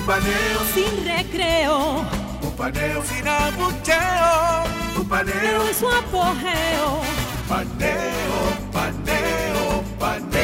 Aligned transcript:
Un 0.00 0.06
paneo 0.06 0.60
Sin 0.74 1.04
recreo. 1.04 2.06
Un 2.42 2.56
paneo 2.56 3.04
sin 3.04 3.28
abucheo. 3.28 4.64
Un 4.98 5.06
paneo 5.06 5.68
En 5.68 5.74
su 5.74 5.86
apogeo. 5.88 7.02
Paneo, 7.46 8.70
paneo, 8.72 9.84
paneo. 9.98 10.40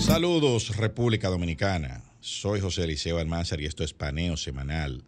Saludos 0.00 0.76
República 0.76 1.28
Dominicana. 1.28 2.02
Soy 2.18 2.60
José 2.60 2.84
Eliseo 2.84 3.18
Almanzar 3.18 3.60
y 3.60 3.66
esto 3.66 3.84
es 3.84 3.94
Paneo 3.94 4.36
Semanal. 4.36 5.04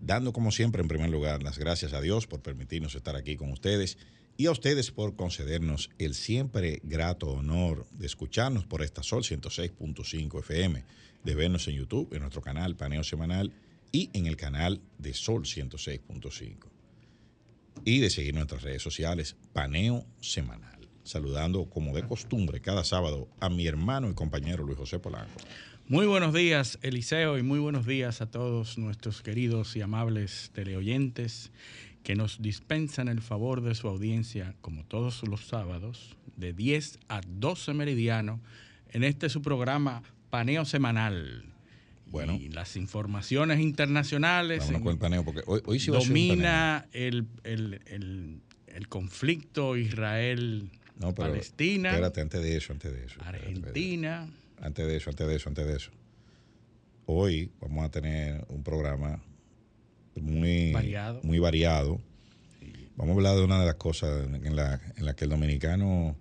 Dando 0.00 0.34
como 0.34 0.52
siempre 0.52 0.82
en 0.82 0.88
primer 0.88 1.08
lugar 1.08 1.42
las 1.42 1.58
gracias 1.58 1.94
a 1.94 2.02
Dios 2.02 2.26
por 2.26 2.42
permitirnos 2.42 2.94
estar 2.94 3.16
aquí 3.16 3.36
con 3.36 3.50
ustedes 3.50 3.96
y 4.36 4.46
a 4.46 4.50
ustedes 4.50 4.90
por 4.90 5.16
concedernos 5.16 5.90
el 5.98 6.14
siempre 6.14 6.80
grato 6.82 7.28
honor 7.28 7.86
de 7.92 8.06
escucharnos 8.06 8.64
por 8.64 8.82
esta 8.82 9.02
Sol 9.02 9.22
106.5 9.22 10.40
FM, 10.40 10.84
de 11.24 11.34
vernos 11.34 11.68
en 11.68 11.76
YouTube, 11.76 12.12
en 12.12 12.20
nuestro 12.20 12.42
canal 12.42 12.76
Paneo 12.76 13.02
Semanal 13.02 13.52
y 13.92 14.10
en 14.12 14.26
el 14.26 14.36
canal 14.36 14.80
de 14.98 15.14
Sol 15.14 15.44
106.5 15.44 16.66
y 17.84 18.00
de 18.00 18.10
seguir 18.10 18.34
nuestras 18.34 18.62
redes 18.62 18.82
sociales 18.82 19.36
Paneo 19.52 20.04
Semanal. 20.20 20.88
Saludando 21.04 21.70
como 21.70 21.94
de 21.94 22.02
costumbre 22.02 22.60
cada 22.60 22.84
sábado 22.84 23.28
a 23.38 23.48
mi 23.48 23.66
hermano 23.66 24.10
y 24.10 24.14
compañero 24.14 24.64
Luis 24.64 24.78
José 24.78 24.98
Polanco. 24.98 25.40
Muy 25.88 26.06
buenos 26.06 26.34
días, 26.34 26.80
Eliseo, 26.82 27.38
y 27.38 27.44
muy 27.44 27.60
buenos 27.60 27.86
días 27.86 28.20
a 28.20 28.28
todos 28.28 28.76
nuestros 28.76 29.22
queridos 29.22 29.76
y 29.76 29.82
amables 29.82 30.50
teleoyentes 30.52 31.52
que 32.06 32.14
nos 32.14 32.40
dispensan 32.40 33.08
el 33.08 33.20
favor 33.20 33.62
de 33.62 33.74
su 33.74 33.88
audiencia, 33.88 34.54
como 34.60 34.84
todos 34.84 35.26
los 35.26 35.44
sábados, 35.48 36.14
de 36.36 36.52
10 36.52 37.00
a 37.08 37.20
12 37.26 37.74
meridiano, 37.74 38.40
en 38.92 39.02
este 39.02 39.28
su 39.28 39.42
programa 39.42 40.04
Paneo 40.30 40.64
Semanal. 40.64 41.52
Bueno. 42.06 42.34
Y 42.34 42.48
las 42.50 42.76
informaciones 42.76 43.58
internacionales 43.58 44.70
en- 44.70 44.86
el 44.86 44.98
paneo, 44.98 45.24
porque 45.24 45.42
hoy, 45.48 45.62
hoy 45.66 45.80
sí 45.80 45.90
va 45.90 45.98
a 45.98 46.00
ser 46.00 46.10
un 46.12 46.14
paneo. 46.14 46.28
domina 46.36 46.86
el, 46.92 47.26
el- 47.42 47.80
el- 47.86 48.40
el 48.68 48.86
conflicto 48.88 49.76
Israel-Palestina, 49.76 51.88
No, 51.90 51.96
espérate, 51.96 52.20
antes 52.20 52.40
de 52.40 52.56
eso, 52.56 52.72
antes 52.72 52.92
de 52.92 52.98
eso. 53.04 53.18
espérate, 53.18 53.38
espérate. 53.38 53.58
Argentina. 53.66 54.28
Antes 54.60 54.86
de 54.86 54.96
eso, 54.96 55.10
antes 55.10 55.26
de 55.26 55.34
eso, 55.34 55.48
antes 55.48 55.66
de 55.66 55.74
eso. 55.76 55.90
Hoy 57.06 57.50
vamos 57.60 57.84
a 57.84 57.90
tener 57.90 58.44
un 58.48 58.62
programa 58.62 59.20
muy 60.20 60.72
Variado. 60.72 61.20
Muy 61.22 61.38
variado. 61.38 62.00
Vamos 62.96 63.12
a 63.12 63.16
hablar 63.16 63.36
de 63.36 63.44
una 63.44 63.60
de 63.60 63.66
las 63.66 63.74
cosas 63.74 64.26
en 64.26 64.56
la, 64.56 64.80
en 64.96 65.04
la 65.04 65.14
que 65.14 65.24
el 65.24 65.30
dominicano 65.30 66.16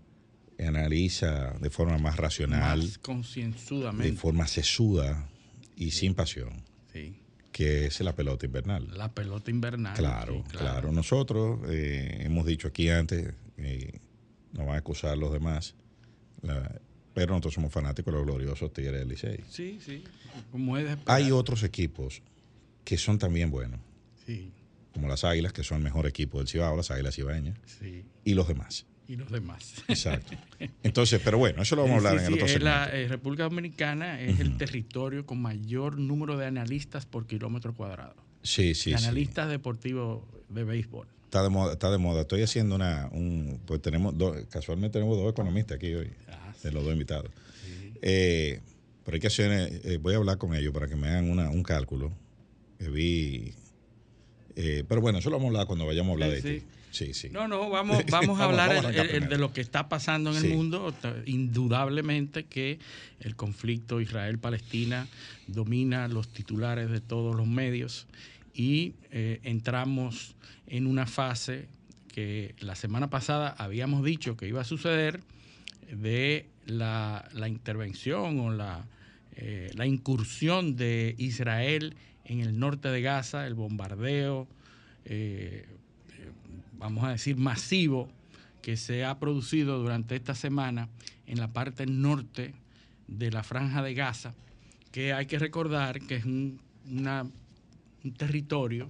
analiza 0.59 1.51
de 1.59 1.69
forma 1.69 1.97
más 1.97 2.17
racional, 2.17 2.79
más 2.79 3.97
de 3.97 4.13
forma 4.13 4.47
sesuda 4.47 5.29
y 5.75 5.91
sin 5.91 6.13
pasión, 6.15 6.63
Sí. 6.93 7.15
que 7.51 7.85
es 7.85 7.99
la 8.01 8.15
pelota 8.15 8.45
invernal. 8.45 8.87
La 8.97 9.13
pelota 9.13 9.51
invernal. 9.51 9.95
Claro, 9.95 10.43
claro, 10.49 10.91
Nosotros 10.91 11.59
eh, 11.69 12.19
hemos 12.21 12.45
dicho 12.45 12.67
aquí 12.67 12.89
antes, 12.89 13.33
y 13.57 13.87
no 14.53 14.65
van 14.65 14.75
a 14.75 14.79
acusar 14.79 15.17
los 15.17 15.31
demás, 15.31 15.75
la- 16.41 16.81
pero 17.13 17.27
nosotros 17.31 17.53
somos 17.53 17.71
fanáticos 17.71 18.13
de 18.13 18.17
los 18.19 18.25
gloriosos 18.27 18.73
Tigres 18.73 18.99
del 18.99 19.07
Licey. 19.07 19.39
Sí, 19.49 19.79
sí. 19.85 20.03
Como 20.51 20.77
es. 20.77 20.97
Hay 21.05 21.31
otros 21.31 21.63
equipos 21.63 22.21
que 22.83 22.97
son 22.97 23.17
también 23.17 23.49
buenos, 23.51 23.79
Sí, 24.25 24.51
como 24.93 25.07
las 25.07 25.23
Águilas, 25.23 25.51
que 25.53 25.63
son 25.63 25.77
el 25.79 25.83
mejor 25.83 26.07
equipo 26.07 26.37
del 26.39 26.47
Cibao, 26.47 26.75
las 26.77 26.89
Águilas 26.91 27.15
Cibaeñas, 27.15 27.57
sí. 27.65 28.05
y 28.23 28.33
los 28.33 28.47
demás. 28.47 28.85
Y 29.07 29.17
los 29.17 29.29
demás. 29.29 29.83
Exacto. 29.87 30.33
Entonces, 30.81 31.21
pero 31.23 31.37
bueno, 31.37 31.61
eso 31.61 31.75
lo 31.75 31.83
vamos 31.83 32.03
a 32.05 32.09
hablar 32.09 32.13
Sí, 32.13 32.25
en 32.25 32.27
el 32.27 32.33
otro 32.33 32.45
es 32.47 32.61
la 32.61 32.85
segmento. 32.85 32.97
eh, 32.97 33.07
República 33.09 33.43
Dominicana 33.43 34.19
es 34.21 34.39
el 34.39 34.57
territorio 34.57 35.25
con 35.27 35.39
mayor 35.41 35.99
número 35.99 36.37
de 36.37 36.47
analistas 36.47 37.05
por 37.05 37.27
kilómetro 37.27 37.73
cuadrado. 37.75 38.15
Sí, 38.41 38.73
sí, 38.73 38.91
de 38.91 38.97
sí. 38.97 39.03
analistas 39.03 39.49
deportivos 39.49 40.23
de 40.49 40.63
béisbol. 40.63 41.07
Está 41.25 41.43
de 41.43 41.49
moda, 41.49 41.73
está 41.73 41.91
de 41.91 41.97
moda. 41.99 42.21
Estoy 42.21 42.41
haciendo 42.41 42.75
una, 42.75 43.09
un, 43.11 43.59
pues 43.67 43.79
tenemos 43.81 44.17
dos, 44.17 44.37
casualmente 44.49 44.93
tenemos 44.93 45.17
dos 45.17 45.31
economistas 45.31 45.75
aquí 45.77 45.93
hoy, 45.93 46.09
Ah, 46.29 46.53
de 46.63 46.71
los 46.71 46.83
dos 46.83 46.93
invitados. 46.93 47.29
Eh, 48.01 48.59
pero 49.03 49.15
hay 49.15 49.21
que 49.21 49.27
hacer, 49.27 49.51
eh, 49.83 49.97
voy 50.01 50.13
a 50.13 50.17
hablar 50.17 50.37
con 50.37 50.55
ellos 50.55 50.73
para 50.73 50.87
que 50.87 50.95
me 50.95 51.09
hagan 51.09 51.29
una, 51.29 51.49
un 51.49 51.61
cálculo. 51.63 52.11
Que 52.79 52.89
vi, 52.89 53.53
eh, 54.55 54.83
pero 54.87 55.01
bueno, 55.01 55.19
eso 55.19 55.29
lo 55.29 55.37
vamos 55.37 55.47
a 55.47 55.49
hablar 55.51 55.67
cuando 55.67 55.85
vayamos 55.85 56.09
a 56.09 56.13
hablar 56.13 56.29
Sí, 56.29 56.35
de 56.35 56.41
sí. 56.41 56.59
ti. 56.61 56.65
Sí, 56.91 57.13
sí. 57.13 57.29
No, 57.29 57.47
no, 57.47 57.69
vamos, 57.69 58.03
vamos 58.09 58.39
a 58.39 58.45
hablar 58.45 58.69
vamos 58.69 58.85
a 58.85 58.89
el- 58.89 58.95
arrancar 58.99 59.15
el- 59.17 59.23
el 59.23 59.29
de 59.29 59.37
lo 59.37 59.51
que 59.51 59.59
está 59.61 59.89
pasando 59.89 60.33
en 60.33 60.41
Sí. 60.41 60.47
el 60.47 60.53
mundo. 60.53 60.93
Indudablemente 61.25 62.45
que 62.45 62.79
el 63.19 63.35
conflicto 63.35 64.01
Israel-Palestina 64.01 65.07
domina 65.47 66.07
los 66.07 66.29
titulares 66.29 66.89
de 66.89 67.01
todos 67.01 67.35
los 67.35 67.47
medios 67.47 68.07
y 68.53 68.93
eh, 69.11 69.39
entramos 69.43 70.35
en 70.67 70.87
una 70.87 71.05
fase 71.05 71.67
que 72.13 72.55
la 72.59 72.75
semana 72.75 73.09
pasada 73.09 73.49
habíamos 73.57 74.03
dicho 74.05 74.37
que 74.37 74.47
iba 74.47 74.61
a 74.61 74.65
suceder 74.65 75.19
de 75.91 76.47
la, 76.65 77.27
la 77.33 77.47
intervención 77.49 78.39
o 78.39 78.51
la, 78.51 78.85
eh, 79.35 79.69
la 79.75 79.85
incursión 79.85 80.75
de 80.77 81.13
Israel 81.17 81.95
en 82.25 82.39
el 82.41 82.59
norte 82.59 82.89
de 82.89 83.01
Gaza, 83.01 83.45
el 83.47 83.53
bombardeo, 83.53 84.47
eh, 85.05 85.65
eh, 86.17 86.31
vamos 86.77 87.03
a 87.03 87.09
decir, 87.11 87.37
masivo 87.37 88.09
que 88.61 88.77
se 88.77 89.05
ha 89.05 89.19
producido 89.19 89.79
durante 89.79 90.15
esta 90.15 90.33
semana 90.35 90.89
en 91.27 91.39
la 91.39 91.53
parte 91.53 91.85
norte 91.85 92.53
de 93.07 93.31
la 93.31 93.43
franja 93.43 93.81
de 93.83 93.93
Gaza, 93.93 94.33
que 94.91 95.13
hay 95.13 95.27
que 95.27 95.37
recordar 95.39 96.01
que 96.01 96.15
es 96.15 96.25
un, 96.25 96.59
una- 96.89 97.27
un 98.03 98.13
territorio 98.13 98.89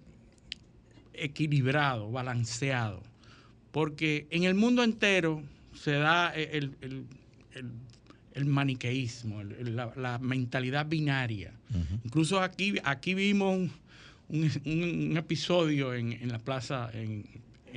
equilibrado, 1.13 2.11
balanceado, 2.11 3.01
porque 3.71 4.27
en 4.31 4.43
el 4.43 4.55
mundo 4.55 4.83
entero 4.83 5.41
se 5.73 5.91
da 5.93 6.29
el, 6.33 6.75
el- 6.81 7.05
el- 7.53 7.71
el 8.33 8.45
maniqueísmo, 8.45 9.43
la, 9.43 10.17
mentalidad 10.19 10.85
binaria. 10.87 11.51
Incluso 12.05 12.39
aquí, 12.39 12.75
aquí 12.85 13.13
vimos 13.13 13.69
un, 14.29 15.13
episodio 15.17 15.93
en, 15.93 16.29
la 16.29 16.39
plaza, 16.39 16.89
en, 16.93 17.25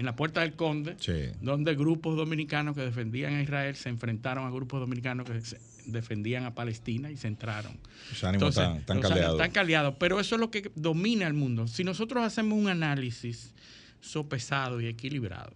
la 0.05 0.15
Puerta 0.15 0.43
del 0.43 0.53
Conde, 0.55 0.95
donde 1.41 1.75
grupos 1.75 2.17
dominicanos 2.17 2.77
que 2.77 2.83
defendían 2.83 3.35
a 3.35 3.43
Israel 3.43 3.75
se 3.75 3.89
enfrentaron 3.89 4.47
a 4.47 4.51
grupos 4.51 4.79
dominicanos 4.79 5.27
que 5.29 5.41
defendían 5.87 6.45
a 6.45 6.55
Palestina 6.55 7.11
y 7.11 7.17
se 7.17 7.29
entraron. 7.29 7.79
Los 8.11 8.25
ánimos 8.25 8.57
están, 8.57 9.01
caldeados. 9.01 9.35
Están 9.35 9.51
caldeados, 9.51 9.95
pero 9.99 10.21
eso 10.21 10.35
es 10.37 10.41
lo 10.41 10.51
que 10.51 10.71
domina 10.75 11.27
el 11.27 11.35
mundo. 11.35 11.67
Si 11.67 11.85
nosotros 11.85 12.25
hacemos 12.25 12.59
un 12.59 12.69
análisis 12.69 13.55
sopesado 14.01 14.81
y 14.81 14.87
equilibrado, 14.87 15.53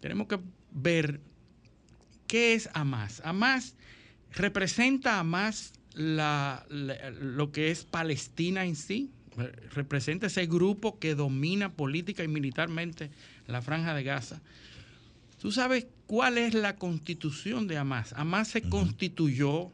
tenemos 0.00 0.26
que 0.26 0.38
ver 0.72 1.20
qué 2.26 2.54
es 2.54 2.68
Hamas. 2.74 3.22
Hamas 3.24 3.76
representa 4.32 5.18
a 5.18 5.24
más 5.24 5.72
lo 5.94 7.52
que 7.52 7.70
es 7.70 7.84
Palestina 7.84 8.64
en 8.64 8.76
sí, 8.76 9.10
representa 9.74 10.26
ese 10.26 10.46
grupo 10.46 10.98
que 10.98 11.14
domina 11.14 11.72
política 11.72 12.24
y 12.24 12.28
militarmente 12.28 13.10
la 13.46 13.62
franja 13.62 13.94
de 13.94 14.02
Gaza. 14.02 14.40
¿Tú 15.40 15.50
sabes 15.50 15.86
cuál 16.12 16.36
es 16.36 16.52
la 16.52 16.76
constitución 16.76 17.66
de 17.66 17.78
Hamas? 17.78 18.12
Hamas 18.12 18.48
se 18.48 18.60
constituyó 18.60 19.72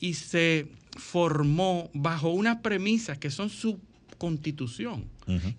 y 0.00 0.14
se 0.14 0.66
formó 0.96 1.90
bajo 1.92 2.30
unas 2.30 2.62
premisas 2.62 3.18
que 3.18 3.30
son 3.30 3.50
su 3.50 3.78
constitución. 4.16 5.04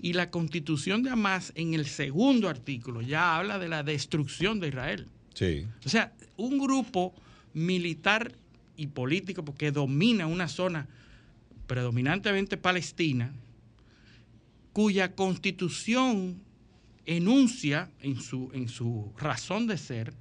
Y 0.01 0.13
la 0.13 0.31
constitución 0.31 1.03
de 1.03 1.11
Hamas 1.11 1.51
en 1.53 1.75
el 1.75 1.85
segundo 1.85 2.49
artículo 2.49 3.03
ya 3.03 3.37
habla 3.37 3.59
de 3.59 3.67
la 3.69 3.83
destrucción 3.83 4.59
de 4.59 4.69
Israel. 4.69 5.07
Sí. 5.35 5.67
O 5.85 5.89
sea, 5.89 6.11
un 6.37 6.57
grupo 6.57 7.13
militar 7.53 8.31
y 8.77 8.87
político 8.87 9.45
porque 9.45 9.71
domina 9.71 10.25
una 10.25 10.47
zona 10.47 10.87
predominantemente 11.67 12.57
palestina, 12.57 13.31
cuya 14.73 15.13
constitución 15.13 16.41
enuncia 17.05 17.89
en 18.01 18.19
su, 18.19 18.49
en 18.53 18.67
su 18.67 19.11
razón 19.17 19.67
de 19.67 19.77
ser 19.77 20.13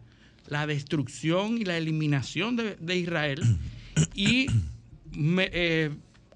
la 0.47 0.67
destrucción 0.67 1.59
y 1.59 1.65
la 1.65 1.77
eliminación 1.77 2.57
de, 2.57 2.97
Israel 2.97 3.41
y 4.15 4.47
eh, 5.39 5.91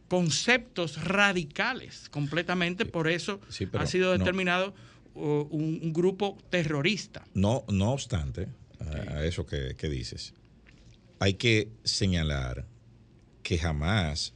conceptos 0.09 1.03
radicales 1.03 2.09
completamente, 2.11 2.85
por 2.85 3.09
eso 3.09 3.41
ha 3.73 3.87
sido 3.87 4.12
determinado 4.12 4.75
un, 5.15 5.93
grupo 5.93 6.39
terrorista. 6.50 7.25
No, 7.35 7.65
no 7.69 7.93
obstante, 7.93 8.49
a, 8.81 9.25
eso 9.25 9.47
que, 9.47 9.75
que 9.77 9.89
dices, 9.89 10.35
hay 11.19 11.35
que 11.35 11.71
señalar 11.85 12.67
que 13.43 13.59
jamás 13.59 14.35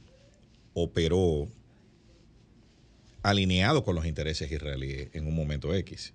operó 0.73 1.47
alineado 3.23 3.83
con 3.83 3.95
los 3.95 4.05
intereses 4.05 4.51
israelíes 4.51 5.09
en 5.13 5.27
un 5.27 5.35
momento 5.35 5.73
X. 5.73 6.13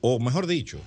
O 0.00 0.18
mejor 0.18 0.46
dicho, 0.46 0.80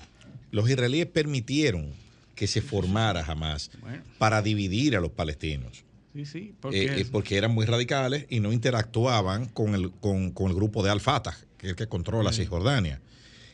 los 0.52 0.70
israelíes 0.70 1.08
permitieron 1.08 1.92
que 2.36 2.48
se 2.48 2.62
formara 2.62 3.24
jamás 3.24 3.72
para 4.18 4.42
dividir 4.42 4.96
a 4.96 5.00
los 5.00 5.12
palestinos. 5.12 5.84
Sí, 6.14 6.26
sí, 6.26 6.56
porque, 6.60 7.02
eh, 7.02 7.06
porque, 7.12 7.38
eran 7.38 7.52
muy 7.52 7.66
radicales 7.66 8.28
y 8.30 8.40
no 8.40 8.54
interactuaban 8.54 9.48
con 9.48 9.74
el, 9.74 9.92
con, 9.92 10.32
el 10.38 10.54
grupo 10.54 10.84
de 10.84 10.92
Al-Fatah, 10.92 11.36
que 11.58 11.68
es 11.68 11.70
el 11.72 11.76
que 11.76 11.88
controla 11.88 12.32
Cisjordania, 12.32 13.02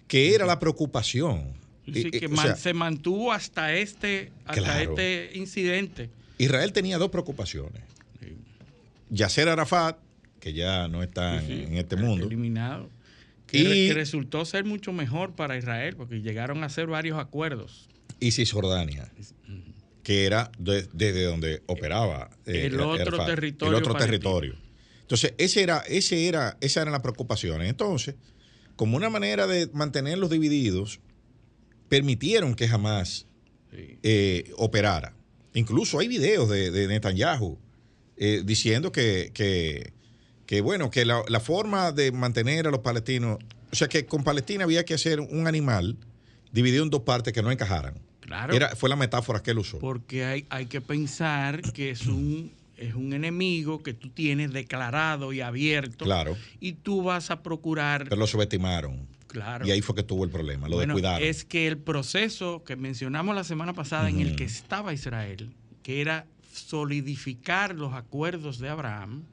que 0.07 0.35
era 0.35 0.45
la 0.45 0.59
preocupación 0.59 1.53
que 1.91 2.29
se 2.57 2.73
mantuvo 2.73 3.31
hasta 3.31 3.73
este, 3.73 4.31
hasta 4.45 4.81
este 4.81 5.31
incidente. 5.35 6.09
Israel 6.37 6.73
tenía 6.73 6.97
dos 6.97 7.09
preocupaciones. 7.09 7.81
Yasser 9.09 9.49
Arafat, 9.49 9.97
que 10.39 10.53
ya 10.53 10.87
no 10.87 11.03
está 11.03 11.43
en 11.43 11.75
este 11.75 11.95
mundo. 11.95 12.25
Eliminado. 12.25 12.89
Que, 13.47 13.91
resultó 13.93 14.45
ser 14.45 14.63
mucho 14.63 14.93
mejor 14.93 15.35
para 15.35 15.57
Israel, 15.57 15.95
porque 15.95 16.21
llegaron 16.21 16.63
a 16.63 16.67
hacer 16.67 16.87
varios 16.87 17.17
acuerdos. 17.17 17.89
Y 18.19 18.31
Cisjordania, 18.31 19.11
que 20.03 20.25
era 20.25 20.51
desde 20.59 21.23
donde 21.23 21.63
operaba 21.65 22.29
eh, 22.45 22.67
el 22.67 22.79
otro 22.79 23.25
territorio. 23.25 23.77
El 23.77 23.83
otro 23.83 23.95
territorio. 23.95 24.55
Entonces, 25.01 25.33
ese 25.39 25.63
era, 25.63 25.79
ese 25.87 26.27
era, 26.27 26.57
esas 26.61 26.83
eran 26.83 26.91
las 26.91 27.01
preocupaciones. 27.01 27.67
Entonces, 27.67 28.15
como 28.75 28.95
una 28.95 29.09
manera 29.09 29.47
de 29.47 29.67
mantenerlos 29.73 30.29
divididos, 30.29 30.99
permitieron 31.89 32.53
que 32.53 32.67
jamás 32.67 33.25
eh, 33.71 34.51
operara. 34.57 35.13
Incluso 35.53 35.99
hay 35.99 36.07
videos 36.07 36.49
de, 36.49 36.87
Netanyahu 36.87 37.57
eh, 38.17 38.43
diciendo 38.45 38.91
que, 38.91 39.31
que, 39.33 39.93
bueno, 40.61 40.89
que 40.89 41.05
la, 41.05 41.23
forma 41.39 41.91
de 41.91 42.11
mantener 42.11 42.67
a 42.67 42.71
los 42.71 42.79
palestinos, 42.79 43.37
o 43.71 43.75
sea, 43.75 43.87
que 43.87 44.05
con 44.05 44.23
Palestina 44.23 44.63
había 44.63 44.83
que 44.83 44.95
hacer 44.95 45.19
un 45.19 45.47
animal 45.47 45.97
dividido 46.51 46.83
en 46.83 46.89
dos 46.89 47.01
partes 47.01 47.33
que 47.33 47.43
no 47.43 47.51
encajaran. 47.51 47.95
Claro. 48.21 48.53
Era, 48.53 48.75
fue 48.75 48.89
la 48.89 48.95
metáfora 48.95 49.41
que 49.41 49.51
él 49.51 49.59
usó. 49.59 49.79
Porque 49.79 50.25
hay, 50.25 50.45
hay 50.49 50.65
que 50.65 50.81
pensar 50.81 51.61
que 51.73 51.91
es 51.91 52.07
un, 52.07 52.51
es 52.77 52.95
un 52.95 53.13
enemigo 53.13 53.83
que 53.83 53.93
tú 53.93 54.09
tienes 54.09 54.51
declarado 54.51 55.33
y 55.33 55.41
abierto. 55.41 56.05
Claro. 56.05 56.35
Y 56.59 56.73
tú 56.73 57.03
vas 57.03 57.31
a 57.31 57.43
procurar. 57.43 58.05
Pero 58.05 58.15
lo 58.15 58.27
subestimaron. 58.27 59.07
Y 59.63 59.71
ahí 59.71 59.81
fue 59.81 59.95
que 59.95 60.03
tuvo 60.03 60.23
el 60.23 60.31
problema, 60.31 60.67
lo 60.67 60.79
de 60.79 60.87
cuidar. 60.87 61.21
Es 61.21 61.45
que 61.45 61.67
el 61.67 61.77
proceso 61.77 62.63
que 62.63 62.75
mencionamos 62.75 63.35
la 63.35 63.43
semana 63.43 63.73
pasada 63.73 64.09
en 64.09 64.19
el 64.19 64.35
que 64.35 64.43
estaba 64.43 64.93
Israel, 64.93 65.53
que 65.83 66.01
era 66.01 66.25
solidificar 66.51 67.75
los 67.75 67.93
acuerdos 67.93 68.57
de 68.57 68.69
Abraham, 68.69 69.23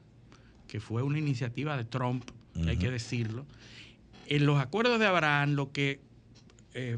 que 0.67 0.79
fue 0.79 1.01
una 1.01 1.19
iniciativa 1.19 1.77
de 1.77 1.85
Trump, 1.85 2.23
hay 2.67 2.77
que 2.77 2.89
decirlo, 2.89 3.45
en 4.27 4.45
los 4.45 4.59
acuerdos 4.59 4.99
de 4.99 5.05
Abraham 5.05 5.51
lo 5.51 5.71
que 5.71 5.99
eh, 6.73 6.97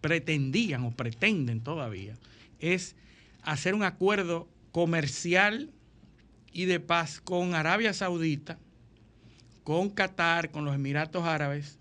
pretendían 0.00 0.84
o 0.84 0.90
pretenden 0.90 1.60
todavía 1.60 2.16
es 2.58 2.94
hacer 3.42 3.74
un 3.74 3.82
acuerdo 3.82 4.48
comercial 4.70 5.70
y 6.52 6.66
de 6.66 6.80
paz 6.80 7.20
con 7.20 7.54
Arabia 7.54 7.92
Saudita, 7.94 8.58
con 9.64 9.90
Qatar, 9.90 10.50
con 10.50 10.64
los 10.64 10.74
Emiratos 10.74 11.24
Árabes 11.24 11.78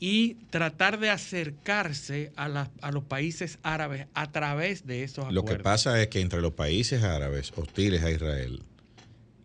y 0.00 0.34
tratar 0.48 0.98
de 0.98 1.10
acercarse 1.10 2.32
a, 2.34 2.48
los 2.90 3.04
países 3.04 3.58
árabes 3.62 4.06
a 4.14 4.32
través 4.32 4.86
de 4.86 5.04
esos 5.04 5.26
acuerdos. 5.26 5.34
Lo 5.34 5.44
que 5.44 5.62
pasa 5.62 6.00
es 6.00 6.08
que 6.08 6.20
entre 6.20 6.40
los 6.40 6.52
países 6.52 7.02
árabes 7.02 7.52
hostiles 7.54 8.02
a 8.02 8.10
Israel 8.10 8.62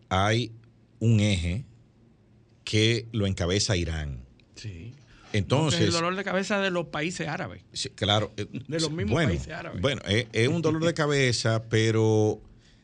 hay 0.08 0.52
un 0.98 1.20
eje 1.20 1.64
que 2.64 3.06
lo 3.12 3.26
encabeza 3.26 3.76
Irán. 3.76 4.24
Sí. 4.54 4.94
Entonces, 5.32 5.80
es 5.80 5.86
el 5.88 5.92
dolor 5.92 6.16
de 6.16 6.24
cabeza 6.24 6.60
de 6.60 6.70
los 6.70 6.86
países 6.86 7.28
árabes. 7.28 7.62
Sí, 7.72 7.90
claro. 7.90 8.32
Eh, 8.36 8.46
de 8.68 8.80
los 8.80 8.90
mismos 8.90 9.22
países 9.22 9.52
árabes. 9.52 9.80
Bueno, 9.80 10.02
es, 10.06 10.48
un 10.48 10.62
dolor 10.62 10.84
de 10.84 10.94
cabeza, 10.94 11.64
pero 11.68 12.40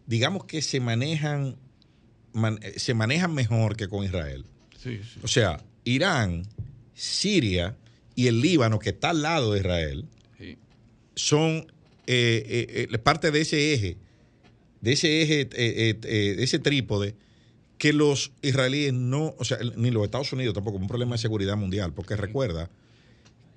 digamos 0.07 0.45
que 0.45 0.61
se 0.63 0.81
manejan, 0.81 1.57
eh, 2.61 2.75
se 2.77 2.95
manejan 2.95 3.35
mejor 3.35 3.77
que 3.77 3.89
con 3.89 4.05
Israel. 4.05 4.45
Sí, 4.79 5.01
sí. 5.03 5.21
O 5.23 5.29
sea, 5.29 5.63
Irán 5.85 6.45
Siria 6.95 7.77
y 8.15 8.27
el 8.27 8.41
Líbano, 8.41 8.79
que 8.79 8.91
está 8.91 9.11
al 9.11 9.23
lado 9.23 9.53
de 9.53 9.61
Israel, 9.61 10.07
son 11.15 11.67
eh, 12.07 12.45
eh, 12.47 12.89
eh, 12.91 12.99
parte 12.99 13.31
de 13.31 13.41
ese 13.41 13.75
eje, 13.75 13.97
de 14.81 14.93
ese 14.93 15.23
eje, 15.23 15.45
de 15.45 16.43
ese 16.43 16.59
trípode, 16.59 17.15
que 17.83 17.93
los 17.93 18.31
israelíes 18.43 18.93
no, 18.93 19.35
o 19.41 19.45
sea, 19.45 19.59
ni 19.75 19.91
los 19.91 20.05
Estados 20.05 20.33
Unidos 20.33 20.55
tampoco, 20.55 20.79
un 20.79 20.87
problema 20.87 21.17
de 21.17 21.19
seguridad 21.19 21.57
mundial, 21.57 21.93
porque 21.93 22.15
recuerda 22.15 22.71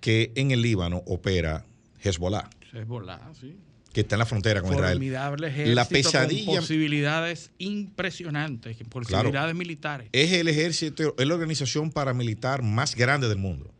que 0.01 0.31
en 0.33 0.49
el 0.49 0.63
Líbano 0.63 1.03
opera 1.05 1.63
Hezbollah. 2.03 2.49
Hezbollah, 2.73 3.19
sí 3.39 3.55
que 3.93 4.01
está 4.01 4.15
en 4.15 4.19
la 4.19 4.25
frontera 4.25 4.63
con 4.63 4.73
Israel. 4.73 5.75
la 5.75 5.87
pesadilla. 5.87 6.45
Con 6.47 6.55
posibilidades 6.55 7.51
impresionantes, 7.59 8.75
posibilidades 8.89 9.53
militares. 9.53 10.09
Es 10.11 10.31
el 10.31 10.47
ejército, 10.47 11.13
es 11.15 11.27
la 11.27 11.33
organización 11.35 11.91
paramilitar 11.91 12.63
más 12.63 12.95
grande 12.95 13.29
del 13.29 13.37
mundo. 13.37 13.71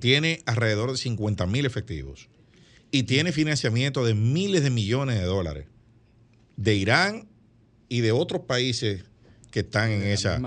Tiene 0.00 0.42
alrededor 0.44 0.92
de 0.92 0.98
50 0.98 1.46
mil 1.46 1.64
efectivos 1.64 2.28
y 2.90 3.04
tiene 3.04 3.32
financiamiento 3.32 4.04
de 4.04 4.12
miles 4.12 4.62
de 4.64 4.70
millones 4.70 5.18
de 5.18 5.24
dólares 5.24 5.66
de 6.56 6.74
Irán 6.74 7.26
y 7.88 8.02
de 8.02 8.12
otros 8.12 8.42
países 8.42 9.06
que 9.52 9.60
están 9.60 9.90
en 9.92 10.02
esa, 10.02 10.40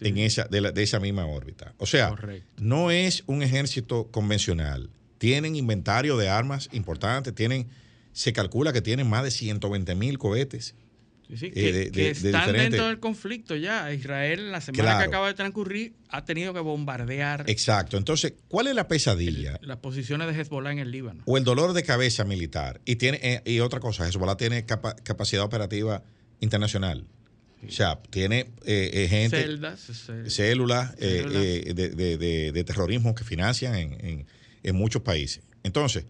en 0.00 0.18
esa 0.18 0.44
de, 0.44 0.82
esa 0.82 1.00
misma 1.00 1.24
órbita. 1.24 1.72
O 1.78 1.86
sea, 1.86 2.14
no 2.58 2.90
es 2.90 3.22
un 3.26 3.42
ejército 3.42 4.08
convencional. 4.10 4.90
Tienen 5.18 5.54
inventario 5.54 6.16
de 6.16 6.28
armas 6.28 6.68
importantes, 6.72 7.34
tienen 7.34 7.68
se 8.12 8.32
calcula 8.32 8.72
que 8.72 8.82
tienen 8.82 9.08
más 9.08 9.22
de 9.22 9.30
120 9.30 9.94
mil 9.94 10.18
cohetes. 10.18 10.74
Sí, 11.32 11.52
que, 11.52 11.92
que 11.92 12.10
están 12.10 12.52
dentro 12.52 12.88
del 12.88 12.98
conflicto 12.98 13.54
ya. 13.54 13.92
Israel, 13.92 14.40
en 14.40 14.50
la 14.50 14.60
semana 14.60 14.98
que 14.98 15.04
acaba 15.04 15.28
de 15.28 15.34
transcurrir, 15.34 15.94
ha 16.08 16.24
tenido 16.24 16.52
que 16.52 16.58
bombardear. 16.58 17.44
Exacto. 17.46 17.96
Entonces, 17.96 18.34
¿cuál 18.48 18.66
es 18.66 18.74
la 18.74 18.88
pesadilla? 18.88 19.60
las 19.62 19.76
posiciones 19.76 20.26
de 20.26 20.40
Hezbollah 20.40 20.72
en 20.72 20.80
el 20.80 20.90
Líbano. 20.90 21.22
O 21.26 21.38
el 21.38 21.44
dolor 21.44 21.72
de 21.72 21.84
cabeza 21.84 22.24
militar. 22.24 22.80
Y, 22.84 22.96
tiene, 22.96 23.20
eh, 23.22 23.42
y 23.44 23.60
otra 23.60 23.78
cosa, 23.78 24.08
Hezbollah 24.08 24.36
tiene 24.36 24.66
capacidad 24.66 25.44
operativa 25.44 26.02
internacional. 26.40 27.06
O 27.66 27.70
sea, 27.70 28.00
tiene 28.10 28.50
eh, 28.64 28.90
eh, 28.92 29.08
gente, 29.08 29.36
células, 30.30 30.96
de, 30.96 32.64
terrorismo 32.66 33.14
que 33.14 33.24
financian 33.24 33.74
en, 33.74 34.26
en 34.62 34.76
muchos 34.76 35.02
países. 35.02 35.42
Entonces, 35.62 36.04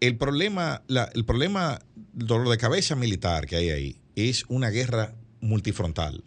el 0.00 0.16
problema, 0.16 0.82
el 1.14 1.24
problema, 1.24 1.80
dolor 2.12 2.48
de 2.48 2.58
cabeza 2.58 2.96
militar 2.96 3.46
que 3.46 3.56
hay 3.56 3.70
ahí 3.70 3.96
es 4.16 4.44
una 4.48 4.70
guerra 4.70 5.14
multifrontal. 5.40 6.24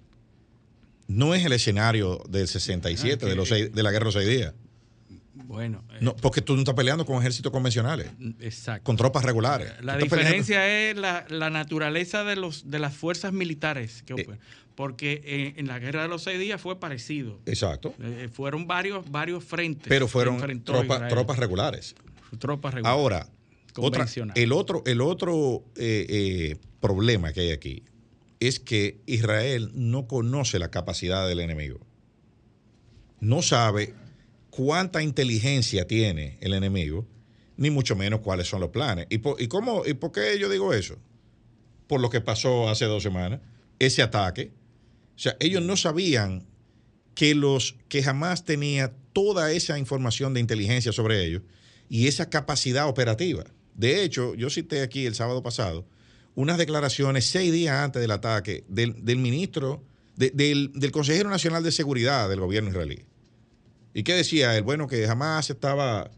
No 1.08 1.36
es 1.36 1.46
el 1.46 1.54
escenario 1.54 2.24
del 2.30 2.48
67, 2.48 3.26
de, 3.26 3.36
los 3.36 3.50
de 3.50 3.72
la 3.84 3.92
guerra 3.92 4.06
de 4.06 4.06
los 4.06 4.14
seis 4.14 4.28
días. 4.28 4.54
Bueno. 5.36 5.84
no, 6.00 6.12
eh, 6.12 6.16
porque 6.22 6.42
tú 6.42 6.54
no 6.54 6.60
estás 6.60 6.76
peleando 6.76 7.06
con 7.06 7.20
ejércitos 7.20 7.52
convencionales. 7.52 8.12
Exacto. 8.40 8.84
Con 8.84 8.98
tropas 8.98 9.24
regulares. 9.24 9.72
La 9.82 9.98
diferencia 9.98 10.90
es 10.90 10.96
la, 10.96 11.50
naturaleza 11.50 12.24
de, 12.24 12.36
los, 12.36 12.70
de 12.70 12.80
las 12.80 12.94
fuerzas 12.96 13.34
militares. 13.34 14.04
Que, 14.04 14.14
eh, 14.14 14.30
porque 14.76 15.54
en, 15.58 15.68
la 15.68 15.80
guerra 15.80 16.04
de 16.04 16.08
los 16.08 16.24
seis 16.24 16.40
días 16.40 16.62
fue 16.62 16.80
parecido. 16.80 17.40
Exacto. 17.46 17.94
Eh, 18.00 18.30
fueron 18.32 18.68
varios, 18.68 19.10
varios 19.10 19.44
frentes. 19.44 19.88
Pero 19.88 20.08
fueron 20.08 20.64
tropas 20.64 21.38
regulares. 21.38 21.96
Tropas 22.40 22.74
regulares. 22.74 23.00
Ahora, 23.00 23.28
el 24.36 24.52
otro, 24.52 24.84
el 24.86 25.02
otro 25.02 25.64
problema 26.80 27.34
que 27.34 27.42
hay 27.42 27.52
aquí 27.52 27.84
es 28.40 28.60
que 28.60 29.02
Israel 29.06 29.72
no 29.74 30.08
conoce 30.08 30.60
la 30.60 30.70
capacidad 30.70 31.28
del 31.28 31.40
enemigo. 31.40 31.80
No 33.20 33.42
sabe 33.42 33.94
cuánta 34.56 35.02
inteligencia 35.02 35.88
tiene 35.88 36.38
el 36.40 36.54
enemigo, 36.54 37.08
ni 37.58 37.72
mucho 37.72 37.96
menos 37.96 38.20
cuáles 38.20 38.48
son 38.48 38.62
los 38.62 38.70
planes. 38.70 39.08
¿Y 39.10 39.18
por, 39.18 39.42
y 39.42 39.48
cómo, 39.48 39.84
y 39.86 39.96
por 39.96 40.12
qué 40.12 40.38
yo 40.40 40.48
digo 40.48 40.74
eso? 40.74 40.96
Por 41.88 42.02
lo 42.02 42.10
que 42.10 42.22
pasó 42.22 42.70
hace 42.70 42.86
dos 42.86 43.02
semanas, 43.02 43.40
ese 43.80 44.04
ataque. 44.04 44.52
O 45.16 45.20
sea, 45.20 45.36
ellos 45.40 45.64
no 45.64 45.76
sabían 45.76 46.46
que 47.16 47.34
los 47.34 47.78
que 47.88 48.04
jamás 48.04 48.46
tenía 48.46 48.94
toda 49.12 49.52
esa 49.52 49.80
información 49.80 50.34
de 50.34 50.40
inteligencia 50.40 50.92
sobre 50.92 51.26
ellos 51.26 51.42
y 51.90 52.08
esa 52.08 52.30
capacidad 52.30 52.88
operativa. 52.88 53.46
De 53.74 54.04
hecho, 54.04 54.36
yo 54.36 54.50
cité 54.52 54.82
aquí 54.82 55.06
el 55.06 55.16
sábado 55.16 55.42
pasado 55.42 55.86
unas 56.36 56.58
declaraciones 56.58 57.26
seis 57.26 57.52
días 57.52 57.76
antes 57.76 58.02
del 58.02 58.12
ataque 58.12 58.64
del, 58.68 59.18
ministro, 59.18 59.84
del, 60.16 60.72
consejero 60.92 61.30
nacional 61.30 61.64
de 61.64 61.72
seguridad 61.72 62.30
del 62.30 62.40
gobierno 62.40 62.70
israelí. 62.70 63.06
¿Y 63.94 64.04
qué 64.04 64.14
decía 64.14 64.58
él? 64.58 64.64
Bueno, 64.64 64.88
que 64.88 65.06
jamás 65.06 65.50
estaba... 65.50 66.10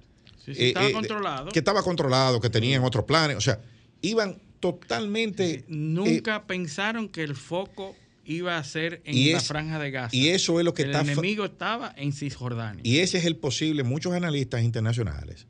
Eh, 0.47 0.69
estaba 0.69 0.87
eh, 0.87 0.91
controlado. 0.91 1.51
Que 1.51 1.59
estaba 1.59 1.83
controlado, 1.83 2.39
que 2.39 2.49
tenían 2.49 2.83
otros 2.83 3.05
planes. 3.05 3.37
O 3.37 3.41
sea, 3.41 3.59
iban 4.01 4.37
totalmente... 4.59 5.65
Nunca 5.67 6.37
eh, 6.37 6.41
pensaron 6.47 7.09
que 7.09 7.23
el 7.23 7.35
foco 7.35 7.95
iba 8.25 8.57
a 8.57 8.63
ser 8.63 9.01
en 9.05 9.33
la 9.33 9.39
franja 9.39 9.79
de 9.79 9.91
Gaza. 9.91 10.15
Y 10.15 10.29
eso 10.29 10.59
es 10.59 10.65
lo 10.65 10.73
que 10.73 10.83
el 10.83 10.95
enemigo 10.95 11.45
estaba 11.45 11.93
en 11.95 12.11
Cisjordania. 12.11 12.81
Y 12.83 12.99
ese 12.99 13.19
es 13.19 13.25
el 13.25 13.37
posible. 13.37 13.83
Muchos 13.83 14.13
analistas 14.13 14.63
internacionales 14.63 15.47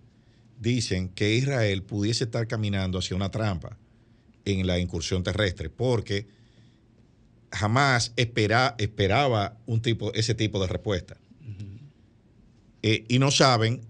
dicen 0.60 1.10
que 1.10 1.36
Israel 1.36 1.84
pudiese 1.84 2.26
estar 2.26 2.48
caminando 2.48 3.00
hacia 3.00 3.16
una 3.16 3.30
trampa 3.30 3.78
en 4.46 4.68
la 4.68 4.80
incursión 4.80 5.24
terrestre, 5.24 5.70
porque 5.70 6.28
jamás 7.52 8.14
esperaba 8.16 9.58
un 9.66 9.82
tipo, 9.82 10.14
ese 10.14 10.36
tipo 10.36 10.62
de 10.62 10.68
respuesta. 10.68 11.18
Eh, 12.88 13.04
y 13.08 13.18
no 13.18 13.32
saben 13.32 13.82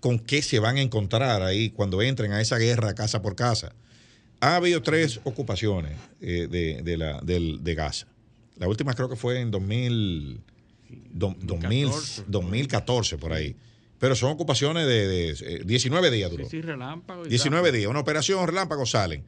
con 0.00 0.18
qué 0.18 0.42
se 0.42 0.58
van 0.58 0.76
a 0.76 0.80
encontrar 0.80 1.42
ahí 1.42 1.70
cuando 1.70 2.02
entren 2.02 2.32
a 2.32 2.40
esa 2.40 2.58
guerra 2.58 2.92
casa 2.92 3.22
por 3.22 3.36
casa. 3.36 3.76
Ha 4.40 4.56
habido 4.56 4.82
tres 4.82 5.20
ocupaciones 5.22 5.92
eh, 6.20 6.48
de, 6.50 6.96
la, 6.96 7.20
de, 7.20 7.74
Gaza. 7.76 8.08
La 8.56 8.66
última 8.66 8.94
creo 8.94 9.08
que 9.08 9.14
fue 9.14 9.38
en 9.38 9.52
2000, 9.52 10.40
2014, 11.12 13.18
por 13.18 13.32
ahí. 13.32 13.54
Pero 14.00 14.16
son 14.16 14.32
ocupaciones 14.32 14.84
de, 14.84 15.62
19 15.64 16.08
eh, 16.08 16.10
días 16.10 16.28
duró. 16.28 16.50
Sí, 16.50 16.60
relámpago. 16.60 17.26
19 17.26 17.70
días. 17.70 17.88
Una 17.88 18.00
operación 18.00 18.44
relámpago 18.48 18.86
salen. 18.86 19.22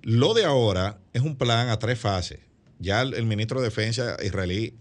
Lo 0.00 0.32
de 0.32 0.46
ahora 0.46 0.98
es 1.12 1.20
un 1.20 1.36
plan 1.36 1.68
a 1.68 1.78
tres 1.78 1.98
fases. 1.98 2.38
Ya 2.78 3.02
el, 3.02 3.26
ministro 3.26 3.60
de 3.60 3.66
Defensa 3.66 4.16
israelí 4.24 4.72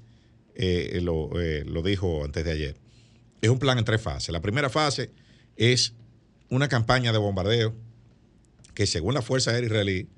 eh, 0.55 0.99
lo, 1.01 1.41
eh, 1.41 1.65
lo 1.65 1.81
dijo 1.81 2.23
antes 2.23 2.45
de 2.45 2.51
ayer. 2.53 2.84
Es 3.45 3.51
un 3.51 3.59
plan 3.59 3.77
en 3.77 3.85
tres 3.85 4.01
fases. 4.01 4.29
La 4.29 4.41
primera 4.41 4.71
fase 4.71 5.11
es 5.55 5.93
una 6.49 6.67
campaña 6.67 7.11
de 7.11 7.19
bombardeo 7.19 7.75
que 8.73 8.87
según 8.87 9.13
la 9.13 9.21
Fuerza 9.21 9.51
Aérea 9.51 9.67
Israelí, 9.67 10.09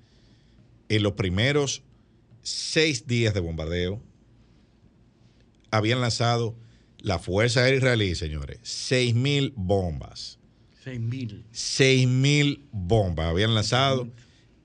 en 0.88 1.04
los 1.04 1.12
primeros 1.12 1.84
seis 2.42 3.06
días 3.06 3.34
de 3.34 3.42
bombardeo 3.42 4.02
habían 5.72 6.00
lanzado 6.00 6.56
la 7.00 7.20
Fuerza 7.20 7.64
Aérea 7.64 7.80
Israelí, 7.80 8.16
señores, 8.16 8.60
6.000 8.64 9.52
bombas. 9.58 10.40
6.000. 10.86 11.44
6.000 11.52 12.66
bombas 12.72 13.28
habían 13.28 13.54
lanzado 13.54 14.10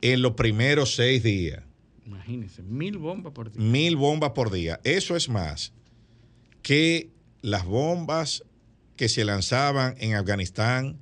en 0.03 0.23
los 0.23 0.35
primeros 0.35 0.95
seis 0.95 1.25
días. 1.25 1.65
Imagínense, 2.07 2.63
mil 2.63 2.99
bombas 2.99 3.33
por 3.33 3.51
día. 3.51 3.61
Mil 3.61 3.97
bombas 3.97 4.31
por 4.31 4.53
día. 4.53 4.81
Eso 4.85 5.17
es 5.17 5.29
más 5.29 5.73
que 6.63 7.11
las 7.41 7.65
bombas 7.65 8.45
que 9.03 9.09
se 9.09 9.25
lanzaban 9.25 9.97
en 9.99 10.15
Afganistán 10.15 10.97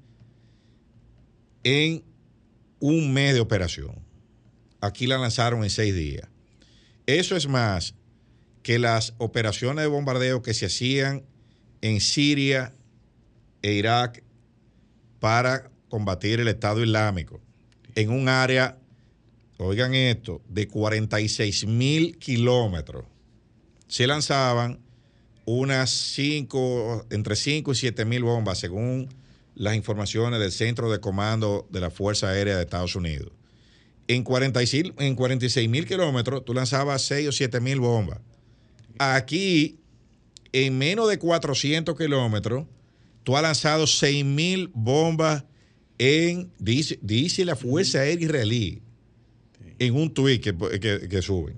en 1.65 2.03
un 2.79 3.13
mes 3.13 3.35
de 3.35 3.41
operación. 3.41 3.95
Aquí 4.81 5.07
la 5.07 5.19
lanzaron 5.19 5.65
en 5.65 5.69
seis 5.69 5.95
días. 5.95 6.27
Eso 7.05 7.37
es 7.37 7.47
más 7.47 7.95
que 8.63 8.79
las 8.79 9.13
operaciones 9.19 9.83
de 9.83 9.89
bombardeo 9.89 10.41
que 10.41 10.55
se 10.55 10.65
hacían 10.65 11.27
en 11.83 12.01
Siria 12.01 12.73
e 13.61 13.75
Irak 13.75 14.25
para 15.19 15.71
combatir 15.91 16.41
el 16.41 16.49
Estado 16.49 16.83
Islámico 16.83 17.39
en 17.97 18.13
un 18.13 18.31
área, 18.31 18.79
oigan 19.59 19.93
esto, 19.93 20.41
de 20.49 20.69
46 20.69 21.67
mil 21.67 22.17
kilómetros. 22.17 23.05
Se 23.89 24.07
lanzaban 24.07 24.81
unas 25.45 25.91
5, 25.91 27.07
entre 27.11 27.37
5 27.37 27.73
y 27.73 27.75
7 27.75 28.05
mil 28.05 28.23
bombas, 28.23 28.59
según 28.59 29.09
las 29.55 29.75
informaciones 29.75 30.41
del 30.41 30.53
Centro 30.53 30.91
de 30.91 31.01
Comando 31.01 31.67
de 31.71 31.81
la 31.81 31.91
Fuerza 31.91 32.29
Aérea 32.29 32.57
de 32.57 32.63
Estados 32.63 32.97
Unidos. 32.97 33.33
En 34.09 34.25
46 34.25 35.69
mil 35.69 35.87
kilómetros 35.87 36.45
tú 36.45 36.55
lanzabas 36.55 37.03
6 37.03 37.29
o 37.29 37.33
7 37.33 37.61
mil 37.61 37.81
bombas. 37.81 38.19
Aquí, 38.99 39.79
en 40.53 40.77
menos 40.77 41.09
de 41.09 41.19
400 41.19 41.97
kilómetros, 41.97 42.67
tú 43.25 43.37
has 43.37 43.43
lanzado 43.43 43.85
6.000 43.85 44.71
bombas 44.75 45.45
en, 45.99 46.51
dice, 46.59 46.99
dice, 47.03 47.45
la 47.45 47.57
Fuerza 47.57 48.01
Aérea 48.01 48.27
Israelí, 48.27 48.83
en 49.79 49.95
un 49.95 50.13
tuit 50.13 50.43
que, 50.43 51.09
que, 51.09 51.23
suben. 51.23 51.57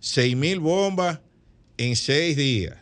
6.000 0.00 0.60
bombas 0.60 1.20
en 1.80 1.96
seis 1.96 2.36
días. 2.36 2.76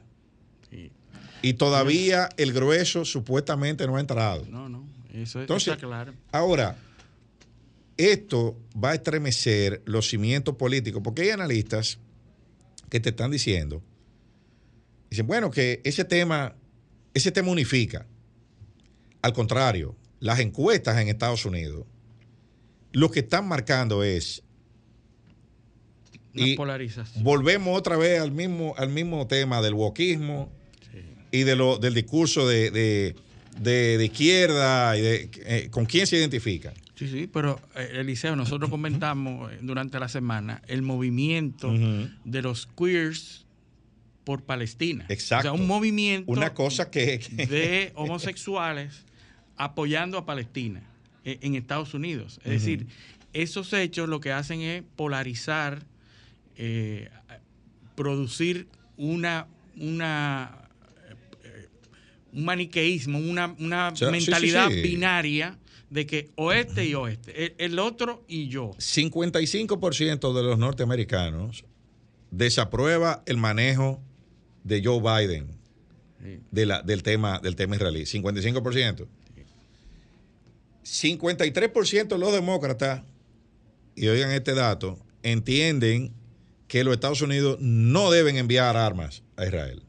Y 1.40 1.54
todavía 1.54 2.28
el 2.36 2.52
grueso 2.52 3.04
supuestamente 3.04 3.86
no 3.86 3.96
ha 3.96 4.00
entrado. 4.00 4.44
No, 4.46 4.68
no, 4.68 4.84
eso 5.14 5.40
está 5.40 5.76
claro. 5.76 6.12
Ahora, 6.32 6.76
esto 7.96 8.58
va 8.74 8.90
a 8.90 8.94
estremecer 8.94 9.82
los 9.84 10.08
cimientos 10.08 10.56
políticos, 10.56 11.00
porque 11.04 11.22
hay 11.22 11.30
analistas 11.30 12.00
que 12.90 12.98
te 12.98 13.10
están 13.10 13.30
diciendo, 13.30 13.80
dicen, 15.10 15.28
bueno, 15.28 15.52
que 15.52 15.80
ese 15.84 16.04
tema, 16.04 16.56
ese 17.14 17.30
tema 17.30 17.52
unifica. 17.52 18.04
Al 19.22 19.32
contrario, 19.32 19.94
las 20.18 20.40
encuestas 20.40 20.98
en 21.00 21.06
Estados 21.06 21.44
Unidos, 21.44 21.86
lo 22.90 23.12
que 23.12 23.20
están 23.20 23.46
marcando 23.46 24.02
es 24.02 24.42
y 26.38 26.56
polarización. 26.56 27.24
Volvemos 27.24 27.76
otra 27.76 27.96
vez 27.96 28.20
al 28.20 28.32
mismo, 28.32 28.74
al 28.76 28.88
mismo 28.88 29.26
tema 29.26 29.60
del 29.60 29.74
wokismo 29.74 30.50
y 31.30 31.42
de 31.42 31.56
lo, 31.56 31.78
del 31.78 31.94
discurso 31.94 32.46
de, 32.48 32.70
de, 33.60 34.04
izquierda 34.04 34.96
y 34.96 35.00
de 35.00 35.30
eh, 35.44 35.68
con 35.70 35.86
quién 35.86 36.06
se 36.06 36.16
identifican. 36.16 36.74
Sí, 36.94 37.08
sí, 37.08 37.28
pero 37.32 37.60
eh, 37.76 37.90
Eliseo, 37.94 38.34
nosotros 38.34 38.70
comentamos 38.70 39.52
eh, 39.52 39.58
durante 39.62 40.00
la 40.00 40.08
semana 40.08 40.62
el 40.66 40.82
movimiento 40.82 41.72
de 42.24 42.42
los 42.42 42.66
queers 42.66 43.46
por 44.24 44.42
Palestina. 44.42 45.06
Exacto. 45.08 45.52
O 45.52 45.56
sea, 45.56 45.62
un 45.62 45.66
movimiento 45.66 46.30
Una 46.30 46.52
cosa 46.54 46.90
que, 46.90 47.18
de 47.48 47.92
homosexuales 47.94 49.04
apoyando 49.56 50.18
a 50.18 50.26
Palestina 50.26 50.82
eh, 51.24 51.38
en 51.42 51.54
Estados 51.54 51.94
Unidos. 51.94 52.40
Es 52.44 52.52
decir, 52.52 52.86
esos 53.32 53.72
hechos 53.72 54.08
lo 54.08 54.20
que 54.20 54.32
hacen 54.32 54.60
es 54.60 54.82
polarizar, 54.96 55.84
eh, 56.58 57.08
producir 57.94 58.68
una, 58.96 59.46
una 59.76 60.68
eh, 61.44 61.68
un 62.32 62.44
maniqueísmo, 62.44 63.18
una, 63.18 63.54
una 63.58 63.94
sí, 63.96 64.04
mentalidad 64.06 64.68
sí. 64.68 64.82
binaria 64.82 65.58
de 65.88 66.06
que 66.06 66.30
oeste 66.36 66.84
y 66.84 66.94
oeste, 66.94 67.46
el, 67.46 67.54
el 67.72 67.78
otro 67.78 68.22
y 68.28 68.48
yo. 68.48 68.72
55% 68.78 70.34
de 70.34 70.42
los 70.42 70.58
norteamericanos 70.58 71.64
desaprueba 72.30 73.22
el 73.24 73.38
manejo 73.38 74.02
de 74.64 74.82
Joe 74.84 75.00
Biden 75.00 75.56
de 76.50 76.66
la- 76.66 76.82
del, 76.82 77.02
tema, 77.02 77.38
del 77.38 77.56
tema 77.56 77.76
israelí. 77.76 78.02
55%. 78.02 79.06
53% 80.84 82.08
de 82.08 82.18
los 82.18 82.32
demócratas, 82.32 83.02
y 83.94 84.08
oigan 84.08 84.30
este 84.32 84.54
dato, 84.54 84.98
entienden 85.22 86.12
que 86.68 86.84
los 86.84 86.94
Estados 86.94 87.20
Unidos 87.22 87.58
no 87.60 88.10
deben 88.10 88.36
enviar 88.36 88.76
armas 88.76 89.22
a 89.36 89.46
Israel. 89.46 89.82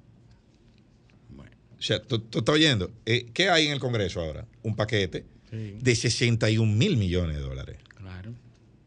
Bueno, 1.29 1.51
O 1.77 1.81
sea, 1.81 2.01
tú, 2.01 2.19
tú 2.19 2.39
estás 2.39 2.55
oyendo. 2.55 2.91
Eh, 3.05 3.27
¿Qué 3.33 3.49
hay 3.49 3.67
en 3.67 3.73
el 3.73 3.79
Congreso 3.79 4.21
ahora? 4.21 4.45
Un 4.63 4.75
paquete 4.75 5.25
sí, 5.51 5.77
de 5.79 5.95
61 5.95 6.73
mil 6.75 6.97
millones 6.97 7.35
de 7.35 7.41
dólares 7.41 7.77
claro. 7.97 8.33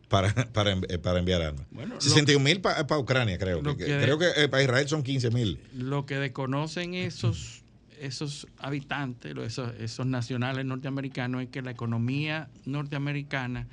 para, 0.09 0.33
para, 0.53 0.73
eh, 0.89 0.99
para 0.99 1.19
enviar 1.19 1.43
armas. 1.43 1.67
Bueno, 1.71 1.95
lo- 1.97 2.01
61 2.01 2.43
mil 2.43 2.61
para 2.61 2.99
Ucrania, 2.99 3.37
creo. 3.39 3.61
lo 3.63 3.77
que- 3.77 3.85
que- 3.85 3.99
creo 4.01 4.19
que 4.19 4.27
eh, 4.37 4.49
para 4.49 4.63
Israel 4.63 4.89
son 4.89 5.03
15 5.03 5.31
mil. 5.31 5.61
Lo 5.75 6.07
que 6.07 6.15
desconocen 6.17 6.95
esos, 6.95 7.63
esos 8.01 8.47
habitantes, 8.59 9.37
esos, 9.37 9.75
esos 9.79 10.07
nacionales 10.07 10.65
norteamericanos, 10.65 11.43
es 11.43 11.49
que 11.51 11.61
la 11.63 11.71
economía 11.73 12.49
norteamericana 12.65 13.69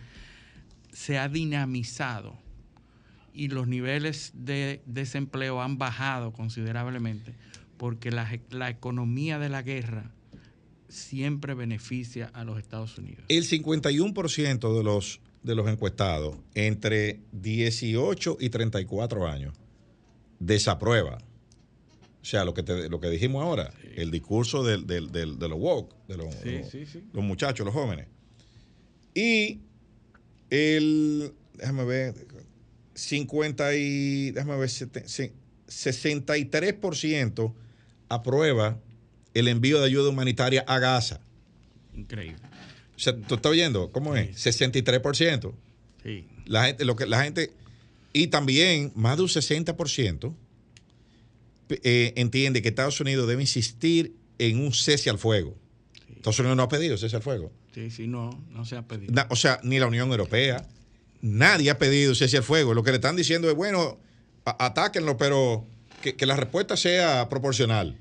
se 0.91 1.17
ha 1.17 1.29
dinamizado 1.29 2.37
y 3.33 3.47
los 3.49 3.67
niveles 3.67 4.31
de 4.33 4.81
desempleo 4.85 5.61
han 5.61 5.77
bajado 5.77 6.33
considerablemente 6.33 7.33
porque 7.77 8.11
la, 8.11 8.29
la 8.49 8.69
economía 8.69 9.39
de 9.39 9.49
la 9.49 9.61
guerra 9.61 10.11
siempre 10.89 11.53
beneficia 11.53 12.27
a 12.33 12.43
los 12.43 12.59
Estados 12.59 12.97
Unidos. 12.97 13.23
El 13.29 13.43
51% 13.47 14.77
de 14.77 14.83
los, 14.83 15.21
de 15.43 15.55
los 15.55 15.67
encuestados 15.69 16.35
entre 16.55 17.21
18 17.31 18.37
y 18.39 18.49
34 18.49 19.27
años 19.27 19.53
desaprueba. 20.39 21.19
O 22.21 22.25
sea, 22.25 22.43
lo 22.43 22.53
que, 22.53 22.63
te- 22.63 22.89
lo 22.89 22.99
que 22.99 23.09
dijimos 23.09 23.43
ahora, 23.43 23.71
el 23.95 24.11
discurso 24.11 24.63
del, 24.63 24.85
del- 24.87 25.11
del- 25.11 25.39
de 25.39 25.47
los 25.47 25.57
woke, 25.59 25.93
de 26.07 26.17
los, 26.17 26.33
Sí, 26.35 26.57
los- 26.59 26.69
sí, 26.69 26.85
sí. 26.85 27.03
los 27.13 27.23
muchachos, 27.23 27.65
los 27.65 27.73
jóvenes. 27.73 28.07
Y 29.13 29.61
el, 30.49 31.33
déjame 31.53 31.85
ver, 31.85 32.15
50 32.99 33.75
y, 33.75 34.31
déjame 34.31 34.57
ver, 34.57 34.69
sete- 34.69 35.07
sí, 35.07 35.31
63% 35.67 37.53
aprueba 38.09 38.79
el 39.33 39.47
envío 39.47 39.79
de 39.79 39.85
ayuda 39.85 40.09
humanitaria 40.09 40.61
a 40.67 40.79
Gaza. 40.79 41.21
Increíble. 41.95 42.37
O 42.95 42.99
sea, 42.99 43.15
¿tú 43.15 43.35
estás 43.35 43.51
oyendo? 43.51 43.91
¿Cómo 43.91 44.15
es? 44.15 44.35
63%. 44.45 45.53
Sí. 46.03 46.27
La 46.45 46.65
gente, 46.65 46.85
lo 46.85 46.95
que 46.95 47.05
la 47.05 47.23
gente, 47.23 47.51
y 48.13 48.27
también 48.27 48.91
más 48.95 49.17
de 49.17 49.23
un 49.23 49.29
60% 49.29 50.33
eh, 51.83 52.13
entiende 52.17 52.61
que 52.61 52.69
Estados 52.69 52.99
Unidos 52.99 53.27
debe 53.27 53.41
insistir 53.43 54.15
en 54.39 54.59
un 54.59 54.73
cese 54.73 55.09
al 55.09 55.19
fuego. 55.19 55.55
Estados 56.15 56.39
Unidos 56.39 56.57
no 56.57 56.63
ha 56.63 56.69
pedido 56.69 56.97
cese 56.97 57.15
al 57.15 57.21
fuego. 57.21 57.51
Sí, 57.73 57.91
sí, 57.91 58.07
no, 58.07 58.31
no 58.49 58.65
se 58.65 58.75
ha 58.75 58.81
pedido. 58.87 59.13
O 59.29 59.35
sea, 59.35 59.59
ni 59.63 59.77
la 59.79 59.85
Unión 59.87 60.09
Europea, 60.09 60.67
nadie 61.21 61.69
ha 61.69 61.77
pedido 61.77 62.15
cese 62.15 62.37
al 62.37 62.43
fuego. 62.43 62.73
Lo 62.73 62.83
que 62.83 62.91
le 62.91 62.95
están 62.97 63.15
diciendo 63.15 63.49
es, 63.49 63.55
bueno, 63.55 63.99
atáquenlo, 64.45 65.17
pero 65.17 65.65
que, 66.01 66.15
que 66.15 66.25
la 66.25 66.35
respuesta 66.35 66.77
sea 66.77 67.27
proporcional. 67.29 67.97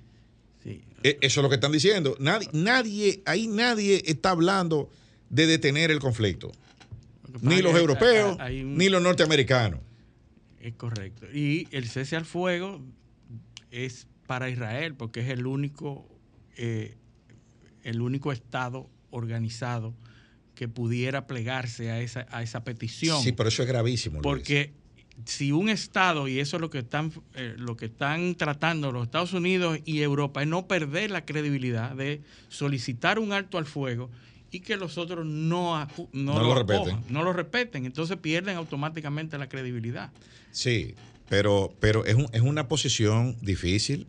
Sí. 0.63 0.83
E- 1.03 1.19
Eso 1.21 1.41
es 1.41 1.43
lo 1.43 1.49
que 1.49 1.57
están 1.57 1.73
diciendo. 1.73 2.17
Nadie, 2.21 2.49
nadie, 2.53 3.23
ahí 3.27 3.47
nadie 3.49 4.03
está 4.07 4.31
hablando 4.31 4.91
de 5.31 5.47
detener 5.47 5.91
el 5.91 5.99
conflicto. 5.99 6.53
Lo 7.33 7.39
Ni 7.51 7.61
los 7.61 7.75
europeos, 7.77 8.37
hay 8.41 8.63
un- 8.63 8.77
ni 8.77 8.89
los 8.89 9.03
norteamericanos. 9.03 9.81
Es 10.61 10.75
correcto. 10.75 11.27
Y 11.33 11.69
el 11.71 11.87
cese 11.89 12.17
al 12.17 12.25
fuego 12.25 12.81
es 13.71 14.07
para 14.27 14.49
Israel, 14.51 14.95
porque 14.95 15.21
es 15.21 15.29
el 15.29 15.47
único, 15.47 16.09
eh, 16.57 16.97
el 17.83 18.01
único 18.01 18.33
Estado 18.33 18.89
organizado 19.11 19.95
que 20.59 20.67
pudiera 20.67 21.29
plegarse 21.29 21.93
a 21.93 22.01
esa, 22.01 22.27
a 22.33 22.43
esa 22.43 22.65
petición. 22.65 23.23
Sí, 23.23 23.31
pero 23.31 23.49
eso 23.49 23.63
es 23.63 23.69
gravísimo. 23.69 24.15
Luis. 24.15 24.23
porque 24.25 24.73
si 25.25 25.53
un 25.53 25.69
Estado, 25.69 26.27
y 26.27 26.41
eso 26.41 26.57
es 26.57 26.61
lo 26.61 26.69
que 26.69 26.79
están, 26.81 27.13
eh, 27.37 27.55
lo 27.57 27.77
que 27.77 27.85
están 27.87 28.35
tratando 28.35 28.91
los 28.91 29.05
Estados 29.05 29.33
Unidos 29.35 29.79
y 29.85 30.01
Europa, 30.01 30.43
es 30.43 30.49
no 30.49 30.67
perder 30.67 31.13
la 31.13 31.25
credibilidad 31.25 31.95
de 31.95 32.23
solicitar 32.49 33.21
un 33.21 33.33
alto 33.33 33.57
al 33.57 33.67
fuego 33.67 34.11
y 34.51 34.59
que 34.61 34.77
los 34.77 34.99
otros 34.99 35.25
no, 35.25 35.79
no, 36.13 36.35
No 36.35 36.43
lo 36.43 36.55
respeten. 36.57 36.81
acojan, 36.95 37.05
no 37.09 37.23
lo 37.23 37.33
respeten. 37.33 37.87
Entonces 37.87 38.17
pierden 38.17 38.57
automáticamente 38.57 39.39
la 39.39 39.49
credibilidad. 39.49 40.11
Sí, 40.51 40.97
pero, 41.29 41.73
pero 41.79 42.05
es, 42.05 42.17
un- 42.17 42.29
es 42.33 42.41
una 42.41 42.67
posición 42.67 43.37
difícil. 43.43 44.09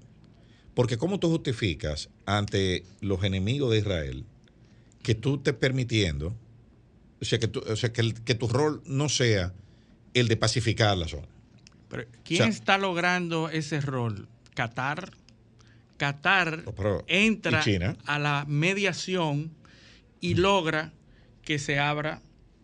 Porque 0.73 0.97
¿cómo 0.97 1.19
tú 1.19 1.29
justificas 1.29 2.09
ante 2.25 2.85
los 3.01 3.23
enemigos 3.23 3.71
de 3.71 3.79
Israel 3.79 4.23
que 5.10 5.15
tú 5.15 5.38
estés 5.38 5.56
permitiendo, 5.56 6.36
o 7.19 7.26
sea, 7.26 7.39
que, 7.39 7.48
tú- 7.48 7.63
o 7.67 7.76
sea, 7.76 7.91
que, 7.91 8.02
el- 8.02 8.13
que 8.24 8.36
tu 8.36 8.48
rol 8.48 8.84
no 8.86 9.10
sea 9.10 9.54
el 10.13 10.28
de 10.28 10.38
pacificar 10.38 10.95
la 10.95 11.08
zona? 11.08 11.28
Pero 11.89 12.06
¿quién 12.24 12.41
O 12.41 12.45
sea- 12.45 12.54
está 12.54 12.78
logrando 12.78 13.50
ese 13.50 13.82
rol? 13.82 14.28
Qatar. 14.54 15.10
Qatar 15.98 16.63
pero- 16.78 17.04
entra 17.08 17.63
a 18.06 18.19
la 18.19 18.45
mediación 18.48 19.50
y 20.22 20.36
logra 20.36 20.93
que 21.41 21.58
se 21.58 21.80
abra, 21.80 22.22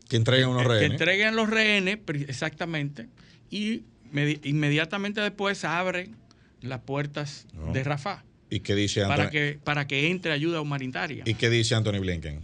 Que 0.08 0.18
entreguen 0.18 0.50
unos 0.50 0.62
eh, 0.62 0.66
que 0.66 0.70
rehenes. 0.74 0.92
entreguen 1.02 1.36
los 1.36 1.50
rehenes, 1.50 1.98
exactamente, 2.28 3.10
y 3.50 3.86
medi- 4.14 4.40
inmediatamente 4.44 5.20
después 5.20 5.58
se 5.58 5.66
abren 5.66 6.16
las 6.62 6.82
puertas 6.82 7.48
No. 7.56 7.74
de 7.74 7.84
Rafah 7.84 8.24
¿Y 8.50 8.60
qué 8.62 8.76
dice 8.76 9.02
para 9.02 9.24
Anthony, 9.24 9.32
que, 9.32 9.60
para 9.64 9.88
que 9.88 10.10
entre 10.10 10.32
ayuda 10.32 10.62
humanitaria. 10.62 11.24
¿y 11.26 11.34
qué 11.34 11.50
dice 11.50 11.76
Anthony 11.76 12.00
Blinken? 12.00 12.40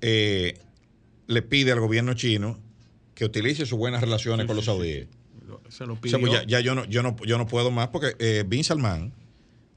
Eh, 0.00 0.58
le 1.26 1.42
pide 1.42 1.72
al 1.72 1.80
gobierno 1.80 2.14
chino 2.14 2.58
que 3.14 3.24
utilice 3.24 3.64
sus 3.66 3.78
buenas 3.78 4.00
relaciones 4.00 4.44
Sí, 4.44 4.46
con 4.46 4.56
los 4.56 4.64
sí, 4.64 4.70
saudíes. 4.70 5.08
Se 5.68 5.86
lo 5.86 5.94
O 5.94 5.96
sea, 5.96 6.00
pidió. 6.00 6.20
pues 6.20 6.32
ya, 6.32 6.44
ya 6.46 6.60
yo, 6.60 6.74
no, 6.74 6.84
yo, 6.86 7.02
no, 7.02 7.16
yo 7.24 7.38
no 7.38 7.46
puedo 7.46 7.70
más 7.70 7.88
porque 7.88 8.14
eh, 8.18 8.44
Bin 8.46 8.64
Salman 8.64 9.12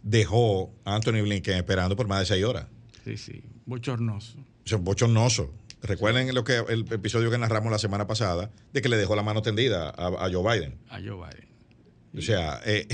dejó 0.03 0.73
a 0.85 0.95
Anthony 0.95 1.21
Blinken 1.21 1.55
esperando 1.55 1.95
por 1.95 2.07
más 2.07 2.19
de 2.19 2.25
seis 2.25 2.43
horas. 2.43 2.65
Sí, 3.05 3.17
sí, 3.17 3.41
bochornoso. 3.65 4.37
O 4.39 4.67
sea, 4.67 4.77
bochornoso. 4.77 5.53
Recuerden 5.81 6.33
lo 6.35 6.43
que 6.43 6.57
el 6.67 6.85
episodio 6.91 7.31
que 7.31 7.37
narramos 7.37 7.71
la 7.71 7.79
semana 7.79 8.05
pasada 8.05 8.51
de 8.73 8.81
que 8.81 8.89
le 8.89 8.97
dejó 8.97 9.15
la 9.15 9.23
mano 9.23 9.41
tendida 9.41 9.89
a, 9.89 10.07
a 10.07 10.29
Joe 10.31 10.43
Biden. 10.59 10.75
A 10.89 10.95
Joe 10.99 11.15
Biden. 11.15 11.47
O 12.17 12.21
sea, 12.21 12.59
eh, 12.65 12.87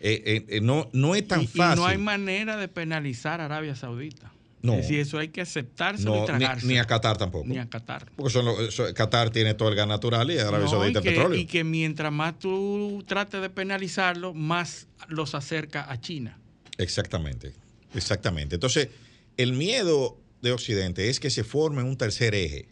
eh, 0.00 0.44
eh, 0.48 0.60
no, 0.62 0.88
no 0.92 1.14
es 1.14 1.26
tan 1.28 1.42
y, 1.42 1.44
y 1.44 1.46
fácil. 1.48 1.80
no 1.82 1.86
hay 1.86 1.98
manera 1.98 2.56
de 2.56 2.68
penalizar 2.68 3.40
a 3.40 3.44
Arabia 3.46 3.74
Saudita. 3.76 4.30
No. 4.62 4.72
Es 4.74 4.82
decir, 4.82 5.00
eso 5.00 5.18
hay 5.18 5.28
que 5.28 5.42
aceptárselo 5.42 6.10
y 6.10 6.14
No, 6.14 6.20
ni, 6.22 6.26
tragarse. 6.26 6.66
ni 6.66 6.78
a 6.78 6.84
Qatar 6.86 7.18
tampoco. 7.18 7.46
Ni 7.46 7.58
a 7.58 7.68
Qatar. 7.68 8.10
Porque 8.16 8.32
son 8.32 8.46
los- 8.46 8.60
eso- 8.60 8.94
Qatar 8.94 9.28
tiene 9.28 9.52
todo 9.52 9.68
el 9.68 9.74
gas 9.74 9.86
natural 9.86 10.30
y 10.30 10.38
Arabia 10.38 10.60
No, 10.60 10.68
Saudita 10.70 11.00
y, 11.00 11.02
el 11.02 11.02
que, 11.02 11.10
petróleo. 11.10 11.38
y 11.38 11.44
que 11.44 11.64
mientras 11.64 12.10
más 12.10 12.38
tú 12.38 13.04
trates 13.06 13.42
de 13.42 13.50
penalizarlo, 13.50 14.32
más 14.32 14.86
los 15.08 15.34
acerca 15.34 15.90
a 15.92 16.00
China. 16.00 16.38
Exactamente, 16.78 17.52
exactamente. 17.94 18.54
Entonces, 18.54 18.88
el 19.36 19.52
miedo 19.52 20.18
de 20.40 20.52
Occidente 20.52 21.10
es 21.10 21.20
que 21.20 21.28
se 21.28 21.44
forme 21.44 21.82
un 21.82 21.98
tercer 21.98 22.34
eje 22.34 22.68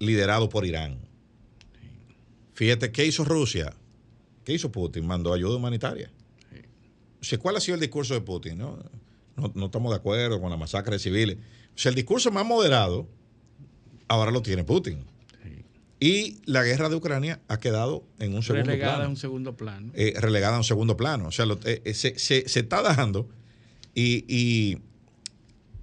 liderado 0.00 0.48
por 0.48 0.66
Irán. 0.66 0.98
Fíjate, 2.54 2.90
¿qué 2.90 3.06
hizo 3.06 3.24
Rusia? 3.24 3.74
¿Qué 4.44 4.52
hizo 4.52 4.70
Putin? 4.70 5.06
Mandó 5.06 5.32
ayuda 5.32 5.56
humanitaria. 5.56 6.10
O 7.20 7.24
sea, 7.24 7.38
¿cuál 7.38 7.56
ha 7.56 7.60
sido 7.60 7.74
el 7.76 7.80
discurso 7.80 8.12
de 8.14 8.20
Putin? 8.20 8.58
No, 8.58 8.78
no, 9.36 9.50
no 9.54 9.66
estamos 9.66 9.90
de 9.90 9.96
acuerdo 9.96 10.40
con 10.40 10.50
la 10.50 10.56
masacre 10.56 10.94
de 10.94 10.98
civiles. 10.98 11.36
O 11.74 11.78
sea, 11.78 11.88
el 11.90 11.96
discurso 11.96 12.30
más 12.30 12.44
moderado 12.44 13.08
ahora 14.08 14.30
lo 14.30 14.42
tiene 14.42 14.62
Putin. 14.64 15.04
Y 16.00 16.42
la 16.44 16.62
guerra 16.64 16.90
de 16.90 16.96
Ucrania 16.96 17.40
ha 17.48 17.58
quedado 17.60 18.04
en 18.18 18.34
un 18.34 18.42
segundo 18.42 18.66
Relegada 18.66 18.96
plano 18.96 19.06
a 19.06 19.08
un 19.10 19.16
segundo 19.16 19.56
plano. 19.56 19.92
eh, 19.94 20.12
relegada 20.20 20.56
a 20.56 20.58
un 20.58 20.64
segundo 20.64 20.96
plano. 20.98 21.28
O 21.28 21.30
sea, 21.32 21.46
lo- 21.46 21.58
eh, 21.64 21.80
eh, 21.84 21.94
se, 21.94 22.18
se- 22.18 22.46
se 22.46 22.60
está 22.60 22.82
dando. 22.82 23.26
Y, 23.94 24.24
y 24.28 24.78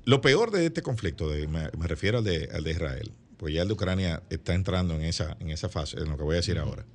lo 0.05 0.21
peor 0.21 0.51
de 0.51 0.67
este 0.67 0.83
conflicto, 0.83 1.27
de- 1.29 1.47
me, 1.47 1.69
me 1.77 1.87
refiero 1.87 2.19
al 2.19 2.23
de, 2.23 2.49
al 2.53 2.63
de 2.63 2.71
Israel, 2.71 3.11
pues 3.37 3.53
ya 3.55 3.63
el 3.63 3.67
de 3.69 3.73
Ucrania 3.73 4.21
está 4.29 4.53
entrando 4.53 4.93
en 4.93 5.01
esa, 5.01 5.37
en 5.39 5.49
esa 5.49 5.69
fase, 5.69 5.97
en 5.97 6.09
lo 6.09 6.17
que 6.17 6.23
voy 6.23 6.33
a 6.33 6.37
decir 6.37 6.59
ahora, 6.59 6.85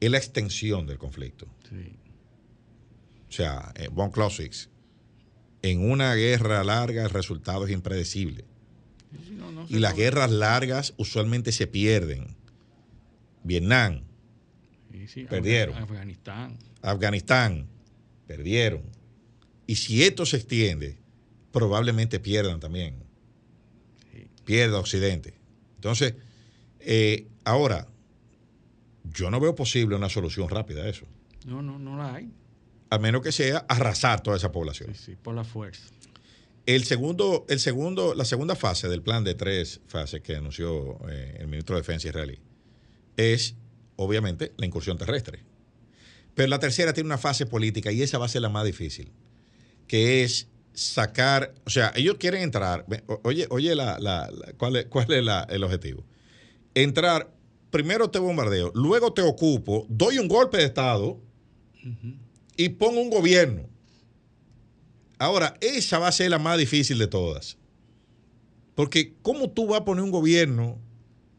es 0.00 0.10
la 0.10 0.18
extensión 0.18 0.86
del 0.86 0.98
conflicto. 0.98 1.46
Sí. 1.68 1.96
O 3.28 3.32
sea, 3.32 3.72
eh, 3.76 3.88
von 3.90 4.10
Clausewitz, 4.10 4.68
en 5.62 5.90
una 5.90 6.14
guerra 6.14 6.62
larga 6.64 7.04
el 7.04 7.10
resultado 7.10 7.66
es 7.66 7.72
impredecible. 7.72 8.44
Sí, 9.26 9.32
no, 9.32 9.50
no 9.50 9.66
y 9.68 9.78
las 9.78 9.94
guerras 9.94 10.30
largas 10.30 10.94
usualmente 10.96 11.52
se 11.52 11.66
pierden. 11.66 12.36
Vietnam, 13.42 14.02
Sí, 14.92 15.06
sí, 15.06 15.24
Perdieron. 15.24 15.76
Afganistán. 15.76 16.58
Afganistán, 16.82 17.66
perdieron. 18.26 18.82
Y 19.66 19.76
si 19.76 20.02
esto 20.02 20.24
se 20.26 20.36
extiende, 20.38 20.98
probablemente 21.52 22.18
pierdan 22.20 22.58
también. 22.60 22.96
Pierda 24.44 24.78
Occidente. 24.78 25.34
Entonces, 25.76 26.14
eh, 26.80 27.26
ahora, 27.44 27.86
yo 29.14 29.30
no 29.30 29.40
veo 29.40 29.54
posible 29.54 29.96
una 29.96 30.08
solución 30.08 30.48
rápida 30.48 30.82
a 30.82 30.88
eso. 30.88 31.06
No, 31.46 31.62
no, 31.62 31.78
no 31.78 31.96
la 31.96 32.14
hay. 32.14 32.30
A 32.90 32.98
menos 32.98 33.22
que 33.22 33.32
sea 33.32 33.58
arrasar 33.68 34.22
toda 34.22 34.36
esa 34.36 34.50
población. 34.52 34.94
Sí, 34.94 35.02
sí, 35.12 35.16
por 35.22 35.34
la 35.34 35.44
fuerza. 35.44 35.82
El 36.66 36.84
segundo, 36.84 37.46
el 37.48 37.60
segundo, 37.60 38.14
la 38.14 38.24
segunda 38.24 38.54
fase 38.56 38.88
del 38.88 39.02
plan 39.02 39.24
de 39.24 39.34
tres 39.34 39.80
fases 39.86 40.20
que 40.20 40.36
anunció 40.36 40.98
eh, 41.08 41.36
el 41.40 41.48
ministro 41.48 41.76
de 41.76 41.80
Defensa 41.82 42.08
israelí 42.08 42.38
es, 43.16 43.54
obviamente, 43.96 44.52
la 44.58 44.66
incursión 44.66 44.96
terrestre. 44.98 45.44
Pero 46.34 46.48
la 46.48 46.58
tercera 46.58 46.92
tiene 46.92 47.06
una 47.08 47.18
fase 47.18 47.46
política 47.46 47.90
y 47.90 48.02
esa 48.02 48.18
va 48.18 48.26
a 48.26 48.28
ser 48.28 48.42
la 48.42 48.48
más 48.48 48.64
difícil, 48.64 49.10
que 49.86 50.22
es 50.24 50.48
sacar, 50.74 51.52
o 51.66 51.70
sea, 51.70 51.92
ellos 51.96 52.16
quieren 52.18 52.42
entrar, 52.42 52.86
oye, 53.24 53.46
oye 53.50 53.74
la, 53.74 53.98
la- 53.98 54.30
la- 54.30 54.52
¿cuál 54.56 54.76
es, 54.76 54.86
cuál 54.86 55.10
es 55.12 55.24
la- 55.24 55.46
el 55.50 55.64
objetivo? 55.64 56.04
Entrar, 56.74 57.30
primero 57.70 58.10
te 58.10 58.18
bombardeo, 58.18 58.72
luego 58.74 59.12
te 59.12 59.22
ocupo, 59.22 59.86
doy 59.88 60.18
un 60.18 60.28
golpe 60.28 60.58
de 60.58 60.64
Estado 60.64 61.20
y 62.56 62.68
pongo 62.70 63.00
un 63.00 63.10
gobierno. 63.10 63.68
Ahora, 65.18 65.56
esa 65.60 65.98
va 65.98 66.08
a 66.08 66.12
ser 66.12 66.30
la 66.30 66.38
más 66.38 66.58
difícil 66.58 66.98
de 66.98 67.08
todas. 67.08 67.56
Porque 68.74 69.14
¿cómo 69.22 69.50
tú 69.50 69.66
vas 69.66 69.80
a 69.80 69.84
poner 69.84 70.04
un 70.04 70.12
gobierno 70.12 70.78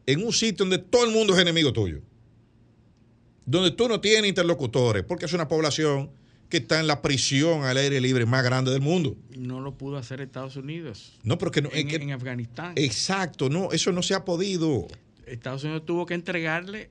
en 0.06 0.22
un 0.24 0.32
sitio 0.32 0.66
donde 0.66 0.78
todo 0.78 1.04
el 1.04 1.12
mundo 1.12 1.34
es 1.34 1.40
enemigo 1.40 1.72
tuyo? 1.72 2.02
Donde 3.46 3.70
tú 3.70 3.88
no 3.88 4.00
tienes 4.00 4.28
interlocutores, 4.28 5.04
porque 5.04 5.24
es 5.24 5.32
una 5.32 5.48
población 5.48 6.10
que 6.50 6.58
está 6.58 6.80
en 6.80 6.86
la 6.86 7.00
prisión 7.00 7.64
al 7.64 7.78
aire 7.78 8.00
libre 8.00 8.26
más 8.26 8.44
grande 8.44 8.70
del 8.70 8.82
mundo. 8.82 9.16
No 9.36 9.60
lo 9.60 9.78
pudo 9.78 9.96
hacer 9.96 10.20
Estados 10.20 10.56
Unidos. 10.56 11.18
No, 11.22 11.38
porque 11.38 11.62
no, 11.62 11.70
en 11.72 12.10
Afganistán. 12.10 12.74
exacto, 12.76 13.48
no, 13.48 13.72
eso 13.72 13.92
no 13.92 14.02
se 14.02 14.14
ha 14.14 14.24
podido. 14.24 14.88
Estados 15.30 15.64
Unidos 15.64 15.84
tuvo 15.86 16.06
que 16.06 16.14
entregarle 16.14 16.90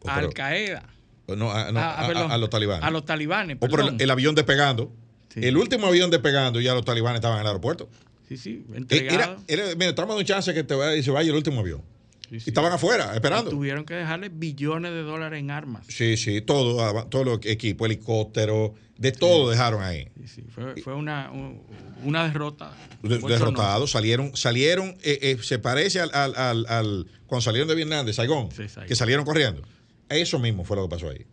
Oh, 0.00 0.08
a 0.10 0.16
Al 0.16 0.34
Qaeda. 0.34 0.84
No, 1.28 1.50
a, 1.50 1.72
no, 1.72 1.80
Ah, 1.80 2.04
a- 2.04 2.06
perdón. 2.06 2.30
a 2.30 2.36
los 2.38 2.50
talibanes. 2.50 2.84
A 2.84 2.90
los 2.90 3.04
talibanes. 3.04 3.56
o 3.60 3.68
por 3.68 3.80
el, 3.80 3.96
el 4.00 4.10
avión 4.10 4.34
despegando. 4.34 4.92
Sí. 5.32 5.40
El 5.42 5.56
último 5.56 5.86
avión 5.86 6.10
despegando, 6.10 6.60
ya 6.60 6.74
los 6.74 6.84
talibanes 6.84 7.16
estaban 7.16 7.38
en 7.38 7.42
el 7.42 7.46
aeropuerto. 7.48 7.88
Sí, 8.28 8.36
sí, 8.36 8.64
Eh, 8.72 8.76
entregado. 8.76 9.36
Era, 9.48 9.64
era, 9.66 9.74
mira, 9.76 9.88
estamos 9.90 10.16
un 10.16 10.24
chance 10.24 10.52
que 10.54 10.62
te 10.62 10.74
vaya 10.74 10.94
y 10.96 11.02
se 11.02 11.10
vaya 11.10 11.30
el 11.30 11.36
último 11.36 11.60
avión. 11.60 11.82
Sí, 12.30 12.36
Y 12.36 12.48
estaban 12.50 12.72
afuera, 12.72 13.12
esperando. 13.14 13.50
Tuvieron 13.50 13.84
que 13.84 13.94
dejarle 13.94 14.28
billones 14.28 14.92
de 14.92 15.02
dólares 15.02 15.40
en 15.40 15.50
armas. 15.50 15.86
Sí, 15.88 16.16
sí, 16.16 16.40
todo, 16.40 16.82
ah, 16.84 17.06
todo 17.08 17.24
los 17.24 17.38
equipos, 17.44 17.86
helicópteros, 17.86 18.72
de 18.96 19.12
todo 19.12 19.50
dejaron 19.50 19.82
ahí. 19.82 20.08
Sí, 20.16 20.28
sí, 20.28 20.42
Fue, 20.48 20.80
fue 20.82 20.94
una, 20.94 21.30
un- 21.32 21.62
una 22.04 22.24
derrota. 22.28 22.72
De- 23.02 23.18
derrotados, 23.18 23.90
salieron, 23.90 24.36
salieron, 24.36 24.90
eh, 25.02 25.18
eh, 25.22 25.38
se 25.42 25.58
parece 25.58 26.00
al, 26.00 26.10
al- 26.14 26.34
al- 26.36 26.66
al- 26.66 27.06
cuando 27.26 27.42
salieron 27.42 27.68
de 27.68 27.74
Vietnam, 27.74 28.06
de 28.06 28.12
Saigón. 28.12 28.48
que 28.86 28.94
salieron 28.94 29.24
corriendo. 29.24 29.62
Eso 30.08 30.38
mismo 30.38 30.64
fue 30.64 30.76
lo 30.76 30.84
que 30.84 30.90
pasó 30.94 31.08
ahí. 31.10 31.26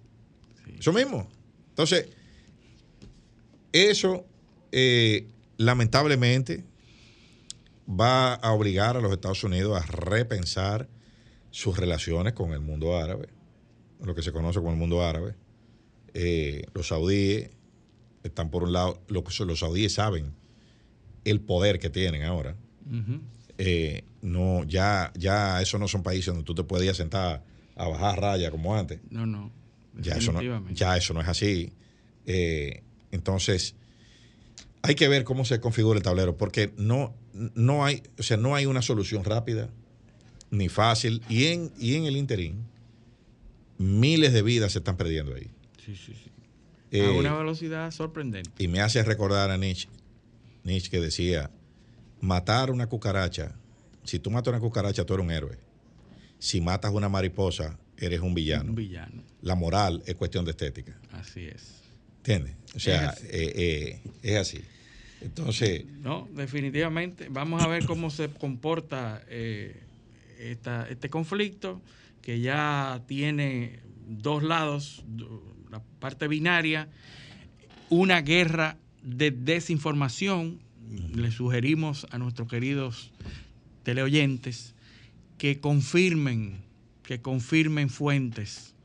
Eso 0.80 0.92
mismo. 0.94 1.30
Entonces, 1.70 2.08
eso 3.72 4.26
eh, 4.72 5.28
lamentablemente 5.58 6.64
va 7.88 8.34
a 8.36 8.52
obligar 8.54 8.98
a 8.98 9.02
los 9.02 9.12
Estados 9.12 9.44
Unidos 9.44 9.82
a 9.82 9.86
repensar 9.86 10.88
sus 11.52 11.78
relaciones 11.78 12.34
con 12.34 12.54
el 12.54 12.62
mundo 12.62 12.98
árabe, 12.98 13.28
lo 14.02 14.16
que 14.16 14.24
se 14.24 14.32
conoce 14.32 14.60
como 14.60 14.72
el 14.72 14.78
mundo 14.78 15.04
árabe. 15.06 15.36
Eh, 16.14 16.64
los 16.74 16.88
saudíes 16.88 17.52
están 18.24 18.50
por 18.50 18.64
un 18.64 18.74
lado, 18.74 19.02
lo 19.08 19.24
que 19.24 19.46
los 19.46 19.60
saudíes 19.60 19.94
saben 19.94 20.34
el 21.26 21.42
poder 21.42 21.80
que 21.80 21.90
tienen 21.90 22.24
ahora. 22.24 22.56
Eh, 23.58 24.04
no, 24.22 24.64
ya, 24.64 25.12
ya 25.16 25.62
esos 25.62 25.80
no 25.80 25.88
son 25.88 26.04
países 26.04 26.28
donde 26.28 26.44
tú 26.44 26.56
te 26.56 26.64
puedes 26.64 26.86
ir 26.86 26.92
a 26.92 26.96
sentar 26.96 27.44
a 27.76 27.88
bajar 27.88 28.20
raya 28.20 28.52
como 28.52 28.76
antes. 28.76 29.00
No, 29.10 29.26
no. 29.26 29.52
Ya 30.00 30.16
eso 30.16 30.32
no, 30.32 30.42
ya 30.72 30.98
eso 30.98 31.14
no 31.14 31.22
es 31.22 31.28
así. 31.28 31.74
Eh, 32.26 32.84
entonces, 33.12 33.76
hay 34.82 34.96
que 34.96 35.08
ver 35.08 35.24
cómo 35.24 35.46
se 35.46 35.60
configura 35.60 35.98
el 35.98 36.04
tablero, 36.04 36.38
porque 36.38 36.74
no, 36.78 37.14
no 37.34 37.86
hay, 37.86 38.04
o 38.18 38.24
sea, 38.24 38.38
no 38.38 38.56
hay 38.56 38.66
una 38.66 38.82
solución 38.82 39.24
rápida 39.24 39.70
ni 40.50 40.70
fácil. 40.70 41.22
Y 41.30 41.48
en, 41.48 41.72
y 41.78 41.96
en 41.96 42.06
el 42.06 42.18
interín, 42.18 42.66
miles 43.78 44.34
de 44.34 44.42
vidas 44.42 44.72
se 44.74 44.80
están 44.80 44.98
perdiendo 44.98 45.36
ahí. 45.36 45.52
Sí, 45.96 46.14
sí, 46.14 46.14
sí. 46.24 46.32
Eh, 46.92 47.06
a 47.06 47.12
una 47.12 47.34
velocidad 47.38 47.90
sorprendente. 47.92 48.52
y 48.64 48.68
me 48.68 48.82
hace 48.82 49.02
recordar 49.04 49.50
a 49.50 49.58
Nietzsche, 49.58 49.88
Nietzsche 50.64 50.90
que 50.90 51.00
decía, 51.00 51.50
matar 52.20 52.70
una 52.72 52.88
cucaracha, 52.88 53.56
si 54.04 54.20
tú 54.20 54.30
matas 54.32 54.52
una 54.52 54.60
cucaracha, 54.60 55.06
tú 55.06 55.14
eres 55.14 55.26
un 55.26 55.32
héroe. 55.32 55.58
Si 56.40 56.60
matas 56.60 56.92
una 56.92 57.08
mariposa, 57.08 57.78
eres 57.98 58.20
un 58.20 58.34
villano. 58.34 58.70
Un 58.72 58.76
villano. 58.76 59.24
La 59.42 59.56
moral 59.56 60.02
es 60.06 60.16
cuestión 60.16 60.44
de 60.46 60.52
estética. 60.52 61.00
Así 61.12 61.42
es. 61.46 61.82
¿Entiendes? 62.18 62.56
O 62.76 62.80
sea, 62.80 63.10
Es 63.12 63.18
así. 63.18 63.28
eh, 63.32 63.54
eh, 63.56 64.02
es 64.24 64.38
así. 64.38 64.62
Entonces, 65.22 65.86
No, 65.86 66.28
definitivamente. 66.34 67.28
Vamos 67.30 67.62
a 67.64 67.68
ver 67.68 67.86
cómo 67.86 68.10
se 68.10 68.30
comporta 68.30 69.24
eh, 69.28 69.82
esta- 70.40 70.88
este 70.90 71.10
conflicto, 71.10 71.82
que 72.24 72.40
ya 72.40 73.04
tiene 73.08 73.80
dos 74.08 74.42
lados, 74.44 75.04
do- 75.08 75.56
la 75.72 75.82
parte 76.00 76.28
binaria, 76.28 76.88
una 77.90 78.22
guerra 78.22 78.78
de 79.04 79.32
desinformación. 79.32 80.60
Le 81.16 81.32
sugerimos 81.32 82.06
a 82.12 82.18
nuestros 82.18 82.50
queridos 82.50 83.12
teleoyentes 83.84 84.76
que 85.38 85.60
confirmen, 85.60 86.58
que 87.04 87.22
confirmen 87.22 87.90
fuentes, 87.90 88.76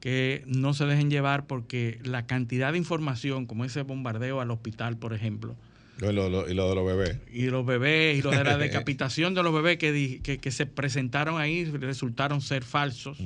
que 0.00 0.44
no 0.46 0.72
se 0.72 0.84
dejen 0.86 1.10
llevar 1.10 1.46
porque 1.46 1.98
la 2.04 2.26
cantidad 2.26 2.70
de 2.72 2.78
información, 2.78 3.46
como 3.46 3.64
ese 3.64 3.82
bombardeo 3.82 4.40
al 4.40 4.50
hospital, 4.52 4.96
por 4.96 5.12
ejemplo, 5.14 5.56
lo, 5.98 6.12
lo- 6.12 6.30
lo- 6.30 6.48
y 6.48 6.54
lo 6.54 6.68
de 6.68 6.74
los 6.76 6.86
bebés. 6.86 7.18
y 7.32 7.46
los 7.46 7.66
bebés 7.66 8.16
y 8.18 8.22
lo 8.22 8.30
de 8.30 8.44
la 8.44 8.56
decapitación 8.58 9.34
de 9.34 9.42
los 9.42 9.52
bebés 9.52 9.78
que, 9.78 10.20
que 10.40 10.50
se 10.52 10.64
presentaron 10.66 11.40
ahí 11.40 11.64
resultaron 11.64 12.40
ser 12.40 12.62
falsos. 12.62 13.18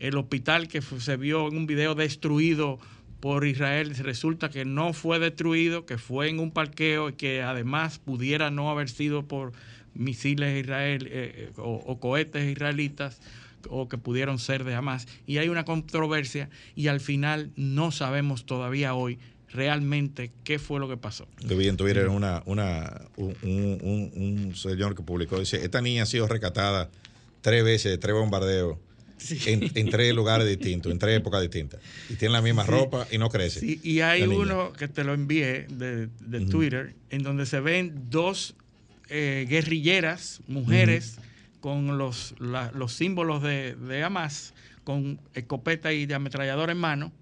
El 0.00 0.16
hospital 0.16 0.66
que 0.68 0.82
se 0.82 1.16
vio 1.16 1.46
en 1.48 1.56
un 1.56 1.66
video 1.66 1.94
destruido 1.94 2.78
por 3.20 3.46
Israel 3.46 3.94
resulta 3.96 4.48
que 4.48 4.64
no 4.64 4.92
fue 4.94 5.18
destruido, 5.18 5.84
que 5.84 5.98
fue 5.98 6.28
en 6.30 6.40
un 6.40 6.50
parqueo 6.50 7.10
y 7.10 7.12
que 7.12 7.42
además 7.42 7.98
pudiera 7.98 8.50
no 8.50 8.70
haber 8.70 8.88
sido 8.88 9.26
por 9.28 9.52
misiles 9.94 10.58
israel 10.64 11.06
eh, 11.10 11.32
eh, 11.36 11.52
o, 11.58 12.00
cohetes 12.00 12.50
israelitas 12.50 13.20
o 13.68 13.88
que 13.90 13.98
pudieron 13.98 14.38
ser 14.38 14.64
de 14.64 14.74
Hamas. 14.74 15.06
Y 15.26 15.36
hay 15.36 15.50
una 15.50 15.66
controversia 15.66 16.48
y 16.74 16.86
al 16.88 17.00
final 17.00 17.50
no 17.56 17.90
sabemos 17.92 18.46
todavía 18.46 18.94
hoy 18.94 19.18
realmente 19.52 20.30
qué 20.44 20.58
fue 20.58 20.80
lo 20.80 20.88
que 20.88 20.96
pasó. 20.96 21.26
Vi 21.44 21.68
en 21.68 22.08
una, 22.08 22.42
una, 22.46 23.02
un, 23.16 23.36
un- 23.42 23.78
un- 23.82 24.12
un 24.46 24.54
señor 24.56 24.94
que 24.94 25.02
publicó, 25.02 25.38
dice, 25.38 25.62
esta 25.62 25.82
niña 25.82 26.04
ha 26.04 26.06
sido 26.06 26.26
rescatada 26.26 26.88
tres 27.42 27.64
veces, 27.64 27.90
de 27.92 27.98
tres 27.98 28.14
bombardeos, 28.14 28.78
en, 29.46 29.70
en 29.74 29.90
tres 29.90 30.14
lugares 30.14 30.46
distintos, 30.48 30.90
en 30.92 30.98
tres 30.98 31.16
épocas 31.18 31.40
distintas. 31.42 31.80
Y 32.08 32.14
tiene 32.14 32.32
la 32.32 32.42
misma 32.42 32.64
Sí. 32.64 32.70
ropa 32.70 33.06
y 33.10 33.18
no 33.18 33.28
crece. 33.28 33.60
Sí, 33.60 33.80
y 33.82 34.00
hay 34.00 34.22
uno 34.22 34.72
que 34.72 34.88
te 34.88 35.04
lo 35.04 35.14
envié 35.14 35.66
de. 35.68 36.08
Twitter, 36.50 36.94
en 37.10 37.22
donde 37.22 37.46
se 37.46 37.60
ven 37.60 38.04
dos 38.10 38.54
eh, 39.08 39.46
guerrilleras, 39.48 40.40
mujeres, 40.48 41.16
con 41.60 41.98
los, 41.98 42.34
la- 42.38 42.70
los 42.72 42.92
símbolos 42.92 43.42
de, 43.42 43.74
de 43.74 44.02
Hamas, 44.02 44.54
con 44.84 45.20
escopeta 45.34 45.92
y 45.92 46.06
de 46.06 46.14
ametralladora 46.14 46.72
en 46.72 46.78
mano. 46.78 47.12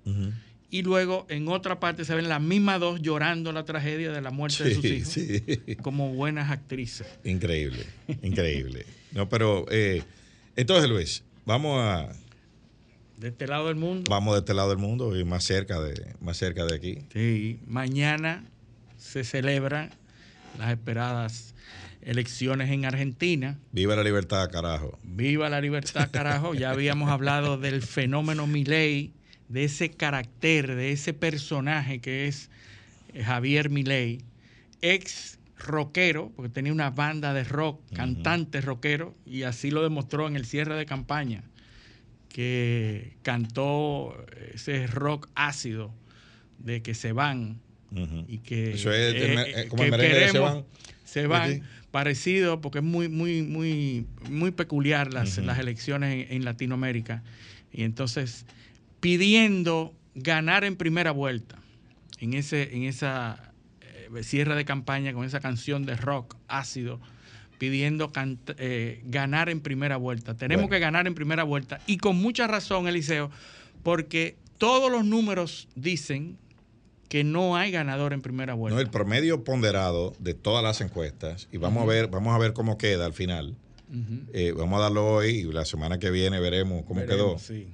Y 0.71 0.83
luego 0.83 1.27
en 1.31 1.49
otra 1.49 1.81
parte 1.81 2.05
se 2.05 2.15
ven 2.15 2.29
las 2.29 2.43
mismas 2.43 2.79
dos 2.79 3.01
llorando 3.01 3.53
la 3.53 3.65
tragedia 3.65 4.13
de 4.13 4.21
la 4.21 4.31
muerte 4.31 4.65
de 4.65 4.75
sus 4.75 4.85
hijos, 4.85 5.77
como 5.83 6.13
buenas 6.13 6.51
actrices. 6.51 7.07
Increíble, 7.25 7.87
increíble. 8.23 8.85
No, 9.13 9.29
pero 9.31 9.65
eh, 9.71 10.03
entonces 10.57 10.91
Luis, 10.91 11.25
vamos 11.49 11.81
a 11.81 12.11
De 13.17 13.29
este 13.29 13.47
lado 13.47 13.69
del 13.69 13.77
mundo. 13.77 14.05
vamos 14.11 14.35
de 14.35 14.41
este 14.41 14.53
lado 14.53 14.69
del 14.69 14.79
mundo 14.79 15.19
y 15.19 15.25
más 15.25 15.43
cerca 15.45 15.81
de 15.81 16.15
más 16.21 16.37
cerca 16.37 16.67
de 16.67 16.77
aquí. 16.77 16.99
Sí, 17.13 17.59
mañana 17.67 18.45
se 18.99 19.25
celebran 19.25 19.91
las 20.59 20.71
esperadas 20.71 21.55
elecciones 22.03 22.71
en 22.71 22.85
Argentina. 22.85 23.59
Viva 23.73 23.97
la 23.97 24.03
libertad, 24.05 24.51
carajo. 24.51 24.99
Viva 25.03 25.49
la 25.49 25.61
libertad, 25.61 26.11
carajo. 26.13 26.55
Ya 26.55 26.71
habíamos 26.71 27.11
hablado 27.11 27.57
del 27.57 27.83
fenómeno 27.83 28.47
Milei, 28.47 29.13
de 29.49 29.65
ese 29.65 29.91
carácter, 29.91 30.75
de 30.77 30.93
ese 30.93 31.15
personaje 31.15 32.01
que 32.01 32.29
es 32.29 32.51
eh, 33.15 33.25
Javier 33.25 33.71
Milei, 33.71 34.21
ex 34.83 35.38
rockero, 35.59 36.33
porque 36.37 36.49
tenía 36.51 36.73
una 36.73 36.91
banda 36.91 37.35
de 37.35 37.45
rock, 37.45 37.81
cantante 37.95 38.61
rockero, 38.61 39.15
y 39.27 39.43
así 39.43 39.71
lo 39.71 39.83
demostró 39.83 40.27
en 40.29 40.37
el 40.37 40.45
cierre 40.47 40.77
de 40.77 40.87
campaña, 40.87 41.43
que 42.29 43.17
cantó 43.23 44.17
ese 44.55 44.87
rock 44.87 45.29
ácido 45.35 45.93
de 46.59 46.83
que 46.83 46.95
se 46.95 47.13
van 47.13 47.61
y 48.29 48.39
que 48.39 48.73
Eso 48.73 48.93
es 48.93 49.15
eh, 49.15 49.45
eh, 49.63 49.69
como 49.69 49.83
que 49.83 49.89
el 49.89 49.93
de 49.93 49.99
se 49.99 50.09
queremos- 50.33 50.55
van. 50.55 50.65
se 51.05 51.27
van. 51.27 51.53
Sí. 51.55 51.63
parecido 51.91 52.61
porque 52.61 52.79
es 52.81 52.85
muy 52.85 53.09
muy 53.09 53.43
muy 53.43 54.05
muy 54.29 54.51
peculiar 54.51 55.13
las, 55.15 55.39
las 55.39 55.59
elecciones 55.59 56.27
en, 56.29 56.37
en 56.37 56.45
Latinoamérica. 56.45 57.23
Y 57.73 57.83
entonces 57.85 58.45
pidiendo 59.01 59.95
ganar 60.15 60.65
en 60.65 60.77
primera 60.77 61.13
vuelta 61.13 61.57
en 62.21 62.35
ese 62.35 62.77
en 62.77 62.83
esa 62.83 63.48
cierre 64.23 64.55
de 64.55 64.65
campaña 64.65 65.13
con 65.13 65.25
esa 65.25 65.41
canción 65.41 65.85
de 65.87 65.97
rock 65.97 66.37
ácido 66.49 67.01
pidiendo 67.59 68.13
eh, 68.59 69.03
ganar 69.07 69.49
en 69.49 69.61
primera 69.61 69.97
vuelta 69.97 70.35
tenemos 70.37 70.65
Bueno. 70.65 70.77
que 70.77 70.81
ganar 70.81 71.07
en 71.07 71.15
primera 71.15 71.43
vuelta 71.45 71.81
y 71.87 71.99
con 71.99 72.17
mucha 72.17 72.47
razón 72.47 72.87
Eliseo 72.89 73.31
porque 73.83 74.37
todos 74.59 74.91
los 74.91 75.05
números 75.05 75.69
dicen 75.75 76.37
que 77.09 77.25
no 77.25 77.57
hay 77.57 77.71
ganador 77.71 78.13
en 78.13 78.21
primera 78.23 78.55
vuelta 78.55 78.75
No, 78.77 78.81
el 78.81 78.91
promedio 78.91 79.43
ponderado 79.45 80.15
de 80.19 80.35
todas 80.35 80.63
las 80.63 80.81
encuestas, 80.83 81.49
y 81.51 81.57
vamos 81.57 81.83
a 81.83 81.87
ver, 81.87 82.09
vamos 82.09 82.35
a 82.35 82.39
ver 82.39 82.53
cómo 82.53 82.77
queda 82.77 83.07
al 83.07 83.15
final. 83.15 83.57
Eh, 84.35 84.53
vamos 84.55 84.79
a 84.79 84.83
darlo 84.83 85.07
hoy 85.15 85.29
y 85.31 85.43
la 85.45 85.65
semana 85.65 85.99
que 85.99 86.11
viene 86.11 86.39
veremos 86.39 86.85
cómo 86.85 87.01
Veremos, 87.01 87.47
quedó. 87.47 87.59
sí. 87.61 87.67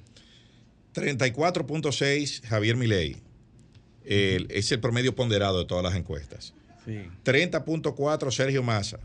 34.6 0.93 2.43
Javier 2.47 2.75
Milei. 2.77 3.17
El- 4.05 4.47
es 4.49 4.71
el 4.71 4.79
promedio 4.79 5.15
ponderado 5.15 5.59
de 5.59 5.65
todas 5.65 5.83
las 5.83 5.95
encuestas. 5.95 6.53
Sí. 6.85 6.99
30.4 7.23 8.31
Sergio 8.31 8.61
Massa. 8.63 8.99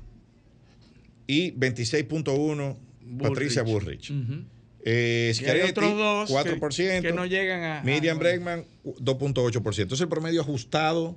Y 1.26 1.52
26.1 1.52 2.76
Patricia 3.22 3.62
Burrich. 3.62 4.10
Ujú. 4.10 4.44
Eh, 4.84 5.32
Schiaretti, 5.34 5.70
otros 5.70 5.96
dos 5.96 6.28
que- 6.28 6.32
4%. 6.58 7.02
que 7.02 7.12
no 7.12 7.26
llegan 7.26 7.62
a- 7.64 7.82
Miriam. 7.82 8.18
Bregman, 8.18 8.64
2.8%. 8.84 9.94
Es 9.94 10.00
el 10.00 10.08
promedio 10.08 10.40
ajustado 10.40 11.16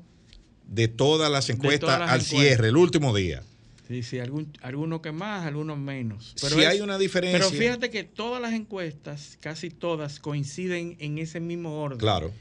de 0.67 0.88
todas 0.88 1.32
las 1.32 1.50
encuestas 1.50 1.80
todas 1.82 2.00
las 2.00 2.10
al 2.10 2.19
encuestas. 2.22 2.39
cierre, 2.39 2.67
el 2.69 2.78
último 2.78 3.15
día. 3.15 3.43
Sí, 3.88 4.02
sí, 4.02 4.19
algún, 4.19 4.52
algunos 4.62 5.02
que 5.02 5.12
más, 5.12 5.46
algunos 5.46 5.78
menos. 5.78 6.34
Si 6.38 6.63
hay 6.63 6.80
una 6.82 6.98
diferencia. 6.98 7.39
Pero 7.39 7.52
fíjate 7.52 7.89
que 7.89 8.04
todas 8.04 8.41
las 8.41 8.54
encuestas, 8.54 9.38
casi 9.41 9.69
todas, 9.69 10.19
coinciden 10.19 10.96
en 11.00 11.17
ese 11.17 11.39
mismo 11.39 11.82
orden. 11.82 12.00
Claro, 12.00 12.32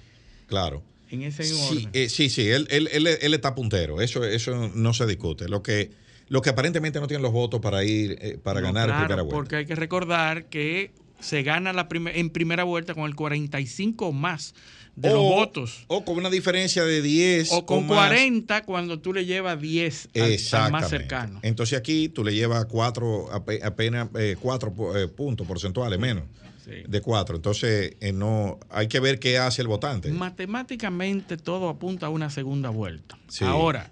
claro. 0.46 0.82
En 1.12 1.22
ese 1.22 1.42
mismo 1.42 1.58
Sí, 1.68 1.76
orden. 1.76 1.90
eh, 1.92 2.08
sí, 2.08 2.30
sí, 2.30 2.48
él, 2.48 2.66
él, 2.70 2.88
él, 2.90 3.06
él 3.06 3.34
está 3.34 3.54
puntero, 3.54 4.00
eso, 4.00 4.24
eso 4.24 4.70
no 4.74 4.94
se 4.94 5.06
discute. 5.06 5.46
Lo 5.46 5.62
que, 5.62 5.90
lo 6.28 6.40
que 6.40 6.48
aparentemente 6.50 7.00
no 7.00 7.06
tienen 7.06 7.22
los 7.22 7.32
votos 7.32 7.60
para 7.60 7.84
ir, 7.84 8.16
eh, 8.22 8.38
para 8.42 8.60
No, 8.62 8.68
ganar 8.68 8.86
claro, 8.88 9.04
primera 9.04 9.22
vuelta. 9.22 9.36
Porque 9.36 9.56
hay 9.56 9.66
que 9.66 9.74
recordar 9.74 10.46
que 10.46 10.90
se 11.20 11.42
gana 11.42 11.74
la 11.74 11.86
prime- 11.88 12.18
en 12.18 12.30
primera 12.30 12.64
vuelta 12.64 12.94
con 12.94 13.04
el 13.04 13.14
45 13.14 14.06
o 14.08 14.12
más 14.12 14.54
de 14.96 15.10
los 15.10 15.18
O- 15.18 15.22
votos. 15.24 15.84
O 15.88 16.02
con 16.04 16.16
una 16.16 16.30
diferencia 16.30 16.82
de 16.84 17.02
10 17.02 17.52
O 17.52 17.66
con 17.66 17.86
más. 17.86 18.08
40 18.08 18.62
cuando 18.64 18.98
tú 18.98 19.12
le 19.12 19.26
llevas 19.26 19.60
10 19.60 20.08
al- 20.14 20.62
al, 20.62 20.72
más 20.72 20.88
cercano. 20.88 21.40
Entonces 21.42 21.78
aquí 21.78 22.08
tú 22.08 22.24
le 22.24 22.34
llevas 22.34 22.64
cuatro, 22.64 23.28
ape- 23.32 23.62
apenas 23.62 24.08
eh, 24.18 24.36
cuatro 24.40 24.72
eh, 24.98 25.08
puntos 25.08 25.46
porcentuales 25.46 25.98
menos 25.98 26.24
Sí. 26.64 26.84
de 26.86 27.00
cuatro. 27.00 27.36
Entonces 27.36 27.96
eh, 28.00 28.12
no 28.12 28.60
hay 28.70 28.86
que 28.86 29.00
ver 29.00 29.18
qué 29.18 29.38
hace 29.38 29.62
el 29.62 29.68
votante. 29.68 30.12
Matemáticamente 30.12 31.36
todo 31.36 31.68
apunta 31.68 32.06
a 32.06 32.08
una 32.08 32.30
segunda 32.30 32.70
vuelta. 32.70 33.18
Sí. 33.28 33.44
Ahora, 33.44 33.90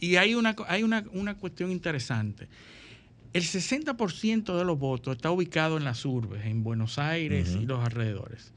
y 0.00 0.16
hay 0.16 0.34
una, 0.34 0.56
hay 0.66 0.82
una, 0.82 1.04
una 1.12 1.36
cuestión 1.36 1.70
interesante. 1.70 2.48
El 3.32 3.42
60% 3.44 4.58
de 4.58 4.64
los 4.64 4.78
votos 4.78 5.14
está 5.14 5.30
ubicado 5.30 5.76
en 5.76 5.84
las 5.84 6.04
urbes, 6.04 6.44
en 6.46 6.64
Buenos 6.64 6.98
Aires 6.98 7.56
y 7.60 7.64
los 7.64 7.84
alrededores. 7.84 8.52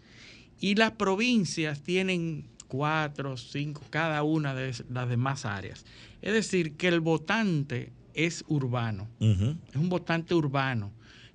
Y 0.59 0.75
las 0.75 0.91
provincias 0.91 1.81
tienen 1.83 2.47
cuatro, 2.67 3.37
cinco, 3.37 3.83
cada 3.91 4.23
una 4.23 4.55
de 4.55 4.73
las 4.89 5.09
demás 5.09 5.45
áreas. 5.45 5.85
Es 6.23 6.33
decir, 6.33 6.75
que 6.75 6.87
el 6.87 7.01
votante 7.01 7.91
es 8.15 8.43
urbano, 8.47 9.07
es 9.19 9.75
un 9.75 9.89
votante 9.89 10.33
urbano 10.33 10.91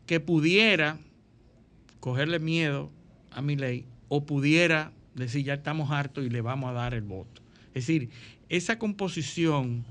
que 0.07 0.19
pudiera 0.19 0.99
cogerle 2.09 2.39
miedo 2.39 2.91
a 3.31 3.43
mi 3.43 3.57
ley 3.57 3.85
o 4.09 4.25
pudiera 4.25 4.93
decir 5.15 5.45
ya 5.45 5.55
estamos 5.55 5.91
hartos 5.91 6.25
y 6.25 6.31
le 6.31 6.41
vamos 6.41 6.71
a 6.71 6.73
dar 6.73 6.95
el 6.95 7.03
voto. 7.03 7.43
Es 7.75 7.87
decir, 7.87 8.09
esa 8.49 8.79
composición 8.79 9.85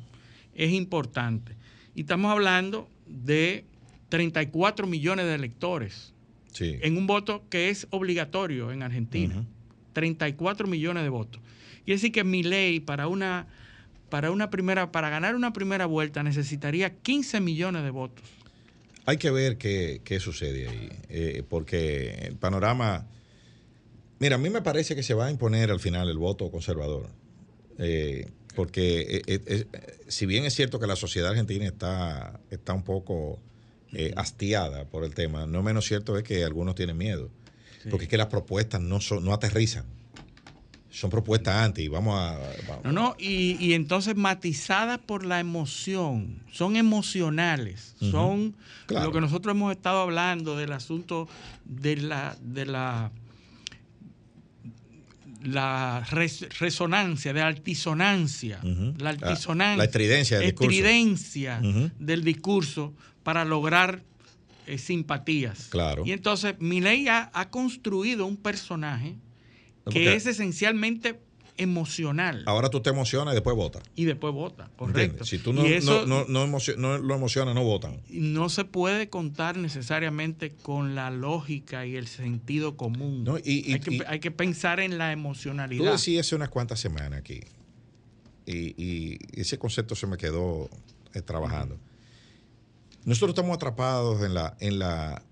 es 0.55 0.71
importante. 0.71 1.55
Y 1.93 2.01
estamos 2.01 2.31
hablando 2.31 2.89
de 3.07 3.65
34 4.09 4.87
millones 4.87 5.25
de 5.25 5.35
electores 5.35 6.13
Sí. 6.51 6.77
en 6.81 6.97
un 6.97 7.05
voto 7.07 7.43
que 7.49 7.69
es 7.69 7.85
obligatorio 7.91 8.71
en 8.71 8.81
Argentina. 8.81 9.35
Ujú. 9.35 9.45
34 9.93 10.67
millones 10.67 11.03
de 11.03 11.09
votos. 11.09 11.41
Quiere 11.85 11.97
decir 11.97 12.11
que 12.11 12.23
mi 12.23 12.43
ley 12.43 12.79
para 12.79 13.07
una 13.07 13.47
para 14.09 14.31
una 14.31 14.49
primera 14.49 14.91
para 14.91 15.09
ganar 15.09 15.35
una 15.35 15.51
primera 15.53 15.85
vuelta 15.85 16.23
necesitaría 16.23 16.95
15 16.95 17.41
millones 17.41 17.83
de 17.83 17.89
votos. 17.91 18.23
Hay 19.07 19.15
que 19.15 19.31
ver 19.31 19.57
qué, 19.57 20.01
qué 20.03 20.19
sucede 20.19 20.67
ahí, 20.67 20.89
eh, 21.07 21.43
porque 21.47 22.09
el 22.27 22.35
panorama, 22.35 23.07
mira, 24.19 24.35
a 24.35 24.37
mí 24.37 24.49
me 24.49 24.61
parece 24.61 24.97
que 24.97 25.01
se 25.01 25.13
va 25.13 25.27
a 25.27 25.31
imponer 25.31 25.71
al 25.71 25.79
final 25.79 26.09
el 26.09 26.17
voto 26.17 26.51
conservador, 26.51 27.07
eh, 27.77 28.29
porque 28.53 29.21
eh, 29.25 29.41
eh, 29.45 29.65
si 30.09 30.25
bien 30.25 30.43
es 30.43 30.55
cierto 30.55 30.77
que 30.77 30.87
la 30.87 30.97
sociedad 30.97 31.29
argentina 31.29 31.65
está, 31.65 32.41
está 32.51 32.73
un 32.73 32.83
poco 32.83 33.39
hastiada 34.17 34.83
por 34.83 35.05
el 35.05 35.15
tema, 35.15 35.45
no 35.45 35.63
menos 35.63 35.85
cierto 35.85 36.17
es 36.17 36.23
que 36.23 36.43
algunos 36.43 36.75
tienen 36.75 36.97
miedo, 36.97 37.29
porque 37.89 38.03
es 38.03 38.09
que 38.09 38.17
las 38.17 38.27
propuestas 38.27 38.81
no, 38.81 38.99
son, 38.99 39.23
no 39.23 39.33
aterrizan, 39.33 39.85
son 40.99 41.09
propuestas 41.11 41.55
anti, 41.63 41.87
vamos 41.89 42.15
a... 42.19 42.37
vamos- 42.67 42.83
No, 42.85 42.91
no, 42.91 43.15
y, 43.19 43.55
y 43.63 43.73
entonces 43.73 44.15
matizadas 44.15 44.97
por 44.97 45.25
la 45.25 45.39
emoción, 45.39 46.41
son 46.51 46.75
emocionales, 46.75 47.95
son 47.99 48.55
Claro. 48.87 49.05
lo 49.07 49.11
que 49.11 49.21
nosotros 49.21 49.53
hemos 49.55 49.71
estado 49.71 50.01
hablando 50.01 50.55
del 50.57 50.71
asunto 50.73 51.27
de 51.65 51.97
la, 51.97 52.35
de 52.41 52.65
la, 52.65 53.11
la 55.43 56.03
res- 56.11 56.47
resonancia, 56.59 57.31
de 57.33 57.39
la 57.41 57.47
altisonancia, 57.47 58.59
Ujú. 58.63 58.93
la 58.97 59.03
La- 59.13 59.27
altisonancia, 59.27 59.77
la 59.77 59.83
estridencia 59.83 60.37
del 60.39 60.47
discurso. 60.47 60.71
estridencia 60.71 61.61
Ujú. 61.63 61.91
del 61.99 62.23
discurso 62.23 62.93
para 63.23 63.45
lograr 63.45 64.01
eh, 64.65 64.77
simpatías. 64.77 65.67
Claro. 65.69 66.03
Y 66.05 66.11
entonces 66.11 66.55
Milei 66.59 67.07
ha, 67.07 67.29
ha 67.33 67.49
construido 67.49 68.25
un 68.25 68.35
personaje 68.37 69.15
que 69.89 70.13
es 70.15 70.25
esencialmente 70.25 71.19
emocional 71.59 72.43
Ahora 72.45 72.69
tú 72.69 72.81
te 72.81 72.91
emocionas 72.91 73.33
y 73.33 73.35
después 73.35 73.55
votas. 73.55 73.81
y 73.95 74.05
después 74.05 74.31
vota, 74.31 74.69
correcto. 74.77 74.99
¿Entiendes? 75.01 75.27
Si 75.27 75.39
tú 75.39 75.53
no, 75.53 75.65
eso 75.65 76.05
no, 76.05 76.23
no, 76.23 76.25
no 76.29 76.43
emocio- 76.45 76.75
no 76.77 76.99
lo 76.99 77.15
emocionas, 77.15 77.55
no 77.55 77.63
votan. 77.63 77.99
no 78.09 78.49
se 78.49 78.63
puede 78.63 79.09
contar 79.09 79.57
necesariamente 79.57 80.51
con 80.51 80.93
la 80.93 81.09
lógica 81.09 81.87
y 81.87 81.95
el 81.95 82.05
sentido 82.07 82.77
común. 82.77 83.23
No, 83.23 83.39
y- 83.39 83.63
y- 83.67 83.73
hay, 83.73 83.79
que, 83.79 83.95
y- 83.95 84.01
hay 84.05 84.19
que 84.19 84.29
pensar 84.29 84.79
en 84.79 84.99
la 84.99 85.07
Tú 85.07 85.13
emocionalidad. 85.13 85.91
decías 85.93 86.27
hace 86.27 86.35
unas 86.35 86.49
cuantas 86.49 86.79
semanas 86.79 87.19
aquí, 87.21 87.39
y, 88.45 89.17
ese 89.39 89.57
concepto 89.57 89.95
se 89.95 90.05
me 90.07 90.17
quedó 90.17 90.69
eh, 91.15 91.21
trabajando. 91.21 91.77
Nosotros 93.03 93.29
estamos 93.31 93.55
atrapados 93.55 94.21
en 94.23 94.33
la, 94.35 94.55
en 94.59 94.77
la, 94.79 95.23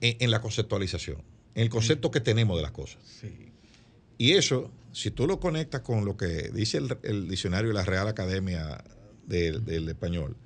en, 0.00 0.16
en 0.20 0.30
la 0.30 0.40
conceptualización, 0.40 1.18
en 1.58 1.62
el 1.64 1.70
concepto 1.70 2.10
que 2.10 2.20
tenemos 2.20 2.56
de 2.56 2.62
las 2.62 2.70
cosas. 2.70 2.98
Sí. 3.04 3.50
Y 4.16 4.32
eso, 4.32 4.70
si 4.92 5.10
tú 5.10 5.26
lo 5.26 5.40
conectas 5.40 5.80
con 5.80 6.04
lo 6.04 6.16
que 6.16 6.50
dice 6.52 6.78
el, 6.78 6.96
el 7.02 7.28
diccionario 7.28 7.68
de 7.68 7.74
la 7.74 7.84
Real 7.84 8.06
Academia 8.08 8.82
del, 9.26 9.64
del 9.64 9.88
Español, 9.88 10.36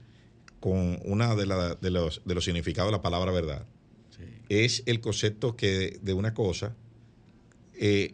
con 0.60 0.98
una 1.04 1.34
de, 1.34 1.46
la- 1.46 1.74
de 1.74 1.90
los, 1.90 2.22
de 2.24 2.34
los 2.34 2.44
significados 2.44 2.90
de 2.90 2.96
la 2.96 3.02
palabra 3.02 3.30
verdad, 3.32 3.66
sí. 4.16 4.24
es 4.48 4.82
el 4.86 5.00
concepto 5.00 5.56
que 5.56 5.98
de 6.02 6.12
una 6.14 6.32
cosa 6.34 6.74
eh, 7.74 8.12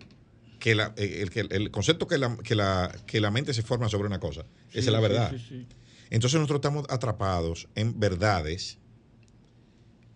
que 0.58 0.74
la, 0.74 0.92
eh, 0.96 1.24
el, 1.50 1.70
concepto 1.70 2.06
que 2.08 2.18
la, 2.18 2.36
que, 2.38 2.54
la, 2.54 2.92
que 3.06 3.20
la 3.20 3.30
mente 3.30 3.52
se 3.54 3.62
forma 3.62 3.88
sobre 3.88 4.08
una 4.08 4.18
cosa. 4.20 4.44
Esa 4.70 4.78
es 4.78 4.86
la 4.88 5.00
verdad. 5.00 5.34
sí. 5.48 5.66
Entonces 6.10 6.38
nosotros 6.40 6.58
estamos 6.58 6.86
atrapados 6.88 7.68
en 7.74 8.00
verdades 8.00 8.78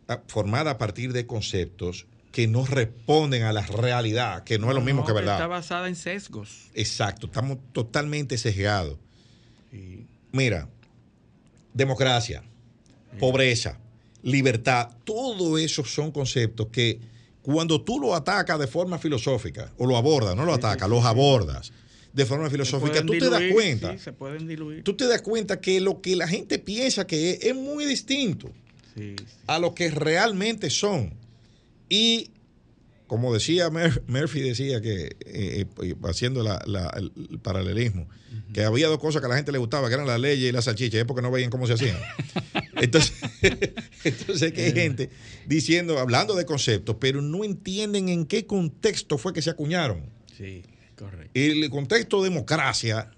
a- 0.09 0.23
formadas 0.27 0.75
a 0.75 0.79
partir 0.79 1.13
de 1.13 1.27
conceptos 1.27 2.07
que 2.33 2.49
no 2.49 2.65
responden 2.65 3.43
a 3.43 3.53
la 3.53 3.65
realidad, 3.67 4.43
que 4.43 4.59
no, 4.59 4.69
es 4.71 4.75
lo 4.75 4.81
mismo 4.81 5.05
que 5.05 5.13
verdad. 5.13 5.35
Está 5.35 5.47
basada 5.47 5.87
en 5.87 5.95
sesgos. 5.95 6.71
Exacto, 6.75 7.27
estamos 7.27 7.59
totalmente 7.73 8.39
sesgados. 8.39 8.99
Sí. 9.71 10.07
Mira, 10.33 10.69
democracia, 11.75 12.43
pobreza, 13.21 13.79
libertad, 14.23 14.89
todo 15.05 15.59
eso 15.59 15.85
son 15.85 16.11
conceptos 16.11 16.69
que 16.73 17.01
cuando 17.43 17.83
tú 17.83 18.01
lo 18.01 18.15
atacas 18.15 18.59
de 18.59 18.67
forma 18.67 18.99
filosófica, 18.99 19.71
o 19.77 19.87
lo 19.87 19.97
abordas, 19.97 20.35
no 20.35 20.45
lo 20.47 20.55
atacas, 20.55 20.89
los 20.89 21.05
abordas, 21.05 21.73
de 22.13 22.25
forma 22.25 22.49
filosófica, 22.49 23.03
tú 23.03 23.13
te 23.19 23.29
das 23.29 23.43
cuenta. 23.53 23.99
Se 23.99 24.13
pueden 24.13 24.47
diluir. 24.47 24.85
Tú 24.85 24.95
te 24.95 25.07
das 25.07 25.23
cuenta 25.23 25.61
que 25.61 25.81
lo 25.81 26.01
que 26.01 26.17
la 26.17 26.29
gente 26.29 26.59
piensa 26.59 27.07
que 27.07 27.33
es, 27.33 27.43
es 27.43 27.55
muy 27.55 27.85
distinto 27.85 28.51
a 29.47 29.59
lo 29.59 29.75
que 29.75 29.91
realmente 29.91 30.71
son. 30.71 31.15
Y 31.95 32.31
como 33.07 33.35
decía 33.35 33.69
Mur- 33.69 34.03
Murphy, 34.07 34.41
decía 34.41 34.81
que, 34.81 35.15
eh, 35.27 35.67
eh, 35.83 35.95
haciendo 36.05 36.43
la- 36.43 36.63
la- 36.67 36.89
el, 36.97 37.13
el 37.31 37.39
paralelismo, 37.41 38.09
que 38.55 38.65
había 38.65 38.89
dos 38.89 38.99
cosas 38.99 39.21
que 39.21 39.27
a 39.27 39.29
la 39.29 39.37
gente 39.37 39.53
le 39.53 39.59
gustaba, 39.59 39.89
que 39.89 39.95
eran 39.95 40.07
las 40.07 40.19
leyes 40.19 40.49
y 40.49 40.53
las 40.53 40.65
salchichas, 40.65 41.01
es 41.01 41.05
porque 41.05 41.21
no 41.21 41.31
veían 41.31 41.51
cómo 41.51 41.67
se 41.67 41.75
hacían. 41.75 41.99
Entonces, 42.77 43.13
entonces 44.05 44.53
que 44.55 44.65
hay 44.65 44.73
gente 44.73 45.11
diciendo, 45.47 45.99
hablando 45.99 46.35
de 46.35 46.47
conceptos, 46.47 46.97
pero 46.99 47.21
no 47.21 47.45
entienden 47.45 48.09
en 48.09 48.25
qué 48.25 48.47
contexto 48.47 49.19
fue 49.19 49.33
que 49.35 49.43
se 49.43 49.51
acuñaron. 49.51 50.03
Sí, 50.37 50.63
correcto. 50.97 51.31
El 51.35 51.69
contexto 51.71 52.23
democracia, 52.23 53.11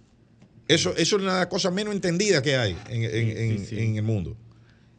eso, 0.67 0.91
eso 0.97 1.17
es 1.17 1.23
una 1.23 1.35
de 1.35 1.39
las 1.41 1.47
cosas 1.47 1.73
menos 1.73 1.95
entendidas 1.95 2.43
que 2.43 2.57
hay 2.57 2.77
en, 2.91 3.05
en- 3.05 3.11
Sí, 3.11 3.39
en- 3.39 3.59
sí, 3.61 3.67
sí. 3.67 3.79
en 3.79 3.97
el 3.97 4.03
mundo. 4.03 4.37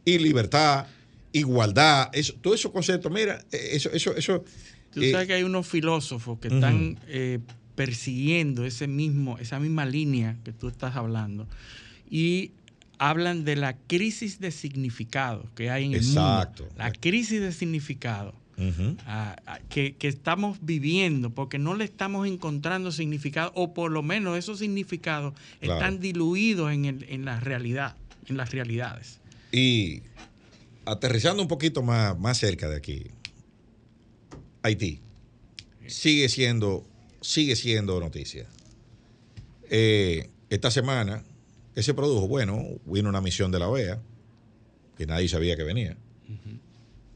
Y 0.06 0.18
libertad, 0.18 0.86
igualdad, 1.38 2.08
eso, 2.12 2.34
todos 2.40 2.58
esos 2.60 2.72
conceptos, 2.72 3.10
mira, 3.12 3.44
eh, 3.52 3.68
eso, 3.72 3.90
eso, 3.92 4.14
eso. 4.16 4.44
Tú 4.92 5.02
eh, 5.02 5.12
sabes 5.12 5.26
que 5.26 5.34
hay 5.34 5.42
unos 5.42 5.66
filósofos 5.66 6.38
que 6.38 6.48
están 6.48 6.98
eh, 7.08 7.38
persiguiendo 7.74 8.64
ese 8.64 8.86
mismo, 8.86 9.38
esa 9.38 9.60
misma 9.60 9.84
línea 9.84 10.36
que 10.44 10.52
tú 10.52 10.68
estás 10.68 10.96
hablando 10.96 11.46
y 12.10 12.52
hablan 12.98 13.44
de 13.44 13.56
la 13.56 13.76
crisis 13.76 14.40
de 14.40 14.50
significado 14.50 15.44
que 15.54 15.70
hay 15.70 15.84
en 15.84 15.92
el 15.92 15.98
Exacto. 15.98 16.62
mundo. 16.64 16.76
La 16.78 16.90
crisis 16.92 17.40
de 17.40 17.52
significado 17.52 18.32
que, 19.68 19.94
que 19.96 20.08
estamos 20.08 20.58
viviendo 20.62 21.28
porque 21.30 21.58
no 21.58 21.74
le 21.74 21.84
estamos 21.84 22.26
encontrando 22.26 22.90
significado 22.90 23.52
o 23.54 23.74
por 23.74 23.90
lo 23.92 24.02
menos 24.02 24.38
esos 24.38 24.58
significados 24.60 25.34
Claro. 25.60 25.74
están 25.74 26.00
diluidos 26.00 26.72
en, 26.72 26.86
el- 26.86 27.04
en 27.10 27.26
la 27.26 27.38
realidad, 27.40 27.96
en 28.28 28.38
las 28.38 28.50
realidades. 28.52 29.20
Y 29.52 30.00
aterrizando 30.86 31.42
un 31.42 31.48
poquito 31.48 31.82
más, 31.82 32.18
más 32.18 32.38
cerca 32.38 32.68
de 32.68 32.76
aquí, 32.76 33.10
Haití 34.62 35.00
sigue 35.88 36.28
siendo, 36.28 36.84
sigue 37.20 37.56
siendo 37.56 37.98
noticia. 38.00 38.46
Eh, 39.70 40.28
esta 40.50 40.70
semana, 40.70 41.24
¿qué 41.74 41.82
se 41.82 41.94
produjo? 41.94 42.28
Bueno, 42.28 42.62
vino 42.84 43.08
una 43.08 43.20
misión 43.20 43.50
de 43.50 43.58
la 43.58 43.68
OEA, 43.68 44.00
que 44.96 45.06
nadie 45.06 45.28
sabía 45.28 45.56
que 45.56 45.62
venía. 45.62 45.96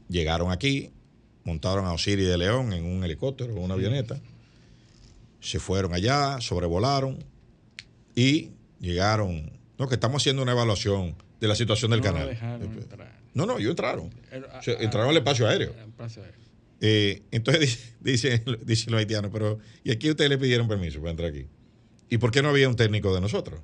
Llegaron 0.09 0.51
aquí, 0.51 0.91
montaron 1.45 1.85
a 1.85 1.93
Osiris 1.93 2.27
de 2.27 2.37
León 2.37 2.73
en 2.73 2.85
un 2.85 3.03
helicóptero, 3.03 3.51
en 3.53 3.63
una 3.63 3.75
avioneta, 3.75 4.19
se 5.39 5.59
fueron 5.59 5.93
allá, 5.93 6.39
sobrevolaron 6.41 7.17
y 8.15 8.51
llegaron. 8.79 9.51
No, 9.79 9.87
que 9.87 9.95
estamos 9.95 10.21
haciendo 10.21 10.43
una 10.43 10.51
evaluación 10.51 11.15
de 11.39 11.47
la 11.47 11.55
situación 11.55 11.91
del 11.91 12.01
No 12.01 12.05
canal. 12.05 12.29
No, 13.33 13.45
no, 13.45 13.57
ellos 13.59 13.71
entraron. 13.71 14.07
O 14.59 14.61
sea, 14.61 14.75
a- 14.77 14.81
entraron 14.83 15.09
al 15.09 15.17
espacio 15.17 15.47
aéreo. 15.47 15.73
Eh, 16.81 17.21
entonces 17.31 17.93
dice- 18.01 18.39
dicen 18.41 18.57
dicen 18.65 18.91
los 18.91 18.99
haitianos, 18.99 19.31
pero 19.31 19.59
¿y 19.83 19.91
aquí 19.91 20.09
ustedes 20.09 20.29
le 20.29 20.37
pidieron 20.37 20.67
permiso 20.67 20.99
para 20.99 21.11
entrar 21.11 21.29
aquí? 21.29 21.45
¿Y 22.09 22.17
por 22.17 22.31
qué 22.31 22.41
no 22.41 22.49
había 22.49 22.67
un 22.67 22.75
técnico 22.75 23.13
de 23.13 23.21
nosotros? 23.21 23.61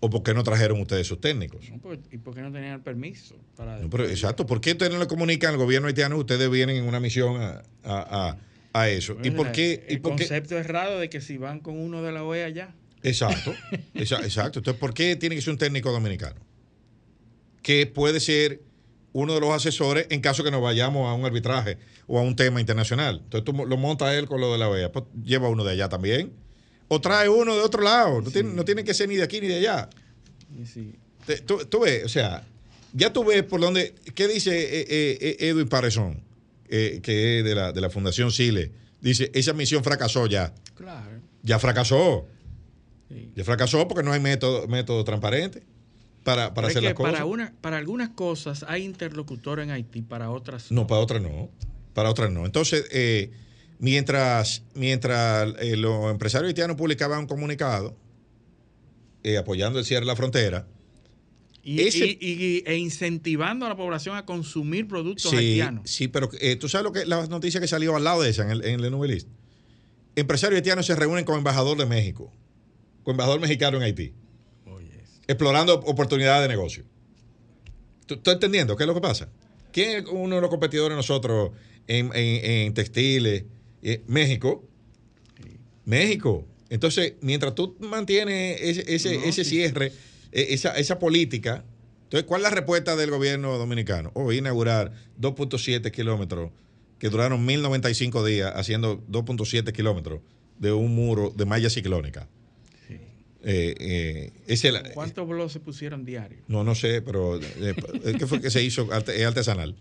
¿O 0.00 0.10
por 0.10 0.22
qué 0.22 0.34
no 0.34 0.42
trajeron 0.42 0.80
ustedes 0.80 1.06
sus 1.06 1.20
técnicos? 1.20 1.70
No, 1.70 1.78
pues, 1.78 1.98
¿Y 2.12 2.18
por 2.18 2.34
qué 2.34 2.42
no 2.42 2.52
tenían 2.52 2.74
el 2.74 2.80
permiso? 2.80 3.34
Para 3.56 3.78
No, 3.78 3.88
pero, 3.88 4.06
exacto, 4.06 4.44
¿por 4.44 4.60
qué 4.60 4.72
ustedes 4.72 4.92
no 4.92 4.98
le 4.98 5.06
comunican 5.06 5.52
al 5.52 5.56
gobierno 5.58 5.88
haitiano 5.88 6.16
ustedes 6.18 6.50
vienen 6.50 6.76
en 6.76 6.84
una 6.84 7.00
misión 7.00 7.40
a, 7.40 7.62
a- 7.82 8.28
a- 8.30 8.38
a 8.72 8.88
eso? 8.90 9.16
¿Y 9.22 9.30
por 9.30 9.52
qué? 9.52 9.86
¿Y 9.88 9.94
El 9.94 10.00
por 10.00 10.16
qué? 10.16 10.24
concepto 10.24 10.58
errado 10.58 10.98
de 11.00 11.08
que 11.08 11.20
si 11.20 11.38
van 11.38 11.60
con 11.60 11.78
uno 11.78 12.02
de 12.02 12.12
la 12.12 12.24
OEA 12.24 12.48
ya. 12.50 12.74
Exacto, 13.02 13.54
exa- 13.94 14.22
exacto. 14.24 14.58
Entonces, 14.58 14.78
¿por 14.80 14.92
qué 14.92 15.16
tiene 15.16 15.34
que 15.36 15.40
ser 15.42 15.52
un 15.52 15.58
técnico 15.58 15.90
dominicano? 15.92 16.40
Que 17.62 17.86
puede 17.86 18.20
ser 18.20 18.60
uno 19.18 19.34
de 19.34 19.40
los 19.40 19.50
asesores 19.50 20.06
en 20.10 20.20
caso 20.20 20.44
que 20.44 20.50
nos 20.50 20.60
vayamos 20.60 21.08
a 21.08 21.14
un 21.14 21.24
arbitraje 21.24 21.78
o 22.06 22.18
a 22.18 22.22
un 22.22 22.36
tema 22.36 22.60
internacional. 22.60 23.20
Entonces 23.24 23.44
tú 23.44 23.52
lo 23.66 23.76
montas 23.76 24.12
él 24.14 24.26
con 24.26 24.40
lo 24.40 24.52
de 24.52 24.58
la 24.58 24.68
OEA, 24.68 24.92
pues 24.92 25.04
lleva 25.24 25.48
uno 25.48 25.64
de 25.64 25.72
allá 25.72 25.88
también. 25.88 26.32
O 26.88 27.00
trae 27.00 27.28
uno 27.28 27.54
de 27.54 27.62
otro 27.62 27.82
lado, 27.82 28.20
no, 28.20 28.30
tiene, 28.30 28.52
no 28.52 28.64
tiene 28.64 28.84
que 28.84 28.92
ser 28.94 29.08
ni 29.08 29.16
de 29.16 29.22
aquí 29.22 29.40
ni 29.40 29.46
de 29.48 29.56
allá. 29.56 29.88
Sí. 30.72 30.94
Te- 31.26 31.38
Tú, 31.40 31.58
tú 31.64 31.80
ves, 31.80 32.04
o 32.04 32.08
sea, 32.08 32.44
ya 32.92 33.12
tú 33.12 33.24
ves 33.24 33.42
por 33.42 33.60
dónde, 33.60 33.94
¿qué 34.14 34.28
dice 34.28 34.50
eh, 34.56 34.86
eh, 34.88 35.18
eh, 35.20 35.36
Edwin 35.48 35.68
Parezón, 35.68 36.22
eh, 36.68 37.00
que 37.02 37.38
es 37.38 37.44
de 37.44 37.54
la, 37.54 37.72
de 37.72 37.80
la 37.80 37.90
Fundación 37.90 38.30
Chile? 38.30 38.70
Dice, 39.00 39.30
esa 39.34 39.52
misión 39.54 39.82
fracasó 39.82 40.26
ya, 40.26 40.52
Claro. 40.74 41.20
ya 41.42 41.58
fracasó. 41.58 42.26
sí. 43.08 43.30
Ya 43.34 43.44
fracasó 43.44 43.88
porque 43.88 44.02
no 44.04 44.12
hay 44.12 44.20
método, 44.20 44.68
método 44.68 45.02
transparente 45.04 45.62
para, 46.26 46.52
para 46.52 46.68
hacer 46.68 46.82
las 46.82 46.92
cosas. 46.94 47.12
para, 47.12 47.24
una, 47.24 47.54
para 47.62 47.78
algunas 47.78 48.10
cosas 48.10 48.64
hay 48.68 48.84
interlocutor 48.84 49.60
en 49.60 49.70
Haití, 49.70 50.02
para 50.02 50.30
otras 50.30 50.70
No, 50.70 50.86
para 50.86 51.00
otras 51.00 51.22
no. 51.22 51.48
Para 51.94 52.10
otras 52.10 52.30
no. 52.30 52.44
Entonces, 52.44 52.84
eh, 52.92 53.30
mientras, 53.78 54.62
mientras 54.74 55.54
eh, 55.60 55.76
los 55.76 56.10
empresarios 56.10 56.48
haitianos 56.48 56.76
publicaban 56.76 57.20
un 57.20 57.26
comunicado 57.26 57.96
eh, 59.22 59.38
apoyando 59.38 59.78
el 59.78 59.84
cierre 59.84 60.00
de 60.00 60.06
la 60.06 60.16
frontera, 60.16 60.66
Y, 61.62 61.80
ese- 61.80 62.06
y- 62.06 62.18
y- 62.20 62.62
e 62.66 62.76
incentivando 62.76 63.66
a 63.66 63.68
la 63.68 63.76
población 63.76 64.16
a 64.16 64.24
consumir 64.24 64.86
productos 64.86 65.30
sí, 65.30 65.36
haitianos. 65.36 65.90
sí, 65.90 66.06
pero 66.08 66.28
eh, 66.40 66.56
tú 66.56 66.68
sabes 66.68 66.84
lo 66.84 66.92
que 66.92 67.06
la 67.06 67.26
noticia 67.26 67.60
que 67.60 67.66
salió 67.66 67.96
al 67.96 68.04
lado 68.04 68.22
de 68.22 68.30
esa 68.30 68.42
en 68.44 68.50
el, 68.50 68.64
en 68.64 68.80
el 68.84 68.90
Novelist. 68.90 69.28
Empresarios 70.14 70.58
haitianos 70.58 70.86
se 70.86 70.94
reúnen 70.94 71.24
con 71.24 71.36
embajador 71.38 71.76
de 71.76 71.86
México, 71.86 72.32
con 73.02 73.12
embajador 73.14 73.40
mexicano 73.40 73.76
en 73.78 73.82
Haití, 73.84 74.12
explorando 75.28 75.74
oportunidades 75.74 76.42
de 76.42 76.48
negocio. 76.48 76.84
¿Tú 78.06 78.14
estás 78.14 78.34
entendiendo 78.34 78.76
qué 78.76 78.84
es 78.84 78.86
lo 78.86 78.94
que 78.94 79.00
pasa? 79.00 79.28
¿Quién 79.72 79.90
es 79.98 80.04
uno 80.10 80.36
de 80.36 80.40
los 80.40 80.50
competidores 80.50 80.90
de 80.90 80.96
nosotros 80.96 81.50
en, 81.86 82.10
en- 82.14 82.44
en 82.66 82.74
textiles? 82.74 83.44
Eh, 83.82 84.02
México. 84.06 84.64
México. 85.84 86.46
Entonces, 86.70 87.14
mientras 87.20 87.54
tú 87.54 87.76
mantienes 87.80 88.60
ese, 88.60 88.94
ese, 88.94 89.18
No, 89.18 89.24
ese 89.24 89.44
sí. 89.44 89.50
cierre, 89.50 89.92
eh, 90.32 90.46
esa, 90.50 90.76
esa 90.76 90.98
política, 90.98 91.64
entonces, 92.04 92.26
¿cuál 92.26 92.40
es 92.40 92.44
la 92.44 92.50
respuesta 92.54 92.94
del 92.96 93.10
gobierno 93.10 93.56
dominicano? 93.58 94.10
Hoy 94.14 94.38
inaugurar 94.38 94.92
2.7 95.20 95.90
kilómetros 95.90 96.50
que 96.98 97.08
duraron 97.08 97.44
1095 97.44 98.24
días 98.24 98.52
haciendo 98.54 99.02
2.7 99.10 99.72
kilómetros 99.72 100.20
de 100.58 100.72
un 100.72 100.94
muro 100.94 101.32
de 101.36 101.44
malla 101.44 101.68
ciclónica. 101.68 102.28
Eh, 103.48 104.32
eh, 104.48 104.92
¿Cuántos 104.92 105.28
blogs 105.28 105.52
se 105.52 105.60
pusieron 105.60 106.04
diarios? 106.04 106.40
no, 106.48 106.64
no 106.64 106.74
sé, 106.74 107.00
pero 107.00 107.40
eh, 107.40 107.76
es 108.02 108.16
que 108.16 108.26
fue 108.26 108.40
que 108.40 108.50
se 108.50 108.60
hizo, 108.60 108.88
es 108.92 109.24
artesanal. 109.24 109.76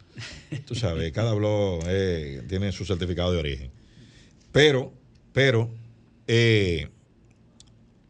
Tú 0.68 0.76
sabes, 0.76 1.12
cada 1.12 1.34
blog 1.34 1.82
eh, 1.88 2.44
tiene 2.48 2.72
su 2.72 2.86
certificado 2.86 3.32
de 3.32 3.40
origen. 3.40 3.72
Pero, 4.52 4.94
pero, 5.34 5.72
eh, 6.28 6.90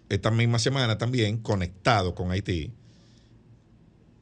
esta 0.09 0.29
misma 0.29 0.59
semana 0.59 0.97
también, 0.97 1.37
conectado 1.37 2.15
con 2.15 2.31
Haití, 2.31 2.73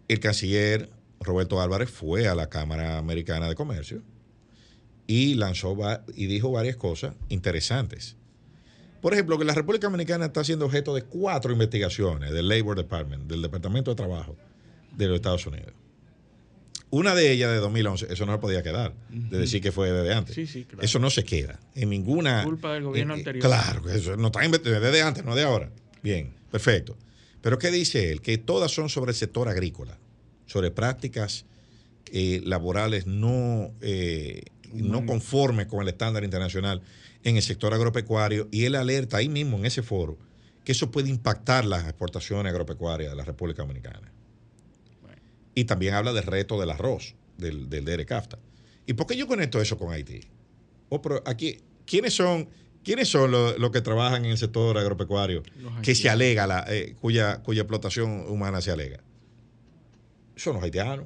el 0.07 0.19
canciller 0.19 0.91
Roberto 1.19 1.59
Álvarez 1.59 1.89
fue 1.89 2.27
a 2.27 2.35
la 2.35 2.47
Cámara 2.47 2.99
Americana 2.99 3.49
de 3.49 3.55
Comercio 3.55 4.03
y 5.07 5.33
lanzó 5.33 5.75
y 6.15 6.27
dijo 6.27 6.51
varias 6.51 6.75
cosas 6.75 7.15
interesantes. 7.29 8.17
Por 9.03 9.11
ejemplo, 9.11 9.37
que 9.37 9.43
la 9.43 9.53
República 9.53 9.87
Dominicana 9.87 10.27
está 10.27 10.45
siendo 10.45 10.63
objeto 10.63 10.95
de 10.95 11.01
cuatro 11.01 11.51
investigaciones 11.51 12.31
del 12.31 12.47
Labor 12.47 12.77
Department, 12.77 13.29
del 13.29 13.41
Departamento 13.41 13.91
de 13.91 13.95
Trabajo 13.95 14.37
de 14.95 15.07
los 15.07 15.15
Estados 15.15 15.45
Unidos. 15.45 15.73
Una 16.89 17.13
de 17.13 17.29
ellas 17.29 17.51
de 17.51 17.57
2011, 17.57 18.07
eso 18.09 18.25
no 18.25 18.31
se 18.31 18.37
podía 18.37 18.63
quedar, 18.63 18.93
de 19.09 19.39
decir 19.39 19.61
que 19.61 19.73
fue 19.73 19.91
desde 19.91 20.13
antes. 20.13 20.33
Sí, 20.33 20.47
sí, 20.47 20.63
claro. 20.63 20.81
Eso 20.81 20.99
no 20.99 21.09
se 21.09 21.25
queda 21.25 21.59
en 21.75 21.89
ninguna... 21.89 22.45
Culpa 22.45 22.71
del 22.75 22.83
gobierno 22.83 23.15
anterior. 23.15 23.43
Claro, 23.43 23.81
que 23.83 23.93
eso 23.93 24.15
no 24.15 24.27
está 24.27 24.39
desde 24.39 25.01
antes, 25.01 25.25
no 25.25 25.35
de 25.35 25.43
ahora. 25.43 25.69
Bien, 26.01 26.33
perfecto. 26.49 26.95
Pero 27.41 27.59
¿qué 27.59 27.71
dice 27.71 28.09
él? 28.09 28.21
Que 28.21 28.37
todas 28.37 28.71
son 28.71 28.87
sobre 28.87 29.11
el 29.11 29.17
sector 29.17 29.49
agrícola, 29.49 29.97
sobre 30.45 30.71
prácticas 30.71 31.45
eh, 32.13 32.41
laborales 32.45 33.05
no, 33.05 33.69
eh, 33.81 34.43
no 34.71 35.05
conformes 35.05 35.67
con 35.67 35.81
el 35.81 35.89
estándar 35.89 36.23
internacional 36.23 36.81
en 37.23 37.35
el 37.37 37.41
sector 37.41 37.73
agropecuario 37.73 38.47
y 38.51 38.65
él 38.65 38.75
alerta 38.75 39.17
ahí 39.17 39.29
mismo 39.29 39.57
en 39.57 39.65
ese 39.65 39.81
foro 39.83 40.17
que 40.63 40.71
eso 40.71 40.91
puede 40.91 41.09
impactar 41.09 41.65
las 41.65 41.83
exportaciones 41.83 42.49
agropecuarias 42.51 43.11
de 43.11 43.15
la 43.17 43.23
República 43.25 43.61
Dominicana. 43.63 44.11
Y 45.55 45.65
también 45.65 45.93
habla 45.93 46.13
del 46.13 46.23
reto 46.23 46.59
del 46.59 46.69
arroz, 46.71 47.15
del, 47.37 47.69
del 47.69 47.85
DRCAFTA. 47.85 48.39
¿Y 48.85 48.93
por 48.93 49.05
qué 49.07 49.15
yo 49.17 49.27
conecto 49.27 49.61
eso 49.61 49.77
con 49.77 49.91
Haití? 49.91 50.21
Oh, 50.89 51.01
pero 51.01 51.21
aquí, 51.25 51.59
¿quiénes 51.85 52.13
son, 52.15 52.49
quiénes 52.83 53.07
son 53.09 53.31
los, 53.31 53.59
los 53.59 53.71
que 53.71 53.81
trabajan 53.81 54.25
en 54.25 54.31
el 54.31 54.37
sector 54.37 54.77
agropecuario 54.77 55.43
que 55.81 55.95
se 55.95 56.09
alega, 56.09 56.47
la, 56.47 56.65
eh, 56.69 56.95
cuya, 57.01 57.41
cuya 57.43 57.61
explotación 57.61 58.25
humana 58.29 58.61
se 58.61 58.71
alega? 58.71 59.03
Son 60.35 60.53
los 60.55 60.63
haitianos. 60.63 61.05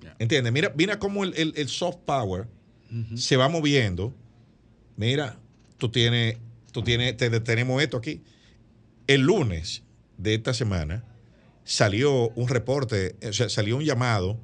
Ya. 0.00 0.14
¿Entiendes? 0.18 0.52
Mira, 0.52 0.72
mira 0.76 0.98
cómo 0.98 1.24
el, 1.24 1.34
el- 1.36 1.54
el 1.56 1.68
soft 1.68 1.98
power 2.04 2.46
se 3.16 3.36
va 3.36 3.48
moviendo. 3.48 4.14
Mira, 4.98 5.38
tú 5.78 5.90
tienes, 5.90 6.38
tú 6.72 6.82
tienes, 6.82 7.16
te 7.16 7.30
tenemos 7.40 7.80
esto 7.80 7.96
aquí. 7.96 8.20
El 9.06 9.22
lunes 9.22 9.84
de 10.18 10.34
esta 10.34 10.52
semana 10.52 11.04
salió 11.62 12.30
un 12.30 12.48
reporte, 12.48 13.14
o 13.26 13.32
sea, 13.32 13.48
salió 13.48 13.76
un 13.76 13.84
llamado 13.84 14.40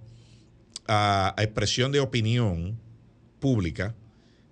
a, 0.86 1.34
expresión 1.38 1.90
de 1.90 1.98
opinión 1.98 2.78
pública 3.40 3.96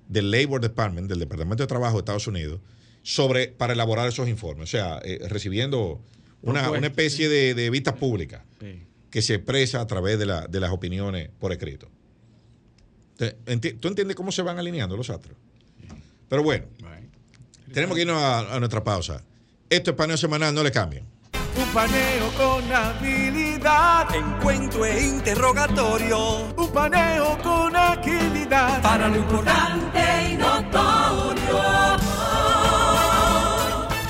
del 0.08 0.32
Labor 0.32 0.60
Department, 0.60 1.08
del 1.08 1.20
Departamento 1.20 1.62
de 1.62 1.68
Trabajo 1.68 1.94
de 1.94 2.00
Estados 2.00 2.26
Unidos, 2.26 2.60
sobre 3.02 3.46
para 3.46 3.74
elaborar 3.74 4.08
esos 4.08 4.28
informes. 4.28 4.64
O 4.64 4.70
sea, 4.72 4.98
eh, 5.04 5.20
recibiendo 5.28 6.02
una, 6.42 6.76
especie 6.84 7.28
de, 7.28 7.54
de 7.54 7.70
vista 7.70 7.94
pública 7.94 8.44
que 9.08 9.22
se 9.22 9.34
expresa 9.34 9.80
a 9.80 9.86
través 9.86 10.18
de, 10.18 10.26
la, 10.26 10.48
de 10.48 10.58
las 10.58 10.72
opiniones 10.72 11.30
por 11.38 11.52
escrito. 11.52 11.88
¿Tú 13.16 13.86
entiendes 13.86 14.16
cómo 14.16 14.32
se 14.32 14.42
van 14.42 14.58
alineando 14.58 14.96
los 14.96 15.08
astros? 15.08 15.36
Pero 16.32 16.44
bueno, 16.44 16.64
tenemos 17.74 17.94
que 17.94 18.04
irnos 18.04 18.16
a, 18.16 18.58
nuestra 18.58 18.82
pausa. 18.82 19.22
Esto 19.68 19.90
es 19.90 19.96
paneo 19.98 20.16
semanal, 20.16 20.54
no 20.54 20.62
le 20.62 20.72
cambien. 20.72 21.06
Un 21.58 21.68
paneo 21.74 22.30
con 22.38 22.72
habilidad, 22.72 24.14
encuentro 24.14 24.86
e 24.86 25.08
interrogatorio. 25.08 26.54
Un 26.56 26.72
paneo 26.72 27.36
con 27.42 27.76
agilidad, 27.76 28.80
para 28.80 29.08
lo 29.08 29.18
importante 29.18 30.30
y 30.30 30.36
notorio. 30.38 31.60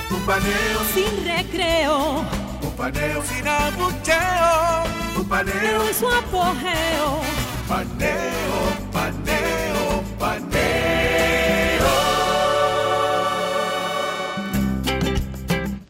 Un 0.08 0.24
paneo 0.24 0.80
sin 0.94 1.24
recreo, 1.26 2.24
un 2.62 2.70
paneo 2.76 3.20
sin 3.24 3.48
abucheo. 3.48 4.84
Un 5.16 5.28
paneo 5.28 5.88
en 5.88 5.94
su 5.94 6.08
apogeo. 6.08 7.20
Paneo, 7.66 8.92
paneo, 8.92 9.21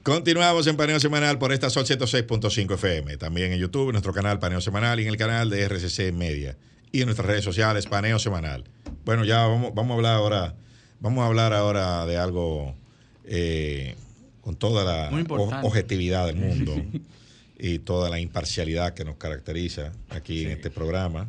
Continuamos 0.02 0.66
en 0.66 0.76
Paneo 0.76 0.98
Semanal 0.98 1.38
por 1.38 1.52
esta 1.52 1.70
Sol 1.70 1.84
106.5 1.84 2.74
FM. 2.74 3.18
También 3.18 3.52
en 3.52 3.60
YouTube, 3.60 3.86
en 3.86 3.92
nuestro 3.92 4.12
canal 4.12 4.40
Paneo 4.40 4.60
Semanal 4.60 4.98
y 4.98 5.04
en 5.04 5.10
el 5.10 5.16
canal 5.16 5.48
de 5.48 5.62
RCC 5.62 6.12
Media. 6.12 6.56
Y 6.90 7.02
en 7.02 7.06
nuestras 7.06 7.28
redes 7.28 7.44
sociales, 7.44 7.86
Paneo 7.86 8.18
Semanal. 8.18 8.64
Bueno, 9.04 9.24
ya 9.24 9.46
vamos, 9.46 9.72
vamos 9.76 9.92
a 9.92 9.94
hablar 9.94 10.14
ahora. 10.16 10.54
Vamos 10.98 11.22
a 11.22 11.26
hablar 11.28 11.52
ahora 11.52 12.04
de 12.04 12.16
algo 12.16 12.74
eh, 13.26 13.94
con 14.40 14.56
toda 14.56 14.82
la 14.84 15.62
objetividad 15.62 16.26
del 16.26 16.36
mundo 16.36 16.74
y 17.60 17.78
toda 17.78 18.10
la 18.10 18.18
imparcialidad 18.18 18.94
que 18.94 19.04
nos 19.04 19.14
caracteriza 19.18 19.92
aquí 20.10 20.46
en 20.46 20.50
este 20.50 20.70
programa. 20.70 21.28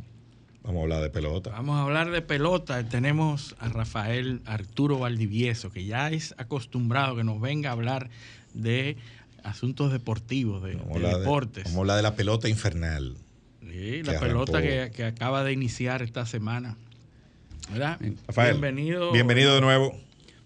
Vamos 0.63 0.79
a 0.79 0.83
hablar 0.83 1.01
de 1.03 1.09
pelota. 1.09 1.49
Vamos 1.51 1.75
a 1.75 1.83
hablar 1.83 2.09
de 2.09 2.21
pelota. 2.21 2.81
Tenemos 2.87 3.55
a 3.59 3.67
Rafael 3.67 4.41
Arturo 4.45 4.97
Valdivieso, 4.97 5.71
que 5.71 5.85
ya 5.85 6.09
es 6.09 6.33
acostumbrado 6.37 7.17
que 7.17 7.23
nos 7.23 7.41
venga 7.41 7.69
a 7.69 7.73
hablar 7.73 8.09
de 8.53 8.97
asuntos 9.43 9.91
deportivos, 9.91 10.63
de, 10.63 10.75
deportes. 10.75 11.65
vamos 11.65 11.77
a 11.77 11.81
hablar 11.81 11.97
de 11.97 12.03
la 12.03 12.15
pelota 12.15 12.49
infernal. 12.49 13.15
Sí, 13.61 14.03
la 14.03 14.19
pelota 14.19 14.61
que, 14.61 15.03
acaba 15.03 15.43
de 15.43 15.51
iniciar 15.51 16.01
esta 16.01 16.25
semana. 16.25 16.77
¿Verdad? 17.71 17.99
bienvenido. 18.35 19.11
Bienvenido 19.11 19.55
de 19.55 19.61
nuevo. 19.61 19.97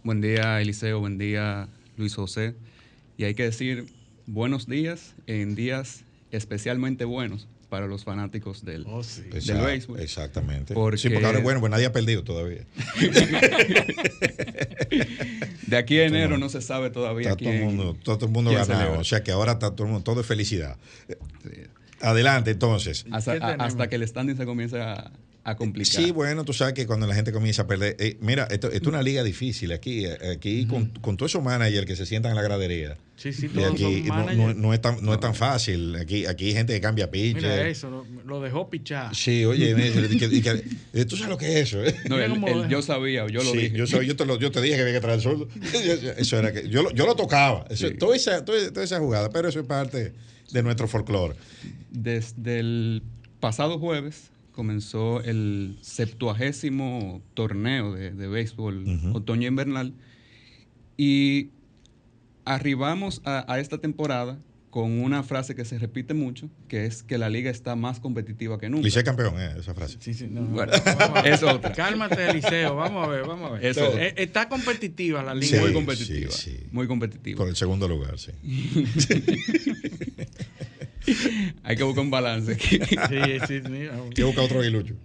Buen 0.03 0.21
día, 0.21 0.61
Eliseo. 0.61 0.99
Buen 0.99 1.17
día, 1.17 1.67
Luis 1.97 2.15
José. 2.15 2.55
Y 3.17 3.25
hay 3.25 3.33
que 3.33 3.43
decir 3.43 3.87
buenos 4.27 4.67
días 4.67 5.15
en 5.25 5.55
días 5.55 6.03
especialmente 6.31 7.05
buenos 7.05 7.47
para 7.69 7.87
los 7.87 8.03
fanáticos 8.03 8.63
del, 8.63 8.85
oh, 8.87 9.01
béisbol. 9.31 9.99
Exactamente. 9.99 10.73
sí, 10.97 11.09
porque 11.09 11.25
ahora 11.25 11.39
es 11.39 11.43
bueno, 11.43 11.59
pues 11.59 11.69
nadie 11.69 11.85
ha 11.85 11.91
perdido 11.91 12.23
todavía. 12.23 12.61
de 15.67 15.77
aquí 15.77 15.99
a 15.99 16.05
enero 16.05 16.37
no 16.37 16.49
se 16.49 16.61
sabe 16.61 16.89
todavía 16.89 17.35
todo 17.35 17.49
el 17.49 17.63
mundo, 17.63 17.97
todo 18.03 18.25
el 18.25 18.31
mundo 18.31 18.51
ganado. 18.51 18.99
O 18.99 19.03
sea 19.03 19.23
que 19.23 19.31
ahora 19.31 19.53
está 19.53 19.71
todo 19.71 19.85
el 19.85 19.93
mundo, 19.93 20.03
todo 20.03 20.21
es 20.21 20.27
felicidad. 20.27 20.77
Adelante, 22.01 22.51
entonces. 22.51 23.05
Hasta, 23.11 23.89
que 23.89 23.95
el 23.95 24.07
standing 24.07 24.37
se 24.37 24.45
comience 24.45 24.79
a, 24.79 25.11
a 25.47 25.55
complicar. 25.55 26.03
Sí, 26.03 26.11
bueno, 26.11 26.43
tú 26.43 26.51
sabes 26.51 26.73
que 26.73 26.85
cuando 26.85 27.07
la 27.07 27.15
gente 27.15 27.31
comienza 27.31 27.61
a 27.61 27.67
perder. 27.67 27.95
Eh, 27.99 28.17
mira, 28.19 28.49
esto, 28.51 28.69
es 28.69 28.81
una 28.81 29.01
liga 29.01 29.23
difícil 29.23 29.71
aquí. 29.71 30.05
Eh, 30.05 30.17
aquí 30.35 30.65
con, 30.65 30.87
con 30.99 31.15
todos 31.15 31.31
esos 31.31 31.41
managers 31.41 31.87
que 31.87 31.95
se 31.95 32.05
sientan 32.05 32.31
en 32.31 32.35
la 32.35 32.41
gradería. 32.41 32.97
Sí, 33.15 33.31
sí, 33.31 33.47
todos 33.47 33.71
aquí 33.71 34.03
no, 34.57 34.73
es 34.73 34.81
tan, 34.81 35.01
no 35.01 35.13
es 35.13 35.21
tan 35.21 35.33
fácil. 35.33 35.95
Aquí, 35.95 36.25
aquí 36.25 36.47
hay 36.47 36.53
gente 36.53 36.73
que 36.73 36.81
cambia 36.81 37.09
pitch. 37.09 37.35
Mira 37.35 37.65
eso, 37.65 38.05
lo, 38.25 38.41
dejó 38.41 38.69
pichar. 38.69 39.15
Sí, 39.15 39.45
oye, 39.45 39.73
tú 41.07 41.15
sabes 41.15 41.29
lo 41.29 41.37
que 41.37 41.61
es 41.61 41.69
eso. 41.69 41.81
¿eh? 41.81 41.95
No, 42.09 42.67
yo 42.67 42.81
sabía, 42.81 43.25
yo 43.27 43.41
lo 43.41 43.53
dije. 43.53 43.71
Yo, 43.71 43.85
yo, 43.85 44.15
te 44.17 44.25
yo, 44.25 44.51
te 44.51 44.61
dije 44.61 44.75
que 44.75 44.81
había 44.81 44.93
que 44.95 44.99
traer 44.99 45.15
el 45.15 45.23
sol. 45.23 45.47
Eso 46.17 46.37
era 46.37 46.51
que, 46.51 46.67
yo, 46.67 46.91
yo 46.91 47.05
lo 47.05 47.15
tocaba. 47.15 47.65
Eso, 47.69 47.89
toda, 47.93 48.17
esa, 48.17 48.43
toda 48.43 48.83
esa 48.83 48.99
jugada, 48.99 49.29
pero 49.29 49.47
eso 49.47 49.61
es 49.61 49.65
parte 49.65 50.13
de 50.51 50.63
nuestro 50.63 50.89
folclore. 50.89 51.35
Desde 51.89 52.59
el 52.59 53.01
pasado 53.39 53.79
jueves 53.79 54.29
comenzó 54.57 55.21
el 55.21 55.77
septuagésimo 55.81 57.21
torneo 57.35 57.93
de, 57.93 58.09
béisbol 58.09 59.13
otoño 59.13 59.47
invernal 59.47 59.93
y 60.97 61.51
arribamos 62.43 63.21
a, 63.23 63.59
esta 63.59 63.77
temporada 63.77 64.39
con 64.71 64.99
una 64.99 65.21
frase 65.21 65.53
que 65.53 65.63
se 65.63 65.77
repite 65.77 66.15
mucho, 66.15 66.49
que 66.67 66.87
es 66.87 67.03
que 67.03 67.19
la 67.19 67.29
liga 67.29 67.51
está 67.51 67.75
más 67.75 67.99
competitiva 67.99 68.59
que 68.59 68.67
nunca. 68.67 68.83
Liceo 68.83 69.03
campeón, 69.03 69.39
eh, 69.39 69.53
esa 69.59 69.75
frase. 69.75 69.97
Sí, 69.99 70.15
sí, 70.15 70.27
no, 70.27 70.41
bueno, 70.45 70.73
es 71.23 71.43
otra. 71.43 71.71
Cálmate, 71.73 72.33
Liceo, 72.33 72.75
vamos 72.75 73.07
a 73.07 73.11
ver, 73.11 73.27
vamos 73.27 73.51
a 73.51 73.53
ver. 73.53 73.77
Eh, 73.77 74.13
está 74.17 74.49
competitiva 74.49 75.21
la 75.21 75.35
liga. 75.35 75.61
muy 75.61 75.71
competitiva. 75.71 76.31
Muy 76.71 76.87
competitiva. 76.87 77.37
Por 77.37 77.49
el 77.49 77.55
segundo 77.55 77.87
lugar, 77.87 78.17
sí. 78.17 78.31
Hay 81.63 81.75
que 81.75 81.83
buscar 81.83 82.03
un 82.03 82.11
balance. 82.11 82.55
sí, 82.55 82.79
sí, 83.47 83.61
Hay 83.65 84.09
que 84.13 84.23
buscar 84.23 84.45
otro 84.45 84.59
aguilucho. 84.59 84.95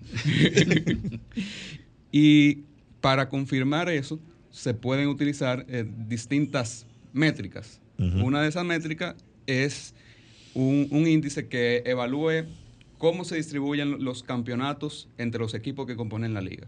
y 2.12 2.64
para 3.00 3.28
confirmar 3.28 3.88
eso, 3.88 4.20
se 4.50 4.74
pueden 4.74 5.08
utilizar 5.08 5.64
eh, 5.68 5.84
distintas 6.08 6.86
métricas. 7.12 7.80
Una 7.98 8.42
de 8.42 8.48
esas 8.48 8.64
métricas 8.64 9.14
es 9.46 9.94
un, 10.54 10.88
índice 11.06 11.46
que 11.46 11.84
evalúe 11.86 12.46
cómo 12.98 13.24
se 13.24 13.36
distribuyen 13.36 14.02
los 14.02 14.24
campeonatos 14.24 15.08
entre 15.18 15.40
los 15.40 15.54
equipos 15.54 15.86
que 15.86 15.94
componen 15.94 16.34
la 16.34 16.40
liga. 16.40 16.66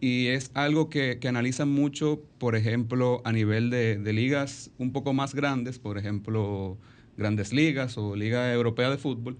Y 0.00 0.28
es 0.28 0.50
algo 0.54 0.88
que, 0.88 1.18
que 1.20 1.28
analizan 1.28 1.68
mucho, 1.68 2.22
por 2.38 2.56
ejemplo, 2.56 3.20
a 3.26 3.32
nivel 3.32 3.68
de, 3.68 3.98
de 3.98 4.12
ligas 4.14 4.70
un 4.78 4.92
poco 4.92 5.12
más 5.12 5.34
grandes, 5.34 5.78
por 5.78 5.98
ejemplo, 5.98 6.78
grandes 7.18 7.52
ligas 7.52 7.98
o 7.98 8.16
Liga 8.16 8.52
Europea 8.52 8.88
de 8.88 8.96
Fútbol, 8.96 9.36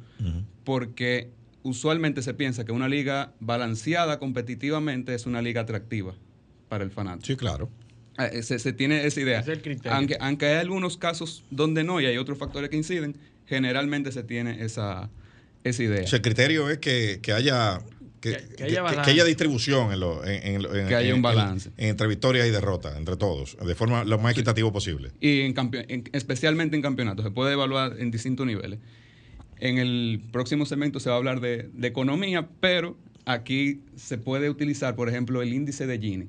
porque 0.64 1.30
usualmente 1.62 2.22
se 2.22 2.34
piensa 2.34 2.64
que 2.64 2.72
una 2.72 2.88
liga 2.88 3.32
balanceada 3.40 4.18
competitivamente 4.18 5.14
es 5.14 5.26
una 5.26 5.40
liga 5.40 5.62
atractiva 5.62 6.14
para 6.68 6.84
el 6.84 6.90
fanático. 6.90 7.26
Sí, 7.26 7.36
claro. 7.36 7.70
Ah, 8.16 8.26
eh, 8.26 8.42
se, 8.42 8.72
tiene 8.72 9.06
esa 9.06 9.20
idea. 9.20 9.44
Aunque, 9.90 10.16
aunque 10.20 10.46
hay 10.46 10.56
algunos 10.56 10.96
casos 10.96 11.44
donde 11.50 11.84
no 11.84 12.00
y 12.00 12.06
hay 12.06 12.18
otros 12.18 12.36
factores 12.36 12.68
que 12.68 12.76
inciden, 12.76 13.16
generalmente 13.46 14.10
se 14.10 14.24
tiene 14.24 14.64
esa, 14.64 15.08
esa 15.62 15.82
idea. 15.82 16.04
el 16.04 16.22
criterio 16.22 16.68
es 16.68 16.78
que, 16.78 17.20
que 17.22 17.32
haya 17.32 17.80
que, 18.20 18.36
haya 19.04 19.24
distribución 19.24 19.92
en, 19.92 20.00
lo, 20.00 20.22
que 20.22 20.94
haya 20.94 21.14
un 21.14 21.22
balance. 21.22 21.70
entre 21.76 22.06
victorias 22.06 22.46
y 22.46 22.50
derrotas 22.50 22.96
entre 22.96 23.16
todos 23.16 23.56
de 23.64 23.74
forma 23.74 24.04
lo 24.04 24.18
más 24.18 24.32
equitativo 24.32 24.72
posible. 24.72 25.10
Y 25.20 25.40
en, 25.40 25.54
especialmente 26.12 26.76
en 26.76 26.82
campeonatos 26.82 27.24
se 27.24 27.30
puede 27.30 27.52
evaluar 27.52 27.96
en 27.98 28.10
distintos 28.10 28.46
niveles. 28.46 28.78
En 29.60 29.78
el 29.78 30.22
próximo 30.32 30.66
segmento 30.66 31.00
se 31.00 31.08
va 31.10 31.16
a 31.16 31.18
hablar 31.18 31.40
de, 31.40 31.70
economía 31.82 32.48
pero 32.60 32.96
aquí 33.24 33.80
se 33.96 34.18
puede 34.18 34.50
utilizar 34.50 34.94
por 34.94 35.08
ejemplo 35.08 35.42
el 35.42 35.52
índice 35.52 35.86
de 35.86 35.98
Gini 35.98 36.28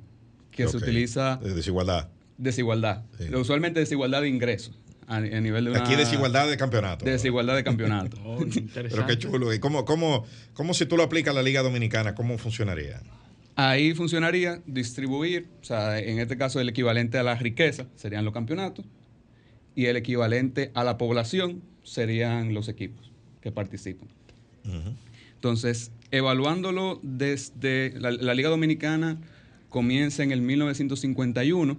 que 0.51 0.67
se 0.67 0.77
utiliza 0.77 1.37
de 1.37 1.53
desigualdad. 1.53 2.09
Desigualdad. 2.37 3.03
Usualmente 3.33 3.79
desigualdad 3.79 4.21
de 4.21 4.29
ingresos 4.29 4.79
a, 5.09 5.19
nivel 5.19 5.65
de 5.65 5.71
una... 5.71 5.83
Aquí 5.83 5.95
desigualdad 5.95 6.47
de 6.47 6.55
campeonato. 6.55 7.03
desigualdad 7.03 7.55
de 7.55 7.63
campeonato. 7.63 8.17
Oh, 8.29 8.45
Pero 8.73 9.05
qué 9.07 9.17
chulo. 9.17 9.53
¿Y 9.53 9.59
cómo, 9.59 9.83
cómo, 9.85 10.25
cómo 10.53 10.73
si 10.73 10.85
tú 10.85 10.97
lo 10.97 11.03
aplicas 11.03 11.31
a 11.31 11.35
la 11.35 11.41
Liga 11.41 11.63
Dominicana, 11.63 12.13
cómo 12.13 12.37
funcionaría? 12.37 13.01
Ahí 13.55 13.93
funcionaría 13.93 14.61
distribuir, 14.67 15.47
o 15.61 15.65
sea, 15.65 15.99
en 15.99 16.19
este 16.19 16.37
caso 16.37 16.61
el 16.61 16.69
equivalente 16.69 17.17
a 17.17 17.23
la 17.23 17.35
riqueza 17.35 17.87
serían 17.95 18.23
los 18.23 18.33
campeonatos 18.33 18.85
y 19.75 19.85
el 19.85 19.97
equivalente 19.97 20.71
a 20.75 20.83
la 20.83 20.97
población 20.97 21.63
serían 21.83 22.53
los 22.53 22.69
equipos 22.69 23.11
que 23.41 23.51
participan. 23.51 24.07
Entonces, 25.33 25.91
evaluándolo 26.11 26.99
desde 27.01 27.93
la, 27.99 28.11
la, 28.11 28.33
Liga 28.33 28.49
Dominicana 28.49 29.17
comienza 29.69 30.21
en 30.21 30.31
el 30.31 30.41
1951 30.41 31.77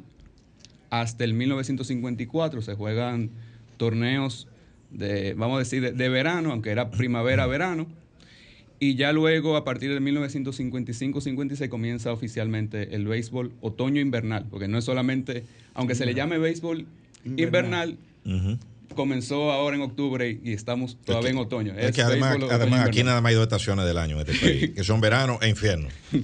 hasta 0.90 1.24
el 1.24 1.34
1954 1.34 2.62
se 2.62 2.74
juegan 2.74 3.30
torneos 3.76 4.48
de, 4.90 5.34
vamos 5.34 5.56
a 5.56 5.58
decir, 5.60 5.94
de, 5.94 6.08
verano, 6.08 6.50
aunque 6.52 6.70
era 6.70 6.90
primavera-verano. 6.90 7.86
Y 8.78 8.94
ya 8.94 9.12
luego, 9.12 9.56
a 9.56 9.64
partir 9.64 9.92
de 9.92 10.00
1955-56, 10.00 11.68
comienza 11.68 12.12
oficialmente 12.12 12.94
el 12.94 13.06
béisbol 13.06 13.52
otoño-invernal, 13.60 14.46
porque 14.50 14.68
no 14.68 14.78
es 14.78 14.84
solamente, 14.84 15.44
aunque 15.74 15.94
se 15.94 16.06
le 16.06 16.14
llame 16.14 16.38
béisbol 16.38 16.86
invernal, 17.24 17.98
comenzó 18.94 19.52
ahora 19.52 19.76
en 19.76 19.82
octubre 19.82 20.40
y 20.42 20.52
estamos 20.52 20.96
todavía 21.04 21.30
en 21.30 21.38
otoño. 21.38 21.74
Es, 21.76 21.94
que 21.94 22.02
además, 22.02 22.38
además 22.50 22.88
aquí 22.88 23.02
nada 23.02 23.20
más 23.20 23.30
hay 23.30 23.36
dos 23.36 23.44
estaciones 23.44 23.84
del 23.84 23.98
año 23.98 24.20
en 24.20 24.26
este 24.28 24.40
país, 24.40 24.70
que 24.74 24.84
son 24.84 25.00
verano 25.00 25.38
e 25.42 25.48
infierno. 25.48 25.88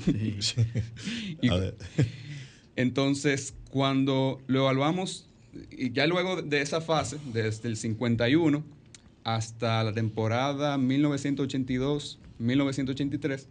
entonces, 2.76 3.54
cuando 3.76 4.40
lo 4.46 4.60
evaluamos, 4.60 5.28
y 5.70 5.92
ya 5.92 6.06
luego 6.06 6.40
de 6.40 6.62
esa 6.62 6.80
fase, 6.80 7.18
desde 7.34 7.68
el 7.68 7.76
51 7.76 8.64
hasta 9.22 9.84
la 9.84 9.92
temporada 9.92 10.78
1982, 10.78 12.18
1983, 12.38 13.50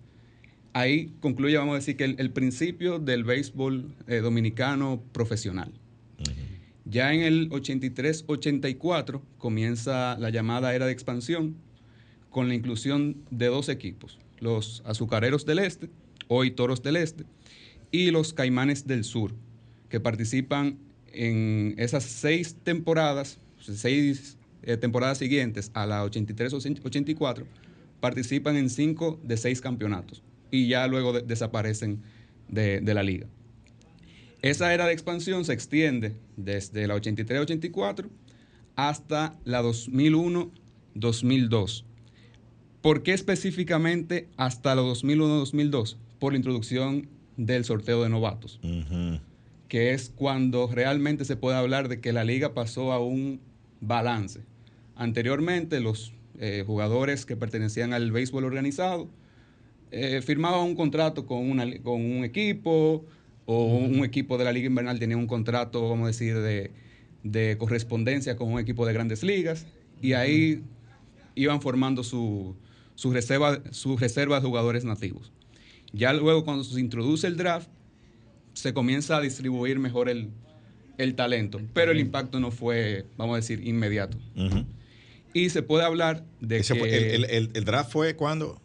ahí 0.73 1.13
concluye, 1.19 1.57
vamos 1.57 1.73
a 1.73 1.75
decir, 1.75 1.95
que 1.95 2.05
el, 2.05 2.31
principio 2.31 2.97
del 2.97 3.23
béisbol 3.23 3.93
eh, 4.07 4.15
dominicano 4.21 4.99
profesional. 5.11 5.71
Ya 6.85 7.13
en 7.13 7.21
el 7.21 7.51
83-84 7.51 9.21
comienza 9.37 10.17
la 10.17 10.31
llamada 10.31 10.73
era 10.73 10.87
de 10.87 10.91
expansión 10.91 11.55
con 12.31 12.47
la 12.47 12.55
inclusión 12.55 13.17
de 13.29 13.45
dos 13.45 13.69
equipos, 13.69 14.17
los 14.39 14.81
Azucareros 14.87 15.45
del 15.45 15.59
Este, 15.59 15.91
hoy 16.29 16.49
Toros 16.49 16.81
del 16.81 16.95
Este, 16.95 17.25
y 17.91 18.09
los 18.09 18.33
Caimanes 18.33 18.87
del 18.87 19.03
Sur, 19.03 19.31
participan 19.99 20.77
en 21.11 21.75
esas 21.77 22.03
seis 22.03 22.55
temporadas, 22.63 23.39
seis 23.59 24.37
eh, 24.63 24.77
temporadas 24.77 25.17
siguientes 25.17 25.71
a 25.73 25.85
la 25.85 26.05
83-84, 26.05 27.45
participan 27.99 28.55
en 28.55 28.69
cinco 28.69 29.19
de 29.23 29.37
seis 29.37 29.61
campeonatos 29.61 30.23
y 30.51 30.67
ya 30.67 30.85
luego 30.87 31.13
desaparecen 31.13 32.01
de, 32.47 32.81
la 32.81 33.03
liga. 33.03 33.27
Esa 34.41 34.73
era 34.73 34.85
de 34.85 34.93
expansión 34.93 35.43
se 35.45 35.53
extiende 35.53 36.15
desde 36.37 36.87
la 36.87 36.95
83-84 36.95 38.07
hasta 38.75 39.37
la 39.43 39.61
2001-2002. 39.63 41.83
¿Por 42.81 43.03
qué 43.03 43.13
específicamente 43.13 44.29
hasta 44.37 44.75
la 44.75 44.83
2001-2002? 44.83 45.97
Por 46.19 46.33
la 46.33 46.37
introducción 46.37 47.09
del 47.37 47.65
sorteo 47.65 48.03
de 48.03 48.09
novatos, 48.09 48.59
que 49.75 49.91
es 49.91 50.09
cuando 50.09 50.67
realmente 50.67 51.25
se 51.25 51.35
puede 51.35 51.57
hablar 51.57 51.89
de 51.89 51.99
que 51.99 52.13
la 52.13 52.23
liga 52.23 52.53
pasó 52.53 52.93
a 52.93 53.03
un 53.03 53.41
balance. 53.81 54.39
Anteriormente 54.95 55.81
los 55.81 56.13
eh, 56.39 56.63
jugadores 56.65 57.25
que 57.25 57.35
pertenecían 57.35 57.91
al 57.91 58.09
béisbol 58.13 58.45
organizado, 58.45 59.09
eh, 59.91 60.21
firmaban 60.21 60.61
un 60.61 60.75
contrato 60.75 61.25
con, 61.25 61.57
con 61.83 62.05
un 62.05 62.23
equipo 62.23 63.03
o 63.45 63.65
un 63.65 64.05
equipo 64.05 64.37
de 64.37 64.45
la 64.45 64.53
Liga 64.53 64.67
Invernal 64.67 64.97
tenía 64.97 65.17
un 65.17 65.27
contrato, 65.27 65.89
vamos 65.89 66.05
a 66.05 66.07
decir, 66.07 66.37
de, 66.39 67.57
correspondencia 67.57 68.37
con 68.37 68.53
un 68.53 68.61
equipo 68.61 68.85
de 68.85 68.93
grandes 68.93 69.23
ligas 69.23 69.67
y 70.01 70.13
ahí 70.13 70.63
iban 71.35 71.61
formando 71.61 72.01
su, 72.05 72.55
su, 72.93 73.11
reserva, 73.11 73.61
su 73.71 73.97
reserva 73.97 74.39
de 74.39 74.47
jugadores 74.47 74.85
nativos. 74.85 75.33
Ya 75.91 76.13
luego 76.13 76.45
cuando 76.45 76.63
se 76.63 76.79
introduce 76.79 77.27
el 77.27 77.35
draft, 77.35 77.67
se 78.55 78.73
comienza 78.73 79.17
a 79.17 79.21
distribuir 79.21 79.77
mejor 79.77 80.09
el, 80.09 80.31
talento, 81.15 81.61
pero 81.73 81.91
el 81.91 81.99
impacto 81.99 82.39
no 82.39 82.49
fue, 82.49 83.05
vamos 83.17 83.33
a 83.33 83.37
decir, 83.37 83.65
inmediato. 83.67 84.17
Y 85.33 85.49
se 85.49 85.61
puede 85.61 85.83
hablar 85.83 86.25
de 86.39 86.61
que... 86.61 87.15
el, 87.53 87.65
draft 87.65 87.91
fue 87.91 88.15
cuando? 88.15 88.59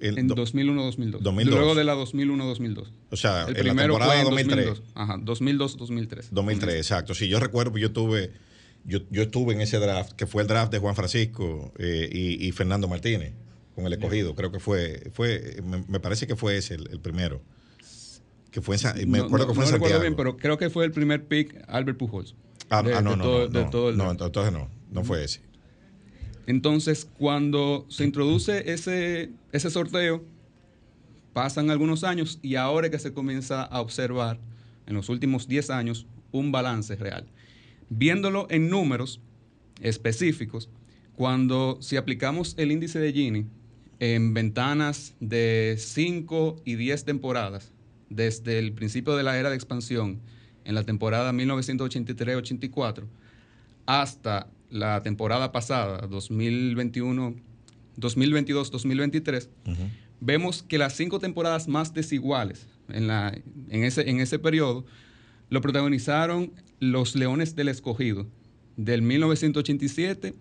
en 0.00 0.28
2001-2002. 0.28 1.44
Luego 1.44 1.74
de 1.74 1.84
la 1.84 1.94
2001-2002. 1.94 2.86
O 3.10 3.16
sea, 3.16 3.46
el 3.46 3.54
primero 3.54 3.98
la 3.98 4.06
temporada 4.06 4.12
fue 4.12 4.40
en 4.42 4.48
2003. 4.48 4.82
Ajá, 4.94 5.16
2002-2003. 5.18 6.28
2003, 6.30 6.74
exacto. 6.76 7.14
Sí, 7.14 7.28
yo 7.28 7.40
recuerdo 7.40 7.76
yo 7.78 7.92
tuve, 7.92 8.32
yo, 8.84 9.00
yo, 9.10 9.22
estuve 9.22 9.54
en 9.54 9.60
ese 9.60 9.78
draft, 9.78 10.12
que 10.12 10.26
fue 10.26 10.42
el 10.42 10.48
draft 10.48 10.72
de 10.72 10.78
Juan 10.78 10.94
Francisco 10.94 11.72
eh, 11.78 12.08
y, 12.12 12.50
Fernando 12.52 12.88
Martínez, 12.88 13.32
con 13.74 13.86
el 13.86 13.92
escogido. 13.92 14.34
Creo 14.34 14.52
que 14.52 14.60
fue, 14.60 15.10
fue 15.12 15.62
me, 15.88 16.00
parece 16.00 16.26
que 16.26 16.36
fue 16.36 16.58
ese 16.58 16.74
el, 16.74 17.00
primero. 17.00 17.40
Que 18.54 18.62
fue 18.62 18.76
en, 18.76 19.10
me 19.10 19.18
acuerdo 19.18 19.48
que 19.48 19.54
fue 19.54 19.64
en 19.64 19.70
Santiago. 19.70 19.86
recuerdo 19.86 20.00
bien, 20.00 20.14
pero 20.14 20.36
creo 20.36 20.56
que 20.56 20.70
fue 20.70 20.84
el 20.84 20.92
primer 20.92 21.26
pick 21.26 21.60
Albert 21.66 21.98
Pujols. 21.98 22.36
Ah, 22.70 22.84
ah 22.94 23.00
no, 23.02 23.16
no, 23.16 23.48
no, 23.48 23.92
no, 23.92 24.10
entonces 24.12 24.52
no, 24.52 24.70
no 24.92 25.02
fue 25.02 25.24
ese. 25.24 25.40
Entonces, 26.46 27.04
cuando 27.18 27.84
se 27.88 28.04
introduce 28.04 28.72
ese, 28.72 29.32
ese 29.50 29.70
sorteo, 29.70 30.22
pasan 31.32 31.68
algunos 31.68 32.04
años 32.04 32.38
y 32.42 32.54
ahora 32.54 32.86
es 32.86 32.92
que 32.92 33.00
se 33.00 33.12
comienza 33.12 33.64
a 33.64 33.80
observar 33.80 34.38
en 34.86 34.94
los 34.94 35.08
últimos 35.08 35.48
10 35.48 35.70
años 35.70 36.06
un 36.30 36.52
balance 36.52 36.94
real. 36.94 37.26
Viéndolo 37.88 38.46
en 38.50 38.70
números 38.70 39.20
específicos, 39.80 40.70
cuando 41.16 41.78
si 41.80 41.96
aplicamos 41.96 42.54
el 42.56 42.70
índice 42.70 43.00
de 43.00 43.12
Gini 43.12 43.46
en 43.98 44.32
ventanas 44.32 45.16
de 45.18 45.74
5 45.76 46.62
y 46.64 46.76
10 46.76 47.04
temporadas, 47.04 47.73
desde 48.10 48.58
el 48.58 48.72
principio 48.72 49.16
de 49.16 49.22
la 49.22 49.38
era 49.38 49.50
de 49.50 49.56
expansión, 49.56 50.20
en 50.64 50.74
la 50.74 50.84
temporada 50.84 51.32
1983-84, 51.32 53.04
hasta 53.86 54.48
la 54.70 55.02
temporada 55.02 55.52
pasada, 55.52 56.06
2021, 56.06 57.34
2022-2023, 57.98 59.48
vemos 60.20 60.62
que 60.62 60.78
las 60.78 60.94
cinco 60.94 61.20
temporadas 61.20 61.68
más 61.68 61.92
desiguales 61.92 62.66
en, 62.88 63.06
la, 63.06 63.36
en, 63.68 63.84
ese, 63.84 64.08
en 64.08 64.20
ese 64.20 64.38
periodo 64.38 64.84
lo 65.50 65.60
protagonizaron 65.60 66.52
los 66.80 67.14
Leones 67.14 67.54
del 67.54 67.68
Escogido, 67.68 68.26
del 68.76 69.02
1987 69.02 70.34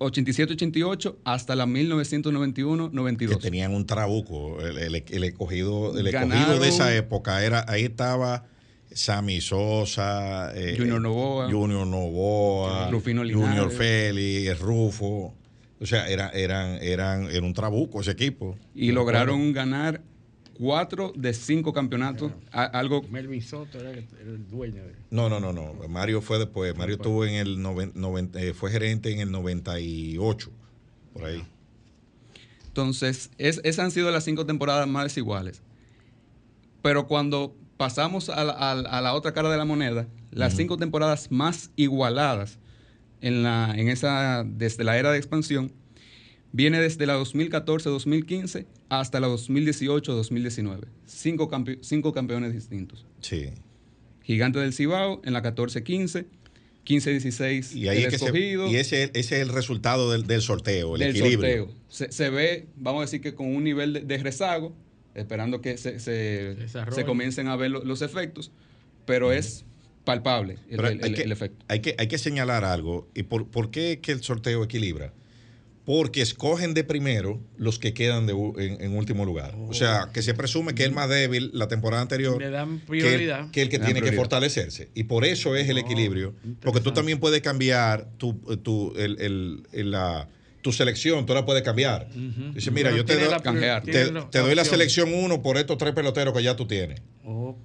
87-88 0.00 1.16
hasta 1.24 1.54
la 1.54 1.66
1991-92. 1.66 3.28
Que 3.28 3.36
tenían 3.36 3.74
un 3.74 3.86
trabuco. 3.86 4.58
El, 4.60 4.94
escogido, 5.24 5.96
el 5.98 6.06
escogido 6.06 6.58
de 6.58 6.68
esa 6.68 6.94
época 6.94 7.44
era, 7.44 7.64
ahí 7.68 7.84
estaba 7.84 8.46
Sammy 8.92 9.40
Sosa, 9.40 10.52
eh, 10.54 10.74
Junior 10.76 11.00
Novoa, 11.00 11.50
Junior 11.50 11.86
Novoa, 11.86 12.90
Rufino 12.90 13.22
Junior 13.22 13.70
Félix, 13.70 14.58
Rufo. 14.58 15.34
O 15.80 15.86
sea, 15.86 16.08
era, 16.08 16.30
eran, 16.30 16.78
eran, 16.82 17.30
era 17.30 17.44
un 17.44 17.54
trabuco 17.54 18.00
ese 18.00 18.10
equipo. 18.10 18.56
Y 18.74 18.92
lograron 18.92 19.52
ganar 19.52 20.02
cuatro 20.60 21.12
de 21.16 21.32
cinco 21.32 21.72
campeonatos. 21.72 22.32
algo. 22.52 23.02
Melvin 23.10 23.42
Soto 23.42 23.80
era 23.80 23.90
el, 23.90 24.46
dueño. 24.48 24.84
De... 24.84 24.94
No, 25.10 25.28
no, 25.28 25.40
no, 25.40 25.52
no. 25.52 25.74
Mario 25.88 26.20
fue 26.20 26.38
después. 26.38 26.76
Mario 26.76 26.96
estuvo 26.96 27.24
en 27.24 27.34
el 27.34 28.30
eh, 28.34 28.52
fue 28.52 28.70
gerente 28.70 29.10
en 29.10 29.20
el 29.20 29.32
98, 29.32 30.50
por 31.14 31.24
ahí. 31.24 31.42
Entonces, 32.66 33.30
esas 33.38 33.78
han 33.78 33.90
sido 33.90 34.10
las 34.10 34.24
cinco 34.24 34.46
temporadas 34.46 34.86
más 34.86 35.04
desiguales. 35.04 35.62
Pero 36.82 37.06
cuando 37.06 37.56
pasamos 37.76 38.28
a 38.28 38.44
la, 38.44 39.14
otra 39.14 39.32
cara 39.32 39.50
de 39.50 39.56
la 39.56 39.64
moneda, 39.64 40.06
las 40.30 40.54
cinco 40.54 40.76
temporadas 40.76 41.32
más 41.32 41.70
igualadas 41.76 42.58
en, 43.22 43.42
la, 43.42 43.74
en 43.74 43.88
esa, 43.88 44.44
desde 44.44 44.84
la 44.84 44.98
era 44.98 45.10
de 45.10 45.18
expansión, 45.18 45.72
viene 46.52 46.80
desde 46.80 47.06
la 47.06 47.18
2014-2015 47.18 48.66
hasta 48.88 49.20
la 49.20 49.28
2018-2019. 49.28 50.80
Cinco, 51.06 51.50
cinco 51.80 52.12
campeones 52.12 52.52
distintos. 52.52 53.06
Sí. 53.20 53.50
Gigante 54.22 54.58
del 54.58 54.72
Cibao 54.72 55.20
en 55.24 55.32
la 55.32 55.42
14-15. 55.42 56.26
15-16 56.86 57.76
y 57.76 57.88
ahí 57.88 58.04
escogido. 58.04 58.66
y 58.66 58.76
ese, 58.76 59.10
es 59.12 59.32
el 59.32 59.50
resultado 59.50 60.10
del, 60.10 60.40
sorteo, 60.40 60.96
el 60.96 61.02
equilibrio. 61.02 61.68
Sorteo. 61.88 62.12
Se, 62.12 62.30
ve, 62.30 62.66
vamos 62.76 63.00
a 63.00 63.02
decir 63.02 63.20
que 63.20 63.34
con 63.34 63.54
un 63.54 63.62
nivel 63.62 64.08
de 64.08 64.18
rezago, 64.18 64.74
esperando 65.14 65.60
que 65.60 65.76
se, 65.76 66.00
se, 66.00 66.56
comiencen 67.04 67.48
a 67.48 67.56
ver 67.56 67.70
los 67.70 68.02
efectos, 68.02 68.50
pero 69.04 69.30
es 69.30 69.66
palpable 70.04 70.56
el, 70.68 71.30
efecto. 71.30 71.64
Hay 71.68 71.80
que, 71.80 71.94
hay 71.98 72.08
que 72.08 72.18
señalar 72.18 72.64
algo. 72.64 73.08
¿Y 73.14 73.24
por, 73.24 73.46
por 73.48 73.70
qué 73.70 74.00
que 74.00 74.12
el 74.12 74.22
sorteo 74.22 74.64
equilibra? 74.64 75.12
Porque 75.84 76.20
escogen 76.20 76.74
de 76.74 76.84
primero 76.84 77.40
los 77.56 77.78
que 77.78 77.94
quedan 77.94 78.26
de, 78.26 78.32
en, 78.32 78.96
último 78.96 79.24
lugar. 79.24 79.54
O 79.68 79.74
sea, 79.74 80.10
que 80.12 80.22
se 80.22 80.34
presume 80.34 80.74
que 80.74 80.82
es 80.82 80.88
el 80.88 80.94
más 80.94 81.08
débil 81.08 81.50
la 81.54 81.68
temporada 81.68 82.02
anterior 82.02 82.38
Le 82.38 82.50
dan 82.50 82.80
prioridad. 82.80 83.50
que, 83.50 83.62
el 83.62 83.68
que 83.68 83.78
tiene 83.78 84.02
que 84.02 84.12
fortalecerse. 84.12 84.90
Y 84.94 85.04
por 85.04 85.24
eso 85.24 85.56
es 85.56 85.68
el 85.68 85.78
equilibrio. 85.78 86.34
Porque 86.60 86.80
tú 86.80 86.92
también 86.92 87.18
puedes 87.18 87.40
cambiar 87.40 88.08
tu, 88.18 88.34
tu, 88.62 88.94
el, 88.96 89.62
la 89.72 90.28
tu 90.62 90.72
selección, 90.72 91.26
tú 91.26 91.34
la 91.34 91.44
puedes 91.44 91.62
cambiar. 91.62 92.08
Dice, 92.54 92.70
mira, 92.70 92.94
yo 92.94 93.04
te, 93.04 93.16
doy, 93.16 93.28
te, 94.30 94.38
doy 94.38 94.54
la 94.54 94.64
selección 94.64 95.12
uno 95.12 95.42
por 95.42 95.56
estos 95.56 95.78
tres 95.78 95.94
peloteros 95.94 96.34
que 96.34 96.42
ya 96.42 96.56
tú 96.56 96.66
tienes. 96.66 97.00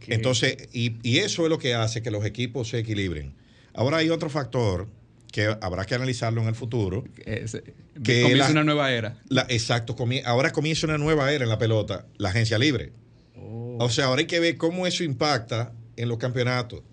Entonces, 0.07 0.69
y, 0.71 1.17
eso 1.17 1.43
es 1.43 1.49
lo 1.49 1.59
que 1.59 1.73
hace 1.73 2.01
que 2.01 2.11
los 2.11 2.25
equipos 2.25 2.69
se 2.69 2.79
equilibren. 2.79 3.33
Ahora 3.73 3.97
hay 3.97 4.09
otro 4.09 4.29
factor 4.29 4.87
que 5.35 5.53
habrá 5.59 5.83
que 5.85 5.93
analizarlo 5.95 6.41
en 6.41 6.47
el 6.47 6.55
futuro. 6.55 7.03
Es- 7.25 7.61
Que 8.01 8.21
comienza 8.21 8.45
la- 8.45 8.51
una 8.51 8.63
nueva 8.63 8.89
era. 8.93 9.17
La- 9.27 9.45
exacto, 9.49 9.93
comie- 9.97 10.23
ahora 10.25 10.53
comienza 10.53 10.87
una 10.87 10.97
nueva 10.97 11.29
era 11.33 11.43
en 11.43 11.49
la 11.49 11.57
pelota, 11.57 12.05
la 12.17 12.29
agencia 12.29 12.57
libre. 12.57 12.93
Oh. 13.35 13.75
O 13.81 13.89
sea, 13.89 14.05
ahora 14.05 14.21
hay 14.21 14.27
que 14.27 14.39
ver 14.39 14.55
cómo 14.55 14.87
eso 14.87 15.03
impacta 15.03 15.73
en 15.97 16.07
los 16.07 16.19
campeonatos. 16.19 16.83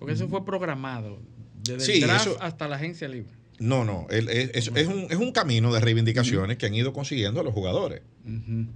Porque 0.00 0.14
eso 0.14 0.26
fue 0.28 0.44
programado. 0.44 1.20
Desde 1.62 1.80
Sí, 1.86 1.92
el 2.02 2.08
draft 2.08 2.26
eso- 2.26 2.36
hasta 2.42 2.66
la 2.66 2.74
agencia 2.74 3.06
libre. 3.06 3.30
No, 3.60 3.84
no, 3.84 4.08
el- 4.10 4.28
es, 4.30 4.50
es- 4.52 4.72
es 4.74 4.86
un, 4.88 5.06
es 5.08 5.16
un 5.18 5.30
camino 5.30 5.72
de 5.72 5.78
reivindicaciones 5.78 6.56
que 6.56 6.66
han 6.66 6.74
ido 6.74 6.92
consiguiendo 6.92 7.44
los 7.44 7.54
jugadores. 7.54 8.02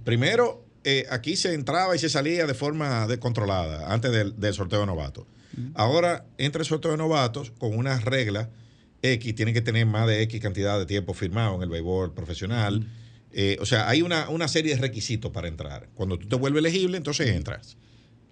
Primero, 0.05 0.63
eh, 0.85 1.05
aquí 1.09 1.35
se 1.35 1.53
entraba 1.53 1.95
y 1.97 1.99
se 1.99 2.07
salía 2.07 2.45
de 2.47 2.53
forma 2.53 3.07
descontrolada 3.07 3.91
antes 3.93 4.09
del, 4.13 4.39
del 4.39 4.53
sorteo 4.53 4.79
de 4.79 4.85
novatos. 4.85 5.25
Ahora 5.73 6.25
entra 6.37 6.61
el 6.61 6.65
sorteo 6.65 6.91
de 6.91 6.97
novatos 6.97 7.51
con 7.57 7.75
unas 7.75 8.05
reglas 8.05 8.47
X, 9.01 9.35
tienen 9.35 9.53
que 9.53 9.61
tener 9.61 9.85
más 9.85 10.07
de 10.07 10.21
X 10.23 10.41
cantidad 10.41 10.77
de 10.79 10.85
tiempo 10.85 11.13
firmado 11.13 11.55
en 11.55 11.61
el 11.63 11.69
béisbol 11.69 12.13
profesional. 12.13 12.87
Eh, 13.31 13.57
o 13.59 13.65
sea, 13.65 13.87
hay 13.89 14.01
una, 14.01 14.29
una 14.29 14.47
serie 14.47 14.73
de 14.75 14.81
requisitos 14.81 15.31
para 15.31 15.47
entrar. 15.47 15.89
Cuando 15.93 16.17
tú 16.17 16.27
te 16.27 16.35
vuelves 16.35 16.59
elegible, 16.61 16.97
entonces 16.97 17.27
entras 17.27 17.77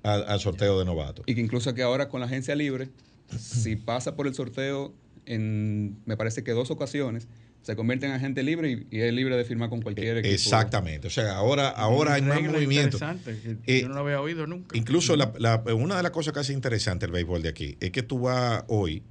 al, 0.03 0.23
al 0.27 0.39
sorteo 0.39 0.79
de 0.79 0.85
novatos. 0.85 1.23
Y 1.27 1.35
que 1.35 1.41
incluso 1.41 1.73
que 1.73 1.83
ahora 1.83 2.09
con 2.09 2.19
la 2.21 2.25
agencia 2.25 2.55
libre, 2.55 2.89
si 3.37 3.75
pasa 3.75 4.15
por 4.15 4.25
el 4.27 4.33
sorteo 4.33 4.93
en, 5.25 5.97
me 6.05 6.17
parece 6.17 6.43
que 6.43 6.51
dos 6.51 6.71
ocasiones, 6.71 7.27
se 7.61 7.75
convierte 7.75 8.05
en 8.05 8.11
agente 8.11 8.43
libre 8.43 8.71
y, 8.71 8.95
y 8.95 9.01
es 9.01 9.11
libre 9.13 9.35
de 9.35 9.43
firmar 9.43 9.69
con 9.69 9.81
cualquier 9.81 10.17
equipo. 10.17 10.33
Exactamente. 10.33 11.07
O 11.07 11.09
sea, 11.09 11.35
ahora, 11.35 11.69
ahora 11.69 12.13
hay 12.13 12.21
más 12.21 12.41
movimiento. 12.43 12.97
interesante 12.97 13.39
que 13.65 13.77
Eh, 13.77 13.81
yo 13.81 13.87
no 13.89 13.95
lo 13.95 14.01
había 14.01 14.21
oído 14.21 14.45
nunca. 14.45 14.77
Incluso 14.77 15.15
la- 15.15 15.33
la- 15.39 15.63
una 15.73 15.97
de 15.97 16.03
las 16.03 16.11
cosas 16.11 16.33
que 16.33 16.39
hace 16.41 16.53
interesante 16.53 17.07
el 17.07 17.11
béisbol 17.11 17.41
de 17.41 17.49
aquí 17.49 17.75
es 17.79 17.89
que 17.91 18.03
tú 18.03 18.19
vas 18.19 18.63
hoy 18.67 19.01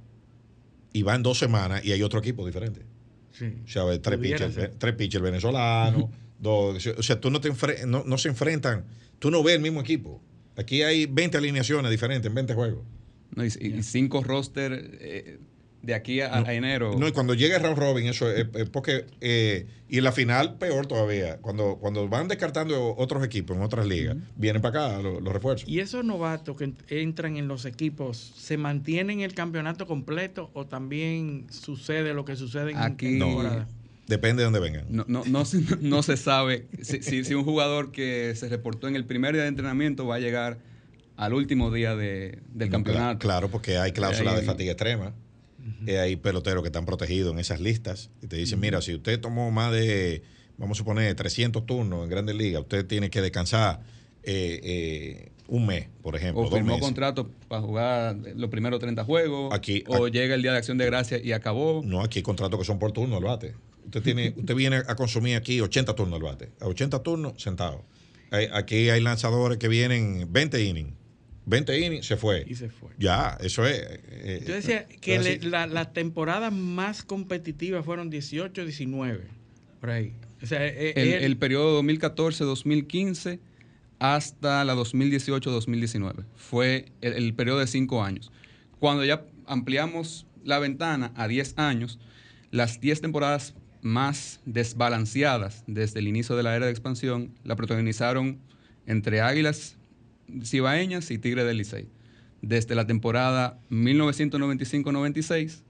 y 0.95 1.03
vas 1.03 1.17
en 1.17 1.23
dos 1.23 1.37
semanas 1.37 1.83
y 1.83 1.91
hay 1.91 2.01
otro 2.01 2.19
equipo 2.19 2.45
diferente. 2.45 2.81
Sí. 3.31 3.45
O 3.65 3.67
sea, 3.67 4.01
tres 4.01 4.17
pitchers, 4.17 4.55
tres 4.77 4.95
pitchers 4.95 5.21
venezolanos, 5.23 6.05
dos, 6.39 6.87
o 6.87 7.03
sea, 7.03 7.19
tú 7.19 7.29
no 7.29 7.41
te 7.41 7.51
enfre- 7.51 7.85
no, 7.85 8.03
no 8.05 8.17
se 8.17 8.29
enfrentan, 8.29 8.85
tú 9.19 9.29
no 9.29 9.43
ves 9.43 9.55
el 9.55 9.61
mismo 9.61 9.81
equipo. 9.81 10.21
Aquí 10.55 10.83
hay 10.83 11.05
20 11.05 11.37
alineaciones 11.37 11.91
diferentes 11.91 12.27
en 12.29 12.33
20 12.35 12.53
juegos. 12.53 12.83
¿no? 13.35 13.43
Y, 13.43 13.47
y 13.47 13.83
cinco 13.83 14.23
roster 14.23 14.71
eh, 15.01 15.39
de 15.85 15.93
aquí 15.93 16.21
a, 16.21 16.35
a 16.35 16.53
enero. 16.53 16.95
No, 16.97 17.07
y 17.07 17.11
cuando 17.11 17.33
llega 17.33 17.57
el 17.57 17.63
round 17.63 17.77
robin, 17.77 18.07
eso 18.07 18.29
es, 18.31 18.47
es 18.55 18.69
porque. 18.69 19.05
eh, 19.21 19.67
y 19.87 19.99
en 19.99 20.03
la 20.03 20.11
final, 20.11 20.55
peor 20.57 20.87
todavía. 20.87 21.37
Cuando, 21.37 21.77
cuando 21.79 22.07
van 22.09 22.27
descartando 22.27 22.95
otros 22.97 23.23
equipos 23.23 23.55
en 23.55 23.61
otras 23.63 23.85
ligas, 23.85 24.17
vienen 24.35 24.61
para 24.61 24.87
acá 24.95 25.01
los, 25.01 25.21
los 25.21 25.31
refuerzos. 25.31 25.69
¿Y 25.69 25.79
esos 25.79 26.03
novatos 26.03 26.57
que 26.57 26.65
ent- 26.69 26.83
entran 26.89 27.37
en 27.37 27.47
los 27.47 27.65
equipos 27.65 28.17
se 28.35 28.57
mantienen 28.57 29.19
el 29.21 29.35
campeonato 29.35 29.85
completo 29.85 30.49
o 30.53 30.65
también 30.65 31.45
sucede 31.51 32.13
lo 32.15 32.25
que 32.25 32.35
sucede 32.35 32.71
en, 32.71 32.77
Aquí- 32.77 33.17
No. 33.19 33.65
Depende 34.07 34.41
de 34.41 34.45
dónde 34.45 34.59
vengan. 34.59 34.85
No, 34.89 35.03
no, 35.07 35.23
no, 35.25 35.45
se, 35.45 35.61
no 35.81 36.03
se 36.03 36.15
sabe 36.17 36.67
si, 36.81 37.01
si- 37.01 37.23
si 37.23 37.33
un 37.33 37.43
jugador 37.43 37.91
que 37.91 38.33
se 38.35 38.49
reportó 38.49 38.87
en 38.87 38.95
el 38.95 39.05
primer 39.05 39.33
día 39.33 39.43
de 39.43 39.47
entrenamiento 39.49 40.05
va 40.05 40.15
a 40.15 40.19
llegar 40.19 40.57
al 41.17 41.33
último 41.33 41.71
día 41.71 41.95
de- 41.95 42.39
del 42.53 42.69
campeonato. 42.69 43.17
cla- 43.17 43.21
Claro, 43.21 43.49
porque 43.49 43.77
hay 43.77 43.91
cláusulas 43.93 44.33
Ahí- 44.35 44.39
de 44.41 44.45
fatiga 44.45 44.71
extrema. 44.73 45.13
Eh, 45.87 45.97
hay 45.99 46.15
peloteros 46.15 46.61
que 46.61 46.67
están 46.67 46.85
protegidos 46.85 47.33
en 47.33 47.39
esas 47.39 47.59
listas. 47.59 48.09
Y 48.21 48.27
te 48.27 48.35
dicen, 48.35 48.59
mira, 48.59 48.81
si 48.81 48.93
usted 48.95 49.19
tomó 49.19 49.49
más 49.51 49.71
de, 49.71 50.21
vamos 50.57 50.77
a 50.77 50.79
suponer, 50.79 51.13
300 51.15 51.65
turnos 51.65 52.03
en 52.03 52.09
Grandes 52.09 52.35
Ligas, 52.35 52.61
usted 52.61 52.85
tiene 52.85 53.09
que 53.09 53.21
descansar 53.21 53.81
eh, 54.23 54.59
eh, 54.63 55.31
un 55.47 55.65
mes, 55.65 55.87
por 56.01 56.15
ejemplo. 56.15 56.43
O 56.43 56.51
firmó 56.51 56.79
contrato 56.79 57.29
para 57.47 57.61
jugar 57.61 58.15
los 58.35 58.49
primeros 58.49 58.79
30 58.79 59.03
juegos. 59.03 59.53
Aquí- 59.53 59.83
o 59.87 60.05
aquí- 60.05 60.17
llega 60.17 60.35
el 60.35 60.41
día 60.41 60.51
de 60.51 60.57
acción 60.57 60.77
de 60.77 60.85
gracia 60.85 61.19
y 61.23 61.31
acabó. 61.31 61.81
No, 61.83 62.01
aquí 62.01 62.19
hay 62.19 62.23
contratos 62.23 62.59
que 62.59 62.65
son 62.65 62.79
por 62.79 62.91
turno 62.91 63.17
al 63.17 63.23
bate. 63.23 63.53
Usted 63.85 64.01
tiene, 64.01 64.33
usted 64.37 64.55
viene 64.55 64.77
a 64.77 64.95
consumir 64.95 65.35
aquí 65.35 65.61
80 65.61 65.95
turnos 65.95 66.17
al 66.17 66.23
bate. 66.23 66.49
A 66.59 66.65
80 66.67 67.01
turnos 67.03 67.33
sentado. 67.41 67.83
Hay- 68.31 68.47
aquí 68.51 68.89
hay 68.89 69.01
lanzadores 69.01 69.57
que 69.59 69.67
vienen 69.67 70.27
20 70.31 70.63
innings. 70.63 70.93
20 71.45 71.79
innings, 71.79 72.05
se 72.07 72.17
fue. 72.17 72.43
Y 72.47 72.55
se 72.55 72.69
fue. 72.69 72.89
Ya, 72.97 73.37
eso 73.41 73.65
es. 73.65 73.79
eh, 73.81 74.43
Yo 74.47 74.55
decía 74.55 74.87
que 74.87 75.19
le- 75.19 75.39
la- 75.41 75.67
las 75.67 75.93
temporadas 75.93 76.51
más 76.51 77.03
competitivas 77.03 77.85
fueron 77.85 78.09
18, 78.09 78.63
19. 78.63 79.25
Por 79.79 79.89
ahí. 79.91 80.13
O 80.41 80.45
sea, 80.47 80.65
eh, 80.65 80.93
El, 80.95 81.07
él- 81.13 81.23
el 81.23 81.37
periodo 81.37 81.81
2014-2015 81.83 83.39
hasta 83.99 84.63
la 84.65 84.75
2018-2019. 84.75 86.25
Fue 86.35 86.85
el, 87.01 87.13
el 87.13 87.33
periodo 87.33 87.59
de 87.59 87.67
cinco 87.67 88.03
años. 88.03 88.31
Cuando 88.79 89.05
ya 89.05 89.25
ampliamos 89.45 90.25
la 90.43 90.59
ventana 90.59 91.11
a 91.15 91.27
10 91.27 91.57
años, 91.57 91.99
las 92.51 92.79
10 92.81 93.01
temporadas 93.01 93.55
más 93.81 94.41
desbalanceadas 94.45 95.63
desde 95.67 95.99
el 95.99 96.07
inicio 96.07 96.35
de 96.35 96.43
la 96.43 96.55
era 96.55 96.65
de 96.65 96.71
expansión 96.71 97.31
la 97.43 97.55
protagonizaron 97.55 98.39
entre 98.87 99.21
Águilas 99.21 99.77
Cibaeñas 100.43 101.11
y 101.11 101.17
Tigre 101.17 101.43
del 101.43 101.57
Licey. 101.57 101.87
Desde 102.41 102.75
la 102.75 102.85
temporada 102.85 103.59
1995-96 103.71 105.61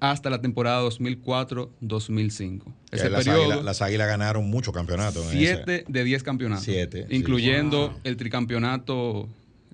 hasta 0.00 0.28
la 0.30 0.40
temporada 0.40 0.82
2004-2005. 0.82 2.62
Ya 2.64 2.72
Ese 2.92 3.10
las, 3.10 3.24
periodo, 3.24 3.42
águilas, 3.44 3.64
las 3.64 3.82
águilas 3.82 4.08
ganaron 4.08 4.48
muchos 4.50 4.74
campeonatos. 4.74 5.24
en 5.32 5.38
Siete 5.38 5.84
de 5.88 6.04
10 6.04 6.22
campeonatos. 6.22 6.64
Siete, 6.64 7.06
sí. 7.08 7.16
Incluyendo 7.16 7.88
Wow. 7.90 8.00
el 8.04 8.16
tricampeonato, 8.16 9.28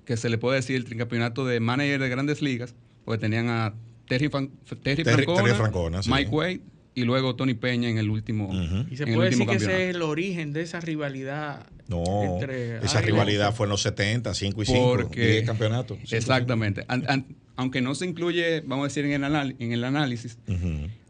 que 0.05 0.17
se 0.17 0.29
le 0.29 0.37
puede 0.37 0.57
decir 0.57 0.75
el 0.77 0.85
tricampeonato 0.85 1.45
de 1.45 1.59
manager 1.59 1.99
de 1.99 2.09
grandes 2.09 2.41
ligas, 2.41 2.73
porque 3.05 3.19
tenían 3.19 3.49
a 3.49 3.73
Terry, 4.07 4.27
Fran- 4.29 4.51
Terry 4.83 5.03
Terry- 5.03 5.23
Francona, 5.23 5.43
Terry 5.43 5.55
Francona, 5.57 6.03
sí. 6.03 6.11
Mike 6.11 6.29
Wade 6.31 6.61
y 6.93 7.03
luego 7.03 7.35
Tony 7.35 7.53
Peña 7.53 7.89
en 7.89 7.97
el 7.97 8.09
último, 8.09 8.49
y 8.89 8.97
se 8.97 9.05
puede 9.07 9.29
decir 9.29 9.47
que 9.47 9.55
ese 9.55 9.89
es 9.89 9.95
el 9.95 10.01
origen 10.01 10.51
de 10.53 10.61
esa 10.61 10.79
rivalidad. 10.81 11.65
No, 11.87 12.03
entre 12.33 12.77
esa 12.77 12.99
Águilas. 12.99 13.05
rivalidad 13.05 13.53
fue 13.53 13.65
en 13.65 13.69
los 13.71 13.81
70, 13.81 14.33
5 14.33 14.61
y 14.61 14.65
5. 14.65 14.79
Porque- 14.97 15.27
10 15.27 15.45
campeonatos. 15.45 15.97
Exactamente. 16.11 16.85
An- 16.87 17.05
an- 17.07 17.25
aunque 17.57 17.81
no 17.81 17.95
se 17.95 18.05
incluye, 18.05 18.61
vamos 18.61 18.85
a 18.85 18.87
decir, 18.87 19.05
en 19.05 19.11
el, 19.13 19.23
anal- 19.23 19.55
en 19.59 19.71
el 19.73 19.83
análisis, 19.83 20.37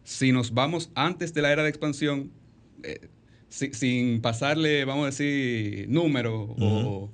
si 0.04 0.32
nos 0.32 0.54
vamos 0.54 0.92
antes 0.96 1.34
de 1.34 1.42
la 1.42 1.52
era 1.52 1.64
de 1.64 1.70
expansión, 1.70 2.32
eh, 2.84 3.00
si- 3.50 3.74
sin 3.74 4.22
pasarle, 4.22 4.86
vamos 4.86 5.04
a 5.04 5.06
decir, 5.08 5.88
número 5.90 6.56
o, 6.60 7.12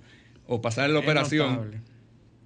o 0.47 0.61
pasarle 0.61 0.93
la 0.93 0.99
Es 0.99 1.05
operación, 1.05 1.55
notable. 1.55 1.81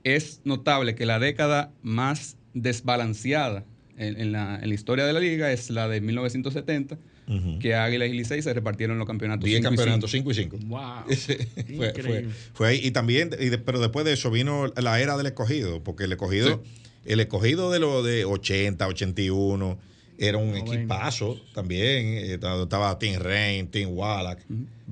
es 0.03 0.41
notable 0.43 0.95
que 0.95 1.05
la 1.05 1.19
década 1.19 1.71
más 1.83 2.37
desbalanceada 2.53 3.63
en, 4.01 4.19
en 4.19 4.31
la, 4.31 4.59
en 4.61 4.67
la 4.69 4.75
historia 4.75 5.05
de 5.05 5.13
la 5.13 5.19
liga 5.19 5.51
es 5.51 5.69
la 5.69 5.87
de 5.87 6.01
1970, 6.01 6.97
Ujú. 7.27 7.59
que 7.59 7.75
Águilas 7.75 8.09
y 8.09 8.13
Licey 8.13 8.41
se 8.41 8.53
repartieron 8.53 8.97
los 8.97 9.07
campeonatos. 9.07 9.45
10 9.45 9.59
y 9.59 9.63
campeonatos, 9.63 10.11
cinco. 10.11 10.33
5 10.33 10.57
y 10.57 10.59
5. 10.59 10.67
Wow. 10.67 10.81
fue, 11.77 11.93
fue, 12.03 12.25
fue 12.53 12.67
ahí. 12.67 12.79
Y 12.83 12.91
también, 12.91 13.29
y 13.39 13.49
de- 13.49 13.57
pero 13.57 13.79
después 13.79 14.05
de 14.05 14.13
eso 14.13 14.31
vino 14.31 14.67
la 14.75 14.99
era 14.99 15.17
del 15.17 15.27
escogido, 15.27 15.83
porque 15.83 16.03
el 16.05 16.11
escogido, 16.11 16.61
el 17.05 17.19
escogido 17.19 17.71
de 17.71 17.79
los 17.79 18.03
de 18.05 18.25
80, 18.25 18.87
81, 18.87 19.79
era 20.17 20.37
un 20.37 20.55
equipazo 20.55 21.39
también. 21.55 22.05
eh, 22.07 22.33
Estaba 22.33 22.99
Tim 22.99 23.15
Rain, 23.19 23.67
Tim 23.67 23.89
Wallach. 23.91 24.37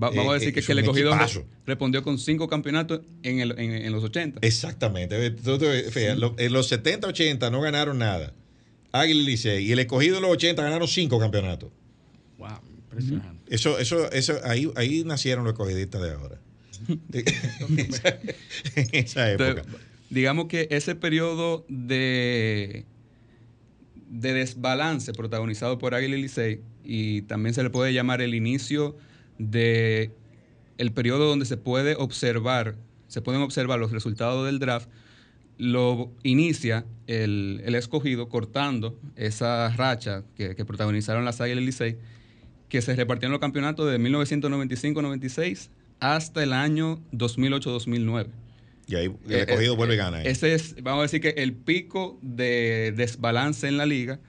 Va- 0.01 0.09
vamos 0.09 0.25
Eh, 0.25 0.29
a 0.29 0.33
decir 0.33 0.49
eh, 0.49 0.53
que, 0.53 0.59
es 0.61 0.65
que 0.65 0.71
el 0.71 0.79
escogido 0.79 1.09
equipazo. 1.11 1.45
respondió 1.67 2.01
con 2.03 2.17
cinco 2.17 2.47
campeonatos 2.47 3.01
en, 3.21 3.39
el- 3.41 3.51
en- 3.59 3.73
en 3.73 3.91
los 3.91 4.03
80. 4.03 4.39
Exactamente. 4.41 5.35
lo- 6.15 6.35
En 6.39 6.53
los 6.53 6.67
70, 6.67 7.07
80 7.09 7.51
no 7.51 7.61
ganaron 7.61 7.99
nada. 7.99 8.33
Águila 8.91 9.21
y 9.21 9.25
Licey. 9.25 9.65
Y 9.65 9.71
el 9.71 9.79
escogido 9.79 10.15
de 10.15 10.21
los 10.21 10.31
80 10.31 10.61
ganaron 10.61 10.87
5 10.87 11.19
campeonatos. 11.19 11.69
Wow, 12.37 12.59
impresionante. 12.77 13.53
Eso, 13.53 13.79
eso, 13.79 14.11
eso, 14.11 14.39
ahí, 14.43 14.71
ahí 14.75 15.03
nacieron 15.03 15.43
los 15.43 15.53
escogidistas 15.53 16.01
de 16.01 16.11
ahora. 16.11 16.39
en, 16.87 17.79
esa, 17.79 18.19
en 18.75 18.89
esa 18.91 19.31
época. 19.31 19.49
Entonces, 19.49 19.81
digamos 20.09 20.45
que 20.47 20.67
ese 20.71 20.95
periodo 20.95 21.65
de, 21.67 22.85
de 24.09 24.33
desbalance 24.33 25.13
protagonizado 25.13 25.77
por 25.77 25.93
Águila 25.93 26.17
y 26.17 26.21
Licey, 26.23 26.61
y 26.83 27.21
también 27.23 27.53
se 27.53 27.61
le 27.61 27.69
puede 27.69 27.93
llamar 27.93 28.21
el 28.21 28.33
inicio 28.33 28.97
de 29.37 30.11
el 30.79 30.91
periodo 30.91 31.27
donde 31.27 31.45
se 31.45 31.57
puede 31.57 31.95
observar, 31.95 32.75
se 33.07 33.21
pueden 33.21 33.41
observar 33.41 33.79
los 33.79 33.91
resultados 33.91 34.45
del 34.45 34.59
draft, 34.59 34.89
lo 35.57 36.11
inicia 36.23 36.85
el, 37.09 37.61
el 37.65 37.75
escogido 37.75 38.29
cortando 38.29 38.97
esa 39.15 39.69
racha 39.75 40.23
que, 40.35 40.55
que 40.55 40.63
protagonizaron 40.65 41.25
las 41.25 41.41
Águilas 41.41 41.63
y 41.63 41.65
Licey, 41.65 41.97
que 42.69 42.81
se 42.81 42.95
repartieron 42.95 43.31
los 43.31 43.41
campeonatos 43.41 43.89
de 43.91 43.97
1995-96 43.99 45.69
hasta 45.99 46.43
el 46.43 46.53
año 46.53 46.99
2008-2009. 47.13 48.27
Y 48.87 48.95
ahí 48.95 49.05
el 49.05 49.33
Eh, 49.35 49.39
escogido 49.47 49.73
eh, 49.73 49.77
vuelve 49.77 49.93
y 49.95 49.97
gana. 49.97 50.17
ahí. 50.17 50.27
Ese 50.27 50.53
es, 50.53 50.75
vamos 50.81 50.99
a 50.99 51.01
decir 51.03 51.21
que 51.21 51.29
el 51.29 51.53
pico 51.53 52.17
de 52.21 52.93
desbalance 52.95 53.67
en 53.67 53.77
la 53.77 53.85
liga 53.85 54.19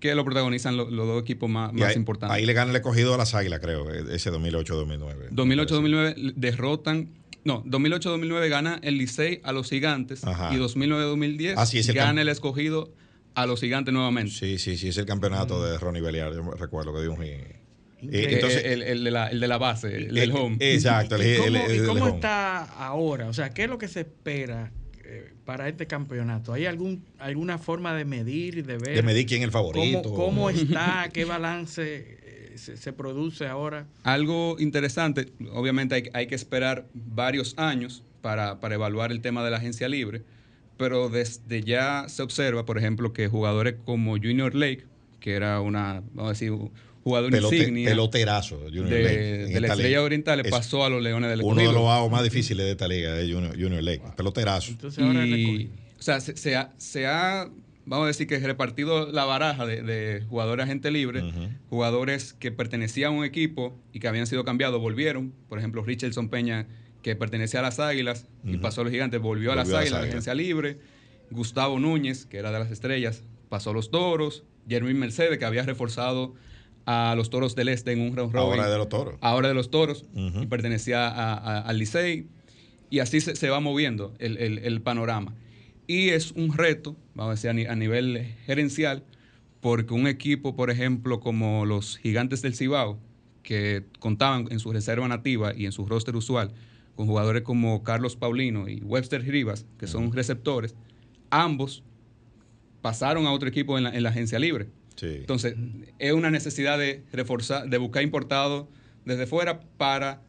que 0.00 0.14
lo 0.14 0.24
protagonizan 0.24 0.76
lo- 0.76 0.90
los 0.90 1.06
dos 1.06 1.22
equipos 1.22 1.48
más, 1.48 1.72
Y 1.72 1.76
más 1.76 1.90
ahí, 1.90 1.96
importantes. 1.96 2.36
ahí 2.36 2.44
le 2.44 2.52
gana 2.52 2.70
el 2.70 2.76
escogido 2.76 3.14
a 3.14 3.16
las 3.16 3.34
águilas, 3.34 3.60
creo, 3.60 3.90
eh, 3.92 4.04
ese 4.14 4.30
2008-2009. 4.30 5.30
2008-2009 5.30 6.34
derrotan, 6.36 7.08
no, 7.44 7.62
2008-2009 7.64 8.48
gana 8.48 8.78
el 8.82 8.96
Licey 8.98 9.40
a 9.44 9.52
los 9.52 9.68
Gigantes 9.68 10.24
Ajá. 10.24 10.52
y 10.54 10.58
2009-2010 10.58 11.54
Ah, 11.56 11.66
sí, 11.66 11.78
es 11.78 11.88
el 11.88 11.94
gana 11.94 12.22
el 12.22 12.28
escogido 12.28 12.92
a 13.34 13.46
los 13.46 13.60
gigantes 13.60 13.92
nuevamente. 13.92 14.32
Sí, 14.32 14.58
sí, 14.58 14.76
sí, 14.76 14.88
es 14.88 14.96
el 14.96 15.06
campeonato 15.06 15.58
Mm. 15.58 15.62
de 15.64 15.78
Ronnie 15.78 16.00
Beliar, 16.02 16.32
yo 16.34 16.42
me 16.44 16.54
recuerdo 16.56 16.94
que 16.94 17.00
dio 17.02 17.12
un 17.12 17.22
hit. 17.22 17.32
Increíble. 18.00 18.30
Eh, 18.30 18.34
entonces- 18.34 18.64
el, 18.64 18.82
el 18.82 19.04
de 19.04 19.10
la, 19.10 19.28
el 19.28 19.40
de 19.40 19.48
la 19.48 19.58
base, 19.58 19.96
el 19.96 20.14
del 20.14 20.30
Eh, 20.30 20.34
home. 20.34 20.56
Exacto, 20.60 21.16
el, 21.16 21.22
¿Y 21.34 21.36
cómo, 21.38 21.56
el- 21.66 21.76
y 21.82 21.86
cómo 21.86 22.08
está 22.08 22.64
ahora? 22.64 23.28
O 23.28 23.32
sea, 23.32 23.50
¿qué 23.50 23.64
es 23.64 23.70
lo 23.70 23.78
que 23.78 23.88
se 23.88 24.00
espera 24.00 24.70
eh, 25.06 25.32
para 25.44 25.68
este 25.68 25.86
campeonato? 25.86 26.52
¿Hay 26.52 26.66
algún 26.66 27.04
alguna 27.18 27.58
forma 27.58 27.94
de 27.94 28.04
medir 28.04 28.58
y 28.58 28.62
de 28.62 28.78
ver 28.78 28.94
De 28.96 29.02
medir 29.02 29.26
quién 29.26 29.40
es 29.42 29.46
el 29.46 29.52
favorito. 29.52 30.02
cómo, 30.02 30.16
cómo 30.16 30.50
está, 30.50 31.08
qué 31.12 31.24
balance 31.24 32.18
eh, 32.54 32.58
se, 32.58 32.76
se 32.76 32.92
produce 32.92 33.46
ahora? 33.46 33.86
Algo 34.02 34.56
interesante, 34.58 35.32
obviamente 35.52 35.94
hay, 35.96 36.04
hay 36.12 36.26
que 36.26 36.34
esperar 36.34 36.86
varios 36.94 37.54
años 37.58 38.02
para, 38.20 38.60
para 38.60 38.74
evaluar 38.76 39.12
el 39.12 39.20
tema 39.20 39.44
de 39.44 39.50
la 39.50 39.58
agencia 39.58 39.88
libre, 39.88 40.22
pero 40.76 41.08
desde 41.08 41.62
ya 41.62 42.06
se 42.08 42.22
observa, 42.22 42.64
por 42.64 42.78
ejemplo, 42.78 43.12
que 43.12 43.28
jugadores 43.28 43.76
como 43.84 44.12
Junior 44.16 44.54
Lake, 44.54 44.84
que 45.20 45.34
era 45.34 45.60
una, 45.60 46.02
vamos 46.14 46.30
a 46.30 46.32
decir, 46.32 46.52
jugador 47.02 47.30
Pelote- 47.32 47.56
insignia 47.58 47.90
peloterazo. 47.90 48.58
Junior 48.64 48.88
de, 48.88 49.02
Lake, 49.02 49.16
de 49.54 49.60
la 49.60 49.66
Estrella 49.68 50.08
liga. 50.08 50.34
Es 50.42 50.50
pasó 50.50 50.84
a 50.84 50.88
los 50.88 51.02
Leones 51.02 51.30
del 51.30 51.42
Uno 51.42 51.56
de 51.56 51.62
Escogido. 51.66 52.00
los 52.00 52.10
más 52.10 52.22
difíciles 52.24 52.64
de 52.64 52.72
esta 52.72 52.88
liga 52.88 53.18
es 53.20 53.30
Junior, 53.32 53.52
Junior 53.52 53.82
Lake. 53.82 54.02
Peloterazo. 54.16 54.70
Entonces 54.72 55.04
ahora 55.04 55.26
y, 55.26 55.70
o 55.98 56.02
sea, 56.02 56.20
se, 56.20 56.36
se 56.36 56.56
ha, 56.56 56.72
se 56.78 57.06
ha, 57.06 57.48
vamos 57.86 58.04
a 58.04 58.08
decir 58.08 58.26
que 58.26 58.38
repartido 58.38 59.10
la 59.12 59.24
baraja 59.24 59.66
de, 59.66 59.82
de 59.82 60.22
jugadores 60.28 60.64
agente 60.64 60.90
libre, 60.90 61.22
jugadores 61.70 62.32
que 62.34 62.50
pertenecían 62.52 63.12
a 63.12 63.16
un 63.16 63.24
equipo 63.24 63.78
y 63.92 64.00
que 64.00 64.08
habían 64.08 64.26
sido 64.26 64.44
cambiados, 64.44 64.80
volvieron. 64.80 65.32
Por 65.48 65.58
ejemplo, 65.58 65.82
Richardson 65.82 66.28
Peña, 66.28 66.66
que 67.02 67.16
pertenecía 67.16 67.60
a 67.60 67.62
las 67.64 67.80
Águilas 67.80 68.26
y 68.44 68.56
pasó 68.58 68.80
a 68.80 68.84
los 68.84 68.92
Gigantes, 68.92 69.20
volvió, 69.20 69.52
a 69.52 69.56
las 69.56 69.66
Volvió 69.66 69.76
a 69.78 69.80
las 69.80 69.86
Águilas, 69.88 69.98
Águilas. 70.00 70.14
agencia 70.14 70.34
libre. 70.34 70.78
Gustavo 71.30 71.78
Núñez, 71.78 72.26
que 72.26 72.36
era 72.38 72.52
de 72.52 72.58
las 72.58 72.70
Estrellas, 72.70 73.22
pasó 73.48 73.70
a 73.70 73.72
los 73.72 73.90
Toros. 73.90 74.44
Jeremy 74.68 74.94
Mercedes, 74.94 75.36
que 75.38 75.44
había 75.44 75.62
reforzado 75.62 76.34
a 76.86 77.14
los 77.16 77.28
Toros 77.30 77.54
del 77.54 77.68
Este 77.68 77.92
en 77.92 78.00
un 78.00 78.16
round 78.16 78.32
robin 78.32 78.60
Ahora 78.60 78.70
de 78.70 78.78
los 78.78 78.88
toros. 78.88 79.14
ahora 79.20 79.48
de 79.48 79.54
los 79.54 79.70
toros 79.70 80.04
y 80.14 80.46
pertenecía 80.46 81.08
a- 81.08 81.34
a- 81.34 81.60
al 81.60 81.78
Licey. 81.78 82.26
Y 82.90 82.98
así 83.00 83.20
se, 83.20 83.36
se 83.36 83.50
va 83.50 83.60
moviendo 83.60 84.14
el, 84.18 84.36
el- 84.38 84.58
el 84.58 84.80
panorama. 84.82 85.34
Y 85.86 86.10
es 86.10 86.32
un 86.32 86.56
reto, 86.56 86.96
vamos 87.14 87.30
a 87.30 87.34
decir, 87.34 87.50
a, 87.50 87.52
ni- 87.52 87.66
a 87.66 87.74
nivel 87.76 88.34
gerencial, 88.46 89.04
porque 89.60 89.94
un 89.94 90.06
equipo, 90.06 90.56
por 90.56 90.70
ejemplo, 90.70 91.20
como 91.20 91.66
los 91.66 91.98
Gigantes 91.98 92.42
del 92.42 92.54
Cibao, 92.54 92.98
que 93.42 93.84
contaban 93.98 94.46
en 94.50 94.58
su 94.58 94.72
reserva 94.72 95.06
nativa 95.08 95.54
y 95.54 95.66
en 95.66 95.72
su 95.72 95.86
roster 95.86 96.16
usual 96.16 96.52
con 96.94 97.06
jugadores 97.06 97.42
como 97.42 97.82
Carlos 97.82 98.16
Paulino 98.16 98.68
y 98.68 98.80
Webster 98.80 99.22
Rivas, 99.22 99.66
que 99.78 99.86
son 99.86 100.12
receptores, 100.12 100.74
ambos 101.28 101.82
pasaron 102.82 103.26
a 103.26 103.32
otro 103.32 103.48
equipo 103.48 103.76
en 103.78 103.84
la, 103.84 103.90
en 103.90 104.02
la 104.02 104.10
agencia 104.10 104.38
libre. 104.38 104.68
Sí. 104.96 105.06
Entonces, 105.16 105.56
es 105.98 106.12
una 106.12 106.30
necesidad 106.30 106.78
de 106.78 107.02
reforzar, 107.12 107.68
de 107.68 107.78
buscar 107.78 108.02
importados 108.02 108.66
desde 109.04 109.26
fuera 109.26 109.60
para 109.76 110.22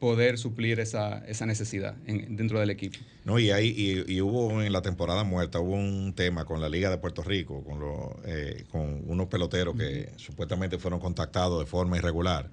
poder 0.00 0.38
suplir 0.38 0.80
esa, 0.80 1.18
esa 1.28 1.46
necesidad 1.46 1.94
en- 2.06 2.34
dentro 2.36 2.58
del 2.58 2.70
equipo. 2.70 2.98
No, 3.24 3.38
y, 3.38 3.50
ahí, 3.50 3.68
y, 3.76 4.12
y 4.14 4.20
hubo 4.22 4.62
en 4.62 4.72
la 4.72 4.80
temporada 4.82 5.22
muerta, 5.24 5.60
hubo 5.60 5.74
un 5.74 6.14
tema 6.14 6.46
con 6.46 6.60
la 6.60 6.68
Liga 6.70 6.88
de 6.90 6.96
Puerto 6.98 7.22
Rico, 7.22 7.62
con, 7.62 7.78
los, 7.78 8.10
eh, 8.24 8.64
con 8.70 9.02
unos 9.08 9.26
peloteros 9.28 9.76
que 9.76 10.08
supuestamente 10.16 10.78
fueron 10.78 10.98
contactados 11.00 11.60
de 11.60 11.66
forma 11.66 11.98
irregular 11.98 12.48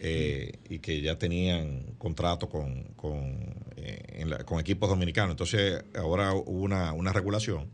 eh, 0.00 0.58
y 0.68 0.80
que 0.80 1.00
ya 1.00 1.16
tenían 1.16 1.82
contrato 1.98 2.48
con, 2.48 2.82
con, 2.96 3.14
eh, 3.76 4.02
en 4.14 4.30
la- 4.30 4.38
con 4.44 4.58
equipos 4.58 4.88
dominicanos. 4.88 5.30
Entonces, 5.30 5.84
ahora 5.94 6.34
hubo 6.34 6.50
una, 6.62 6.92
una 6.92 7.12
regulación 7.12 7.68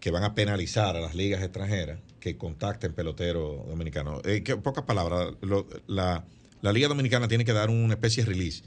que 0.00 0.10
van 0.10 0.24
a 0.24 0.34
penalizar 0.34 0.96
a 0.96 1.00
las 1.00 1.14
ligas 1.14 1.42
extranjeras 1.42 1.98
que 2.20 2.38
contacten 2.38 2.94
peloteros 2.94 3.66
dominicanos. 3.68 4.22
Que, 4.22 4.56
pocas 4.56 4.84
palabras, 4.84 5.34
lo- 5.42 5.66
la, 5.86 6.24
la 6.62 6.72
Liga 6.72 6.88
Dominicana 6.88 7.28
tiene 7.28 7.44
que 7.44 7.52
dar 7.52 7.70
una 7.70 7.94
especie 7.94 8.24
de 8.24 8.30
release 8.30 8.62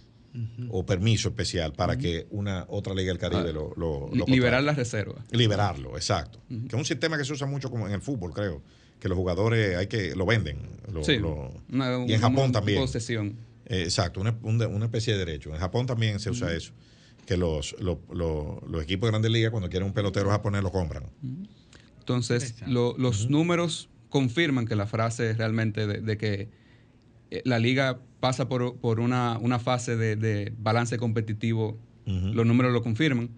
o 0.69 0.83
permiso 0.83 1.29
especial 1.29 1.73
para 1.73 1.95
que 1.97 2.25
una 2.31 2.65
otra 2.67 2.95
liga 2.95 3.09
del 3.09 3.19
Caribe 3.19 3.49
Ah, 3.49 3.53
lo, 3.53 3.73
lo, 3.77 4.09
Li- 4.11 4.17
lo 4.19 4.25
liberar 4.25 4.63
las 4.63 4.75
reservas. 4.75 5.23
Liberarlo, 5.31 5.95
exacto. 5.95 6.41
Que 6.49 6.67
es 6.67 6.73
un 6.73 6.85
sistema 6.85 7.17
que 7.19 7.23
se 7.25 7.33
usa 7.33 7.45
mucho 7.45 7.69
como 7.69 7.85
en 7.87 7.93
el 7.93 8.01
fútbol, 8.01 8.33
creo. 8.33 8.61
Que 8.99 9.07
los 9.09 9.15
jugadores 9.17 9.75
hay 9.77 9.85
que 9.87 10.15
lo 10.15 10.25
venden. 10.25 10.57
lo- 10.91 11.03
Sí, 11.03 11.17
lo- 11.17 11.53
una- 11.71 12.03
y 12.07 12.13
en 12.13 12.19
Japón 12.21 12.51
también. 12.51 12.79
Posesión. 12.79 13.35
Eh, 13.67 13.83
exacto, 13.83 14.21
una, 14.21 14.35
una 14.41 14.85
especie 14.85 15.13
de 15.13 15.19
derecho. 15.19 15.51
En 15.53 15.59
Japón 15.59 15.85
también 15.85 16.19
se 16.19 16.31
usa 16.31 16.51
eso. 16.53 16.73
Que 17.27 17.37
los, 17.37 17.75
los, 17.79 17.97
los- 18.11 18.63
los 18.67 18.81
equipos 18.83 19.07
de 19.07 19.11
grandes 19.11 19.31
ligas, 19.31 19.51
cuando 19.51 19.69
quieren 19.69 19.87
un 19.87 19.93
pelotero 19.93 20.29
japonés, 20.31 20.63
lo 20.63 20.71
compran. 20.71 21.03
Entonces, 21.99 22.55
los 22.67 23.29
números 23.29 23.89
confirman 24.09 24.65
que 24.65 24.75
la 24.75 24.87
frase 24.87 25.33
realmente 25.33 25.87
de, 25.87 26.01
de 26.01 26.17
que 26.17 26.49
la 27.45 27.59
liga 27.59 27.99
pasa 28.19 28.47
por, 28.47 28.77
por 28.77 28.99
una, 28.99 29.38
una 29.39 29.59
fase 29.59 29.95
de, 29.95 30.15
de 30.15 30.53
balance 30.57 30.97
competitivo, 30.97 31.77
los 32.05 32.45
números 32.45 32.73
lo 32.73 32.84
confirman. 32.84 33.29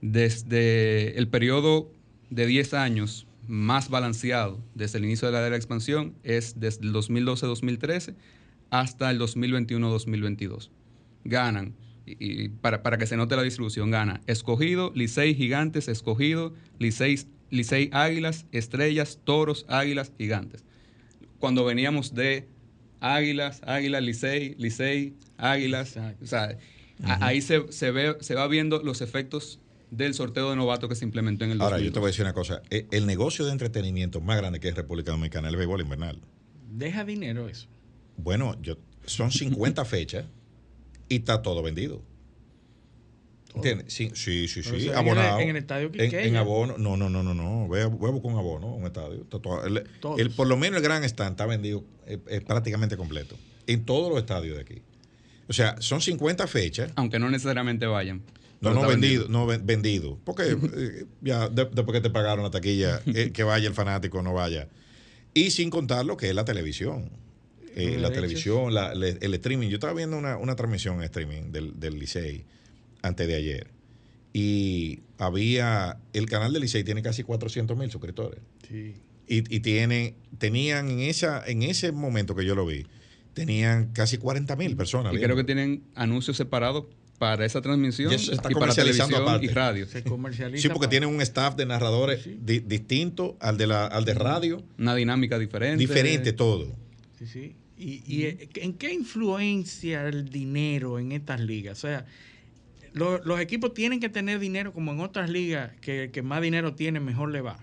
Desde 0.00 1.18
el 1.18 1.28
periodo 1.28 1.90
de 2.30 2.46
10 2.46 2.74
años 2.74 3.26
más 3.46 3.88
balanceado 3.90 4.60
desde 4.74 4.98
el 4.98 5.04
inicio 5.04 5.28
de 5.28 5.32
la 5.32 5.38
era 5.38 5.44
de 5.46 5.50
la 5.50 5.56
expansión 5.56 6.14
es 6.22 6.58
desde 6.58 6.84
el 6.84 6.92
2012-2013 6.92 8.14
hasta 8.70 9.10
el 9.10 9.20
2021-2022. 9.20 10.70
Ganan, 11.24 11.74
y, 12.06 12.44
y 12.44 12.48
para, 12.48 12.82
para 12.82 12.98
que 12.98 13.06
se 13.06 13.16
note 13.16 13.36
la 13.36 13.42
distribución, 13.42 13.90
gana 13.90 14.20
Escogido, 14.26 14.92
Licey 14.94 15.34
Gigantes, 15.34 15.88
Escogido, 15.88 16.54
Licey, 16.78 17.20
Licey 17.50 17.90
Águilas, 17.92 18.46
Estrellas, 18.52 19.20
Toros, 19.24 19.64
Águilas, 19.68 20.12
Gigantes. 20.18 20.64
Cuando 21.38 21.64
veníamos 21.64 22.14
de 22.14 22.48
Águilas, 23.04 23.60
Águilas, 23.66 24.02
Licey, 24.02 24.54
Licey, 24.58 25.14
Águilas, 25.36 25.96
o 26.22 26.26
sea, 26.26 26.56
ahí 27.20 27.40
se, 27.42 27.70
se 27.72 27.90
ve, 27.90 28.16
se 28.20 28.34
va 28.34 28.46
viendo 28.48 28.82
los 28.82 29.02
efectos 29.02 29.60
del 29.90 30.14
sorteo 30.14 30.50
de 30.50 30.56
novato 30.56 30.88
que 30.88 30.94
se 30.94 31.04
implementó 31.04 31.44
en 31.44 31.52
el 31.52 31.60
Ahora, 31.60 31.78
yo 31.78 31.92
te 31.92 32.00
2002. 32.00 32.00
voy 32.00 32.08
a 32.08 32.10
decir 32.10 32.24
una 32.24 32.32
cosa. 32.32 32.62
Eh, 32.70 32.86
El 32.90 33.06
negocio 33.06 33.44
de 33.44 33.52
entretenimiento 33.52 34.20
más 34.20 34.38
grande 34.38 34.58
que 34.58 34.68
es 34.68 34.74
República 34.74 35.12
Dominicana 35.12 35.48
es 35.48 35.52
el 35.52 35.58
béisbol 35.58 35.82
invernal. 35.82 36.18
Deja 36.72 37.04
dinero 37.04 37.48
eso. 37.48 37.68
Bueno, 38.16 38.56
yo, 38.62 38.76
son 39.06 39.30
50 39.30 39.84
fechas 39.84 40.24
y 41.08 41.16
está 41.16 41.42
todo 41.42 41.62
vendido. 41.62 42.02
¿Entiendes? 43.54 43.92
Sí, 43.92 44.10
sí, 44.14 44.48
sí. 44.48 44.62
Sí, 44.62 44.88
abonado. 44.90 45.38
en 45.40 45.50
el 45.50 45.56
estadio 45.56 45.90
En, 45.94 46.14
en 46.14 46.36
abono. 46.36 46.76
No, 46.78 46.96
no, 46.96 47.08
no, 47.08 47.22
no. 47.22 47.34
no. 47.34 47.66
Voy 47.68 47.80
a, 47.80 47.86
voy 47.86 48.08
a 48.08 48.12
buscar 48.12 48.32
un 48.32 48.38
abono, 48.38 48.74
un 48.74 48.84
estadio. 48.86 49.26
El- 50.18 50.30
por 50.30 50.46
lo 50.46 50.56
menos 50.56 50.78
el 50.78 50.82
gran 50.82 51.04
stand 51.04 51.32
está 51.32 51.46
vendido 51.46 51.84
eh, 52.06 52.18
eh, 52.28 52.40
prácticamente 52.40 52.96
completo. 52.96 53.36
En 53.66 53.84
todos 53.84 54.10
los 54.10 54.18
estadios 54.18 54.56
de 54.56 54.62
aquí. 54.62 54.82
O 55.48 55.52
sea, 55.52 55.76
son 55.80 56.00
50 56.00 56.46
fechas. 56.46 56.90
Aunque 56.96 57.18
no 57.18 57.30
necesariamente 57.30 57.86
vayan. 57.86 58.22
No, 58.60 58.72
no 58.72 58.88
vendido, 58.88 59.28
no 59.28 59.46
ven- 59.46 59.64
vendido. 59.66 60.18
Porque 60.24 60.42
eh, 60.74 61.04
ya 61.20 61.48
de- 61.48 61.66
después 61.66 61.92
que 61.92 62.00
te 62.00 62.10
pagaron 62.10 62.42
la 62.44 62.50
taquilla, 62.50 63.00
eh, 63.14 63.30
que 63.32 63.42
vaya 63.44 63.68
el 63.68 63.74
fanático, 63.74 64.22
no 64.22 64.32
vaya. 64.32 64.68
Y 65.34 65.50
sin 65.50 65.68
contar 65.70 66.04
lo 66.06 66.16
que 66.16 66.28
es 66.30 66.34
la 66.34 66.44
televisión. 66.44 67.10
Eh, 67.76 67.98
la 68.00 68.10
televisión, 68.10 68.72
la- 68.72 68.94
le- 68.94 69.18
el 69.20 69.34
streaming. 69.34 69.68
Yo 69.68 69.74
estaba 69.76 69.92
viendo 69.92 70.16
una, 70.16 70.36
una 70.38 70.54
transmisión 70.56 70.96
en 70.98 71.02
streaming 71.02 71.50
del, 71.52 71.78
del 71.78 71.98
Licey 71.98 72.44
antes 73.04 73.26
de 73.28 73.34
ayer. 73.36 73.66
Y 74.32 75.00
había. 75.18 75.98
El 76.12 76.26
canal 76.26 76.52
del 76.52 76.62
Licey 76.62 76.82
tiene 76.84 77.02
casi 77.02 77.22
400 77.22 77.76
mil 77.76 77.90
suscriptores. 77.90 78.40
Sí. 78.68 78.94
Y, 79.28 79.56
y 79.56 79.60
tiene, 79.60 80.14
tenían 80.38 80.90
en, 80.90 81.00
esa, 81.00 81.42
en 81.46 81.62
ese 81.62 81.92
momento 81.92 82.34
que 82.34 82.44
yo 82.44 82.54
lo 82.54 82.66
vi, 82.66 82.86
tenían 83.32 83.92
casi 83.92 84.18
40 84.18 84.54
mil 84.56 84.76
personas. 84.76 85.14
Y 85.14 85.18
creo 85.18 85.36
que 85.36 85.44
tienen 85.44 85.82
anuncios 85.94 86.36
separados 86.36 86.86
para 87.18 87.46
esa 87.46 87.62
transmisión 87.62 88.10
Y 88.12 88.16
eso 88.16 88.26
se 88.26 88.34
está 88.34 88.50
y 88.50 88.54
para 88.54 88.66
comercializando 88.66 89.14
televisión 89.16 89.28
aparte. 89.28 89.46
y 89.46 89.48
radio. 89.54 89.86
Se 89.86 90.02
comercializa. 90.02 90.62
Sí, 90.62 90.68
porque 90.68 90.80
para- 90.86 90.90
tienen 90.90 91.08
un 91.08 91.20
staff 91.22 91.54
de 91.56 91.64
narradores 91.64 92.22
Sí. 92.22 92.36
di- 92.42 92.58
distinto 92.60 93.36
al 93.40 93.56
de, 93.56 93.66
la, 93.68 93.86
al 93.86 94.04
de 94.04 94.14
radio, 94.14 94.62
Una 94.78 94.94
dinámica 94.96 95.38
diferente. 95.38 95.78
diferente 95.78 96.32
todo. 96.32 96.74
Sí, 97.18 97.26
sí. 97.26 97.54
¿Y, 97.78 98.02
y, 98.06 98.22
eh, 98.24 98.48
en 98.56 98.74
qué 98.74 98.92
influencia 98.92 100.06
el 100.08 100.28
dinero 100.28 100.98
en 100.98 101.12
estas 101.12 101.40
ligas? 101.40 101.78
O 101.78 101.80
sea, 101.88 102.04
lo- 102.94 103.22
los 103.24 103.38
equipos 103.40 103.74
tienen 103.74 104.00
que 104.00 104.08
tener 104.08 104.38
dinero 104.38 104.72
como 104.72 104.92
en 104.92 105.00
otras 105.00 105.28
ligas, 105.28 105.72
que 105.82 106.04
el 106.04 106.10
que 106.10 106.22
más 106.22 106.40
dinero 106.40 106.74
tiene, 106.74 106.98
mejor 107.00 107.30
le 107.30 107.42
va. 107.42 107.58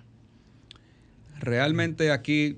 Realmente 1.40 2.12
aquí, 2.12 2.58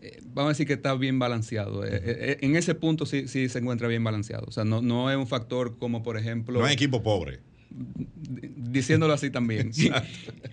eh, 0.00 0.20
vamos 0.24 0.50
a 0.50 0.52
decir 0.52 0.66
que 0.66 0.74
está 0.74 0.94
bien 0.94 1.18
balanceado. 1.18 1.84
Eh, 1.84 1.90
eh, 1.92 2.38
en 2.42 2.54
ese 2.56 2.74
punto 2.74 3.06
sí, 3.06 3.26
sí 3.26 3.48
se 3.48 3.58
encuentra 3.58 3.88
bien 3.88 4.04
balanceado. 4.04 4.44
O 4.46 4.52
sea, 4.52 4.64
no, 4.64 4.80
no 4.82 5.10
es 5.10 5.16
un 5.16 5.26
factor 5.26 5.76
como, 5.78 6.02
por 6.02 6.16
ejemplo, 6.16 6.60
No 6.60 6.64
hay 6.66 6.74
equipo 6.74 7.02
pobre. 7.02 7.40
diciéndolo 7.70 9.12
así 9.12 9.30
también. 9.30 9.72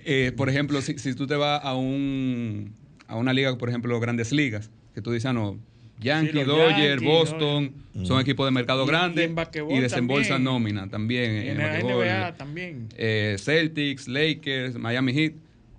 Eh, 0.06 0.32
por 0.36 0.50
ejemplo, 0.50 0.82
si, 0.82 0.98
si 0.98 1.14
tú 1.14 1.28
te 1.28 1.36
vas 1.36 1.62
a 1.64 1.76
un 1.76 2.74
a 3.08 3.16
una 3.18 3.34
liga, 3.34 3.56
por 3.58 3.70
ejemplo, 3.70 4.00
grandes 4.00 4.32
ligas, 4.32 4.72
que 4.96 5.02
tú 5.02 5.12
dices, 5.12 5.26
ah, 5.28 5.34
no, 5.34 5.60
Yankee, 6.00 6.32
los 6.34 6.48
Dodger, 6.48 7.00
Boston, 7.02 7.74
son 8.04 8.22
equipos 8.22 8.48
de 8.48 8.52
mercado 8.52 8.84
Y- 8.84 8.86
y 8.86 8.90
grande 8.90 9.28
basquetbol 9.28 9.78
y 9.78 9.82
desembolsan 9.82 10.30
también. 10.30 10.44
nómina 10.46 10.90
también. 10.90 11.32
en 11.32 11.48
en 11.50 11.58
la. 11.58 11.80
NBA 11.80 12.36
también. 12.38 12.88
eh, 12.98 13.36
Celtics, 13.40 14.08
Lakers, 14.08 14.76
Miami 14.76 15.14
Heat, 15.14 15.34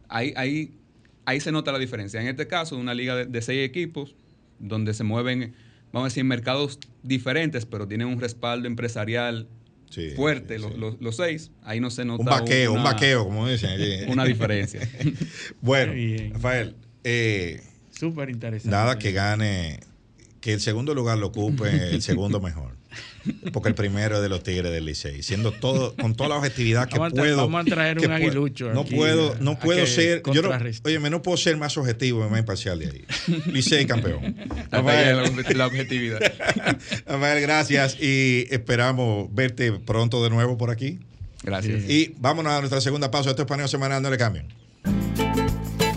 hay, 0.09 0.33
hay 0.37 0.73
ahí 1.25 1.41
se 1.41 1.53
nota 1.53 1.73
la 1.73 1.79
diferencia. 1.79 2.21
En 2.21 2.27
este 2.29 2.47
caso, 2.47 2.77
una 2.77 2.93
liga 2.95 3.14
de, 3.16 3.27
de 3.27 3.41
seis 3.43 3.66
equipos, 3.66 4.14
donde 4.59 4.93
se 4.95 5.05
mueven, 5.05 5.55
vamos 5.93 6.07
a 6.07 6.09
decir, 6.11 6.25
mercados 6.25 6.79
diferentes, 7.03 7.64
pero 7.66 7.87
tienen 7.89 8.09
un 8.09 8.21
respaldo 8.21 8.66
empresarial 8.66 9.49
Sí, 9.91 10.11
fuerte, 10.16 10.57
sí, 10.57 10.62
los, 10.62 10.73
sí. 10.73 10.79
los- 10.79 11.01
los 11.01 11.16
seis, 11.16 11.51
ahí 11.62 11.81
no 11.81 11.91
se 11.91 12.05
nota 12.05 12.21
Un 12.23 12.27
vaqueo, 12.27 12.73
un 12.75 12.81
una- 12.81 12.93
vaqueo, 12.93 13.25
como 13.25 13.49
dicen. 13.49 13.71
una 14.11 14.25
diferencia. 14.25 14.81
bueno. 15.61 15.93
Rafael, 16.35 16.77
eh, 17.05 17.61
Súper 17.91 18.31
interesante. 18.31 18.71
nada 18.71 18.99
que 18.99 19.12
gane, 19.12 19.81
que 20.41 20.53
el 20.55 20.61
segundo 20.61 20.95
lugar 20.95 21.18
lo 21.18 21.26
ocupe 21.28 21.68
el 21.95 22.03
segundo 22.03 22.41
mejor. 22.41 22.76
Porque 23.53 23.68
el 23.68 23.74
primero 23.74 24.16
es 24.16 24.22
de 24.22 24.28
los 24.30 24.43
Tigres 24.43 24.72
del 24.72 24.84
Licey, 24.86 25.22
siendo 25.22 25.53
todo 25.53 25.95
con 25.95 26.14
toda 26.14 26.30
la 26.30 26.36
objetividad 26.36 26.88
que 26.88 26.99
Vamos 26.99 27.12
a 27.12 27.16
tra- 27.16 27.20
puedo. 27.20 27.36
vamos 27.36 27.61
a 27.61 27.64
traer 27.70 27.99
un 27.99 28.05
puedo. 28.05 28.14
aguilucho 28.16 28.72
No 28.72 28.80
aquí 28.80 28.95
puedo, 28.97 29.36
no 29.41 29.59
puedo 29.59 29.86
ser, 29.86 30.22
yo 30.32 30.43
no, 30.43 30.51
oye, 30.84 30.99
no 31.11 31.22
puedo 31.22 31.36
ser 31.36 31.57
más 31.59 31.76
objetivo 31.76 32.26
y 32.26 32.30
más 32.30 32.41
imparcial 32.41 32.78
de 32.78 32.86
ahí. 32.86 33.05
Licey 33.53 33.86
campeón. 33.86 34.34
Rafael, 34.70 35.18
la 35.57 35.66
objetividad. 35.66 36.18
Rafael, 37.07 37.41
gracias 37.43 37.97
y 38.01 38.47
esperamos 38.51 39.28
verte 39.34 39.72
pronto 39.72 40.24
de 40.24 40.30
nuevo 40.30 40.57
por 40.57 40.70
aquí. 40.70 40.99
Gracias. 41.43 41.88
Y 41.88 42.14
vámonos 42.18 42.53
a 42.53 42.59
nuestra 42.61 42.80
segunda 42.80 43.11
pausa. 43.11 43.30
Esto 43.30 43.43
es 43.43 43.49
Paneo 43.49 43.68
Semanal, 43.68 44.03
no 44.03 44.11
le 44.11 44.16
cambien. 44.18 44.47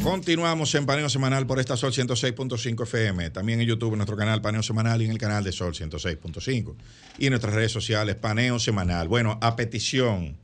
Continuamos 0.04 0.76
en 0.76 0.86
Paneo 0.86 1.08
Semanal 1.08 1.48
por 1.48 1.60
esta 1.60 1.78
Sol 1.78 1.94
106.5 1.94 2.84
FM. 2.84 3.30
También 3.30 3.62
en 3.62 3.68
YouTube, 3.68 3.94
en 3.94 4.00
nuestro 4.00 4.18
canal 4.18 4.42
Paneo 4.42 4.62
Semanal 4.62 5.02
y 5.02 5.06
en 5.06 5.12
el 5.12 5.18
canal 5.18 5.44
de 5.46 5.52
Sol 5.54 5.74
106.5. 5.74 6.76
Y 7.20 7.26
en 7.28 7.32
nuestras 7.32 7.54
redes 7.54 7.72
sociales, 7.72 8.16
Paneo 8.16 8.60
Semanal. 8.60 9.08
Bueno, 9.08 9.40
a 9.42 9.56
petición. 9.56 10.36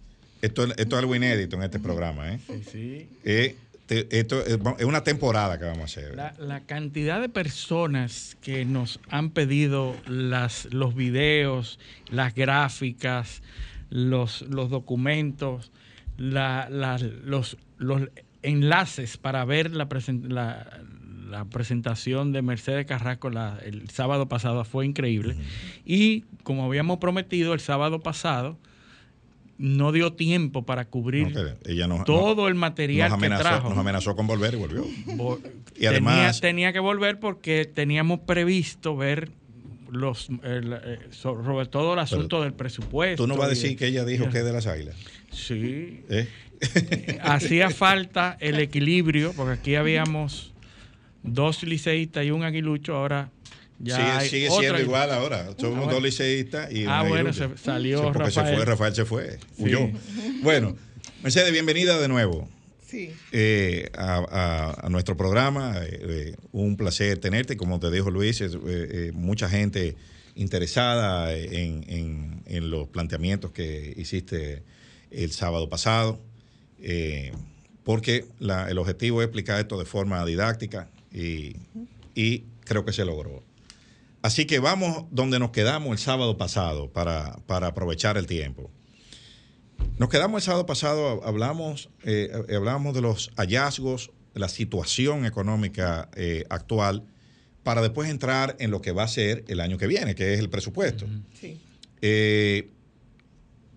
Esto, 0.42 0.64
esto 0.64 0.96
es 0.96 1.00
algo 1.00 1.14
inédito 1.14 1.58
en 1.58 1.64
este 1.64 1.80
programa. 1.80 2.32
¿eh? 2.34 2.40
Sí, 2.48 2.64
sí. 2.72 3.10
Eh, 3.26 3.56
te- 3.86 4.08
esto 4.18 4.40
es, 4.46 4.58
es 4.78 4.86
una 4.86 5.04
temporada 5.04 5.60
que 5.60 5.66
vamos 5.66 5.82
a 5.82 5.84
hacer. 6.00 6.16
La, 6.16 6.34
la 6.40 6.62
cantidad 6.62 7.20
de 7.20 7.28
personas 7.28 8.38
que 8.42 8.64
nos 8.64 9.02
han 9.10 9.32
pedido 9.32 9.94
las, 10.08 10.70
los 10.72 10.96
videos, 10.96 11.80
las 12.10 12.34
gráficas, 12.34 13.42
los, 13.90 14.44
los 14.44 14.70
documentos, 14.70 15.74
la- 16.18 16.70
la- 16.70 16.98
los, 16.98 17.58
los 17.78 18.04
enlaces 18.44 19.18
para 19.18 19.44
ver 19.46 19.72
la, 19.72 19.88
presen- 19.90 20.28
la- 20.30 20.82
la 21.30 21.46
presentación 21.46 22.32
de 22.32 22.42
Mercedes 22.42 22.86
Carrasco 22.86 23.30
la- 23.30 23.60
el 23.64 23.90
sábado 23.90 24.28
pasado 24.28 24.64
fue 24.66 24.86
increíble. 24.86 25.36
Y 25.86 26.22
como 26.44 26.66
habíamos 26.66 26.98
prometido 27.00 27.54
el 27.54 27.60
sábado 27.60 28.00
pasado, 28.00 28.58
no 29.58 29.92
dio 29.92 30.14
tiempo 30.14 30.64
para 30.66 30.86
cubrir 30.86 31.34
No, 31.36 31.42
ella 31.66 31.86
nos- 31.88 32.06
todo 32.06 32.48
el 32.48 32.56
material 32.56 33.10
nos 33.10 33.20
que 33.20 33.26
amenazó, 33.26 33.44
trajo. 33.44 33.70
nos 33.70 33.78
amenazó 33.78 34.16
con 34.16 34.26
volver 34.26 34.54
y 34.54 34.58
volvió. 34.58 34.86
Vo- 35.06 35.40
Y 35.78 35.86
además- 35.86 36.40
tenía, 36.40 36.52
tenía 36.52 36.74
que 36.74 36.80
volver 36.80 37.20
porque 37.20 37.66
teníamos 37.66 38.22
previsto 38.22 38.96
ver 38.96 39.32
los 39.92 40.30
el, 40.44 40.74
eh, 40.74 41.00
so- 41.10 41.44
sobre 41.44 41.66
todo 41.66 41.94
el 41.94 42.00
asunto 42.00 42.42
del 42.42 42.54
presupuesto. 42.54 43.24
Tú 43.24 43.28
no 43.28 43.36
vas 43.36 43.48
a 43.48 43.50
decir 43.50 43.76
que 43.78 43.88
ella 43.88 44.06
dijo 44.06 44.30
que 44.30 44.38
es 44.40 44.46
de 44.46 44.54
las 44.54 44.66
águilas. 44.68 44.96
Sí. 45.32 46.04
¿eh? 46.10 46.28
Hacía 47.22 47.70
falta 47.70 48.38
el 48.40 48.60
equilibrio, 48.60 49.34
porque 49.34 49.54
aquí 49.54 49.76
habíamos 49.76 50.54
dos 51.24 51.64
liceístas 51.64 52.26
y 52.26 52.32
un 52.32 52.44
aguilucho, 52.44 52.96
ahora 52.96 53.32
ya 53.80 53.96
sigue 53.96 54.10
hay 54.12 54.30
sigue 54.30 54.50
otra- 54.50 54.60
siendo 54.62 54.82
igual 54.82 55.12
ahora. 55.12 55.46
Somos 55.58 55.78
bueno. 55.78 55.94
dos 55.94 56.04
liceístas 56.04 56.72
y 56.72 56.86
Ah, 56.86 57.04
un 57.04 57.10
bueno, 57.10 57.30
aguilucho. 57.30 57.58
se- 57.58 57.64
salió 57.64 58.00
Sí, 58.00 58.10
porque 58.14 58.32
se 58.32 58.40
Rafael. 58.42 58.56
fue, 58.56 58.66
Rafael 58.66 58.96
se 58.96 59.06
fue, 59.06 59.32
Sí. 59.56 59.64
huyó. 59.64 59.90
Bueno, 60.44 60.76
Mercedes, 61.24 61.52
bienvenida 61.52 62.00
de 62.00 62.08
nuevo. 62.08 62.48
Sí. 62.88 63.12
eh, 63.32 63.88
a, 63.96 64.16
a- 64.16 64.88
a 64.88 64.90
nuestro 64.90 65.16
programa. 65.16 65.76
eh, 65.78 66.00
eh, 66.02 66.36
un 66.52 66.76
placer 66.76 67.20
tenerte. 67.20 67.56
Como 67.56 67.80
te 67.80 67.92
dijo 67.92 68.10
Luis, 68.10 68.42
es, 68.42 68.56
eh, 68.56 68.58
eh, 68.66 69.12
mucha 69.14 69.48
gente 69.48 69.96
interesada 70.34 71.34
en, 71.36 71.84
en- 71.88 72.44
en 72.48 72.72
los 72.72 72.88
planteamientos 72.88 73.52
que 73.52 73.94
hiciste 73.96 74.64
el 75.12 75.32
sábado 75.32 75.70
pasado, 75.70 76.20
eh, 76.82 77.32
porque 77.84 78.26
la- 78.40 78.70
el 78.70 78.78
objetivo 78.78 79.22
es 79.22 79.26
explicar 79.28 79.60
esto 79.60 79.78
de 79.80 79.86
forma 79.86 80.24
didáctica 80.26 80.90
y, 81.14 81.56
y 82.16 82.44
creo 82.66 82.86
que 82.86 82.94
se 82.94 83.06
logró. 83.06 83.44
Así 84.22 84.46
que 84.46 84.60
vamos 84.60 85.06
donde 85.12 85.40
nos 85.40 85.52
quedamos 85.52 85.92
el 85.94 85.98
sábado 85.98 86.38
pasado 86.38 86.90
para, 86.92 87.38
para 87.48 87.68
aprovechar 87.68 88.18
el 88.18 88.28
tiempo. 88.28 88.70
Nos 89.98 90.10
quedamos 90.10 90.42
el 90.42 90.46
sábado 90.46 90.66
pasado, 90.66 91.22
hablamos, 91.26 91.90
eh, 92.04 92.30
hablamos 92.56 92.94
de 92.94 93.02
los 93.02 93.32
hallazgos, 93.38 94.12
de 94.34 94.40
la 94.42 94.50
situación 94.50 95.26
económica 95.26 96.10
eh, 96.16 96.44
actual, 96.50 97.06
para 97.64 97.82
después 97.82 98.10
entrar 98.10 98.56
en 98.60 98.72
lo 98.72 98.82
que 98.82 98.92
va 98.92 99.04
a 99.04 99.08
ser 99.08 99.46
el 99.48 99.60
año 99.62 99.78
que 99.78 99.88
viene, 99.88 100.16
que 100.16 100.34
es 100.34 100.40
el 100.40 100.50
presupuesto. 100.50 101.06
Sí. 101.40 101.60
Eh, 102.02 102.70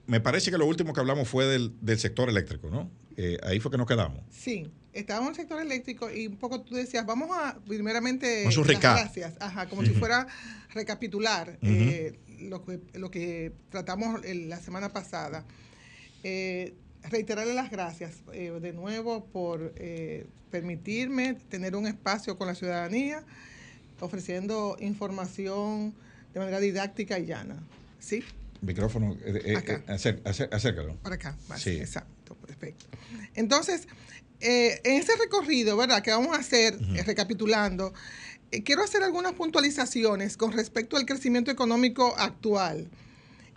me 0.07 0.21
parece 0.21 0.51
que 0.51 0.59
lo 0.59 0.67
último 0.67 0.93
que 0.93 1.01
hablamos 1.01 1.29
fue 1.29 1.47
del, 1.47 1.73
del 1.81 1.99
sector 1.99 2.29
eléctrico, 2.29 2.69
¿no? 2.71 2.91
Eh, 3.17 3.39
ahí 3.43 3.61
fue 3.61 3.71
que 3.71 3.79
nos 3.79 3.87
quedamos. 3.87 4.21
Sí, 4.31 4.71
estábamos 4.93 5.29
en 5.29 5.35
el 5.35 5.41
sector 5.43 5.61
eléctrico 5.63 6.11
y 6.11 6.27
un 6.27 6.37
poco 6.37 6.63
tú 6.63 6.75
decías, 6.75 7.05
vamos 7.07 7.31
a 7.33 7.59
primeramente 7.67 8.41
Vamos 8.45 8.57
a 8.57 8.61
un 8.61 8.67
las 8.67 8.77
recap. 8.77 8.97
gracias, 8.99 9.35
ajá, 9.41 9.69
como 9.69 9.85
si 9.85 9.91
fuera 9.91 10.27
recapitular 10.75 11.59
eh, 11.63 12.19
lo, 12.41 12.65
que, 12.65 12.81
lo 12.95 13.11
que 13.11 13.53
tratamos 13.71 14.21
la 14.25 14.59
semana 14.59 14.93
pasada. 14.93 15.45
Eh, 16.25 16.75
reiterarle 17.11 17.55
las 17.55 17.71
gracias 17.71 18.23
eh, 18.33 18.51
de 18.61 18.73
nuevo 18.73 19.25
por 19.27 19.75
permitirme 20.51 21.35
tener 21.35 21.77
un 21.77 21.87
espacio 21.87 22.37
con 22.37 22.47
la 22.47 22.55
ciudadanía, 22.55 23.25
ofreciendo 24.01 24.77
información 24.81 25.95
de 26.35 26.41
manera 26.41 26.61
didáctica 26.61 27.19
y 27.19 27.27
llana. 27.27 27.63
¿Sí? 28.01 28.23
Micrófono, 28.63 29.17
eh, 29.25 29.43
eh, 29.45 29.57
Acá. 29.57 29.75
eh, 29.75 29.93
acer- 29.93 30.23
acer- 30.25 30.49
acércalo. 30.53 30.97
Para 31.03 31.17
acá, 31.17 31.37
vale, 31.49 31.61
Sí. 31.63 31.71
exacto, 31.71 32.35
perfecto. 32.37 32.87
Entonces, 33.35 33.87
eh, 34.41 34.81
en 34.85 34.95
ese 35.01 35.13
recorrido, 35.17 35.77
¿verdad? 35.77 36.03
Que 36.03 36.11
vamos 36.13 36.35
a 36.37 36.41
hacer, 36.41 36.79
recapitulando, 37.07 37.93
quiero 38.65 38.83
hacer 38.83 39.03
algunas 39.03 39.33
puntualizaciones 39.33 40.37
con 40.37 40.53
respecto 40.53 40.97
al 40.97 41.07
crecimiento 41.07 41.51
económico 41.51 42.15
actual. 42.19 42.89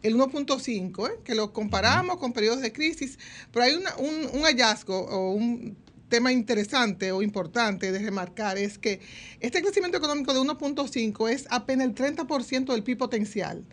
El 0.04 0.16
1.5, 0.16 1.08
¿eh? 1.08 1.20
que 1.24 1.34
lo 1.36 1.52
comparamos 1.54 2.18
con 2.18 2.32
periodos 2.34 2.62
de 2.62 2.72
crisis, 2.72 3.18
pero 3.52 3.66
hay 3.66 3.74
una- 3.74 3.96
un, 3.98 4.30
un 4.34 4.44
hallazgo 4.44 5.00
o 5.00 5.32
un 5.34 5.76
tema 6.10 6.32
interesante 6.32 7.12
o 7.12 7.24
importante 7.24 7.92
de 7.92 7.98
remarcar 8.00 8.60
es 8.60 8.78
que 8.78 9.00
este 9.40 9.62
crecimiento 9.64 9.98
económico 9.98 10.34
de 10.34 10.40
1.5 10.40 11.28
es 11.30 11.46
apenas 11.50 11.88
el 11.88 11.96
30% 11.96 12.74
del 12.74 12.84
PIB 12.84 12.98
potencial. 13.00 13.66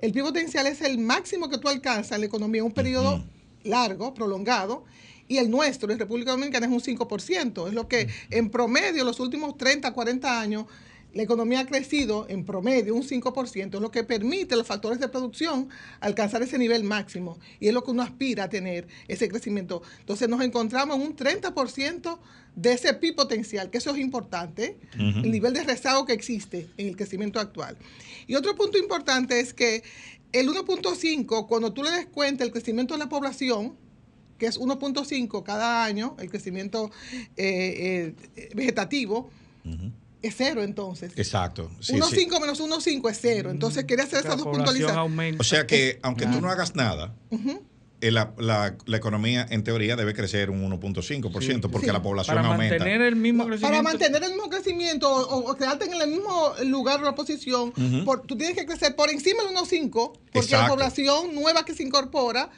El 0.00 0.12
PIB 0.12 0.24
potencial 0.24 0.66
es 0.66 0.80
el 0.80 0.98
máximo 0.98 1.50
que 1.50 1.58
tú 1.58 1.68
alcanzas 1.68 2.12
en 2.12 2.20
la 2.20 2.26
economía 2.26 2.60
en 2.60 2.66
un 2.66 2.72
periodo 2.72 3.22
largo, 3.64 4.14
prolongado, 4.14 4.84
y 5.28 5.38
el 5.38 5.50
nuestro, 5.50 5.92
en 5.92 5.98
República 5.98 6.32
Dominicana, 6.32 6.66
es 6.66 6.72
un 6.72 6.80
5%. 6.80 7.68
Es 7.68 7.74
lo 7.74 7.86
que 7.86 8.08
en 8.30 8.50
promedio, 8.50 9.04
los 9.04 9.20
últimos 9.20 9.56
30, 9.56 9.92
40 9.92 10.40
años, 10.40 10.64
la 11.12 11.22
economía 11.22 11.60
ha 11.60 11.66
crecido 11.66 12.26
en 12.28 12.44
promedio 12.44 12.94
un 12.94 13.02
5%, 13.02 13.74
es 13.74 13.80
lo 13.80 13.90
que 13.90 14.04
permite 14.04 14.54
a 14.54 14.56
los 14.56 14.66
factores 14.66 15.00
de 15.00 15.08
producción 15.08 15.68
alcanzar 16.00 16.42
ese 16.42 16.58
nivel 16.58 16.84
máximo. 16.84 17.38
Y 17.58 17.68
es 17.68 17.74
lo 17.74 17.82
que 17.82 17.90
uno 17.90 18.02
aspira 18.02 18.44
a 18.44 18.48
tener, 18.48 18.86
ese 19.08 19.28
crecimiento. 19.28 19.82
Entonces 20.00 20.28
nos 20.28 20.40
encontramos 20.42 20.96
en 20.96 21.02
un 21.02 21.16
30% 21.16 22.18
de 22.54 22.72
ese 22.72 22.94
PIB 22.94 23.14
potencial, 23.14 23.70
que 23.70 23.78
eso 23.78 23.90
es 23.90 23.98
importante, 23.98 24.78
el 24.94 25.30
nivel 25.30 25.52
de 25.52 25.64
rezago 25.64 26.04
que 26.04 26.12
existe 26.12 26.68
en 26.76 26.88
el 26.88 26.96
crecimiento 26.96 27.40
actual. 27.40 27.76
Y 28.26 28.34
otro 28.34 28.54
punto 28.54 28.78
importante 28.78 29.40
es 29.40 29.54
que 29.54 29.82
el 30.32 30.48
1.5, 30.48 31.46
cuando 31.48 31.72
tú 31.72 31.82
le 31.82 31.90
des 31.90 32.06
cuenta 32.06 32.44
el 32.44 32.52
crecimiento 32.52 32.94
de 32.94 32.98
la 32.98 33.08
población, 33.08 33.76
que 34.38 34.46
es 34.46 34.58
1.5 34.58 35.42
cada 35.42 35.84
año, 35.84 36.16
el 36.18 36.30
crecimiento 36.30 36.90
eh, 37.36 38.14
eh, 38.36 38.50
vegetativo, 38.54 39.30
es 40.22 40.34
cero 40.36 40.62
entonces. 40.62 41.12
Exacto. 41.16 41.70
Sí, 41.80 41.94
1.5 41.94 42.08
sí. 42.10 42.28
menos 42.40 42.60
1.5 42.60 43.10
es 43.10 43.18
cero. 43.20 43.50
Entonces 43.50 43.84
quería 43.84 44.04
hacer 44.04 44.20
esas 44.20 44.36
dos 44.36 44.46
puntualizaciones. 44.46 45.40
O 45.40 45.44
sea 45.44 45.66
que, 45.66 45.98
aunque 46.02 46.24
tú 46.24 46.32
Claro. 46.32 46.46
no 46.46 46.50
hagas 46.52 46.74
nada, 46.76 47.14
eh, 48.02 48.10
la, 48.10 48.32
la- 48.38 48.76
la 48.86 48.96
economía 48.96 49.46
en 49.50 49.62
teoría 49.62 49.94
debe 49.94 50.14
crecer 50.14 50.48
un 50.48 50.62
1.5%, 50.62 51.70
porque 51.70 51.86
Sí. 51.88 51.92
la 51.92 52.00
población 52.02 52.36
para 52.36 52.48
aumenta. 52.48 52.76
mantener 52.78 53.02
el 53.02 53.16
mismo 53.16 53.44
crecimiento. 53.46 53.68
para 53.70 53.82
mantener 53.82 54.22
el 54.24 54.30
mismo 54.30 54.48
crecimiento 54.48 55.10
o, 55.10 55.50
o 55.50 55.54
quedarte 55.54 55.84
en 55.84 55.92
el 56.00 56.08
mismo 56.08 56.52
lugar 56.64 57.00
o 57.00 57.04
la 57.04 57.14
posición, 57.14 57.72
por- 58.06 58.22
tú 58.22 58.36
tienes 58.38 58.56
que 58.56 58.64
crecer 58.64 58.96
por 58.96 59.10
encima 59.10 59.42
del 59.42 59.52
1.5, 59.54 60.12
porque 60.32 60.52
la 60.52 60.68
población 60.68 61.34
nueva 61.34 61.64
que 61.66 61.74
se 61.74 61.82
incorpora 61.82 62.48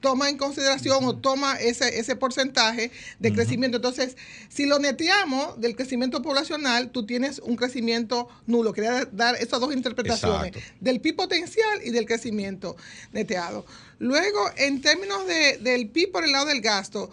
toma 0.00 0.28
en 0.28 0.36
consideración 0.38 1.04
o 1.04 1.16
toma 1.16 1.56
ese, 1.56 1.98
ese 1.98 2.14
porcentaje 2.16 2.90
de 3.18 3.32
crecimiento. 3.32 3.76
Entonces, 3.78 4.16
si 4.48 4.66
lo 4.66 4.78
neteamos 4.78 5.60
del 5.60 5.74
crecimiento 5.74 6.22
poblacional, 6.22 6.90
tú 6.90 7.04
tienes 7.06 7.40
un 7.40 7.56
crecimiento 7.56 8.28
nulo. 8.46 8.72
Quería 8.72 9.04
dar 9.12 9.34
esas 9.36 9.60
dos 9.60 9.72
interpretaciones, 9.74 10.54
Exacto. 10.54 10.74
del 10.80 11.00
PIB 11.00 11.16
potencial 11.16 11.80
y 11.84 11.90
del 11.90 12.06
crecimiento 12.06 12.76
neteado. 13.12 13.66
Luego, 13.98 14.38
en 14.56 14.80
términos 14.80 15.26
de- 15.26 15.58
del 15.58 15.88
PIB 15.88 16.12
por 16.12 16.24
el 16.24 16.32
lado 16.32 16.46
del 16.46 16.60
gasto, 16.60 17.10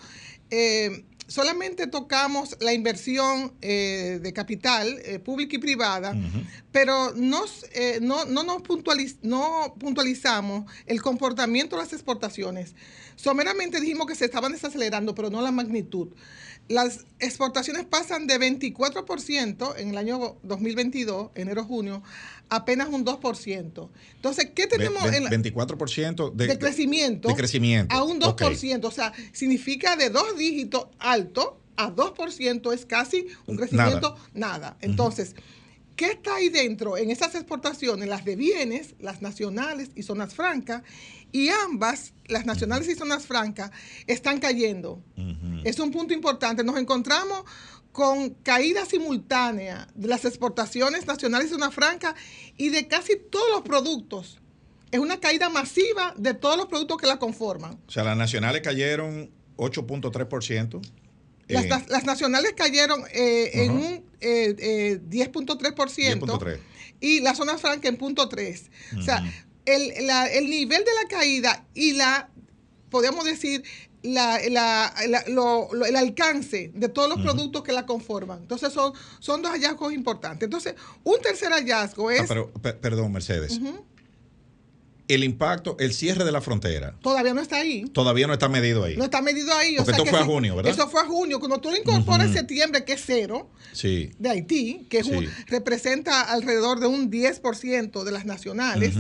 eh, 0.52 1.04
solamente 1.28 1.88
tocamos 1.88 2.58
la 2.60 2.74
inversión 2.74 3.54
eh, 3.62 4.20
de 4.22 4.34
capital 4.34 5.00
eh, 5.04 5.20
pública 5.20 5.56
y 5.56 5.60
privada, 5.60 6.16
pero 6.72 7.14
nos, 7.14 7.66
eh, 7.74 8.00
no, 8.02 8.26
no, 8.26 8.44
nos 8.44 8.62
no 9.22 9.76
puntualizamos 9.80 10.72
el 10.86 11.02
comportamiento 11.02 11.76
de 11.76 11.84
las 11.84 11.94
exportaciones. 11.94 12.76
Someramente 13.16 13.80
dijimos 13.80 14.08
que 14.08 14.16
se 14.16 14.26
estaban 14.26 14.52
desacelerando, 14.52 15.16
pero 15.16 15.30
no 15.30 15.42
la 15.42 15.52
magnitud. 15.52 16.10
Las 16.68 17.06
exportaciones 17.20 17.86
pasan 17.86 18.26
de 18.26 18.40
24% 18.40 19.76
en 19.78 19.90
el 19.90 19.98
año 19.98 20.38
2022, 20.42 21.30
enero-junio, 21.36 22.02
apenas 22.50 22.90
un 22.90 23.06
2%. 23.06 23.90
Entonces, 24.16 24.50
¿qué 24.56 24.68
tenemos? 24.68 25.04
en 25.06 25.24
la, 25.24 25.30
24% 25.30 26.34
de, 26.34 26.48
de, 26.48 26.60
crecimiento, 26.60 27.28
de 27.28 27.36
crecimiento. 27.36 27.96
A 27.96 28.04
un 28.04 28.20
2%. 28.20 28.86
O 28.86 28.92
sea, 28.92 29.14
significa 29.32 29.96
de 29.96 30.10
dos 30.10 30.38
dígitos 30.38 30.88
alto 31.00 31.60
a 31.78 31.94
2% 31.94 32.74
es 32.74 32.86
casi 32.86 33.28
un 33.48 33.58
crecimiento 33.58 34.16
nada. 34.34 34.78
Entonces, 34.82 35.36
¿qué 35.96 36.12
está 36.12 36.36
ahí 36.36 36.50
dentro 36.50 36.98
en 36.98 37.12
esas 37.12 37.36
exportaciones? 37.36 38.08
Las 38.08 38.26
de 38.26 38.36
bienes, 38.36 38.96
las 39.00 39.22
nacionales 39.22 39.90
y 39.96 40.04
zonas 40.04 40.34
francas. 40.34 40.84
Y 41.32 41.50
ambas, 41.50 42.14
las 42.28 42.46
nacionales 42.46 42.88
y 42.88 42.96
zonas 42.96 43.26
francas, 43.26 43.72
están 44.08 44.40
cayendo. 44.40 45.04
Es 45.66 45.80
un 45.80 45.92
punto 45.92 46.14
importante. 46.14 46.64
Nos 46.64 46.78
encontramos 46.78 47.44
con 47.96 48.32
caída 48.44 48.86
simultánea 48.86 49.88
de 49.96 50.10
las 50.10 50.26
exportaciones 50.26 51.08
nacionales 51.08 51.50
de 51.50 51.56
zona 51.56 51.72
franca 51.72 52.14
y 52.58 52.68
de 52.68 52.90
casi 52.90 53.16
todos 53.16 53.50
los 53.50 53.62
productos. 53.62 54.42
Es 54.92 55.00
una 55.00 55.22
caída 55.22 55.48
masiva 55.48 56.14
de 56.18 56.34
todos 56.34 56.58
los 56.58 56.66
productos 56.66 56.98
que 56.98 57.08
la 57.08 57.20
conforman. 57.20 57.80
O 57.88 57.90
sea, 57.90 58.04
las 58.04 58.18
nacionales 58.18 58.62
cayeron 58.64 59.32
8.3%. 59.56 60.82
Las, 61.48 61.64
eh, 61.64 61.86
las, 61.88 62.04
nacionales 62.04 62.52
cayeron 62.58 63.02
eh, 63.14 63.64
en 63.64 63.72
un 63.72 64.04
eh, 64.20 65.00
10.3% 65.10 66.54
eh, 66.54 66.60
y 67.00 67.22
la 67.22 67.34
zona 67.34 67.58
franca 67.58 67.88
en 67.88 67.98
0.3%. 67.98 69.00
O 69.00 69.04
sea, 69.04 69.24
el, 69.66 70.06
la, 70.06 70.28
el 70.28 70.50
nivel 70.50 70.84
de 70.84 70.92
la 71.02 71.08
caída 71.08 71.66
y 71.74 71.94
la, 71.94 72.30
podríamos 72.90 73.24
decir, 73.24 73.64
la, 74.14 74.38
el 74.38 75.96
alcance 75.96 76.72
de 76.74 76.90
todos 76.90 77.10
los 77.10 77.22
productos 77.22 77.64
que 77.64 77.72
la 77.72 77.86
conforman. 77.86 78.40
Entonces 78.42 78.72
son, 78.74 78.94
son 79.20 79.42
dos 79.42 79.52
hallazgos 79.52 79.94
importantes. 79.94 80.46
Entonces, 80.46 80.76
un 81.04 81.20
tercer 81.22 81.52
hallazgo 81.52 82.12
es... 82.12 82.22
Ah, 82.22 82.26
pero, 82.28 82.52
perdón, 82.80 83.12
Mercedes. 83.12 83.60
El 85.08 85.24
impacto, 85.24 85.78
el 85.80 85.94
cierre 85.94 86.24
de 86.24 86.32
la 86.32 86.42
frontera. 86.42 86.96
Todavía 87.02 87.34
no 87.34 87.42
está 87.42 87.58
ahí. 87.58 87.86
Todavía 87.94 88.26
no 88.26 88.34
está 88.34 88.50
medido 88.50 88.84
ahí. 88.84 88.98
No 88.98 89.06
está 89.06 89.22
medido 89.22 89.56
ahí. 89.56 89.76
Porque 89.78 89.92
esto 89.92 90.06
fue 90.06 90.20
a 90.20 90.26
junio, 90.26 90.56
¿verdad? 90.56 90.72
Eso 90.72 90.90
fue 90.90 91.02
a 91.02 91.06
junio. 91.06 91.40
Cuando 91.40 91.60
tú 91.60 91.70
lo 91.70 91.78
incorporas 91.78 92.28
en 92.28 92.34
septiembre, 92.34 92.84
que 92.86 92.94
es 92.94 93.04
cero, 93.06 93.50
sí. 93.72 94.12
de 94.18 94.30
Haití, 94.30 94.88
que 94.90 95.04
representa 95.48 96.22
alrededor 96.22 96.80
de 96.80 96.88
un 96.88 97.12
10% 97.12 98.04
de 98.04 98.12
las 98.12 98.26
nacionales, 98.26 98.96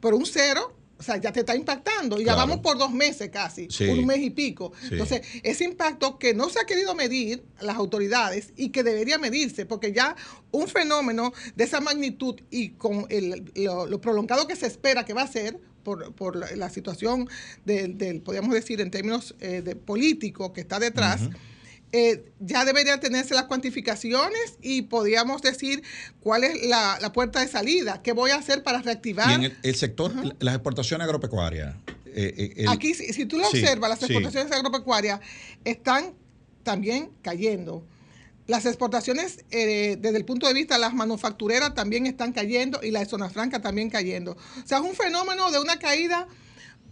pero 0.00 0.16
un 0.16 0.26
cero 0.26 0.76
o 1.00 1.02
sea, 1.02 1.16
ya 1.16 1.32
te 1.32 1.40
está 1.40 1.56
impactando. 1.56 2.20
Y 2.20 2.24
ya 2.24 2.34
vamos 2.34 2.58
por 2.58 2.76
dos 2.76 2.92
meses 2.92 3.30
casi, 3.30 3.68
un 3.88 4.04
mes 4.04 4.18
y 4.18 4.28
pico. 4.28 4.70
Entonces, 4.90 5.22
ese 5.42 5.64
impacto 5.64 6.18
que 6.18 6.34
no 6.34 6.50
se 6.50 6.60
ha 6.60 6.64
querido 6.64 6.94
medir 6.94 7.42
las 7.58 7.76
autoridades 7.76 8.52
y 8.54 8.68
que 8.68 8.82
debería 8.82 9.16
medirse, 9.16 9.64
porque 9.64 9.94
ya 9.94 10.14
un 10.50 10.68
fenómeno 10.68 11.32
de 11.56 11.64
esa 11.64 11.80
magnitud 11.80 12.38
y 12.50 12.70
con 12.70 13.06
el, 13.08 13.50
lo, 13.56 13.98
prolongado 14.02 14.46
que 14.46 14.56
se 14.56 14.66
espera 14.66 15.06
que 15.06 15.14
va 15.14 15.22
a 15.22 15.26
ser, 15.26 15.58
por, 15.82 16.36
la, 16.36 16.68
situación 16.68 17.26
del, 17.64 18.20
podríamos 18.20 18.52
decir, 18.52 18.82
en 18.82 18.90
términos 18.90 19.34
eh, 19.40 19.62
de 19.62 19.74
político 19.76 20.52
que 20.52 20.60
está 20.60 20.78
detrás, 20.78 21.22
eh, 21.92 22.24
ya 22.38 22.64
deberían 22.64 23.00
tenerse 23.00 23.34
las 23.34 23.44
cuantificaciones 23.44 24.58
y 24.62 24.82
podríamos 24.82 25.42
decir 25.42 25.82
cuál 26.20 26.44
es 26.44 26.64
la, 26.66 27.12
puerta 27.12 27.40
de 27.40 27.48
salida, 27.48 28.00
qué 28.02 28.12
voy 28.12 28.30
a 28.30 28.36
hacer 28.36 28.62
para 28.62 28.80
reactivar. 28.80 29.40
Y 29.42 29.52
el, 29.62 29.74
sector, 29.74 30.12
las 30.38 30.54
exportaciones 30.54 31.04
agropecuarias. 31.04 31.74
Eh, 32.06 32.54
eh, 32.56 32.64
Aquí, 32.68 32.94
si, 32.94 33.26
tú 33.26 33.38
lo 33.38 33.48
observas, 33.48 33.90
las 33.90 34.02
exportaciones 34.02 34.52
agropecuarias 34.52 35.20
están 35.64 36.14
también 36.62 37.10
cayendo. 37.22 37.84
Las 38.46 38.66
exportaciones, 38.66 39.44
desde 39.50 40.16
el 40.16 40.24
punto 40.24 40.48
de 40.48 40.54
vista 40.54 40.74
de 40.74 40.80
las 40.80 40.94
manufactureras, 40.94 41.74
también 41.74 42.06
están 42.06 42.32
cayendo 42.32 42.80
y 42.82 42.90
la 42.90 43.04
zona 43.04 43.30
franca 43.30 43.60
también 43.60 43.90
cayendo. 43.90 44.32
O 44.32 44.66
sea, 44.66 44.78
es 44.78 44.84
un 44.84 44.94
fenómeno 44.94 45.50
de 45.52 45.60
una 45.60 45.78
caída 45.78 46.26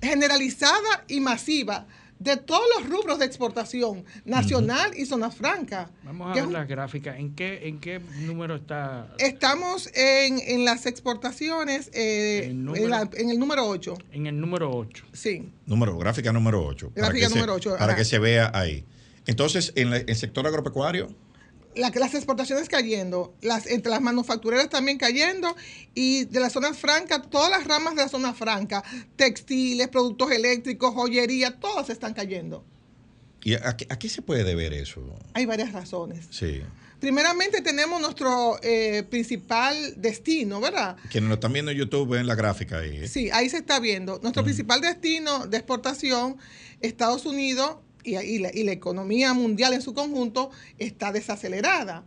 generalizada 0.00 1.04
y 1.08 1.20
masiva 1.20 1.86
de 2.18 2.36
todos 2.36 2.64
los 2.76 2.88
rubros 2.88 3.18
de 3.18 3.24
exportación, 3.24 4.04
nacional 4.24 4.92
y 4.96 5.06
zona 5.06 5.30
franca. 5.30 5.90
Vamos 6.02 6.30
a 6.30 6.40
ver 6.40 6.50
las 6.50 6.68
gráficas. 6.68 7.18
¿En 7.18 7.34
qué, 7.34 7.68
¿En 7.68 7.78
qué 7.80 8.00
número 8.20 8.56
está? 8.56 9.14
Estamos 9.18 9.90
en, 9.94 10.64
las 10.64 10.86
exportaciones, 10.86 11.90
eh, 11.92 12.44
¿En, 12.44 12.68
el 13.30 13.38
número 13.38 13.66
8. 13.66 13.98
En 14.12 14.26
el 14.26 14.40
número 14.40 14.70
8. 14.70 15.04
Sí. 15.12 15.52
Número, 15.66 15.96
gráfica 15.98 16.32
número 16.32 16.64
8. 16.64 16.92
Gráfica 16.94 17.28
número 17.28 17.54
8. 17.54 17.76
Para 17.78 17.94
que 17.94 18.04
se 18.04 18.18
vea 18.18 18.50
ahí. 18.54 18.84
Entonces, 19.26 19.72
en 19.76 19.92
el 19.92 20.16
sector 20.16 20.46
agropecuario 20.46 21.08
las 21.74 22.14
exportaciones 22.14 22.68
cayendo, 22.68 23.34
las, 23.40 23.66
entre 23.66 23.90
las 23.90 24.00
manufactureras 24.00 24.68
también 24.68 24.98
cayendo 24.98 25.54
y 25.94 26.24
de 26.24 26.40
las 26.40 26.52
zonas 26.52 26.78
francas, 26.78 27.22
todas 27.30 27.50
las 27.50 27.66
ramas 27.66 27.94
de 27.94 28.02
la 28.02 28.08
zona 28.08 28.34
franca, 28.34 28.82
textiles, 29.16 29.88
productos 29.88 30.30
eléctricos, 30.30 30.94
joyería, 30.94 31.58
todas 31.58 31.90
están 31.90 32.14
cayendo. 32.14 32.64
¿Y 33.44 33.54
a, 33.54 33.76
qué, 33.76 34.08
se 34.08 34.22
puede 34.22 34.44
deber 34.44 34.74
eso? 34.74 35.02
Hay 35.34 35.46
varias 35.46 35.72
razones. 35.72 36.26
Sí. 36.30 36.62
Primeramente 37.00 37.62
tenemos 37.62 38.00
nuestro 38.00 38.58
eh, 38.62 39.04
principal 39.08 39.94
destino, 39.96 40.60
¿verdad? 40.60 40.96
Quienes 41.10 41.28
lo 41.28 41.34
están 41.34 41.52
viendo 41.52 41.70
en 41.70 41.78
YouTube 41.78 42.08
ven 42.08 42.26
la 42.26 42.34
gráfica 42.34 42.80
ahí. 42.80 42.96
¿eh? 42.96 43.08
Sí, 43.08 43.30
ahí 43.30 43.48
se 43.48 43.58
está 43.58 43.78
viendo. 43.78 44.18
Nuestro 44.20 44.42
principal 44.42 44.80
destino 44.80 45.46
de 45.46 45.56
exportación, 45.56 46.38
Estados 46.80 47.24
Unidos, 47.24 47.76
y, 48.08 48.38
la, 48.38 48.72
economía 48.72 49.34
mundial 49.34 49.72
en 49.72 49.82
su 49.82 49.94
conjunto 49.94 50.50
está 50.78 51.12
desacelerada. 51.12 52.04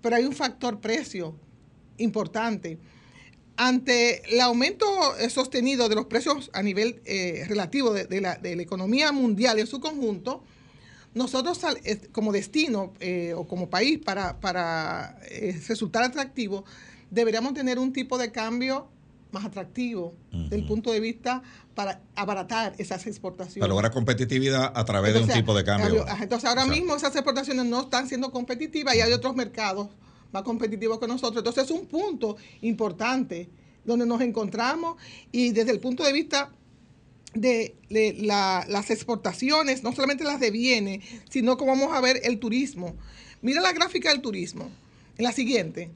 Pero 0.00 0.16
hay 0.16 0.24
un 0.24 0.34
factor 0.34 0.80
precio 0.80 1.34
importante. 1.98 2.78
Ante 3.56 4.32
el 4.32 4.40
aumento 4.40 4.86
eh, 5.18 5.28
sostenido 5.28 5.88
de 5.88 5.94
los 5.94 6.06
precios 6.06 6.50
a 6.54 6.62
nivel 6.62 7.02
eh, 7.04 7.44
relativo 7.46 7.92
de, 7.92 8.20
la, 8.20 8.38
economía 8.42 9.12
mundial 9.12 9.58
en 9.58 9.66
su 9.66 9.80
conjunto, 9.80 10.42
nosotros 11.12 11.60
como 12.12 12.32
destino 12.32 12.94
eh, 13.00 13.34
o 13.36 13.46
como 13.46 13.68
país 13.68 13.98
para, 13.98 14.40
para 14.40 15.18
resultar 15.68 16.04
atractivo, 16.04 16.64
deberíamos 17.10 17.52
tener 17.52 17.78
un 17.78 17.92
tipo 17.92 18.16
de 18.16 18.32
cambio 18.32 18.88
más 19.32 19.44
atractivo 19.44 20.14
del 20.32 20.66
punto 20.66 20.90
de 20.92 21.00
vista 21.00 21.42
para 21.74 22.00
abaratar 22.14 22.74
esas 22.78 23.06
exportaciones. 23.06 23.60
Para 23.60 23.68
lograr 23.68 23.92
competitividad 23.92 24.72
a 24.74 24.84
través 24.84 25.14
de 25.14 25.20
un 25.22 25.28
tipo 25.28 25.54
de 25.54 25.64
cambio. 25.64 26.04
Entonces 26.20 26.48
ahora 26.48 26.66
mismo 26.66 26.96
esas 26.96 27.14
exportaciones 27.14 27.64
no 27.66 27.82
están 27.82 28.08
siendo 28.08 28.30
competitivas 28.30 28.94
y 28.94 29.00
hay 29.00 29.12
otros 29.12 29.34
mercados 29.34 29.88
más 30.32 30.42
competitivos 30.42 30.98
que 30.98 31.06
nosotros. 31.06 31.38
Entonces 31.38 31.64
es 31.64 31.70
un 31.70 31.86
punto 31.86 32.36
importante 32.62 33.48
donde 33.84 34.06
nos 34.06 34.20
encontramos 34.20 34.96
y 35.32 35.50
desde 35.52 35.70
el 35.72 35.80
punto 35.80 36.04
de 36.04 36.12
vista 36.12 36.50
de, 37.34 37.76
las 37.88 38.90
exportaciones, 38.90 39.82
no 39.82 39.92
solamente 39.92 40.24
las 40.24 40.40
de 40.40 40.50
bienes, 40.50 41.04
sino 41.28 41.56
como 41.56 41.72
vamos 41.72 41.94
a 41.94 42.00
ver 42.00 42.20
el 42.24 42.38
turismo. 42.38 42.96
Mira 43.42 43.60
la 43.60 43.72
gráfica 43.72 44.10
del 44.10 44.20
turismo, 44.20 44.70
en 45.16 45.24
la 45.24 45.32
siguiente. 45.32 45.90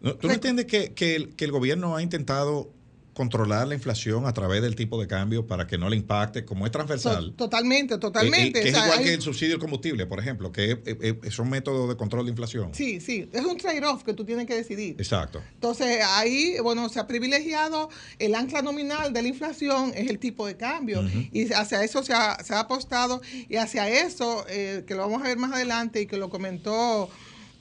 ¿Tú 0.00 0.28
no 0.28 0.32
entiendes 0.32 0.66
que, 0.66 0.92
que, 0.94 1.28
el, 1.44 1.52
gobierno 1.52 1.96
ha 1.96 2.02
intentado 2.02 2.72
controlar 3.12 3.68
la 3.68 3.74
inflación 3.74 4.24
a 4.26 4.32
través 4.32 4.62
del 4.62 4.76
tipo 4.76 4.98
de 4.98 5.06
cambio 5.06 5.46
para 5.46 5.66
que 5.66 5.76
no 5.76 5.90
le 5.90 5.96
impacte, 5.96 6.46
como 6.46 6.64
es 6.64 6.72
transversal. 6.72 7.34
Totalmente, 7.36 7.98
totalmente. 7.98 8.60
Eh, 8.60 8.62
eh, 8.62 8.64
que 8.64 8.68
es 8.70 8.84
igual 8.84 9.02
que 9.02 9.12
el 9.12 9.20
subsidio 9.20 9.52
del 9.52 9.60
combustible, 9.60 10.06
por 10.06 10.20
ejemplo, 10.20 10.52
que 10.52 10.80
es, 11.22 11.38
un 11.38 11.50
método 11.50 11.86
de 11.86 11.96
control 11.96 12.24
de 12.24 12.30
inflación. 12.30 12.74
Sí, 12.74 12.98
sí, 13.00 13.28
es 13.30 13.44
un 13.44 13.58
trade-off 13.58 14.04
que 14.04 14.14
tú 14.14 14.24
tienes 14.24 14.46
que 14.46 14.54
decidir. 14.54 14.94
Exacto. 14.96 15.42
Entonces, 15.52 16.00
ahí, 16.02 16.56
bueno, 16.62 16.88
se 16.88 16.98
ha 16.98 17.06
privilegiado 17.06 17.90
el 18.18 18.34
ancla 18.34 18.62
nominal 18.62 19.12
de 19.12 19.20
la 19.20 19.28
inflación, 19.28 19.92
es 19.94 20.08
el 20.08 20.18
tipo 20.18 20.46
de 20.46 20.56
cambio, 20.56 21.02
y 21.30 21.52
hacia 21.52 21.84
eso 21.84 22.02
se 22.02 22.14
ha, 22.14 22.42
se 22.42 22.54
ha, 22.54 22.60
apostado, 22.60 23.20
y 23.50 23.56
hacia 23.56 23.86
eso, 23.88 24.46
eh, 24.48 24.84
que 24.86 24.94
lo 24.94 25.02
vamos 25.02 25.20
a 25.22 25.28
ver 25.28 25.36
más 25.36 25.52
adelante 25.52 26.00
y 26.00 26.06
que 26.06 26.16
lo 26.16 26.30
comentó 26.30 27.10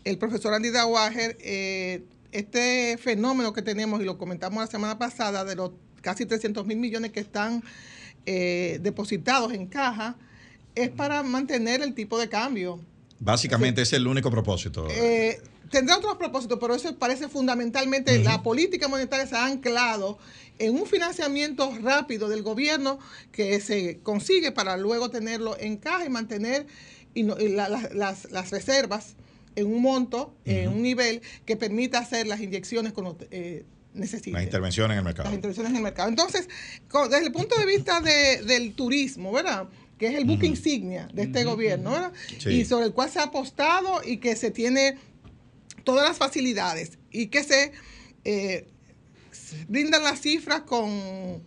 el 0.05 0.17
profesor 0.17 0.53
Andy 0.53 0.69
Dawager, 0.69 1.37
eh, 1.41 2.03
este 2.31 2.97
fenómeno 2.97 3.53
que 3.53 3.61
tenemos, 3.61 4.01
y 4.01 4.05
lo 4.05 4.17
comentamos 4.17 4.61
la 4.61 4.67
semana 4.67 4.97
pasada, 4.97 5.45
de 5.45 5.55
los 5.55 5.71
casi 6.01 6.25
300 6.25 6.65
mil 6.65 6.77
millones 6.77 7.11
que 7.11 7.19
están 7.19 7.63
eh, 8.25 8.79
depositados 8.81 9.53
en 9.53 9.67
caja, 9.67 10.15
es 10.75 10.89
para 10.89 11.23
mantener 11.23 11.81
el 11.81 11.93
tipo 11.93 12.19
de 12.19 12.29
cambio. 12.29 12.79
Básicamente 13.19 13.81
es 13.81 13.91
el 13.93 14.07
único 14.07 14.31
propósito. 14.31 14.87
Eh, 14.89 15.41
tendrá 15.69 15.97
otros 15.97 16.15
propósitos, 16.17 16.57
pero 16.59 16.75
eso 16.75 16.95
parece 16.97 17.27
fundamentalmente 17.27 18.23
la 18.23 18.41
política 18.43 18.87
monetaria 18.87 19.27
se 19.27 19.35
ha 19.35 19.45
anclado 19.45 20.17
en 20.57 20.75
un 20.75 20.85
financiamiento 20.85 21.73
rápido 21.81 22.29
del 22.29 22.43
gobierno 22.43 22.99
que 23.31 23.59
se 23.61 23.99
consigue 23.99 24.51
para 24.51 24.77
luego 24.77 25.09
tenerlo 25.09 25.57
en 25.59 25.77
caja 25.77 26.05
y 26.05 26.09
mantener 26.09 26.67
y, 27.13 27.23
las, 27.23 28.51
reservas 28.51 29.15
en 29.59 29.67
un 29.67 29.81
monto, 29.81 30.35
en 30.45 30.69
un 30.69 30.81
nivel 30.81 31.21
que 31.45 31.55
permita 31.55 31.99
hacer 31.99 32.27
las 32.27 32.41
inyecciones 32.41 32.93
con 32.93 33.17
eh, 33.31 33.65
necesita. 33.93 34.37
Las 34.37 34.45
intervenciones 34.45 34.93
en 34.93 34.99
el 34.99 35.03
mercado. 35.03 35.25
Las 35.25 35.35
intervenciones 35.35 35.71
en 35.71 35.77
el 35.77 35.83
mercado. 35.83 36.09
Entonces, 36.09 36.47
desde 37.09 37.25
el 37.25 37.31
punto 37.31 37.57
de 37.57 37.65
vista 37.65 38.01
del 38.01 38.73
turismo, 38.73 39.31
¿verdad? 39.31 39.67
que 39.99 40.07
es 40.07 40.15
el 40.15 40.23
buque 40.23 40.47
insignia 40.47 41.09
de 41.13 41.23
este 41.23 41.43
gobierno, 41.43 41.91
¿verdad? 41.91 42.13
Y 42.45 42.63
sobre 42.63 42.85
el 42.85 42.93
cual 42.93 43.09
se 43.09 43.19
ha 43.19 43.23
apostado 43.23 44.01
y 44.03 44.17
que 44.17 44.37
se 44.37 44.49
tiene 44.49 44.97
todas 45.83 46.07
las 46.07 46.17
facilidades 46.17 46.97
y 47.11 47.27
que 47.27 47.43
se 47.43 47.73
eh, 48.23 48.65
brindan 49.67 50.03
las 50.03 50.21
cifras 50.21 50.61
con... 50.61 51.43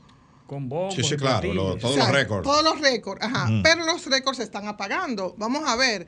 Con 0.46 0.68
bombos. 0.68 0.94
Sí, 0.94 1.02
sí, 1.02 1.16
claro, 1.16 1.78
todos 1.78 1.96
los 1.96 2.10
récords. 2.10 2.42
Todos 2.42 2.62
los 2.62 2.78
récords, 2.78 3.22
ajá. 3.22 3.48
Pero 3.62 3.86
los 3.86 4.04
récords 4.04 4.36
se 4.36 4.42
están 4.42 4.68
apagando. 4.68 5.34
Vamos 5.38 5.62
a 5.66 5.76
ver. 5.76 6.06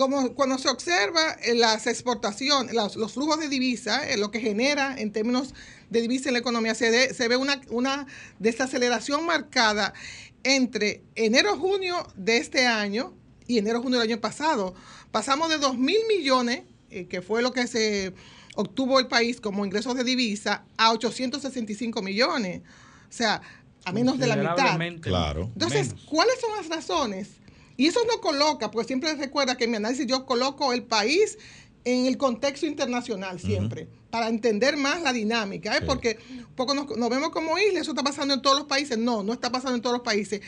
Como 0.00 0.34
cuando 0.34 0.56
se 0.56 0.70
observa 0.70 1.36
las 1.56 1.86
exportaciones, 1.86 2.72
los, 2.72 3.12
flujos 3.12 3.38
de 3.38 3.50
divisa, 3.50 4.08
eh, 4.08 4.16
lo 4.16 4.30
que 4.30 4.40
genera 4.40 4.98
en 4.98 5.12
términos 5.12 5.54
de 5.90 6.00
divisa 6.00 6.30
en 6.30 6.32
la 6.32 6.38
economía, 6.38 6.74
se, 6.74 7.12
se 7.12 7.28
ve 7.28 7.36
una, 7.36 7.60
una 7.68 8.06
desaceleración 8.38 9.26
marcada 9.26 9.92
entre 10.42 11.02
enero-junio 11.16 12.06
de 12.16 12.38
este 12.38 12.66
año 12.66 13.12
y 13.46 13.58
enero-junio 13.58 13.98
del 13.98 14.08
año 14.08 14.22
pasado. 14.22 14.74
Pasamos 15.10 15.50
de 15.50 15.58
2 15.58 15.76
mil 15.76 16.00
millones, 16.08 16.62
eh, 16.88 17.04
que 17.04 17.20
fue 17.20 17.42
lo 17.42 17.52
que 17.52 17.66
se 17.66 18.14
obtuvo 18.56 19.00
el 19.00 19.06
país 19.06 19.38
como 19.38 19.66
ingresos 19.66 19.96
de 19.96 20.04
divisa, 20.04 20.64
a 20.78 20.92
865 20.92 22.00
millones. 22.00 22.62
O 22.62 23.12
sea, 23.12 23.42
a 23.84 23.92
menos 23.92 24.18
de 24.18 24.28
la 24.28 24.36
mitad. 24.36 24.78
Claro. 25.02 25.50
Entonces, 25.52 25.94
¿cuáles 26.06 26.40
son 26.40 26.56
las 26.56 26.70
razones? 26.70 27.39
Y 27.80 27.86
eso 27.86 28.00
no 28.06 28.20
coloca, 28.20 28.70
porque 28.70 28.88
siempre 28.88 29.14
recuerda 29.14 29.56
que 29.56 29.64
en 29.64 29.70
mi 29.70 29.78
análisis 29.78 30.06
yo 30.06 30.26
coloco 30.26 30.74
el 30.74 30.82
país 30.82 31.38
en 31.86 32.04
el 32.04 32.18
contexto 32.18 32.66
internacional 32.66 33.40
siempre, 33.40 33.88
para 34.10 34.28
entender 34.28 34.76
más 34.76 35.00
la 35.00 35.14
dinámica, 35.14 35.74
¿eh? 35.78 35.80
porque 35.86 36.18
poco 36.56 36.74
nos, 36.74 36.86
vemos 37.08 37.30
como 37.30 37.58
isla, 37.58 37.80
eso 37.80 37.92
está 37.92 38.02
pasando 38.02 38.34
en 38.34 38.42
todos 38.42 38.58
los 38.58 38.66
países. 38.66 38.98
No, 38.98 39.22
no 39.22 39.32
está 39.32 39.50
pasando 39.50 39.76
en 39.76 39.80
todos 39.80 39.94
los 39.94 40.02
países. 40.02 40.42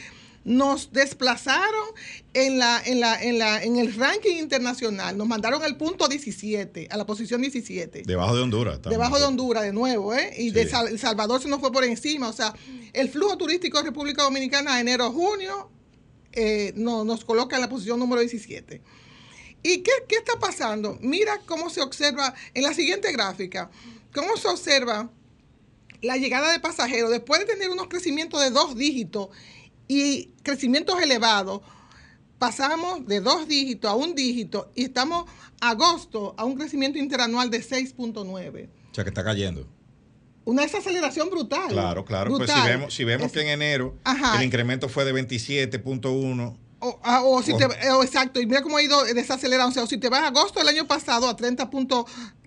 Nos 0.45 0.93
desplazaron 0.93 1.87
en, 2.35 2.59
la, 2.59 2.83
en, 2.85 3.01
la, 3.01 3.23
en, 3.23 3.39
la, 3.39 3.63
en 3.63 3.79
el 3.79 3.95
ranking 3.95 4.37
internacional, 4.37 5.17
nos 5.17 5.27
mandaron 5.27 5.63
al 5.63 5.79
punto 5.79 6.09
17, 6.09 6.89
a 6.91 6.99
la 6.99 7.07
posición 7.07 7.41
17. 7.41 8.03
Debajo 8.05 8.37
de 8.37 8.43
Honduras. 8.43 8.83
Debajo 8.83 9.19
de 9.19 9.25
Honduras, 9.25 9.63
de 9.63 9.73
nuevo, 9.73 10.13
¿eh? 10.13 10.35
Y 10.37 10.51
de 10.51 10.71
El 10.91 10.99
Salvador 10.99 11.41
se 11.41 11.49
nos 11.49 11.61
fue 11.61 11.73
por 11.73 11.85
encima. 11.85 12.29
O 12.29 12.33
sea, 12.35 12.53
el 12.93 13.09
flujo 13.09 13.39
turístico 13.39 13.79
de 13.79 13.85
República 13.85 14.23
Dominicana 14.23 14.79
enero-junio 14.81 15.71
eh, 16.33 16.73
no, 16.77 17.05
nos 17.05 17.25
coloca 17.25 17.57
en 17.57 17.63
la 17.63 17.69
posición 17.69 17.99
número 17.99 18.21
17. 18.21 18.81
¿Y 19.63 19.83
qué, 19.83 19.93
está 20.09 20.39
pasando? 20.41 20.99
Mira 21.01 21.41
cómo 21.47 21.71
se 21.71 21.81
observa 21.81 22.35
en 22.55 22.63
la 22.65 22.75
siguiente 22.75 23.13
gráfica, 23.13 23.71
cómo 24.13 24.37
se 24.37 24.49
observa 24.49 25.11
la 26.01 26.17
llegada 26.17 26.51
de 26.51 26.59
pasajeros 26.59 27.11
después 27.11 27.41
de 27.41 27.47
tener 27.47 27.71
unos 27.71 27.87
crecimientos 27.87 28.41
de 28.41 28.51
dos 28.51 28.77
dígitos 28.77 29.29
y 29.87 30.33
crecimientos 30.43 31.01
elevados. 31.01 31.63
Pasamos 32.39 33.07
de 33.07 33.21
dos 33.21 33.47
dígitos 33.47 33.89
a 33.89 33.95
un 33.95 34.17
dígito 34.17 34.73
y 34.75 34.85
estamos 34.85 35.31
agosto 35.61 36.35
a 36.37 36.45
un 36.45 36.57
crecimiento 36.57 36.99
interanual 36.99 37.51
de 37.51 37.63
6.9. 37.63 38.69
O 38.91 38.95
sea 38.95 39.05
que 39.05 39.11
está 39.11 39.23
cayendo. 39.23 39.69
Una 40.45 40.63
desaceleración 40.63 41.31
brutal. 41.31 41.69
Claro, 41.69 42.05
claro. 42.05 42.37
Pues 42.37 42.51
si 42.51 42.61
vemos, 42.61 42.95
si 42.95 43.05
vemos 43.05 43.33
que 43.33 43.43
en 43.43 43.49
enero 43.49 43.97
el 44.37 44.43
incremento 44.43 44.89
fue 44.89 45.05
de 45.05 45.15
27.1 45.15 46.57
o, 46.85 46.99
ah, 47.05 47.23
o 47.23 47.41
si 47.45 47.57
te, 47.57 47.65
oh, 47.93 48.03
exacto, 48.03 48.41
y 48.41 48.47
mira 48.47 48.61
cómo 48.61 48.77
ha 48.77 48.83
ido 48.83 49.05
desacelerando. 49.05 49.71
O 49.71 49.73
sea, 49.73 49.87
si 49.87 49.99
te 49.99 50.09
vas 50.09 50.23
a 50.23 50.27
agosto 50.27 50.59
del 50.59 50.69
año 50.69 50.85
pasado 50.89 51.29
a 51.29 51.37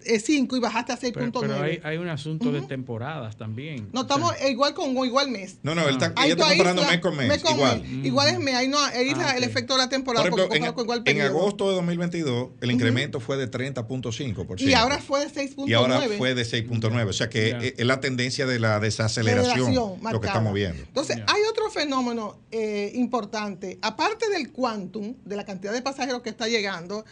30.5 0.05 0.57
y 0.57 0.59
bajaste 0.59 0.93
a 0.93 0.99
6.9. 0.99 1.39
Pero, 1.41 1.61
hay, 1.61 1.79
hay, 1.83 1.97
un 1.97 2.07
asunto 2.07 2.51
de 2.51 2.61
temporadas 2.61 3.37
también. 3.37 3.89
No, 3.91 4.01
estamos 4.01 4.33
igual 4.47 4.73
con 4.73 4.95
igual 5.05 5.29
mes. 5.29 5.57
No, 5.63 5.75
no, 5.75 5.87
él 5.87 5.95
está, 5.95 6.13
ella 6.23 6.33
está 6.33 6.47
comparando 6.47 6.83
mes 6.83 6.99
con 6.99 7.17
mes. 7.17 7.43
igual. 7.49 7.85
Igual 8.05 8.27
es 8.29 8.39
mes, 8.39 8.55
ahí 8.55 8.67
no, 8.67 8.77
ahí 8.79 9.13
ah, 9.15 9.35
el 9.37 9.43
efecto 9.43 9.73
de 9.73 9.79
la 9.79 9.89
temporada. 9.89 10.29
Por 10.29 10.39
ejemplo, 10.39 10.55
en, 10.55 11.17
en, 11.17 11.21
agosto 11.21 11.69
de 11.69 11.75
2022, 11.75 12.49
el 12.61 12.71
incremento 12.71 13.19
fue 13.19 13.37
de 13.37 13.49
30.5%. 13.49 14.61
Y 14.61 14.73
ahora 14.73 14.99
fue 14.99 15.25
de 15.25 15.31
6.9. 15.31 15.67
Y 15.67 15.73
ahora 15.73 16.01
fue 16.17 16.35
de 16.35 16.43
6.9. 16.43 17.09
O 17.09 17.13
sea 17.13 17.29
que 17.29 17.73
es 17.77 17.85
la 17.85 17.99
tendencia 17.99 18.45
de 18.45 18.59
la 18.59 18.79
desaceleración 18.79 19.73
lo 19.75 20.21
que 20.21 20.27
estamos 20.27 20.53
viendo. 20.53 20.83
Entonces, 20.83 21.17
hay 21.17 21.41
otro 21.49 21.69
fenómeno 21.69 22.39
eh, 22.51 22.91
importante. 22.95 23.79
Aparte 23.81 24.29
del 24.29 24.51
quantum, 24.51 25.15
de 25.25 25.35
la 25.35 25.45
cantidad 25.45 25.73
de 25.73 25.81
pasajeros 25.81 26.21
que 26.21 26.29
está 26.29 26.47
llegando, 26.47 27.05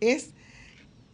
es 0.00 0.30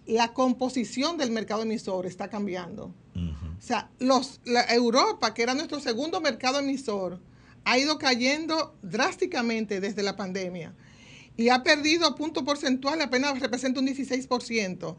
la 0.07 0.33
composición 0.33 1.19
del 1.19 1.31
mercado 1.31 1.63
emisor 1.63 2.07
está 2.07 2.29
cambiando. 2.29 2.95
O 3.15 3.63
sea, 3.63 3.91
los, 3.99 4.41
la 4.45 4.63
Europa, 4.63 5.35
que 5.35 5.43
era 5.43 5.55
nuestro 5.55 5.81
segundo 5.81 6.21
mercado 6.21 6.61
emisor, 6.61 7.21
ha 7.65 7.79
ido 7.79 7.99
cayendo 7.99 8.77
drásticamente 8.83 9.81
desde 9.81 10.03
la 10.03 10.15
pandemia 10.15 10.75
y 11.37 11.49
ha 11.49 11.63
perdido 11.63 12.15
punto 12.15 12.45
porcentual, 12.45 13.01
apenas 13.01 13.39
representa 13.41 13.81
un 13.81 13.87
16%. 13.87 14.97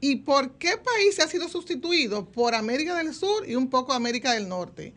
¿Y 0.00 0.16
por 0.16 0.52
qué 0.58 0.76
país 0.76 1.18
ha 1.18 1.26
sido 1.26 1.48
sustituido? 1.48 2.30
Por 2.30 2.54
América 2.54 2.96
del 2.96 3.14
Sur 3.14 3.48
y 3.48 3.56
un 3.56 3.68
poco 3.68 3.92
América 3.92 4.32
del 4.32 4.48
Norte. 4.48 4.94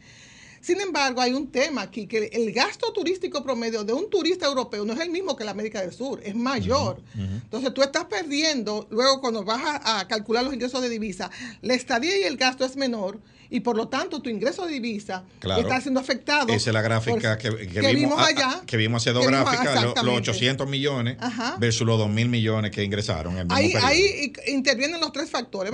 Sin 0.61 0.79
embargo, 0.79 1.21
hay 1.21 1.33
un 1.33 1.51
tema 1.51 1.81
aquí, 1.81 2.05
que 2.05 2.29
el 2.31 2.51
gasto 2.53 2.93
turístico 2.93 3.43
promedio 3.43 3.83
de 3.83 3.93
un 3.93 4.09
turista 4.09 4.45
europeo 4.45 4.85
no 4.85 4.93
es 4.93 4.99
el 4.99 5.09
mismo 5.09 5.35
que 5.35 5.43
la 5.43 5.51
América 5.51 5.81
del 5.81 5.91
Sur, 5.91 6.21
es 6.23 6.35
mayor. 6.35 7.01
Entonces 7.15 7.73
tú 7.73 7.81
estás 7.81 8.05
perdiendo, 8.05 8.87
luego 8.91 9.19
cuando 9.21 9.43
vas 9.43 9.81
a, 9.83 10.07
calcular 10.07 10.43
los 10.43 10.53
ingresos 10.53 10.81
de 10.81 10.89
divisa, 10.89 11.31
la 11.61 11.73
estadía 11.73 12.17
y 12.17 12.23
el 12.23 12.37
gasto 12.37 12.63
es 12.63 12.75
menor 12.75 13.19
y 13.51 13.59
por 13.59 13.75
lo 13.75 13.89
tanto 13.89 14.21
tu 14.21 14.29
ingreso 14.29 14.65
de 14.65 14.71
divisa 14.71 15.25
está 15.41 15.81
siendo 15.81 15.99
afectado. 15.99 16.47
Esa 16.53 16.69
es 16.69 16.73
la 16.73 16.81
gráfica 16.81 17.37
que, 17.37 17.49
vimos, 17.93 18.19
allá. 18.19 18.61
que 18.65 18.77
vimos 18.77 19.03
hace 19.03 19.11
dos 19.11 19.27
gráficas, 19.27 19.83
los, 20.03 20.17
800 20.21 20.67
millones 20.67 21.17
versus 21.59 21.85
los 21.85 21.99
2 21.99 22.09
mil 22.09 22.29
millones 22.29 22.71
que 22.71 22.83
ingresaron. 22.83 23.37
En 23.37 23.51
ahí, 23.51 23.73
ahí 23.83 24.33
intervienen 24.47 25.01
los 25.01 25.11
tres 25.11 25.29
factores. 25.29 25.71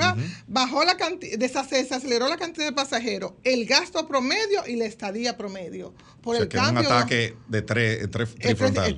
Bajó 0.48 0.84
la 0.84 0.98
cantidad, 0.98 1.38
desaceleró 1.38 2.28
la 2.28 2.38
cantidad 2.38 2.66
de 2.66 2.74
pasajeros, 2.74 3.34
el 3.44 3.66
gasto 3.66 4.08
promedio 4.08 4.68
y 4.68 4.76
la 4.76 4.86
estadía 4.86 5.38
promedio. 5.38 5.94
Por 6.22 6.36
el 6.36 6.50
cambio, 6.50 6.82
un 6.82 6.88
ataque 6.88 7.36
de 7.48 7.62
tres, 7.62 8.10
tres 8.12 8.30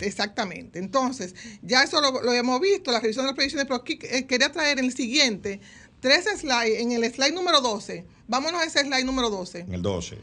Exactamente. 0.01 0.79
Entonces, 0.79 1.35
ya 1.61 1.83
eso 1.83 2.01
lo, 2.01 2.23
lo, 2.23 2.33
hemos 2.33 2.59
visto, 2.59 2.91
la 2.91 3.01
revisión 3.01 3.25
de 3.25 3.31
las 3.31 3.35
previsiones, 3.35 3.65
pero 3.67 3.81
aquí 3.81 3.99
eh, 4.01 4.25
quería 4.25 4.51
traer 4.51 4.79
el 4.79 4.91
siguiente 4.93 5.59
tres 5.99 6.25
slides, 6.39 6.79
en 6.79 6.91
el 6.91 7.11
slide 7.11 7.33
número 7.33 7.61
12 7.61 8.05
Vámonos 8.29 8.61
a 8.61 8.65
ese 8.65 8.81
slide 8.81 9.05
número 9.05 9.31
12. 9.31 9.61
En 9.61 9.73
el 9.73 9.81
12. 9.81 10.15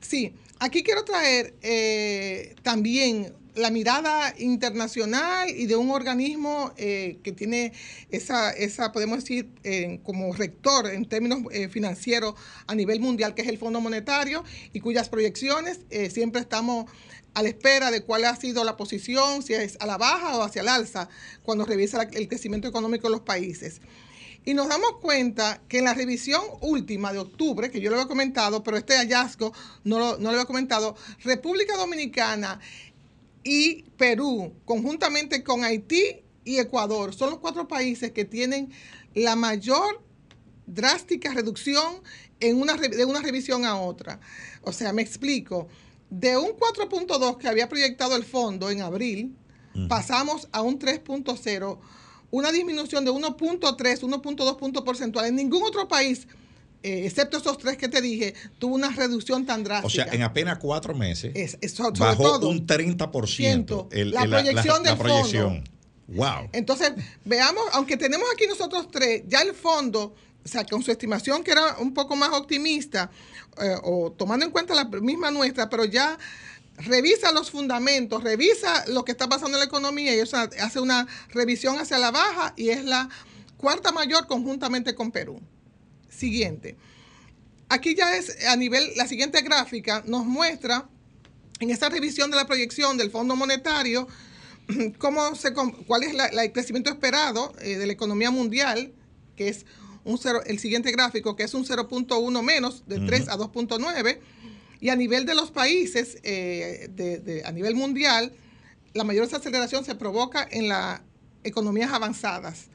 Sí, 0.00 0.34
aquí 0.58 0.82
quiero 0.82 1.04
traer 1.04 1.54
eh, 1.62 2.56
también 2.62 3.32
la 3.54 3.70
mirada 3.70 4.34
internacional 4.36 5.48
y 5.48 5.66
de 5.66 5.76
un 5.76 5.92
organismo 5.92 6.72
eh, 6.76 7.18
que 7.22 7.30
tiene 7.30 7.72
esa, 8.10 8.50
esa 8.50 8.90
podemos 8.90 9.20
decir, 9.20 9.48
eh, 9.62 10.00
como 10.02 10.34
rector 10.34 10.88
en 10.88 11.04
términos 11.04 11.42
financieros 11.70 12.34
a 12.66 12.74
nivel 12.74 12.98
mundial, 12.98 13.36
que 13.36 13.42
es 13.42 13.48
el 13.48 13.58
Fondo 13.58 13.80
Monetario, 13.80 14.42
y 14.72 14.80
cuyas 14.80 15.08
proyecciones 15.08 15.78
siempre 16.10 16.40
estamos 16.40 16.86
a 17.34 17.44
la 17.44 17.48
espera 17.48 17.92
de 17.92 18.02
cuál 18.02 18.24
ha 18.24 18.34
sido 18.34 18.64
la 18.64 18.76
posición, 18.76 19.44
si 19.44 19.54
es 19.54 19.76
a 19.78 19.86
la 19.86 19.98
baja 19.98 20.36
o 20.36 20.42
hacia 20.42 20.62
el 20.62 20.68
alza, 20.68 21.08
cuando 21.44 21.64
revisa 21.64 22.02
el 22.02 22.26
crecimiento 22.26 22.66
económico 22.66 23.06
de 23.06 23.12
los 23.12 23.20
países. 23.20 23.80
Y 24.44 24.54
nos 24.54 24.68
damos 24.68 24.96
cuenta 25.00 25.62
que 25.68 25.78
en 25.78 25.84
la 25.84 25.94
revisión 25.94 26.42
última 26.60 27.12
de 27.12 27.20
octubre, 27.20 27.70
que 27.70 27.80
yo 27.80 27.90
lo 27.90 27.96
había 27.96 28.08
comentado, 28.08 28.62
pero 28.62 28.76
este 28.76 28.96
hallazgo 28.96 29.52
no 29.84 29.98
lo, 29.98 30.18
no 30.18 30.24
lo 30.24 30.30
había 30.30 30.44
comentado, 30.46 30.96
República 31.22 31.76
Dominicana 31.76 32.58
y 33.44 33.82
Perú, 33.96 34.52
conjuntamente 34.64 35.44
con 35.44 35.62
Haití 35.64 36.22
y 36.44 36.58
Ecuador, 36.58 37.14
son 37.14 37.30
los 37.30 37.38
cuatro 37.38 37.68
países 37.68 38.10
que 38.12 38.24
tienen 38.24 38.72
la 39.14 39.36
mayor 39.36 40.02
drástica 40.66 41.32
reducción 41.32 42.02
en 42.40 42.60
una, 42.60 42.74
de 42.74 43.04
una 43.04 43.20
revisión 43.20 43.64
a 43.64 43.76
otra. 43.76 44.20
O 44.62 44.72
sea, 44.72 44.92
me 44.92 45.02
explico. 45.02 45.68
De 46.10 46.36
un 46.36 46.50
4.2 46.50 47.38
que 47.38 47.48
había 47.48 47.68
proyectado 47.68 48.16
el 48.16 48.24
fondo 48.24 48.68
en 48.70 48.82
abril, 48.82 49.34
pasamos 49.88 50.48
a 50.52 50.60
un 50.60 50.78
3.0 50.78 51.78
una 52.32 52.50
disminución 52.50 53.04
de 53.04 53.12
1.3, 53.12 54.00
1.2 54.00 54.56
puntos 54.56 54.82
porcentuales. 54.82 55.30
En 55.30 55.36
ningún 55.36 55.62
otro 55.62 55.86
país, 55.86 56.26
eh, 56.82 57.04
excepto 57.06 57.36
esos 57.36 57.58
tres 57.58 57.76
que 57.76 57.88
te 57.88 58.00
dije, 58.00 58.34
tuvo 58.58 58.74
una 58.74 58.90
reducción 58.90 59.46
tan 59.46 59.62
drástica. 59.62 59.86
O 59.86 59.90
sea, 59.90 60.06
en 60.12 60.22
apenas 60.22 60.58
cuatro 60.58 60.94
meses 60.94 61.58
bajó 61.98 62.38
un 62.48 62.66
30% 62.66 63.88
la 64.06 64.22
proyección 64.22 64.82
del 64.82 64.96
Fondo. 64.96 65.62
Wow. 66.08 66.48
Entonces, 66.52 66.92
veamos, 67.24 67.62
aunque 67.72 67.96
tenemos 67.96 68.26
aquí 68.34 68.46
nosotros 68.46 68.88
tres, 68.90 69.22
ya 69.28 69.40
el 69.40 69.54
fondo, 69.54 70.14
o 70.44 70.48
sea, 70.48 70.64
con 70.64 70.82
su 70.82 70.90
estimación 70.90 71.42
que 71.42 71.52
era 71.52 71.76
un 71.78 71.94
poco 71.94 72.16
más 72.16 72.30
optimista, 72.32 73.10
eh, 73.62 73.76
o 73.82 74.12
tomando 74.12 74.44
en 74.44 74.52
cuenta 74.52 74.74
la 74.74 74.84
misma 74.84 75.30
nuestra, 75.30 75.70
pero 75.70 75.84
ya 75.84 76.18
revisa 76.76 77.32
los 77.32 77.50
fundamentos, 77.50 78.22
revisa 78.22 78.84
lo 78.88 79.04
que 79.04 79.12
está 79.12 79.28
pasando 79.28 79.56
en 79.56 79.60
la 79.60 79.66
economía 79.66 80.14
y 80.14 80.18
eso 80.18 80.36
hace 80.36 80.80
una 80.80 81.06
revisión 81.28 81.78
hacia 81.78 81.98
la 81.98 82.10
baja 82.10 82.54
y 82.56 82.70
es 82.70 82.84
la 82.84 83.08
cuarta 83.56 83.92
mayor 83.92 84.26
conjuntamente 84.26 84.94
con 84.94 85.12
Perú. 85.12 85.40
Siguiente. 86.08 86.76
Aquí 87.68 87.94
ya 87.94 88.16
es 88.16 88.46
a 88.46 88.56
nivel, 88.56 88.92
la 88.96 89.06
siguiente 89.06 89.40
gráfica 89.42 90.02
nos 90.06 90.26
muestra 90.26 90.88
en 91.60 91.70
esta 91.70 91.88
revisión 91.88 92.30
de 92.30 92.36
la 92.36 92.46
proyección 92.46 92.96
del 92.96 93.10
Fondo 93.10 93.36
Monetario 93.36 94.06
cómo 94.98 95.34
se, 95.34 95.52
cuál 95.52 96.02
es 96.02 96.14
el 96.14 96.52
crecimiento 96.52 96.90
esperado 96.90 97.52
eh, 97.60 97.76
de 97.76 97.86
la 97.86 97.92
economía 97.92 98.30
mundial, 98.30 98.92
que 99.36 99.48
es 99.48 99.66
un 100.04 100.18
el 100.46 100.58
siguiente 100.58 100.90
gráfico, 100.90 101.36
que 101.36 101.44
es 101.44 101.54
un 101.54 101.64
0.1 101.64 102.42
menos, 102.42 102.82
de 102.86 102.98
3 102.98 103.28
a 103.28 103.38
2.9 103.38 104.18
y 104.82 104.88
a 104.88 104.96
nivel 104.96 105.24
de 105.26 105.36
los 105.36 105.52
países, 105.52 106.18
eh, 106.24 107.42
a 107.44 107.52
nivel 107.52 107.76
mundial, 107.76 108.32
la 108.94 109.04
mayor 109.04 109.24
desaceleración 109.24 109.84
se 109.84 109.94
provoca 109.94 110.46
en 110.50 110.68
las 110.68 111.02
economías 111.44 111.92
avanzadas. 111.92 112.66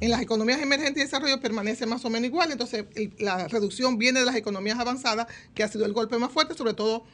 En 0.00 0.10
las 0.10 0.22
economías 0.22 0.62
emergentes 0.62 1.02
y 1.02 1.06
desarrollo 1.06 1.40
permanece 1.40 1.84
más 1.84 2.04
o 2.04 2.10
menos 2.10 2.28
igual, 2.28 2.52
entonces 2.52 2.84
la 3.18 3.48
reducción 3.48 3.98
viene 3.98 4.20
de 4.20 4.26
las 4.26 4.36
economías 4.36 4.78
avanzadas, 4.78 5.26
que 5.52 5.64
ha 5.64 5.68
sido 5.68 5.84
el 5.84 5.92
golpe 5.92 6.16
más 6.18 6.30
fuerte, 6.30 6.54
sobre 6.54 6.74
todo 6.74 7.04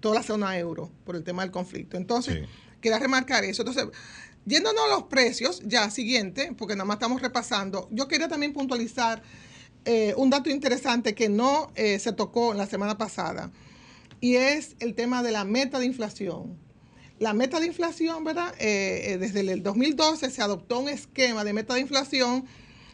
toda 0.00 0.16
la 0.16 0.22
zona 0.22 0.58
euro, 0.58 0.90
por 1.06 1.16
el 1.16 1.24
tema 1.24 1.40
del 1.40 1.50
conflicto. 1.50 1.96
Entonces, 1.96 2.46
quería 2.82 2.98
remarcar 2.98 3.44
eso. 3.44 3.62
Entonces, 3.62 3.86
yéndonos 4.44 4.84
a 4.84 4.88
los 4.88 5.04
precios, 5.04 5.62
ya 5.64 5.88
siguiente, 5.90 6.52
porque 6.58 6.74
nada 6.74 6.84
más 6.84 6.96
estamos 6.96 7.22
repasando, 7.22 7.88
yo 7.90 8.08
quería 8.08 8.28
también 8.28 8.52
puntualizar 8.52 9.22
eh, 9.86 10.12
un 10.18 10.28
dato 10.28 10.50
interesante 10.50 11.14
que 11.14 11.30
no 11.30 11.72
eh, 11.76 11.98
se 11.98 12.12
tocó 12.12 12.52
la 12.52 12.66
semana 12.66 12.98
pasada 12.98 13.50
y 14.20 14.36
es 14.36 14.76
el 14.80 14.94
tema 14.94 15.22
de 15.22 15.32
la 15.32 15.44
meta 15.44 15.78
de 15.78 15.86
inflación. 15.86 16.58
La 17.18 17.32
meta 17.32 17.60
de 17.60 17.66
inflación, 17.66 18.24
¿verdad? 18.24 18.54
Eh, 18.58 19.12
eh, 19.12 19.18
desde 19.18 19.40
el 19.40 19.62
2012 19.62 20.30
se 20.30 20.42
adoptó 20.42 20.80
un 20.80 20.88
esquema 20.88 21.44
de 21.44 21.52
meta 21.52 21.74
de 21.74 21.80
inflación 21.80 22.44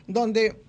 donde 0.06 0.62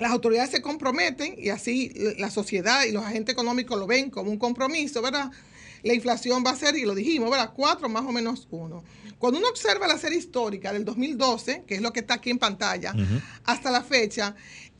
las 0.00 0.10
autoridades 0.10 0.50
se 0.50 0.60
comprometen 0.60 1.34
y 1.38 1.50
así 1.50 1.92
la 2.18 2.30
sociedad 2.30 2.84
y 2.84 2.92
los 2.92 3.04
agentes 3.04 3.32
económicos 3.32 3.78
lo 3.78 3.86
ven 3.86 4.10
como 4.10 4.30
un 4.30 4.38
compromiso, 4.38 5.00
¿verdad? 5.00 5.30
La 5.82 5.94
inflación 5.94 6.42
va 6.44 6.50
a 6.50 6.56
ser, 6.56 6.76
y 6.76 6.84
lo 6.84 6.94
dijimos, 6.94 7.30
¿verdad? 7.30 7.52
Cuatro 7.54 7.88
más 7.88 8.04
o 8.04 8.12
menos 8.12 8.48
uno. 8.50 8.82
Cuando 9.18 9.38
uno 9.38 9.48
observa 9.48 9.86
la 9.86 9.98
serie 9.98 10.18
histórica 10.18 10.72
del 10.72 10.84
2012, 10.84 11.64
que 11.66 11.76
es 11.76 11.82
lo 11.82 11.92
que 11.92 12.00
está 12.00 12.14
aquí 12.14 12.30
en 12.30 12.38
pantalla, 12.38 12.94
hasta 13.44 13.70
la 13.70 13.82
fecha, 13.82 14.34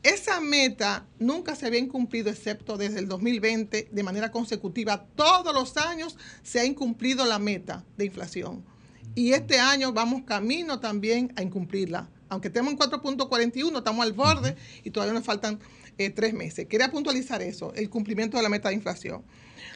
esa 0.05 0.39
meta 0.39 1.07
nunca 1.17 1.55
se 1.55 1.65
había 1.65 1.79
incumplido 1.79 2.29
excepto 2.29 2.77
desde 2.77 2.99
el 2.99 3.07
2020 3.07 3.89
de 3.91 4.03
manera 4.03 4.29
consecutiva. 4.29 5.07
Todos 5.15 5.51
los 5.51 5.77
años 5.77 6.15
se 6.43 6.59
ha 6.59 6.65
incumplido 6.65 7.25
la 7.25 7.39
meta 7.39 7.83
de 7.97 8.05
inflación. 8.05 8.63
Y 9.15 9.33
este 9.33 9.59
año 9.59 9.93
vamos 9.93 10.21
camino 10.23 10.79
también 10.79 11.33
a 11.35 11.41
incumplirla. 11.41 12.07
Aunque 12.29 12.49
estemos 12.49 12.71
en 12.73 12.77
4.41, 12.77 13.79
estamos 13.79 14.05
al 14.05 14.13
borde 14.13 14.55
y 14.83 14.91
todavía 14.91 15.15
nos 15.15 15.23
faltan 15.23 15.59
eh, 15.97 16.11
tres 16.11 16.35
meses. 16.35 16.67
Quería 16.67 16.91
puntualizar 16.91 17.41
eso, 17.41 17.73
el 17.73 17.89
cumplimiento 17.89 18.37
de 18.37 18.43
la 18.43 18.49
meta 18.49 18.69
de 18.69 18.75
inflación. 18.75 19.23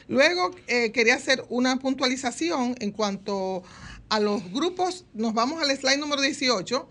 Luego 0.06 0.52
eh, 0.68 0.92
quería 0.92 1.16
hacer 1.16 1.44
una 1.48 1.80
puntualización 1.80 2.76
en 2.78 2.92
cuanto 2.92 3.64
a 4.08 4.20
los 4.20 4.48
grupos. 4.52 5.06
Nos 5.12 5.34
vamos 5.34 5.60
al 5.60 5.76
slide 5.76 5.98
número 5.98 6.22
18 6.22 6.88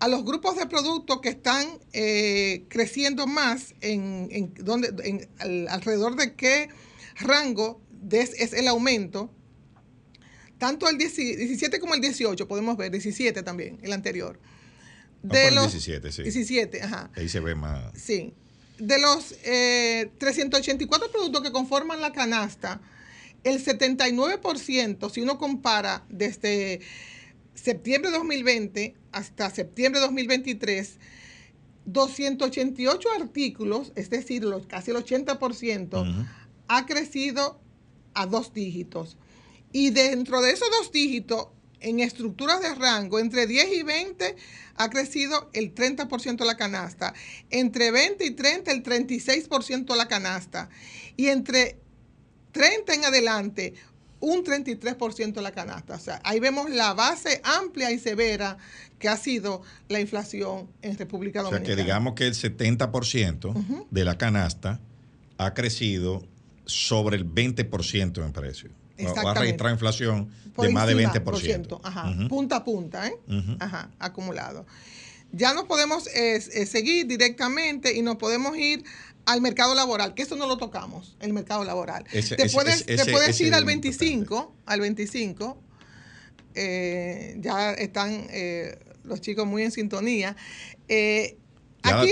a 0.00 0.08
los 0.08 0.24
grupos 0.24 0.56
de 0.56 0.66
productos 0.66 1.20
que 1.20 1.30
están 1.30 1.66
eh, 1.92 2.64
creciendo 2.68 3.26
más, 3.26 3.74
en, 3.80 4.52
donde, 4.58 5.28
alrededor 5.68 6.16
de 6.16 6.34
qué 6.34 6.68
rango 7.16 7.80
es 8.10 8.52
el 8.52 8.68
aumento, 8.68 9.30
tanto 10.58 10.88
el 10.88 10.98
17 10.98 11.80
como 11.80 11.94
el 11.94 12.00
18, 12.00 12.46
podemos 12.46 12.76
ver, 12.76 12.90
17 12.90 13.42
también, 13.42 13.78
el 13.82 13.92
anterior. 13.92 14.38
De 15.22 15.50
los 15.50 15.72
17, 15.72 16.12
sí. 16.12 16.22
17, 16.22 16.82
ajá. 16.82 17.10
Ahí 17.16 17.28
se 17.28 17.40
ve 17.40 17.54
más. 17.54 17.92
Sí. 17.96 18.34
De 18.78 18.98
los 18.98 19.28
384 19.28 21.06
eh, 21.06 21.10
productos 21.10 21.42
que 21.42 21.52
conforman 21.52 22.00
la 22.00 22.12
canasta, 22.12 22.80
el 23.42 23.64
79%, 23.64 25.10
si 25.10 25.20
uno 25.20 25.38
compara 25.38 26.04
desde 26.08 26.80
septiembre 27.54 28.10
de 28.10 28.18
2020 28.18 28.94
hasta 29.12 29.50
septiembre 29.50 30.00
de 30.00 30.06
2023, 30.06 30.98
288 31.86 33.08
artículos, 33.18 33.92
es 33.94 34.10
decir, 34.10 34.44
casi 34.68 34.90
el 34.90 34.96
80%, 34.96 36.26
ha 36.68 36.86
crecido 36.86 37.60
a 38.14 38.26
dos 38.26 38.52
dígitos. 38.52 39.16
Y 39.72 39.90
dentro 39.90 40.40
de 40.40 40.52
esos 40.52 40.70
dos 40.70 40.92
dígitos, 40.92 41.48
en 41.80 42.00
estructuras 42.00 42.62
de 42.62 42.74
rango, 42.74 43.18
entre 43.18 43.46
10 43.46 43.72
y 43.72 43.82
20 43.82 44.36
ha 44.76 44.90
crecido 44.90 45.50
el 45.52 45.74
30% 45.74 46.36
de 46.36 46.44
la 46.46 46.56
canasta. 46.56 47.12
Entre 47.50 47.90
20 47.90 48.24
y 48.24 48.30
30, 48.30 48.72
el 48.72 48.82
36% 48.82 49.84
de 49.84 49.96
la 49.96 50.08
canasta. 50.08 50.70
Y 51.16 51.26
entre 51.26 51.78
30 52.52 52.94
en 52.94 53.04
adelante, 53.04 53.74
un 54.24 54.42
33% 54.42 55.34
de 55.34 55.42
la 55.42 55.52
canasta. 55.52 55.96
O 55.96 55.98
sea, 55.98 56.20
ahí 56.24 56.40
vemos 56.40 56.70
la 56.70 56.94
base 56.94 57.42
amplia 57.44 57.90
y 57.90 57.98
severa 57.98 58.56
que 58.98 59.08
ha 59.08 59.18
sido 59.18 59.62
la 59.88 60.00
inflación 60.00 60.70
en 60.80 60.96
República 60.96 61.42
Dominicana. 61.42 61.62
O 61.62 61.66
sea, 61.66 61.76
que 61.76 61.82
digamos 61.82 62.14
que 62.14 62.26
el 62.26 62.34
70% 62.34 63.86
de 63.90 64.04
la 64.04 64.16
canasta 64.16 64.80
ha 65.36 65.52
crecido 65.52 66.26
sobre 66.64 67.16
el 67.16 67.30
20% 67.30 68.24
en 68.24 68.32
precio. 68.32 68.70
O 68.98 69.28
ha 69.28 69.34
registrado 69.34 69.74
inflación 69.74 70.30
de 70.56 70.68
más 70.70 70.86
de 70.86 70.96
20%. 70.96 71.80
Ajá, 71.82 72.14
punta 72.28 72.56
a 72.56 72.64
punta, 72.64 73.08
¿eh? 73.08 73.16
Ajá, 73.58 73.90
acumulado. 73.98 74.64
Ya 75.32 75.52
nos 75.52 75.64
podemos 75.64 76.06
eh, 76.06 76.36
eh, 76.36 76.64
seguir 76.64 77.06
directamente 77.08 77.94
y 77.94 78.02
nos 78.02 78.16
podemos 78.16 78.56
ir 78.56 78.84
al 79.26 79.40
mercado 79.40 79.74
laboral, 79.74 80.14
que 80.14 80.22
eso 80.22 80.36
no 80.36 80.46
lo 80.46 80.56
tocamos, 80.56 81.16
el 81.20 81.32
mercado 81.32 81.64
laboral. 81.64 82.04
te, 82.04 82.50
puedes, 82.50 83.40
ir 83.40 83.54
al 83.54 83.64
25, 83.64 84.54
al 84.66 84.80
25, 84.80 85.58
eh, 86.54 87.36
ya 87.38 87.72
están 87.72 88.26
eh, 88.30 88.78
los 89.04 89.20
chicos 89.20 89.46
muy 89.46 89.62
en 89.62 89.70
sintonía. 89.70 90.36
Eh, 90.88 91.38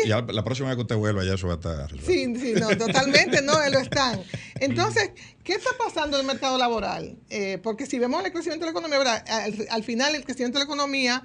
ya, 0.04 0.20
la 0.20 0.44
próxima 0.44 0.68
vez 0.68 0.76
que 0.76 0.82
usted 0.82 0.96
vuelva 0.96 1.24
ya 1.24 1.32
eso 1.32 1.46
va 1.46 1.54
a 1.54 1.56
estar 1.56 1.90
Sí, 2.02 2.36
sí, 2.36 2.52
no, 2.60 2.76
totalmente 2.76 3.40
no, 3.40 3.54
lo 3.70 3.78
están. 3.78 4.22
Entonces, 4.60 5.12
¿qué 5.44 5.54
está 5.54 5.70
pasando 5.78 6.18
en 6.18 6.22
el 6.22 6.26
mercado 6.26 6.58
laboral? 6.58 7.16
porque 7.62 7.86
si 7.86 7.98
vemos 7.98 8.22
el 8.22 8.32
crecimiento 8.32 8.66
de 8.66 8.72
la 8.72 8.78
economía, 8.78 9.24
al, 9.70 9.84
final 9.84 10.14
el 10.14 10.24
crecimiento 10.24 10.58
de 10.58 10.66
la 10.66 10.66
economía 10.66 11.22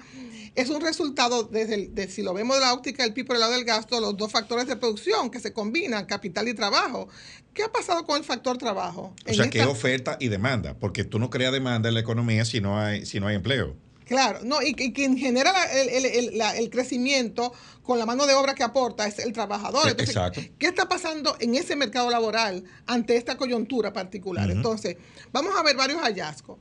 es 0.54 0.70
un 0.70 0.80
resultado, 0.80 1.44
desde 1.44 1.88
de, 1.88 2.08
si 2.08 2.22
lo 2.22 2.34
vemos 2.34 2.56
de 2.56 2.60
la 2.62 2.72
óptica 2.72 3.02
del 3.02 3.12
PIB 3.12 3.26
por 3.26 3.36
el 3.36 3.40
lado 3.40 3.52
del 3.52 3.64
gasto, 3.64 4.00
los 4.00 4.16
dos 4.16 4.30
factores 4.32 4.66
de 4.66 4.76
producción 4.76 5.30
que 5.30 5.40
se 5.40 5.52
combinan, 5.52 6.06
capital 6.06 6.48
y 6.48 6.54
trabajo. 6.54 7.08
¿Qué 7.54 7.64
ha 7.64 7.72
pasado 7.72 8.04
con 8.04 8.18
el 8.18 8.24
factor 8.24 8.58
trabajo? 8.58 9.14
O 9.28 9.34
sea, 9.34 9.50
que 9.50 9.62
oferta 9.64 10.16
y 10.20 10.28
demanda, 10.28 10.74
porque 10.74 11.04
tú 11.04 11.18
no 11.18 11.30
creas 11.30 11.52
demanda 11.52 11.88
en 11.88 11.94
la 11.94 12.00
economía 12.00 12.44
si 12.44 12.60
no 12.60 12.78
hay, 12.78 13.04
si 13.06 13.20
no 13.20 13.26
hay 13.26 13.36
empleo. 13.36 13.76
Claro, 14.08 14.40
no, 14.42 14.62
y, 14.62 14.72
quien 14.74 15.18
genera 15.18 15.52
el, 15.74 16.70
crecimiento 16.70 17.52
con 17.82 17.98
la 17.98 18.06
mano 18.06 18.26
de 18.26 18.32
obra 18.34 18.54
que 18.54 18.62
aporta 18.62 19.06
es 19.06 19.18
el 19.18 19.34
trabajador. 19.34 19.86
Exacto. 19.88 20.40
¿qué 20.58 20.66
está 20.66 20.88
pasando 20.88 21.36
en 21.40 21.54
ese 21.54 21.76
mercado 21.76 22.10
laboral 22.10 22.64
ante 22.86 23.16
esta 23.16 23.36
coyuntura 23.36 23.92
particular? 23.92 24.50
Entonces, 24.50 24.96
vamos 25.30 25.52
a 25.54 25.62
ver 25.62 25.76
varios 25.76 26.00
hallazgos. 26.00 26.58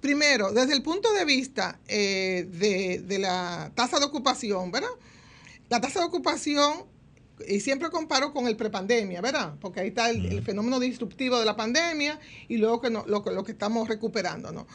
Primero, 0.00 0.52
desde 0.52 0.74
el 0.74 0.82
punto 0.82 1.12
de 1.12 1.24
vista 1.24 1.80
eh, 1.88 2.46
de, 2.48 3.18
la 3.18 3.72
tasa 3.74 3.98
de 3.98 4.04
ocupación, 4.04 4.70
¿verdad? 4.70 4.90
La 5.68 5.80
tasa 5.80 5.98
de 6.00 6.06
ocupación, 6.06 6.84
y 7.46 7.60
siempre 7.60 7.90
comparo 7.90 8.32
con 8.32 8.46
el 8.46 8.56
prepandemia, 8.56 9.20
¿verdad? 9.20 9.56
Porque 9.60 9.80
ahí 9.80 9.88
está 9.88 10.08
el, 10.10 10.40
fenómeno 10.42 10.78
disruptivo 10.78 11.36
de 11.38 11.44
la 11.44 11.56
pandemia 11.56 12.20
y 12.48 12.58
luego 12.58 12.80
que 12.80 12.90
lo, 12.90 13.44
que 13.44 13.52
estamos 13.52 13.88
recuperando, 13.88 14.52
¿no? 14.52 14.68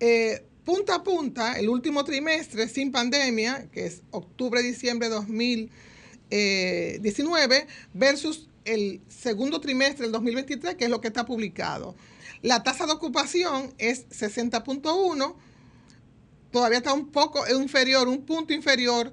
Eh, 0.00 0.44
punta 0.64 0.96
a 0.96 1.02
punta, 1.02 1.58
el 1.58 1.70
último 1.70 2.04
trimestre 2.04 2.68
sin 2.68 2.92
pandemia, 2.92 3.68
que 3.72 3.86
es 3.86 4.02
octubre-diciembre 4.10 5.08
de 5.08 5.14
2019, 5.14 7.66
versus 7.94 8.50
el 8.66 9.00
segundo 9.08 9.62
trimestre 9.62 10.04
del 10.04 10.12
2023, 10.12 10.74
que 10.74 10.84
es 10.84 10.90
lo 10.90 11.00
que 11.00 11.08
está 11.08 11.24
publicado. 11.24 11.96
La 12.42 12.62
tasa 12.62 12.86
de 12.86 12.92
ocupación 12.92 13.74
es 13.78 14.08
60.1, 14.10 15.34
todavía 16.52 16.78
está 16.78 16.92
un 16.92 17.10
poco 17.10 17.44
inferior, 17.48 18.08
un 18.08 18.24
punto 18.24 18.52
inferior 18.52 19.12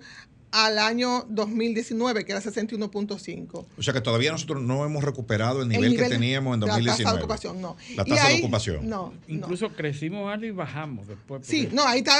al 0.55 0.79
año 0.79 1.25
2019, 1.27 2.23
que 2.23 2.31
era 2.31 2.41
61.5. 2.41 3.65
O 3.77 3.83
sea 3.83 3.93
que 3.93 3.99
todavía 3.99 4.31
nosotros 4.31 4.63
no 4.63 4.85
hemos 4.85 5.03
recuperado 5.03 5.61
el 5.61 5.67
nivel, 5.67 5.97
que 5.97 6.05
teníamos 6.05 6.53
en 6.53 6.61
2019. 6.61 6.85
La 6.85 7.03
tasa 7.03 7.11
de 7.11 7.19
ocupación, 7.19 7.61
no. 7.61 7.75
La 7.97 8.05
tasa 8.05 8.29
de 8.29 8.39
ocupación. 8.39 8.89
No. 8.89 9.13
Incluso 9.27 9.73
crecimos 9.73 10.31
algo 10.31 10.45
y 10.45 10.51
bajamos 10.51 11.09
después. 11.09 11.45
Sí, 11.45 11.67
no, 11.73 11.85
ahí 11.85 11.99
está 11.99 12.13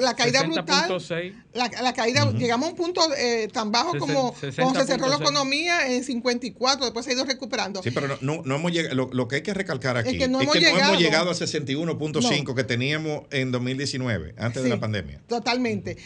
la, 0.00 0.14
caída 0.14 0.42
brutal. 0.42 1.00
La, 1.54 1.70
la, 1.80 1.94
caída, 1.94 2.30
llegamos 2.32 2.68
a 2.68 2.70
un 2.72 2.76
punto 2.76 3.00
eh, 3.16 3.48
tan 3.50 3.72
bajo 3.72 3.96
como 3.96 4.34
cuando 4.56 4.80
se 4.80 4.86
cerró 4.86 5.08
la 5.08 5.16
economía 5.16 5.90
en 5.90 6.04
54, 6.04 6.84
después 6.84 7.06
se 7.06 7.12
ha 7.12 7.14
ido 7.14 7.24
recuperando. 7.24 7.82
Sí, 7.82 7.90
pero 7.90 8.18
no, 8.20 8.42
no, 8.44 8.56
hemos 8.56 8.70
llegado, 8.70 9.08
lo, 9.10 9.28
que 9.28 9.36
hay 9.36 9.42
que 9.42 9.54
recalcar 9.54 9.96
aquí 9.96 10.10
es 10.10 10.18
que 10.18 10.28
no, 10.28 10.42
hemos, 10.42 10.54
llegado. 10.54 11.30
a 11.30 11.34
61.5 11.34 12.54
que 12.54 12.64
teníamos 12.64 13.22
en 13.30 13.50
2019, 13.50 14.34
antes 14.36 14.62
de 14.62 14.68
la 14.68 14.78
pandemia. 14.78 15.22
Totalmente. 15.26 15.96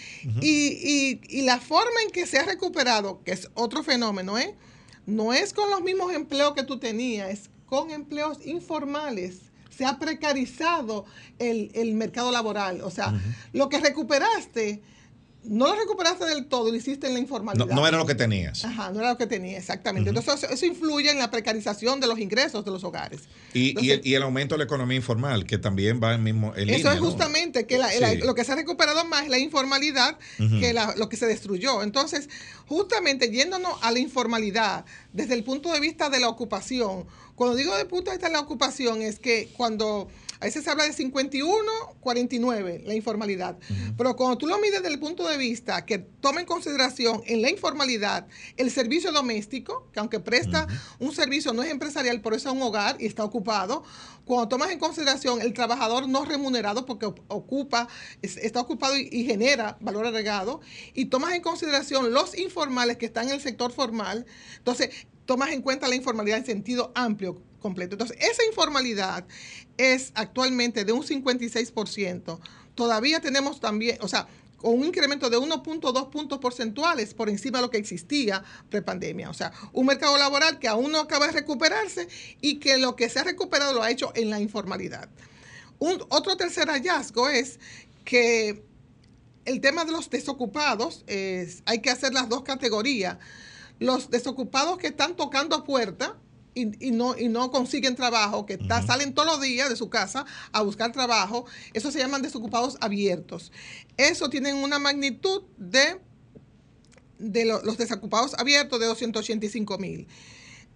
y, 0.41 1.19
y, 1.19 1.21
y 1.29 1.43
la 1.43 1.59
forma 1.73 2.03
en 2.05 2.11
que 2.11 2.27
se 2.27 2.39
ha 2.39 2.43
recuperado, 2.43 3.23
que 3.25 3.33
es 3.33 3.49
otro 3.55 3.83
fenómeno, 3.83 4.37
¿eh? 4.37 4.55
no 5.07 5.33
es 5.33 5.55
con 5.55 5.71
los 5.71 5.81
mismos 5.81 6.13
empleos 6.13 6.53
que 6.53 6.65
tú 6.65 6.79
tenías, 6.79 7.31
es 7.31 7.51
con 7.65 7.91
empleos 7.91 8.45
informales. 8.45 9.39
Se 9.71 9.87
ha 9.87 9.99
precarizado 9.99 11.07
el, 11.39 11.95
mercado 11.95 12.31
laboral. 12.31 12.83
O 12.83 12.91
sea, 12.91 13.19
lo 13.55 13.71
que 13.71 13.81
recuperaste 13.81 14.83
no 15.45 15.67
lo 15.67 15.75
recuperaste 15.75 16.25
del 16.25 16.47
todo, 16.47 16.71
lo 16.71 16.77
hiciste 16.77 17.09
en 17.09 17.15
la 17.15 17.19
informalidad. 17.19 17.67
No, 17.67 17.87
era 17.87 17.99
lo 17.99 18.07
que 18.07 18.15
tenías. 18.15 18.65
Ajá, 18.65 18.91
no 18.91 19.01
era 19.01 19.11
lo 19.11 19.19
que 19.19 19.27
tenías, 19.27 19.59
exactamente. 19.59 20.11
Entonces, 20.11 20.49
eso, 20.49 20.67
influye 20.67 21.11
en 21.11 21.19
la 21.19 21.31
precarización 21.31 22.01
de 22.01 22.07
los 22.07 22.19
ingresos 22.19 22.65
de 22.65 22.71
los 22.71 22.85
hogares. 22.85 23.23
Y, 23.53 23.91
el, 23.91 24.23
aumento 24.23 24.55
de 24.55 24.59
la 24.59 24.65
economía 24.65 24.97
informal, 24.97 25.45
que 25.45 25.59
también 25.59 26.01
va 26.03 26.15
en 26.15 26.23
mismo 26.23 26.55
en 26.55 26.71
Eso 26.71 26.93
es 26.93 27.01
justamente 27.01 27.67
que 27.67 27.81
lo 28.25 28.35
que 28.35 28.45
se 28.45 28.53
ha 28.53 28.57
recuperado 28.57 29.05
más 29.05 29.25
es 29.25 29.31
la 29.31 29.39
informalidad 29.39 30.17
que 30.39 30.75
lo 30.97 31.09
que 31.09 31.17
se 31.17 31.27
destruyó. 31.27 31.83
Entonces, 31.83 32.29
justamente 32.67 33.31
yéndonos 33.31 33.73
a 33.83 33.91
la 33.91 33.99
informalidad, 33.99 34.85
desde 35.13 35.35
el 35.35 35.43
punto 35.43 35.73
de 35.73 35.81
vista 35.81 36.09
de 36.09 36.21
la 36.21 36.29
ocupación, 36.29 37.07
cuando 37.35 37.57
digo 37.57 37.71
desde 37.73 37.83
el 37.83 37.89
punto 37.89 38.11
de 38.11 38.17
vista 38.17 38.29
de 38.29 38.35
la 38.35 38.41
ocupación, 38.41 39.03
es 39.03 39.19
que 39.19 39.49
cuando 39.57 40.09
a 40.43 40.47
veces 40.47 40.65
se 40.65 40.71
habla 40.71 40.83
de 40.83 40.93
51, 40.93 41.55
49, 42.01 42.83
la 42.85 42.95
informalidad. 42.97 43.57
Pero 43.97 44.17
cuando 44.17 44.37
tú 44.37 44.49
lo 44.49 44.59
mides 44.59 44.83
desde 44.83 44.93
el 44.93 44.99
punto 44.99 45.29
de 45.29 45.37
vista 45.37 45.87
que 45.87 45.99
toma 45.99 46.41
en 46.41 46.47
consideración 46.47 47.23
en 47.27 47.43
la 47.43 47.49
informalidad 47.49 48.27
el 48.57 48.69
servicio 48.73 49.13
doméstico, 49.13 49.89
que 49.93 50.01
aunque 50.01 50.19
presta 50.19 50.67
un 50.99 51.15
servicio 51.15 51.53
no 51.53 51.63
es 51.63 51.71
empresarial, 51.71 52.21
por 52.21 52.35
eso 52.35 52.49
es 52.49 52.57
un 52.57 52.63
hogar 52.63 52.97
y 52.99 53.07
está 53.07 53.23
ocupado, 53.23 53.85
cuando 54.25 54.49
tomas 54.49 54.73
en 54.73 54.81
consideración 54.81 55.41
el 55.41 55.53
trabajador 55.53 56.09
no 56.09 56.25
remunerado 56.25 56.87
porque 56.87 57.07
ocupa, 57.07 57.87
está 58.21 58.61
ocupado 58.61 58.97
y, 58.97 59.25
genera 59.25 59.79
valor 59.81 60.07
agregado, 60.07 60.61
y 60.93 61.05
tomas 61.05 61.35
en 61.35 61.43
consideración 61.43 62.13
los 62.13 62.37
informales 62.37 62.97
que 62.97 63.07
están 63.07 63.29
en 63.29 63.35
el 63.35 63.41
sector 63.41 63.71
formal, 63.71 64.27
entonces 64.59 64.91
tomas 65.25 65.53
en 65.53 65.63
cuenta 65.63 65.87
la 65.87 65.95
informalidad 65.95 66.39
en 66.39 66.47
sentido 66.47 66.91
amplio, 66.97 67.41
completo. 67.63 67.95
Entonces, 67.95 68.19
esa 68.21 68.45
informalidad 68.45 69.25
es 69.79 70.13
actualmente 70.15 70.85
de 70.85 70.93
un 70.93 71.03
56%. 71.03 72.39
Todavía 72.75 73.21
tenemos 73.21 73.61
también, 73.61 73.99
o 74.01 74.09
sea, 74.09 74.29
con 74.63 74.75
un 74.75 74.85
incremento 74.85 75.29
de 75.29 75.39
1.2 75.39 76.11
puntos 76.11 76.39
porcentuales 76.39 77.15
por 77.15 77.29
encima 77.29 77.59
de 77.59 77.63
lo 77.63 77.71
que 77.71 77.79
existía 77.79 78.45
prepandemia. 78.71 79.29
O 79.29 79.35
sea, 79.35 79.53
un 79.73 79.87
mercado 79.87 80.17
laboral 80.17 80.59
que 80.59 80.69
aún 80.69 80.93
no 80.93 81.01
acaba 81.01 81.27
de 81.27 81.33
recuperarse 81.33 82.09
y 82.41 82.61
que 82.61 82.79
lo 82.79 82.95
que 82.95 83.09
se 83.09 83.19
ha 83.19 83.25
recuperado 83.25 83.75
lo 83.75 83.83
ha 83.83 83.91
hecho 83.91 84.13
en 84.15 84.31
la 84.31 84.41
informalidad. 84.41 85.09
Un, 85.79 86.05
otro 86.11 86.37
tercer 86.37 86.69
hallazgo 86.69 87.29
es 87.29 87.59
que 88.05 88.65
el 89.45 89.61
tema 89.61 89.85
de 89.85 89.93
los 89.93 90.11
desocupados, 90.11 91.03
es, 91.09 91.63
hay 91.67 91.81
que 91.81 91.91
hacer 91.91 92.15
las 92.15 92.29
dos 92.29 92.43
categorías. 92.43 93.19
Los 93.81 94.11
desocupados 94.11 94.79
que 94.79 94.87
están 94.87 95.17
tocando 95.17 95.65
puerta, 95.65 96.17
y, 96.55 96.91
no, 96.91 97.17
y 97.17 97.29
no 97.29 97.51
consiguen 97.51 97.97
trabajo, 97.97 98.45
que 98.47 98.59
salen 98.87 99.15
todos 99.15 99.27
los 99.27 99.41
días 99.41 99.69
de 99.69 99.77
su 99.77 99.89
casa 99.89 100.27
a 100.53 100.63
buscar 100.63 100.93
trabajo, 100.93 101.47
eso 101.73 101.91
se 101.91 101.99
llaman 101.99 102.23
desocupados 102.23 102.77
abiertos. 102.81 103.53
Eso 103.97 104.29
tienen 104.29 104.57
una 104.57 104.79
magnitud 104.79 105.43
de, 105.57 105.99
de 107.19 107.45
los 107.45 107.79
desocupados 107.79 108.35
abiertos 108.39 108.81
de 108.81 108.87
285 108.87 109.79
mil 109.79 110.07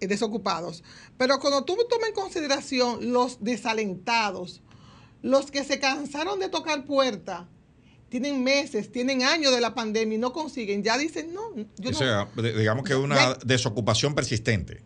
eh, 0.01 0.07
desocupados. 0.07 0.83
Pero 1.19 1.39
cuando 1.41 1.65
tú 1.65 1.77
tomas 1.89 2.09
en 2.09 2.15
consideración 2.15 3.13
los 3.13 3.43
desalentados, 3.43 4.63
los 5.23 5.51
que 5.51 5.65
se 5.65 5.79
cansaron 5.79 6.41
de 6.41 6.49
tocar 6.49 6.85
puerta, 6.85 7.49
tienen 8.09 8.43
meses, 8.43 8.93
tienen 8.93 9.23
años 9.23 9.53
de 9.53 9.61
la 9.61 9.75
pandemia 9.75 10.17
y 10.17 10.19
no 10.19 10.33
consiguen, 10.33 10.83
ya 10.83 10.97
dicen, 10.97 11.35
no, 11.35 11.41
yo 11.77 11.91
o 11.91 11.93
sea, 11.93 12.29
digamos 12.37 12.85
que 12.85 12.93
es 12.93 12.99
una 12.99 13.35
desocupación 13.45 14.15
persistente. 14.15 14.83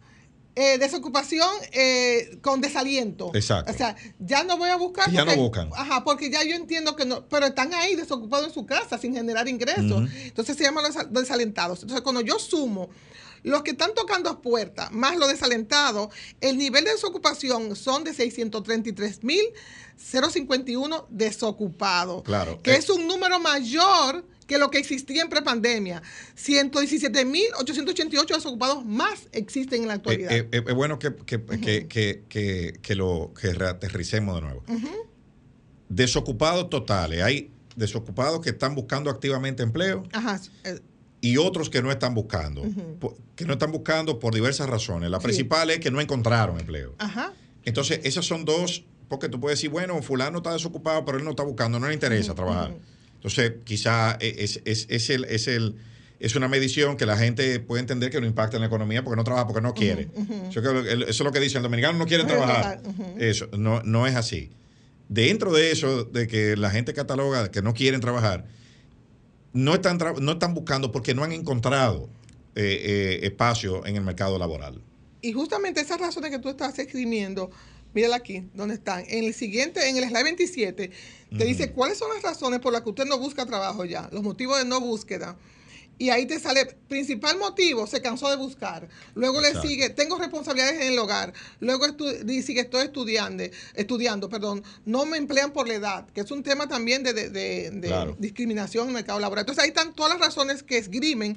Eh, 0.56 0.78
desocupación 0.78 1.48
eh, 1.72 2.38
con 2.42 2.60
desaliento. 2.60 3.30
Exacto. 3.34 3.72
O 3.72 3.74
sea, 3.74 3.94
ya 4.18 4.42
no 4.42 4.58
voy 4.58 4.70
a 4.70 4.76
buscar. 4.76 5.08
ya 5.10 5.24
no 5.24 5.36
buscan. 5.36 5.70
Ajá, 5.74 6.02
porque 6.02 6.28
ya 6.28 6.42
yo 6.42 6.56
entiendo 6.56 6.96
que 6.96 7.04
no, 7.04 7.28
pero 7.28 7.46
están 7.46 7.72
ahí 7.72 7.94
desocupados 7.94 8.48
en 8.48 8.54
su 8.54 8.66
casa 8.66 8.98
sin 8.98 9.14
generar 9.14 9.46
ingresos. 9.48 10.10
Entonces 10.24 10.56
se 10.56 10.64
llaman 10.64 10.84
los 10.84 11.22
desalentados. 11.22 11.82
Entonces 11.82 12.02
cuando 12.02 12.20
yo 12.20 12.38
sumo 12.38 12.90
los 13.42 13.62
que 13.62 13.70
están 13.70 13.94
tocando 13.94 14.42
puertas, 14.42 14.92
más 14.92 15.16
los 15.16 15.28
desalentados, 15.28 16.12
el 16.40 16.58
nivel 16.58 16.84
de 16.84 16.90
desocupación 16.92 17.74
son 17.76 18.04
de 18.04 18.12
633.051 18.12 21.06
desocupados. 21.08 22.22
Claro. 22.22 22.60
Que 22.62 22.74
es 22.74 22.90
un 22.90 23.06
número 23.06 23.40
mayor 23.40 24.26
que 24.50 24.58
lo 24.58 24.68
que 24.68 24.78
existía 24.78 25.22
en 25.22 25.28
prepandemia. 25.28 26.02
117.888 26.36 28.26
desocupados 28.26 28.84
más 28.84 29.28
existen 29.30 29.82
en 29.82 29.88
la 29.88 29.94
actualidad. 29.94 30.32
Eh, 30.32 30.48
eh, 30.50 30.64
es 30.66 30.74
bueno 30.74 30.98
que, 30.98 31.14
que, 31.14 32.94
lo 32.96 33.32
que 33.40 33.54
reaterricemos 33.54 34.34
de 34.34 34.40
nuevo. 34.40 34.64
Desocupados 35.88 36.68
totales. 36.68 37.22
Hay 37.22 37.52
desocupados 37.76 38.40
que 38.40 38.50
están 38.50 38.74
buscando 38.74 39.08
activamente 39.08 39.62
empleo. 39.62 40.02
Y 41.20 41.36
otros 41.36 41.70
que 41.70 41.80
no 41.80 41.92
están 41.92 42.14
buscando. 42.14 42.64
Que 43.36 43.44
no 43.44 43.52
están 43.52 43.70
buscando 43.70 44.18
por 44.18 44.34
diversas 44.34 44.68
razones. 44.68 45.12
La 45.12 45.20
principal 45.20 45.70
es 45.70 45.78
que 45.78 45.92
no 45.92 46.00
encontraron 46.00 46.58
empleo. 46.58 46.96
Entonces, 47.64 48.00
esas 48.02 48.26
son 48.26 48.44
dos, 48.44 48.84
porque 49.08 49.28
tú 49.28 49.38
puedes 49.38 49.60
decir, 49.60 49.70
bueno, 49.70 50.02
fulano 50.02 50.38
está 50.38 50.52
desocupado, 50.52 51.04
pero 51.04 51.18
él 51.18 51.24
no 51.24 51.30
está 51.30 51.44
buscando, 51.44 51.78
no 51.78 51.86
le 51.86 51.94
interesa 51.94 52.34
trabajar. 52.34 52.74
Entonces, 53.20 53.52
quizá 53.64 54.16
es, 54.18 54.62
es, 54.64 54.86
es, 54.88 55.10
el, 55.10 55.24
es, 55.24 55.46
el, 55.46 55.76
es 56.20 56.36
una 56.36 56.48
medición 56.48 56.96
que 56.96 57.04
la 57.04 57.18
gente 57.18 57.60
puede 57.60 57.82
entender 57.82 58.10
que 58.10 58.18
no 58.18 58.26
impacta 58.26 58.56
en 58.56 58.62
la 58.62 58.68
economía 58.68 59.04
porque 59.04 59.18
no 59.18 59.24
trabaja, 59.24 59.46
porque 59.46 59.60
no 59.60 59.74
quiere. 59.74 60.08
eso, 60.48 60.60
es 61.06 61.20
lo 61.20 61.30
que 61.30 61.38
dice 61.38 61.58
el 61.58 61.62
dominicano, 61.62 61.98
no 61.98 62.06
quiere 62.06 62.24
trabajar. 62.24 62.80
Eso, 63.18 63.48
no, 63.58 63.82
no 63.82 64.06
es 64.06 64.14
así. 64.16 64.48
Dentro 65.10 65.52
de 65.52 65.70
eso, 65.70 66.04
de 66.04 66.26
que 66.26 66.56
la 66.56 66.70
gente 66.70 66.94
cataloga 66.94 67.50
que 67.50 67.60
no 67.60 67.74
quieren 67.74 68.00
trabajar, 68.00 68.46
no 69.52 69.74
están, 69.74 69.98
no 70.20 70.32
están 70.32 70.54
buscando 70.54 70.92
porque 70.92 71.14
no 71.14 71.22
han 71.22 71.32
encontrado 71.32 72.08
eh, 72.54 73.18
eh, 73.20 73.26
espacio 73.26 73.84
en 73.84 73.96
el 73.96 74.02
mercado 74.02 74.38
laboral. 74.38 74.80
Y 75.20 75.34
justamente 75.34 75.82
esas 75.82 76.00
razones 76.00 76.30
que 76.30 76.38
tú 76.38 76.48
estás 76.48 76.78
escribiendo 76.78 77.50
Mírala 77.92 78.16
aquí, 78.16 78.44
¿dónde 78.54 78.74
están? 78.74 79.04
En 79.08 79.24
el 79.24 79.34
siguiente, 79.34 79.88
en 79.88 79.96
el 79.96 80.04
slide 80.04 80.22
27, 80.22 80.90
te 81.36 81.44
dice 81.44 81.72
cuáles 81.72 81.98
son 81.98 82.12
las 82.14 82.22
razones 82.22 82.60
por 82.60 82.72
las 82.72 82.82
que 82.82 82.90
usted 82.90 83.04
no 83.06 83.18
busca 83.18 83.46
trabajo 83.46 83.84
ya, 83.84 84.08
los 84.12 84.22
motivos 84.22 84.58
de 84.58 84.64
no 84.64 84.80
búsqueda. 84.80 85.36
Y 86.00 86.08
ahí 86.08 86.24
te 86.24 86.40
sale, 86.40 86.64
principal 86.88 87.36
motivo, 87.36 87.86
se 87.86 88.00
cansó 88.00 88.30
de 88.30 88.36
buscar. 88.36 88.88
Luego 89.14 89.42
le 89.42 89.52
sigue, 89.60 89.90
tengo 89.90 90.16
responsabilidades 90.16 90.80
en 90.80 90.94
el 90.94 90.98
hogar. 90.98 91.34
Luego 91.60 91.86
dice 92.24 92.54
que 92.54 92.60
estoy 92.60 92.84
estudiando, 92.84 93.44
estudiando, 93.74 94.30
perdón, 94.30 94.64
no 94.86 95.04
me 95.04 95.18
emplean 95.18 95.52
por 95.52 95.68
la 95.68 95.74
edad, 95.74 96.06
que 96.14 96.22
es 96.22 96.30
un 96.30 96.42
tema 96.42 96.68
también 96.68 97.02
de, 97.02 97.12
de, 97.12 98.14
discriminación 98.18 98.84
en 98.84 98.88
el 98.88 98.94
mercado 98.94 99.20
laboral. 99.20 99.42
Entonces 99.42 99.62
ahí 99.62 99.68
están 99.68 99.92
todas 99.92 100.12
las 100.12 100.26
razones 100.26 100.62
que 100.62 100.78
esgrimen 100.78 101.36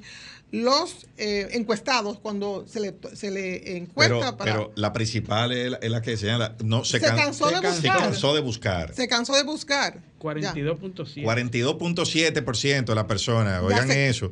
los 0.54 1.08
eh, 1.16 1.48
encuestados 1.50 2.20
cuando 2.20 2.64
se 2.68 2.78
le, 2.78 2.94
se 3.14 3.32
le 3.32 3.76
encuesta 3.76 4.36
pero, 4.36 4.70
Pero 4.70 4.72
la 4.76 4.92
principal 4.92 5.50
es 5.50 5.90
la, 5.90 6.00
que 6.00 6.16
señala, 6.16 6.54
no, 6.62 6.84
se, 6.84 7.00
cansó, 7.00 7.50
de 7.50 7.60
buscar. 7.60 7.74
se 7.74 7.88
cansó 7.88 8.34
de 8.34 8.40
buscar. 8.40 8.94
Se 8.94 9.08
cansó 9.08 9.34
de 9.34 9.42
buscar. 9.42 10.00
42.7. 10.20 11.24
42.7% 11.24 12.84
de 12.84 12.94
las 12.94 13.04
personas, 13.04 13.62
oigan 13.64 13.90
eso, 13.90 14.30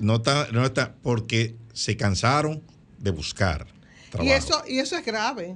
no, 0.00 0.16
está, 0.16 0.48
no 0.52 0.64
está 0.64 0.94
porque 1.02 1.54
se 1.74 1.98
cansaron 1.98 2.62
de 2.96 3.10
buscar 3.10 3.66
trabajo. 4.10 4.28
Y 4.28 4.32
eso, 4.32 4.62
y 4.66 4.78
eso 4.78 4.96
es 4.96 5.04
grave. 5.04 5.54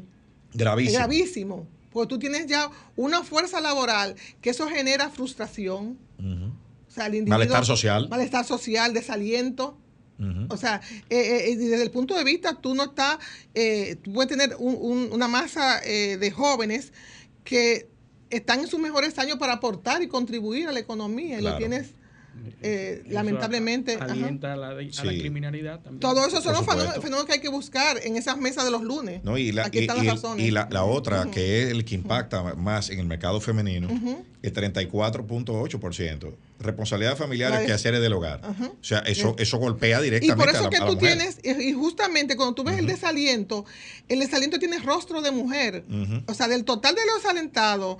Gravísimo. 0.53 0.99
gravísimo. 0.99 1.69
Porque 1.91 2.09
tú 2.09 2.19
tienes 2.19 2.47
ya 2.47 2.71
una 2.97 3.23
fuerza 3.23 3.63
laboral 3.63 4.15
que 4.43 4.51
eso 4.51 4.69
genera 4.69 5.09
frustración. 5.09 5.99
malestar 7.27 7.65
social. 7.65 8.11
Malestar 8.11 8.45
social, 8.45 8.93
desaliento. 8.93 9.79
O 10.49 10.57
sea, 10.57 10.81
eh, 11.11 11.17
eh, 11.19 11.53
eh, 11.53 11.57
desde 11.57 11.83
el 11.83 11.91
punto 11.91 12.15
de 12.15 12.25
vista, 12.25 12.55
tú 12.61 12.75
no 12.75 12.85
estás, 12.85 13.19
tú 14.03 14.13
puedes 14.13 14.29
tener 14.29 14.57
una 14.59 15.29
masa 15.29 15.81
de 15.81 16.31
jóvenes 16.31 16.93
que 17.45 17.89
están 18.31 18.61
en 18.61 18.69
sus 18.69 18.81
mejores 18.81 19.19
años 19.19 19.37
para 19.39 19.55
aportar 19.55 20.03
y 20.03 20.09
contribuir 20.09 20.69
a 20.69 20.73
la 20.73 20.81
economía 20.81 21.39
y 21.39 21.43
lo 21.43 21.57
tienes 21.57 21.95
eh, 22.63 23.03
lamentablemente. 23.09 23.97
Alienta 23.97 24.55
a 24.55 24.57
la, 24.57 24.77
criminalidad 24.77 25.81
también. 25.81 26.01
Todo 26.01 26.27
eso 26.27 26.41
son 26.41 26.55
los 26.55 26.65
fenómenos, 26.65 27.25
que 27.25 27.35
hay 27.35 27.41
que 27.41 27.49
buscar 27.49 27.99
en 28.03 28.17
esas 28.17 28.39
mesas 28.39 28.65
de 28.65 28.71
los 28.71 28.83
lunes. 28.83 29.23
No, 29.25 29.37
y 29.39 29.53
la, 29.53 29.67
Aquí 29.67 29.81
están 29.81 29.99
las 29.99 30.07
razones. 30.07 30.47
Y 30.47 30.51
la, 30.51 30.85
otra, 30.85 31.27
que 31.31 31.63
es 31.63 31.71
el 31.71 31.85
que 31.85 31.95
impacta 31.95 32.43
más 32.55 32.91
en 32.91 33.01
el 33.01 33.07
mercado 33.07 33.41
femenino, 33.41 33.89
el 34.43 34.53
34.8%. 34.53 36.35
Responsabilidad 36.59 37.17
familiar 37.17 37.67
que 37.67 37.73
hacer 37.73 37.99
del 37.99 38.13
hogar. 38.13 38.41
O 38.45 38.85
sea, 38.85 39.01
eso, 39.01 39.35
eso 39.39 39.59
golpea 39.59 40.01
directamente. 40.01 40.43
Y 40.43 40.47
por 40.47 40.55
eso 40.55 40.71
que 40.71 40.79
tú 40.79 40.97
tienes, 40.97 41.39
y 41.43 41.73
justamente 41.73 42.37
cuando 42.37 42.55
tú 42.55 42.65
ves 42.65 42.79
el 42.79 42.87
desaliento, 42.87 43.65
el 44.09 44.21
desaliento 44.21 44.59
tiene 44.59 44.79
rostro 44.79 45.21
de 45.23 45.31
mujer. 45.31 45.85
O 46.27 46.35
sea, 46.35 46.49
del 46.49 46.65
total 46.65 46.95
de 46.95 47.03
los 47.07 47.25
alentados 47.25 47.99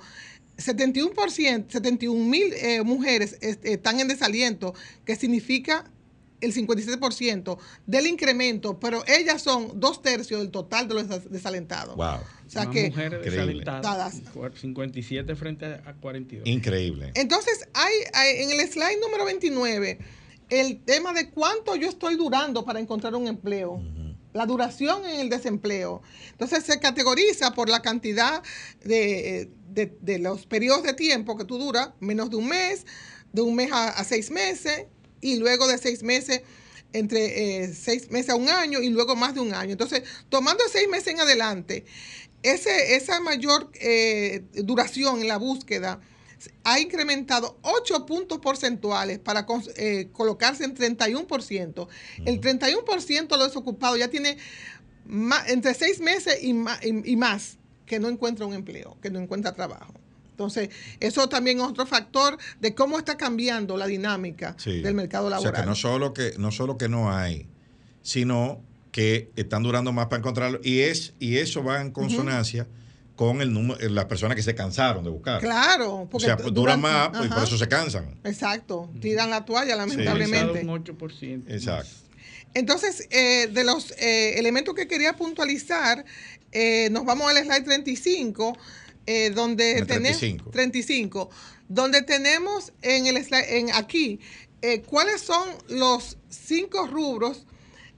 71%, 0.57 1.65
71 1.69 2.25
mil 2.25 2.53
eh, 2.53 2.83
mujeres 2.83 3.37
están 3.41 3.99
en 3.99 4.07
desaliento, 4.07 4.73
que 5.05 5.15
significa 5.15 5.85
el 6.41 6.53
57% 6.53 7.57
del 7.87 8.07
incremento, 8.07 8.79
pero 8.79 9.03
ellas 9.07 9.41
son 9.41 9.79
dos 9.79 10.01
tercios 10.01 10.41
del 10.41 10.51
total 10.51 10.87
de 10.87 10.93
los 10.95 11.31
desalentados. 11.31 11.95
Wow. 11.95 12.17
O 12.45 12.49
sea 12.49 12.69
que 12.69 12.89
mujeres 12.89 13.23
desalentadas, 13.23 14.21
57 14.55 15.35
frente 15.35 15.65
a 15.65 15.93
42. 15.99 16.45
Increíble. 16.47 17.11
Entonces, 17.15 17.67
hay, 17.73 17.93
en 18.41 18.51
el 18.51 18.67
slide 18.67 18.99
número 18.99 19.25
29 19.25 19.99
el 20.49 20.81
tema 20.83 21.13
de 21.13 21.29
cuánto 21.29 21.75
yo 21.75 21.89
estoy 21.89 22.15
durando 22.15 22.63
para 22.63 22.79
encontrar 22.79 23.15
un 23.15 23.27
empleo 23.27 23.81
la 24.33 24.45
duración 24.45 25.05
en 25.05 25.19
el 25.19 25.29
desempleo. 25.29 26.01
Entonces 26.31 26.63
se 26.63 26.79
categoriza 26.79 27.53
por 27.53 27.69
la 27.69 27.81
cantidad 27.81 28.41
de, 28.83 29.49
los 30.19 30.45
periodos 30.45 30.83
de 30.83 30.93
tiempo 30.93 31.37
que 31.37 31.45
tú 31.45 31.57
duras, 31.57 31.91
menos 31.99 32.29
de 32.29 32.37
un 32.37 32.47
mes, 32.47 32.85
de 33.31 33.41
un 33.41 33.55
mes 33.55 33.69
a, 33.71 34.03
seis 34.03 34.31
meses, 34.31 34.85
y 35.21 35.37
luego 35.37 35.67
de 35.67 35.77
seis 35.77 36.03
meses, 36.03 36.41
entre 36.91 37.63
eh, 37.63 37.73
seis 37.73 38.11
meses 38.11 38.31
a 38.31 38.35
un 38.35 38.49
año, 38.49 38.81
y 38.81 38.89
luego 38.89 39.15
más 39.15 39.33
de 39.33 39.39
un 39.39 39.53
año. 39.53 39.71
Entonces, 39.71 40.03
tomando 40.29 40.63
seis 40.71 40.87
meses 40.89 41.07
en 41.07 41.21
adelante, 41.21 41.85
ese, 42.43 42.95
esa 42.95 43.19
mayor 43.21 43.71
eh, 43.75 44.43
duración 44.53 45.21
en 45.21 45.27
la 45.27 45.37
búsqueda, 45.37 46.01
ha 46.63 46.79
incrementado 46.79 47.57
8 47.61 48.05
puntos 48.05 48.39
porcentuales 48.39 49.19
para 49.19 49.45
eh, 49.75 50.09
colocarse 50.11 50.63
en 50.63 50.75
31%. 50.75 51.87
El 52.25 52.41
31% 52.41 53.27
de 53.27 53.37
los 53.37 53.47
desocupados 53.47 53.99
ya 53.99 54.09
tiene 54.09 54.37
entre 55.47 55.73
6 55.73 55.99
meses 56.01 56.39
y 56.41 56.53
más, 56.53 57.57
que 57.85 57.99
no 57.99 58.07
encuentra 58.07 58.45
un 58.45 58.53
empleo, 58.53 58.97
que 59.01 59.09
no 59.09 59.19
encuentra 59.19 59.53
trabajo. 59.53 59.93
Entonces, 60.31 60.69
eso 60.99 61.29
también 61.29 61.59
es 61.59 61.63
otro 61.63 61.85
factor 61.85 62.37
de 62.59 62.73
cómo 62.73 62.97
está 62.97 63.17
cambiando 63.17 63.77
la 63.77 63.85
dinámica 63.85 64.55
del 64.65 64.95
mercado 64.95 65.29
laboral. 65.29 65.51
O 65.51 65.55
sea, 65.55 65.63
que 65.63 65.69
no 65.69 65.75
solo 65.75 66.13
que 66.13 66.33
no, 66.39 66.51
solo 66.51 66.77
que 66.77 66.89
no 66.89 67.15
hay, 67.15 67.47
sino 68.01 68.61
que 68.91 69.31
están 69.35 69.61
durando 69.63 69.91
más 69.91 70.07
para 70.07 70.19
encontrarlo. 70.19 70.59
Y, 70.63 70.79
es, 70.79 71.13
y 71.19 71.37
eso 71.37 71.63
va 71.63 71.81
en 71.81 71.91
consonancia 71.91 72.67
con 73.15 73.41
el 73.41 73.53
número, 73.53 73.79
eh, 73.79 73.89
las 73.89 74.05
personas 74.05 74.35
que 74.35 74.41
se 74.41 74.55
cansaron 74.55 75.03
de 75.03 75.09
buscar. 75.09 75.39
Claro, 75.39 76.07
porque 76.09 76.25
o 76.25 76.27
sea, 76.27 76.37
pues, 76.37 76.53
duran, 76.53 76.81
más 76.81 77.09
pues, 77.09 77.25
y 77.25 77.29
por 77.29 77.43
eso 77.43 77.57
se 77.57 77.67
cansan. 77.67 78.19
Exacto, 78.23 78.89
tiran 78.99 79.29
la 79.29 79.45
toalla 79.45 79.75
lamentablemente. 79.75 80.61
Un 80.61 80.83
8%. 80.83 81.43
Exacto. 81.47 81.89
Entonces, 82.55 83.07
eh, 83.09 83.47
de 83.47 83.63
los 83.63 83.91
eh, 83.97 84.37
elementos 84.37 84.75
que 84.75 84.87
quería 84.87 85.13
puntualizar, 85.13 86.05
nos 86.91 87.05
vamos 87.05 87.31
al 87.31 87.43
slide 87.43 87.63
35, 87.63 88.57
donde 89.33 89.83
tenemos 89.85 90.19
35. 90.19 90.51
35, 90.51 91.29
donde 91.67 92.03
tenemos 92.03 92.73
en 92.83 93.07
el 93.07 93.23
slide, 93.23 93.57
en 93.57 93.71
aquí 93.73 94.19
cuáles 94.85 95.21
son 95.21 95.49
los 95.67 96.17
cinco 96.29 96.85
rubros 96.85 97.47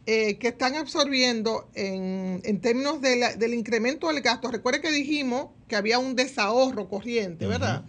eh, 0.08 0.38
que 0.38 0.50
están 0.50 0.76
absorbiendo 0.76 1.68
en, 1.74 2.62
términos 2.62 3.02
del 3.02 3.54
incremento 3.56 4.08
del 4.08 4.22
gasto. 4.22 4.52
Recuerde 4.52 4.80
que 4.80 4.92
dijimos 4.92 5.48
que 5.68 5.76
había 5.76 5.98
un 5.98 6.16
desahorro 6.16 6.88
corriente, 6.90 7.48
¿verdad? 7.48 7.86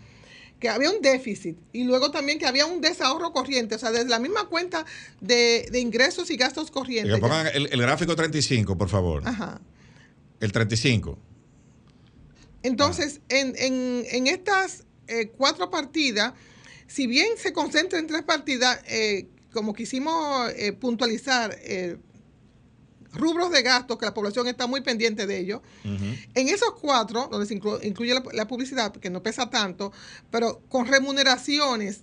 Que 0.59 0.71
había 0.71 0.91
un 0.91 1.03
déficit 1.03 1.59
y 1.75 1.85
luego 1.85 2.11
también 2.11 2.39
que 2.39 2.47
había 2.47 2.65
un 2.65 2.81
desahorro 2.81 3.33
corriente, 3.33 3.75
o 3.75 3.79
sea, 3.79 3.91
desde 3.91 4.09
la 4.09 4.19
misma 4.19 4.47
cuenta 4.47 4.87
de, 5.21 5.69
ingresos 5.75 6.31
y 6.31 6.39
gastos 6.39 6.71
corrientes. 6.71 7.15
Que 7.15 7.21
pongan 7.21 7.49
el, 7.53 7.81
gráfico 7.83 8.17
35, 8.17 8.79
por 8.79 8.89
favor. 8.89 9.23
Ajá. 9.27 9.61
El 10.41 10.53
35. 10.53 11.19
Entonces, 12.63 13.21
en, 13.29 14.27
estas 14.27 14.85
eh, 15.07 15.33
cuatro 15.37 15.71
partidas, 15.71 16.33
si 16.87 17.07
bien 17.07 17.29
se 17.37 17.53
concentra 17.53 17.99
en 17.99 18.07
tres 18.07 18.23
partidas, 18.23 18.81
eh, 18.89 19.29
como 19.57 19.73
quisimos 19.73 20.53
puntualizar, 20.79 21.59
rubros 23.17 23.51
de 23.51 23.63
gastos 23.63 23.99
que 23.99 24.05
la 24.05 24.13
población 24.15 24.47
está 24.47 24.67
muy 24.67 24.83
pendiente 24.83 25.27
de 25.27 25.39
ellos. 25.39 25.63
En 25.83 26.49
esos 26.49 26.75
cuatro, 26.81 27.29
donde 27.31 27.47
se 27.47 27.55
incluye 27.55 28.15
la, 28.33 28.47
publicidad, 28.47 28.93
que 28.93 29.11
no 29.11 29.23
pesa 29.23 29.49
tanto, 29.51 29.93
pero 30.31 30.61
con 30.69 30.87
remuneraciones, 30.87 32.03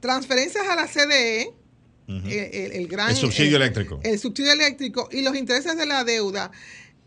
transferencias 0.00 0.66
a 0.68 0.76
la 0.76 0.86
CDE, 0.86 1.52
eh, 2.08 2.70
el, 2.74 2.86
gran... 2.88 3.10
El 3.10 3.16
subsidio 3.16 3.56
eléctrico. 3.56 4.00
El 4.02 4.18
subsidio 4.18 4.52
eléctrico 4.52 5.08
y 5.10 5.22
los 5.22 5.34
intereses 5.36 5.76
de 5.76 5.86
la 5.86 6.04
deuda 6.04 6.50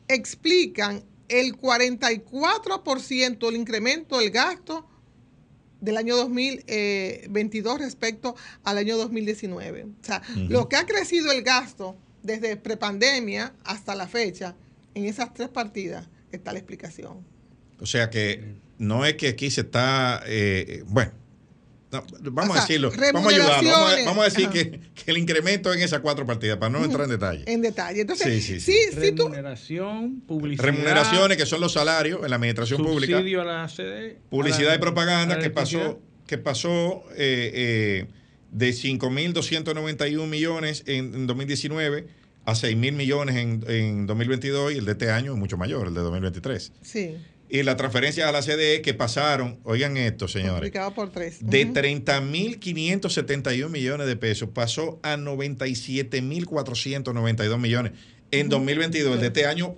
explican 0.08 1.04
el 1.28 1.58
44% 1.58 3.38
del 3.40 3.56
incremento 3.56 4.20
del 4.20 4.30
gasto 4.30 4.88
del 5.86 5.98
año 5.98 6.18
2022 6.18 7.80
respecto 7.80 8.36
al 8.64 8.78
año 8.78 8.98
2019. 8.98 9.84
O 9.84 10.06
sea, 10.06 10.22
lo 10.50 10.68
que 10.68 10.76
ha 10.76 10.86
crecido 10.86 11.32
el 11.32 11.44
gasto 11.44 11.96
desde 12.24 12.58
prepandemia 12.58 13.54
hasta 13.64 13.96
la 13.96 14.08
fecha, 14.08 14.56
en 14.96 15.06
esas 15.06 15.34
tres 15.34 15.50
partidas 15.50 16.10
está 16.32 16.52
la 16.52 16.60
explicación. 16.60 17.26
O 17.80 17.86
sea 17.86 18.10
que 18.10 18.56
no 18.78 19.06
es 19.06 19.16
que 19.16 19.30
aquí 19.30 19.52
se 19.52 19.62
está, 19.62 20.24
eh, 20.26 20.84
bueno, 20.88 21.12
vamos 22.32 22.58
a 22.58 22.62
decirlo, 22.62 22.92
vamos 23.14 23.34
a 23.34 23.36
ayudar, 23.36 24.06
vamos 24.06 24.22
a, 24.22 24.30
decir 24.30 24.50
que, 24.50 24.80
el 25.06 25.18
incremento 25.18 25.74
en 25.74 25.82
esas 25.82 26.00
cuatro 26.00 26.26
partidas, 26.26 26.58
para 26.58 26.72
no 26.72 26.84
entrar 26.84 27.06
en 27.06 27.12
detalle. 27.12 27.44
En 27.46 27.62
detalle. 27.62 28.02
Entonces, 28.02 28.44
sí, 28.44 28.60
sí, 28.60 28.74
Remuneración, 28.96 30.22
publicidad. 30.22 30.66
Remuneraciones, 30.66 31.38
que 31.38 31.46
son 31.46 31.62
los 31.62 31.74
salarios 31.74 32.22
en 32.24 32.30
la 32.30 32.36
administración 32.38 32.84
pública. 32.84 33.18
Subsidio 33.18 33.42
a 33.42 33.46
la 33.46 33.70
sede. 33.70 34.18
Publicidad 34.30 34.74
y 34.76 34.80
propaganda, 34.80 35.40
que 35.40 35.50
pasó, 35.50 36.00
que 36.28 36.38
pasó 36.38 37.04
eh, 37.16 37.52
eh, 37.54 38.08
de 38.52 38.70
5.291 38.70 40.28
millones 40.28 40.84
en, 40.88 41.28
2019 41.28 42.08
a 42.46 42.54
6.000 42.54 42.92
millones 42.94 43.36
en, 43.36 44.06
2022 44.06 44.74
y 44.74 44.78
el 44.78 44.86
de 44.86 44.92
este 44.94 45.12
año 45.12 45.34
es 45.34 45.40
mucho 45.40 45.58
mayor, 45.58 45.88
el 45.88 45.94
de 45.94 46.02
2023. 46.02 46.72
Sí. 46.82 47.18
Y 47.48 47.64
la 47.64 47.78
transferencia 47.78 48.28
a 48.28 48.32
la 48.32 48.42
CDE 48.42 48.82
que 48.82 48.94
pasaron, 48.94 49.60
oigan 49.64 49.96
esto, 49.98 50.28
señores. 50.28 50.72
por 50.96 51.12
tres. 51.12 51.38
De 51.42 51.68
30.571 51.68 53.70
millones 53.70 54.08
de 54.08 54.16
pesos 54.16 54.50
pasó 54.54 55.00
a 55.04 55.16
97.492 55.16 57.60
millones. 57.60 57.92
En 58.32 58.50
2022, 58.50 59.14
el 59.16 59.22
de 59.22 59.28
este 59.28 59.46
año 59.46 59.76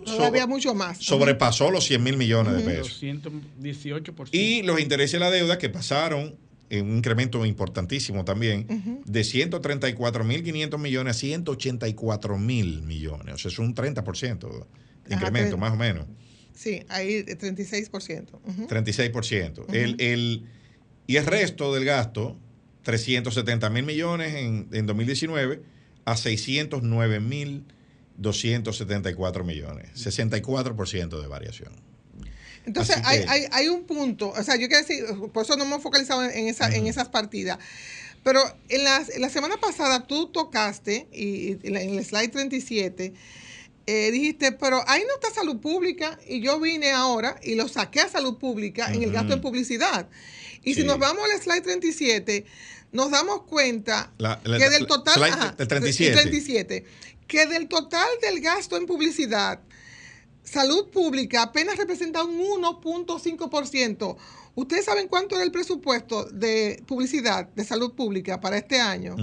mucho 0.47 0.73
más. 0.73 0.97
sobrepasó 0.99 1.69
los 1.69 1.85
100 1.85 2.03
mil 2.03 2.15
millones 2.17 2.55
de 2.55 2.63
pesos. 2.63 3.03
218%. 3.03 4.29
Y 4.31 4.63
los 4.63 4.79
intereses 4.79 5.11
de 5.11 5.19
la 5.19 5.29
deuda 5.29 5.57
que 5.57 5.67
pasaron 5.69 6.37
un 6.71 6.97
incremento 6.97 7.45
importantísimo 7.45 8.25
también, 8.25 9.01
de 9.05 9.21
134.500 9.21 10.77
millones 10.77 11.15
a 11.15 11.19
184 11.19 12.37
mil 12.37 12.81
millones. 12.81 13.35
O 13.35 13.37
sea, 13.37 13.51
es 13.51 13.59
un 13.59 13.73
30% 13.73 14.65
de 15.05 15.15
incremento, 15.15 15.57
más 15.57 15.73
o 15.73 15.77
menos. 15.77 16.05
Sí, 16.57 16.83
ahí 16.89 17.23
36%. 17.23 18.31
36%. 18.67 19.73
el, 19.73 20.01
el, 20.01 20.43
y 21.05 21.17
el 21.17 21.25
resto 21.25 21.73
del 21.73 21.85
gasto, 21.85 22.35
370 22.81 23.69
mil 23.69 23.83
millones 23.83 24.33
en, 24.33 24.67
en 24.71 24.87
2019 24.87 25.61
a 26.05 26.17
609 26.17 27.19
mil 27.19 27.63
274 28.17 29.43
millones. 29.43 29.91
64% 29.95 31.21
de 31.21 31.27
variación. 31.27 31.71
Entonces, 32.65 32.97
hay, 33.05 33.23
hay, 33.27 33.45
hay, 33.51 33.69
un 33.69 33.85
punto, 33.85 34.29
o 34.29 34.43
sea, 34.43 34.55
yo 34.55 34.67
quiero 34.67 34.85
decir, 34.85 35.05
por 35.31 35.45
eso 35.45 35.55
no 35.55 35.65
me 35.65 35.77
he 35.77 35.79
focalizado 35.79 36.23
en, 36.25 36.47
esa, 36.47 36.75
en 36.75 36.87
esas 36.87 37.07
partidas. 37.07 37.59
Pero 38.23 38.41
en 38.67 38.83
la, 38.83 39.05
la, 39.19 39.29
semana 39.29 39.55
pasada 39.57 40.05
tú 40.05 40.27
tocaste, 40.27 41.07
y, 41.13 41.57
en 41.63 41.75
el 41.75 42.03
slide 42.03 42.29
37, 42.29 43.13
eh, 43.87 44.11
dijiste, 44.11 44.51
pero 44.51 44.83
ahí 44.87 45.01
no 45.07 45.15
está 45.15 45.33
salud 45.33 45.59
pública, 45.59 46.19
y 46.27 46.41
yo 46.41 46.59
vine 46.59 46.91
ahora 46.91 47.39
y 47.41 47.55
lo 47.55 47.67
saqué 47.67 48.01
a 48.01 48.09
salud 48.09 48.37
pública 48.37 48.93
en 48.93 49.01
el 49.01 49.11
gasto 49.11 49.33
en 49.33 49.41
publicidad. 49.41 50.07
Y 50.63 50.75
si 50.75 50.83
nos 50.83 50.99
vamos 50.99 51.23
al 51.23 51.41
slide 51.41 51.61
37, 51.61 52.45
nos 52.91 53.11
damos 53.11 53.43
cuenta 53.43 54.11
que 54.43 54.69
del 54.69 54.85
total... 54.85 55.15
Slide 55.15 55.67
37. 55.67 56.21
37. 56.21 56.85
Que 57.27 57.45
del 57.45 57.67
total 57.67 58.07
del 58.21 58.41
gasto 58.41 58.77
en 58.77 58.85
publicidad, 58.85 59.61
salud 60.43 60.89
pública 60.89 61.43
apenas 61.43 61.77
representa 61.77 62.23
un 62.23 62.39
1.5%, 62.39 64.17
¿Ustedes 64.57 64.85
saben 64.85 65.07
cuánto 65.07 65.35
era 65.35 65.43
el 65.43 65.51
presupuesto 65.51 66.25
de 66.25 66.81
publicidad 66.87 67.47
de 67.49 67.63
salud 67.63 67.93
pública 67.93 68.41
para 68.41 68.57
este 68.57 68.81
año? 68.81 69.15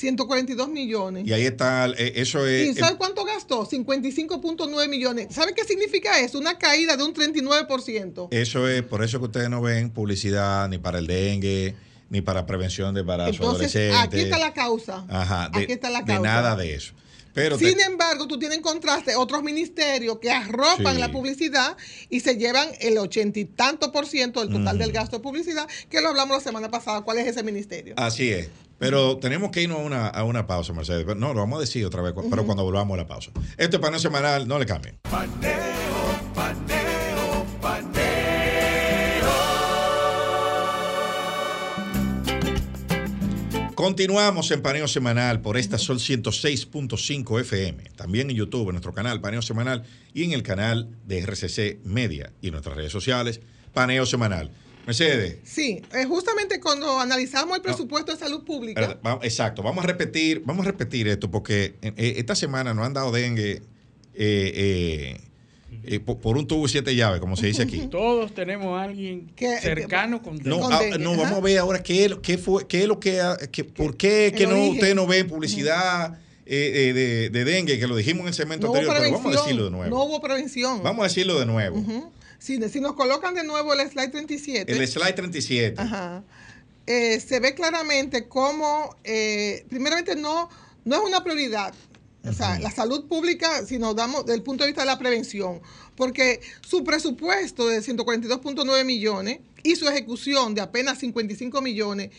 142 0.00 0.68
millones. 0.68 1.26
Y 1.26 1.32
ahí 1.32 1.44
está, 1.46 1.86
eh, 1.88 2.14
eso 2.16 2.46
es... 2.46 2.68
¿Y 2.70 2.74
sabe 2.74 2.96
cuánto 2.96 3.24
gastó? 3.24 3.66
55.9 3.68 4.88
millones. 4.88 5.28
¿Sabe 5.34 5.54
qué 5.54 5.64
significa 5.64 6.18
eso? 6.20 6.38
Una 6.38 6.58
caída 6.58 6.96
de 6.96 7.04
un 7.04 7.14
39%. 7.14 8.28
Eso 8.30 8.68
es, 8.68 8.82
por 8.82 9.04
eso 9.04 9.18
que 9.18 9.26
ustedes 9.26 9.50
no 9.50 9.60
ven 9.60 9.90
publicidad 9.90 10.68
ni 10.68 10.78
para 10.78 10.98
el 10.98 11.06
dengue, 11.06 11.74
ni 12.08 12.20
para 12.22 12.46
prevención 12.46 12.94
de 12.94 13.00
embarazo 13.02 13.30
Entonces, 13.30 13.76
adolescente. 13.76 13.96
Aquí 13.96 14.20
está 14.20 14.38
la 14.38 14.52
causa. 14.52 15.04
Ajá, 15.08 15.48
de, 15.52 15.62
aquí 15.62 15.72
está 15.72 15.90
la 15.90 16.00
causa. 16.04 16.14
de 16.14 16.20
nada 16.28 16.56
de 16.56 16.74
eso. 16.74 16.94
Pero 17.32 17.56
Sin 17.56 17.76
te- 17.76 17.84
embargo, 17.84 18.26
tú 18.26 18.40
tienes 18.40 18.56
en 18.58 18.62
contraste 18.62 19.14
otros 19.14 19.44
ministerios 19.44 20.18
que 20.18 20.32
arropan 20.32 20.94
Sí. 20.96 21.00
la 21.00 21.12
publicidad 21.12 21.76
y 22.08 22.18
se 22.20 22.34
llevan 22.36 22.68
el 22.80 22.98
ochenta 22.98 23.38
y 23.38 23.44
tanto 23.44 23.92
por 23.92 24.06
ciento 24.06 24.40
del 24.40 24.50
total 24.52 24.78
del 24.78 24.90
gasto 24.90 25.18
de 25.18 25.22
publicidad, 25.22 25.68
que 25.88 26.00
lo 26.00 26.08
hablamos 26.08 26.38
la 26.38 26.42
semana 26.42 26.70
pasada. 26.72 27.02
¿Cuál 27.02 27.18
es 27.18 27.28
ese 27.28 27.44
ministerio? 27.44 27.94
Así 27.96 28.30
es. 28.32 28.48
Pero 28.80 29.18
tenemos 29.18 29.50
que 29.50 29.62
irnos 29.62 29.78
a 29.78 29.82
una, 29.82 30.08
a 30.08 30.24
una 30.24 30.46
pausa, 30.46 30.72
Mercedes. 30.72 31.04
No, 31.14 31.34
lo 31.34 31.40
vamos 31.40 31.58
a 31.58 31.60
decir 31.60 31.84
otra 31.84 32.00
vez, 32.00 32.14
pero 32.30 32.46
cuando 32.46 32.64
volvamos 32.64 32.94
a 32.94 33.02
la 33.02 33.06
pausa. 33.06 33.30
Esto 33.58 33.76
es 33.76 33.82
paneo 33.82 33.98
semanal, 34.00 34.48
no 34.48 34.58
le 34.58 34.64
cambien. 34.64 34.98
Paneo, 35.02 35.52
paneo, 36.34 37.46
paneo. 37.60 38.10
Continuamos 43.74 44.50
en 44.50 44.62
Paneo 44.62 44.88
Semanal 44.88 45.42
por 45.42 45.58
esta 45.58 45.76
Sol 45.76 45.98
106.5 45.98 47.40
FM. 47.40 47.84
También 47.96 48.30
en 48.30 48.36
YouTube, 48.36 48.68
en 48.68 48.72
nuestro 48.72 48.94
canal 48.94 49.20
Paneo 49.20 49.42
Semanal 49.42 49.84
y 50.14 50.24
en 50.24 50.32
el 50.32 50.42
canal 50.42 50.88
de 51.06 51.18
RCC 51.18 51.84
Media 51.84 52.32
y 52.40 52.46
en 52.46 52.52
nuestras 52.52 52.76
redes 52.76 52.92
sociales, 52.92 53.42
Paneo 53.74 54.06
Semanal. 54.06 54.50
Mercedes, 54.86 55.36
Sí, 55.44 55.82
eh, 55.94 56.04
justamente 56.06 56.58
cuando 56.60 56.98
analizamos 56.98 57.56
el 57.56 57.62
presupuesto 57.62 58.12
de 58.12 58.18
salud 58.18 58.44
pública, 58.44 58.98
exacto, 59.22 59.62
vamos 59.62 59.84
a 59.84 59.86
repetir, 59.86 60.42
vamos 60.44 60.66
a 60.66 60.70
repetir 60.70 61.06
esto 61.08 61.30
porque 61.30 61.74
eh, 61.82 61.92
eh, 61.96 62.14
esta 62.16 62.34
semana 62.34 62.74
nos 62.74 62.86
han 62.86 62.92
dado 62.94 63.12
dengue 63.12 63.62
eh, 64.14 65.12
eh, 65.14 65.20
eh, 65.84 66.00
por, 66.00 66.18
por 66.18 66.36
un 66.36 66.46
tubo 66.46 66.66
y 66.66 66.68
siete 66.68 66.94
llaves, 66.96 67.20
como 67.20 67.36
se 67.36 67.46
dice 67.46 67.62
aquí. 67.62 67.86
Todos 67.90 68.34
tenemos 68.34 68.78
a 68.78 68.82
alguien 68.84 69.30
cercano 69.60 70.22
con 70.22 70.38
No, 70.42 70.60
Con 70.60 70.72
ah, 70.72 70.80
dengue, 70.80 70.98
no 70.98 71.12
ajá. 71.12 71.22
vamos 71.22 71.38
a 71.38 71.42
ver 71.42 71.58
ahora 71.58 71.82
qué, 71.82 72.04
es 72.06 72.10
lo- 72.10 72.20
qué 72.22 72.36
fue, 72.38 72.66
qué 72.66 72.82
es 72.82 72.88
lo 72.88 72.98
que, 72.98 73.20
ha- 73.20 73.36
que- 73.52 73.64
por 73.64 73.96
qué 73.96 74.32
que 74.36 74.46
no 74.46 74.54
origen. 74.54 74.72
ustedes 74.72 74.94
no 74.96 75.06
ven 75.06 75.28
publicidad 75.28 76.18
eh, 76.46 76.88
eh, 76.88 76.92
de, 76.92 77.30
de 77.30 77.44
dengue, 77.44 77.78
que 77.78 77.86
lo 77.86 77.94
dijimos 77.94 78.22
en 78.22 78.28
el 78.28 78.34
segmento 78.34 78.66
no 78.66 78.72
anterior, 78.74 78.96
pero 78.98 79.12
vamos 79.12 79.36
a 79.36 79.40
decirlo 79.42 79.64
de 79.66 79.70
nuevo. 79.70 79.90
No 79.96 80.02
hubo 80.04 80.20
prevención. 80.20 80.82
Vamos 80.82 81.04
a 81.04 81.08
decirlo 81.08 81.38
de 81.38 81.46
nuevo. 81.46 81.78
Ujú. 81.78 82.10
Si, 82.40 82.58
si 82.68 82.80
nos 82.80 82.94
colocan 82.94 83.34
de 83.34 83.44
nuevo 83.44 83.72
el 83.74 83.88
slide 83.88 84.10
37. 84.10 84.72
El 84.72 84.88
slide 84.88 85.12
37. 85.12 85.80
Ajá. 85.80 86.24
Eh, 86.86 87.20
se 87.20 87.38
ve 87.38 87.54
claramente 87.54 88.26
cómo, 88.26 88.96
eh, 89.04 89.64
primeramente, 89.68 90.16
no, 90.16 90.48
no 90.84 90.96
es 90.96 91.02
una 91.02 91.22
prioridad. 91.22 91.72
O 92.24 92.32
sea, 92.32 92.58
la 92.58 92.70
salud 92.70 93.06
pública, 93.06 93.64
si 93.64 93.78
nos 93.78 93.94
damos 93.94 94.24
desde 94.24 94.34
el 94.34 94.42
punto 94.42 94.64
de 94.64 94.68
vista 94.68 94.82
de 94.82 94.86
la 94.86 94.98
prevención, 94.98 95.60
porque 95.96 96.40
su 96.66 96.82
presupuesto 96.82 97.68
de 97.68 97.80
142.9 97.80 98.84
millones 98.84 99.38
y 99.62 99.76
su 99.76 99.88
ejecución 99.88 100.54
de 100.54 100.62
apenas 100.62 100.98
55 100.98 101.62
millones 101.62 102.10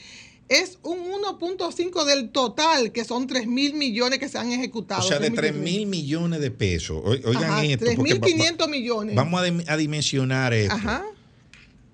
es 0.51 0.77
un 0.83 0.99
1.5 0.99 2.03
del 2.05 2.29
total, 2.31 2.91
que 2.91 3.05
son 3.05 3.25
3 3.25 3.47
mil 3.47 3.73
millones 3.73 4.19
que 4.19 4.27
se 4.29 4.37
han 4.37 4.51
ejecutado. 4.51 5.01
O 5.01 5.07
sea, 5.07 5.17
de 5.19 5.31
3.000 5.31 5.35
3 5.35 5.55
mil 5.55 5.85
millones 5.87 6.41
de 6.41 6.51
pesos. 6.51 6.97
O- 7.03 7.09
Oigan 7.11 7.43
Ajá, 7.45 7.63
esto. 7.63 7.85
porque 7.95 8.13
va- 8.15 8.27
3.500 8.27 8.69
millones. 8.69 9.15
Vamos 9.15 9.41
a, 9.41 9.73
a 9.73 9.77
dimensionar 9.77 10.53
esto. 10.53 10.75
Ajá. 10.75 11.03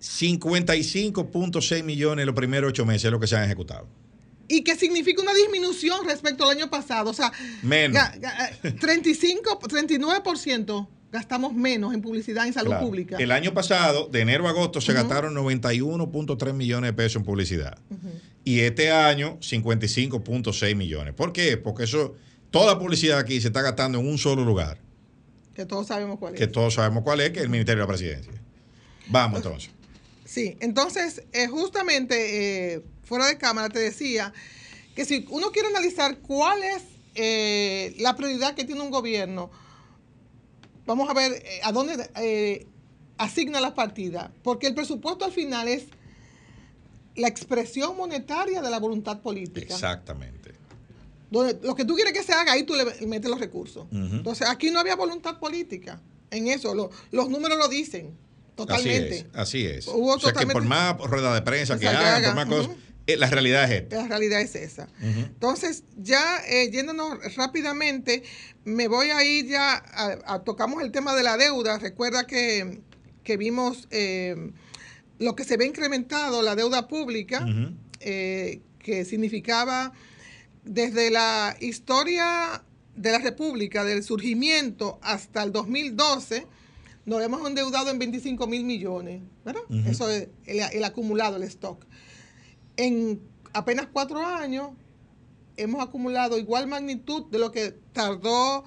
55.6 0.01 1.83
millones 1.83 2.25
los 2.25 2.35
primeros 2.35 2.69
ocho 2.69 2.85
meses 2.85 3.05
es 3.05 3.11
lo 3.11 3.19
que 3.19 3.27
se 3.27 3.35
han 3.35 3.43
ejecutado. 3.43 3.87
y 4.49 4.63
que 4.63 4.75
significa 4.77 5.21
una 5.21 5.33
disminución 5.33 6.05
respecto 6.07 6.45
al 6.45 6.55
año 6.57 6.69
pasado. 6.69 7.09
O 7.09 7.13
sea, 7.13 7.31
Menos. 7.63 7.97
ga- 8.01 8.17
ga- 8.19 8.49
eh, 8.63 8.71
35, 8.71 9.59
39% 9.59 10.87
gastamos 11.11 11.53
menos 11.53 11.93
en 11.93 12.01
publicidad 12.01 12.47
en 12.47 12.53
salud 12.53 12.69
Claro. 12.71 12.85
pública. 12.85 13.17
El 13.17 13.31
año 13.31 13.53
pasado, 13.53 14.07
de 14.07 14.21
enero 14.21 14.47
a 14.47 14.51
agosto, 14.51 14.79
se 14.79 14.93
gastaron 14.93 15.33
91.3 15.33 16.53
millones 16.53 16.89
de 16.89 16.93
pesos 16.93 17.17
en 17.17 17.23
publicidad. 17.25 17.77
Y 18.47 18.61
este 18.61 18.91
año, 18.91 19.37
55.6 19.41 20.73
millones. 20.73 21.13
¿Por 21.13 21.33
qué? 21.33 21.57
Porque 21.57 21.83
eso, 21.83 22.15
toda 22.49 22.75
la 22.75 22.79
publicidad 22.79 23.19
aquí 23.19 23.41
se 23.41 23.47
está 23.47 23.61
gastando 23.61 23.99
en 23.99 24.07
un 24.07 24.17
solo 24.17 24.45
lugar, 24.45 24.79
Que 25.53 25.65
todos 25.65 25.87
sabemos 25.87 26.17
cuál 26.17 26.33
es. 26.33 26.39
que 26.39 26.47
todos 26.47 26.75
sabemos 26.75 27.03
cuál 27.03 27.19
es, 27.19 27.31
que 27.31 27.39
es 27.39 27.43
el 27.43 27.49
Ministerio 27.49 27.81
de 27.81 27.87
la 27.89 27.93
Presidencia. 27.93 28.31
Vamos 29.09 29.39
entonces. 29.39 29.69
Sí, 30.23 30.55
entonces, 30.61 31.23
eh, 31.33 31.47
justamente 31.47 32.75
eh, 32.75 32.83
fuera 33.03 33.27
de 33.27 33.37
cámara 33.37 33.67
te 33.67 33.79
decía 33.79 34.31
que 34.95 35.03
si 35.03 35.25
uno 35.29 35.51
quiere 35.51 35.67
analizar 35.67 36.19
cuál 36.19 36.63
es 36.63 36.83
eh, 37.15 37.95
la 37.99 38.15
prioridad 38.15 38.55
que 38.55 38.63
tiene 38.63 38.79
un 38.79 38.91
gobierno, 38.91 39.51
vamos 40.85 41.09
a 41.09 41.13
ver 41.13 41.43
a 41.63 41.73
dónde 41.73 42.65
asigna 43.17 43.59
las 43.59 43.73
partidas, 43.73 44.29
porque 44.41 44.67
el 44.67 44.73
presupuesto 44.73 45.25
al 45.25 45.33
final 45.33 45.67
es 45.67 45.87
la 47.17 47.27
expresión 47.27 47.97
monetaria 47.97 48.61
de 48.61 48.69
la 48.69 48.79
voluntad 48.79 49.19
política. 49.21 49.73
Exactamente. 49.73 50.53
Donde 51.29 51.59
lo 51.61 51.75
que 51.75 51.83
tú 51.83 51.95
quieres 51.95 52.13
que 52.13 52.23
se 52.23 52.31
haga, 52.31 52.53
ahí 52.53 52.63
tú 52.63 52.73
le 52.73 52.85
metes 53.05 53.29
los 53.29 53.39
recursos. 53.39 53.85
Entonces, 53.91 54.47
aquí 54.47 54.71
no 54.71 54.79
había 54.79 54.95
voluntad 54.95 55.39
política 55.39 55.99
en 56.31 56.47
eso. 56.47 56.73
lo- 56.73 56.89
los 57.11 57.29
números 57.29 57.57
lo 57.57 57.67
dicen 57.67 58.15
totalmente. 58.55 59.19
Así 59.19 59.25
es, 59.25 59.35
así 59.35 59.65
es. 59.65 59.87
Hubo 59.87 60.13
o 60.15 60.19
sea 60.19 60.31
que 60.33 60.47
por 60.47 60.63
más 60.63 60.97
ruedas 60.99 61.33
de 61.35 61.41
prensa 61.41 61.73
O 61.75 61.77
que 61.79 61.81
sea, 61.87 61.91
que 61.91 61.97
hagan, 61.97 62.13
por 62.21 62.23
hagan, 62.31 62.35
más 62.35 62.45
cosas, 62.47 62.71
eh, 63.07 63.17
la 63.17 63.29
realidad 63.29 63.63
es 63.65 63.81
esta. 63.81 63.95
La 64.03 64.07
realidad 64.07 64.41
es 64.41 64.55
esa. 64.55 64.87
Entonces, 65.01 65.83
ya 65.97 66.41
eh, 66.47 66.69
yéndonos 66.71 67.35
rápidamente, 67.35 68.23
me 68.63 68.87
voy 68.87 69.09
a 69.09 69.23
ir 69.23 69.47
ya, 69.47 69.73
a, 69.75 70.17
a- 70.33 70.43
tocamos 70.43 70.81
el 70.81 70.91
tema 70.91 71.13
de 71.15 71.23
la 71.23 71.37
deuda. 71.37 71.77
Recuerda 71.77 72.25
que, 72.25 72.81
que 73.23 73.37
vimos 73.37 73.87
eh, 73.91 74.51
lo 75.19 75.35
que 75.35 75.43
se 75.43 75.57
ve 75.57 75.65
incrementado, 75.65 76.41
la 76.41 76.55
deuda 76.55 76.87
pública, 76.87 77.45
eh, 77.99 78.61
que 78.79 79.05
significaba 79.05 79.93
desde 80.63 81.09
la 81.09 81.55
historia 81.59 82.63
de 82.95 83.11
la 83.11 83.19
República, 83.19 83.83
del 83.83 84.03
surgimiento 84.03 84.99
hasta 85.01 85.43
el 85.43 85.51
2012, 85.51 86.47
nos 87.05 87.23
hemos 87.23 87.47
endeudado 87.47 87.89
en 87.89 87.99
25 87.99 88.47
mil 88.47 88.65
millones, 88.65 89.21
¿verdad? 89.45 89.61
Eso 89.87 90.09
es 90.09 90.27
el, 90.45 90.59
el 90.59 90.83
acumulado, 90.83 91.37
el 91.37 91.43
stock. 91.43 91.85
En 92.75 93.21
apenas 93.53 93.87
cuatro 93.91 94.25
años 94.25 94.71
hemos 95.55 95.81
acumulado 95.81 96.37
igual 96.37 96.67
magnitud 96.67 97.25
de 97.31 97.39
lo 97.39 97.51
que 97.51 97.71
tardó 97.93 98.63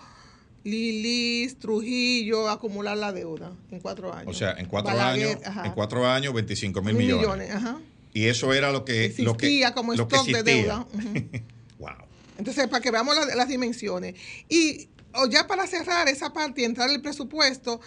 Lilis, 0.65 1.59
Trujillo 1.59 2.49
acumular 2.49 2.97
la 2.97 3.13
deuda 3.13 3.53
en 3.71 3.81
cuatro 3.81 4.13
años. 4.13 4.35
O 4.35 4.39
sea, 4.39 4.53
en 4.53 4.67
cuatro 4.67 4.93
Balaguer, 4.95 5.37
años, 5.37 5.47
ajá. 5.47 5.67
en 5.67 5.73
cuatro 5.73 6.07
años, 6.07 6.35
25 6.35 6.83
mil 6.83 6.95
Mil 6.95 7.15
millones. 7.17 7.51
ajá. 7.51 7.79
Y 8.13 8.27
eso 8.27 8.53
era 8.53 8.73
lo 8.73 8.85
que, 8.85 9.15
lo 9.19 9.37
que, 9.37 9.47
Existía 9.47 9.73
como 9.73 9.95
lo 9.95 10.09
que 10.09 10.17
stock 10.17 10.29
de 10.29 10.39
existía. 10.41 10.55
deuda. 10.63 10.87
Wow. 11.79 11.89
Entonces, 12.37 12.69
para 12.69 12.83
que 12.83 12.91
veamos 12.91 13.15
la- 13.17 13.35
las 13.35 13.49
dimensiones. 13.49 14.15
Y 14.51 14.89
o 15.15 15.27
ya 15.27 15.47
para 15.47 15.67
cerrar 15.67 16.09
esa 16.09 16.33
parte 16.33 16.61
y 16.61 16.65
entrar 16.65 16.89
en 16.91 16.97
el 16.97 17.01
presupuesto, 17.03 17.81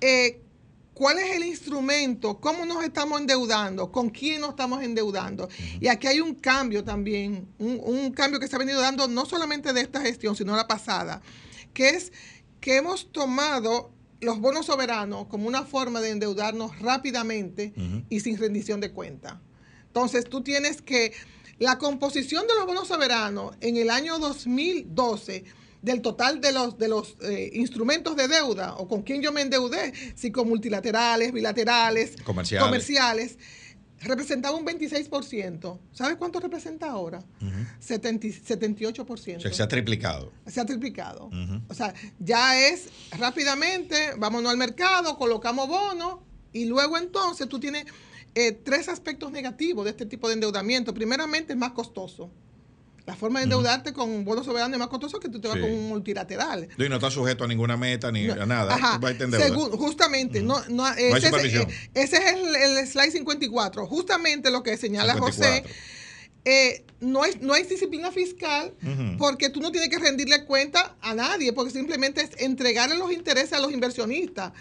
eh, 0.00 0.40
¿cuál 0.94 1.18
es 1.18 1.36
el 1.36 1.44
instrumento? 1.44 2.38
¿Cómo 2.40 2.64
nos 2.64 2.82
estamos 2.82 3.20
endeudando? 3.20 3.92
¿Con 3.92 4.08
quién 4.08 4.40
nos 4.40 4.50
estamos 4.50 4.82
endeudando? 4.82 5.48
Y 5.80 5.88
aquí 5.88 6.06
hay 6.06 6.20
un 6.20 6.34
cambio 6.34 6.82
también, 6.82 7.46
un, 7.58 7.78
un 7.84 8.10
cambio 8.12 8.40
que 8.40 8.48
se 8.48 8.56
ha 8.56 8.58
venido 8.58 8.80
dando 8.80 9.06
no 9.06 9.26
solamente 9.26 9.72
de 9.74 9.82
esta 9.82 10.00
gestión, 10.00 10.34
sino 10.34 10.56
la 10.56 10.66
pasada, 10.66 11.20
que 11.76 11.90
es 11.90 12.10
que 12.58 12.78
hemos 12.78 13.12
tomado 13.12 13.92
los 14.22 14.40
bonos 14.40 14.64
soberanos 14.64 15.26
como 15.26 15.46
una 15.46 15.62
forma 15.64 16.00
de 16.00 16.08
endeudarnos 16.08 16.80
rápidamente 16.80 17.74
y 18.08 18.20
sin 18.20 18.38
rendición 18.38 18.80
de 18.80 18.92
cuenta. 18.92 19.42
Entonces, 19.88 20.24
tú 20.24 20.40
tienes 20.40 20.80
que, 20.80 21.12
la 21.58 21.76
composición 21.76 22.46
de 22.46 22.54
los 22.54 22.64
bonos 22.64 22.88
soberanos 22.88 23.54
en 23.60 23.76
el 23.76 23.90
año 23.90 24.18
2012, 24.18 25.44
del 25.82 26.00
total 26.00 26.40
de 26.40 26.52
los, 26.52 26.78
de 26.78 26.88
los 26.88 27.16
eh, 27.20 27.50
instrumentos 27.52 28.16
de 28.16 28.26
deuda, 28.26 28.74
o 28.76 28.88
con 28.88 29.02
quién 29.02 29.20
yo 29.20 29.30
me 29.30 29.42
endeudé, 29.42 29.92
si 30.14 30.32
con 30.32 30.48
multilaterales, 30.48 31.32
bilaterales, 31.32 32.16
Comerciales. 32.24 32.66
comerciales, 32.66 33.38
representaba 34.00 34.56
un 34.56 34.66
26%. 34.66 35.78
¿Sabes 35.92 36.16
cuánto 36.16 36.40
representa 36.40 36.90
ahora? 36.90 37.22
70 37.78 38.26
78%. 38.28 39.10
O 39.10 39.16
sea, 39.16 39.38
que 39.38 39.56
se 39.56 39.62
ha 39.62 39.68
triplicado. 39.68 40.32
Se 40.46 40.60
ha 40.60 40.66
triplicado. 40.66 41.30
O 41.68 41.74
sea, 41.74 41.94
ya 42.18 42.58
es 42.68 42.88
rápidamente, 43.18 44.12
vámonos 44.18 44.50
al 44.50 44.58
mercado, 44.58 45.16
colocamos 45.16 45.68
bonos 45.68 46.20
y 46.52 46.66
luego 46.66 46.98
entonces 46.98 47.48
tú 47.48 47.58
tienes 47.58 47.86
eh, 48.34 48.52
tres 48.52 48.88
aspectos 48.88 49.32
negativos 49.32 49.84
de 49.84 49.90
este 49.92 50.06
tipo 50.06 50.28
de 50.28 50.34
endeudamiento. 50.34 50.92
Primeramente 50.92 51.54
es 51.54 51.58
más 51.58 51.72
costoso. 51.72 52.30
La 53.06 53.14
forma 53.14 53.38
de 53.38 53.44
endeudarte 53.44 53.92
con 53.92 54.24
bonos 54.24 54.44
soberanos 54.44 54.72
es 54.72 54.78
más 54.80 54.88
costoso 54.88 55.20
que 55.20 55.28
tú 55.28 55.40
te 55.40 55.46
vas 55.46 55.56
Sí. 55.56 55.62
con 55.62 55.70
un 55.72 55.88
multilateral. 55.88 56.68
Y 56.76 56.88
no 56.88 56.96
está 56.96 57.08
sujeto 57.10 57.44
a 57.44 57.46
ninguna 57.46 57.76
meta 57.76 58.10
ni 58.10 58.28
a 58.28 58.44
nada. 58.46 58.74
Ajá. 58.74 58.94
Tú 58.96 59.00
vas 59.02 59.14
a. 59.14 59.44
Según- 59.46 59.70
justamente, 59.70 60.42
no, 60.42 60.60
no, 60.68 60.88
ese, 60.88 61.28
eh, 61.28 61.66
ese 61.94 62.16
es 62.16 62.24
el, 62.34 62.56
el 62.78 62.86
slide 62.88 63.12
54. 63.12 63.86
Justamente 63.86 64.50
lo 64.50 64.62
que 64.64 64.76
señala 64.76 65.14
54. 65.14 65.62
José. 65.62 65.64
eh, 66.44 66.84
no, 67.00 67.22
hay, 67.22 67.32
no 67.40 67.54
hay 67.54 67.62
disciplina 67.64 68.10
fiscal 68.10 68.72
porque 69.18 69.50
tú 69.50 69.60
no 69.60 69.70
tienes 69.70 69.88
que 69.88 69.98
rendirle 69.98 70.44
cuenta 70.44 70.96
a 71.00 71.14
nadie, 71.14 71.52
porque 71.52 71.70
simplemente 71.72 72.22
es 72.22 72.30
entregarle 72.38 72.96
los 72.96 73.12
intereses 73.12 73.52
a 73.52 73.60
los 73.60 73.70
inversionistas. 73.72 74.52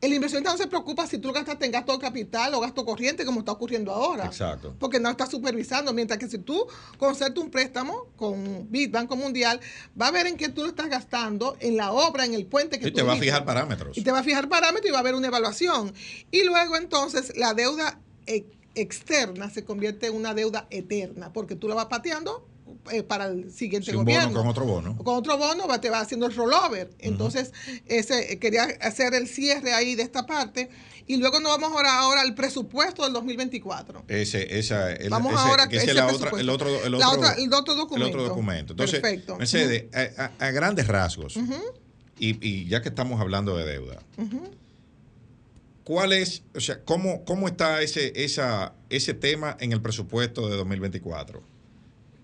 El 0.00 0.14
inversionista 0.14 0.50
no 0.50 0.56
se 0.56 0.66
preocupa 0.66 1.06
si 1.06 1.18
tú 1.18 1.30
gastaste 1.30 1.66
en 1.66 1.72
gasto 1.72 1.92
de 1.92 1.98
capital 1.98 2.54
o 2.54 2.60
gasto 2.60 2.84
corriente, 2.84 3.24
como 3.24 3.40
está 3.40 3.52
ocurriendo 3.52 3.92
ahora. 3.92 4.24
Exacto. 4.24 4.74
Porque 4.78 4.98
no 4.98 5.10
está 5.10 5.26
supervisando. 5.26 5.92
Mientras 5.92 6.18
que 6.18 6.28
si 6.28 6.38
tú 6.38 6.66
concertas 6.96 7.42
un 7.42 7.50
préstamo 7.50 8.06
con 8.16 8.70
BID, 8.70 8.92
Banco 8.92 9.16
Mundial, 9.16 9.60
va 10.00 10.08
a 10.08 10.10
ver 10.10 10.26
en 10.26 10.36
qué 10.36 10.48
tú 10.48 10.62
lo 10.62 10.68
estás 10.68 10.88
gastando, 10.88 11.56
en 11.60 11.76
la 11.76 11.92
obra, 11.92 12.24
en 12.24 12.32
el 12.32 12.46
puente 12.46 12.78
que 12.78 12.90
tú 12.90 12.96
te 12.96 13.02
va 13.02 13.12
a 13.12 13.16
fijar 13.16 13.44
parámetros. 13.44 13.98
Y 13.98 14.02
te 14.02 14.10
va 14.10 14.20
a 14.20 14.22
fijar 14.22 14.48
parámetros 14.48 14.88
y 14.88 14.92
va 14.92 14.98
a 14.98 15.00
haber 15.00 15.14
una 15.14 15.26
evaluación. 15.26 15.92
Y 16.30 16.44
luego 16.44 16.76
entonces 16.76 17.36
la 17.36 17.52
deuda 17.52 18.00
e- 18.26 18.46
externa 18.74 19.50
se 19.50 19.64
convierte 19.64 20.06
en 20.06 20.14
una 20.14 20.32
deuda 20.32 20.66
eterna, 20.70 21.32
porque 21.32 21.56
tú 21.56 21.68
la 21.68 21.74
vas 21.74 21.86
pateando 21.86 22.46
eh, 22.92 23.02
para 23.02 23.26
el 23.26 23.52
siguiente 23.52 23.90
Sí, 23.90 23.96
un 23.96 24.04
gobierno. 24.04 24.28
bono 24.28 24.40
con 24.40 24.48
otro 24.48 24.64
bono. 24.64 24.96
Con 24.96 25.14
otro 25.16 25.36
bono 25.38 25.66
va- 25.68 25.80
te 25.80 25.90
va 25.90 26.00
haciendo 26.00 26.26
el 26.26 26.34
rollover. 26.34 26.90
Entonces, 26.98 27.52
ese, 27.86 28.32
eh, 28.32 28.38
quería 28.38 28.64
hacer 28.80 29.14
el 29.14 29.28
cierre 29.28 29.72
ahí 29.72 29.94
de 29.94 30.02
esta 30.02 30.26
parte. 30.26 30.70
Y 31.06 31.16
luego 31.16 31.40
nos 31.40 31.50
vamos 31.58 31.72
ahora, 31.76 31.98
ahora 31.98 32.20
al 32.20 32.34
presupuesto 32.34 33.02
del 33.02 33.12
2024. 33.12 34.04
Ese, 34.06 34.58
esa, 34.58 34.92
el, 34.92 35.10
Vamos 35.10 35.32
ese- 35.32 35.42
ahora 35.42 35.68
que 35.68 35.76
ese 35.76 35.86
ese 35.86 35.94
la 35.94 36.06
otra, 36.06 36.30
el 36.38 36.48
otro, 36.48 36.68
el 36.84 36.92
La 36.92 37.08
otro, 37.08 37.20
otra- 37.20 37.34
el 37.34 37.52
otro 37.52 37.74
documento. 37.74 38.06
El 38.06 38.12
otro 38.14 38.22
documento. 38.28 38.72
Entonces, 38.74 39.00
Perfecto. 39.00 39.36
Mercedes, 39.36 39.84
a 40.38 40.50
grandes 40.52 40.86
rasgos, 40.86 41.36
y, 42.18 42.46
y 42.46 42.66
ya 42.68 42.80
que 42.82 42.90
estamos 42.90 43.20
hablando 43.20 43.56
de 43.56 43.64
deuda, 43.64 43.98
¿cuál 45.84 46.12
es, 46.12 46.42
o 46.54 46.60
sea, 46.60 46.82
cómo, 46.84 47.24
cómo 47.24 47.48
está 47.48 47.82
ese, 47.82 48.12
esa, 48.24 48.74
ese 48.88 49.14
tema 49.14 49.56
en 49.60 49.72
el 49.72 49.80
presupuesto 49.82 50.48
de 50.48 50.56
2024? 50.56 51.42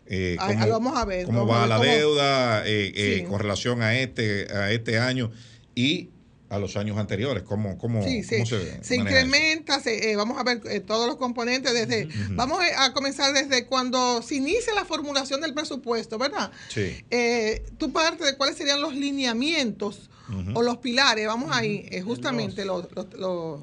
Eh, 0.08 0.36
Ahí- 0.38 0.54
¿cómo- 0.54 0.64
ahí 0.64 0.70
vamos 0.70 0.96
a 0.98 1.04
ver, 1.04 1.26
¿Cómo 1.26 1.46
vamos 1.46 1.54
a 1.54 1.56
va 1.56 1.60
ver 1.62 1.68
la 1.68 1.76
cómo- 1.78 1.90
deuda 1.90 2.66
eh, 2.68 2.92
eh, 2.94 3.16
Sí. 3.20 3.24
con 3.24 3.40
relación 3.40 3.82
a 3.82 3.98
este, 3.98 4.46
a 4.52 4.70
este 4.72 4.98
año 4.98 5.32
y 5.74 6.10
a 6.48 6.58
los 6.60 6.76
años 6.76 6.96
anteriores? 6.96 7.42
¿Cómo, 7.42 7.76
cómo, 7.76 8.04
Sí, 8.04 8.22
sí. 8.22 8.36
cómo 8.36 8.46
se, 8.46 8.94
incrementa, 8.96 9.80
se, 9.80 10.12
eh, 10.12 10.16
vamos 10.16 10.38
a 10.38 10.44
ver 10.44 10.60
eh, 10.70 10.78
todos 10.78 11.08
los 11.08 11.16
componentes 11.16 11.72
desde, 11.74 12.08
vamos 12.30 12.60
a, 12.76 12.92
comenzar 12.92 13.32
desde 13.34 13.66
cuando 13.66 14.22
se 14.22 14.36
inicia 14.36 14.72
la 14.74 14.84
formulación 14.84 15.40
del 15.40 15.54
presupuesto, 15.54 16.18
¿verdad? 16.18 16.52
Sí. 16.68 17.04
Eh, 17.10 17.64
tú 17.78 17.92
parte 17.92 18.24
de 18.24 18.36
cuáles 18.36 18.56
serían 18.56 18.80
los 18.80 18.94
lineamientos 18.94 20.08
o 20.54 20.62
los 20.62 20.78
pilares, 20.78 21.26
vamos 21.26 21.50
ahí, 21.52 21.86
eh, 21.90 22.00
justamente 22.02 22.64
los- 22.64 22.86
los- 22.94 23.12
los- 23.14 23.60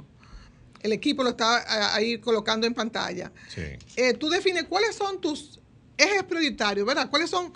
el 0.82 0.92
equipo 0.92 1.24
lo 1.24 1.30
está 1.30 1.58
ah, 1.66 1.96
ahí 1.96 2.18
colocando 2.20 2.68
en 2.68 2.74
pantalla. 2.74 3.32
Sí. 3.54 3.62
Eh, 3.96 4.14
tú 4.14 4.30
defines 4.30 4.66
cuáles 4.66 4.94
son 4.96 5.22
tus 5.22 5.60
ejes 6.04 6.24
prioritarios, 6.24 6.86
¿verdad? 6.86 7.10
¿Cuáles 7.10 7.30
son 7.30 7.54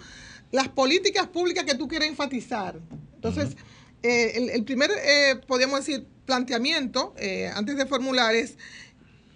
las 0.52 0.69
políticas 0.69 1.28
públicas 1.28 1.64
que 1.65 1.76
tú 1.76 1.88
quieres 1.88 2.10
enfatizar? 2.10 2.80
Entonces, 3.15 3.56
eh, 4.03 4.34
el, 4.36 4.49
el 4.49 4.64
primer, 4.64 4.91
eh, 4.91 5.40
podríamos 5.48 5.86
decir, 5.86 6.06
planteamiento, 6.26 7.15
eh, 7.18 7.52
antes 7.56 7.76
de 7.78 7.86
formular, 7.86 8.36
es 8.36 8.57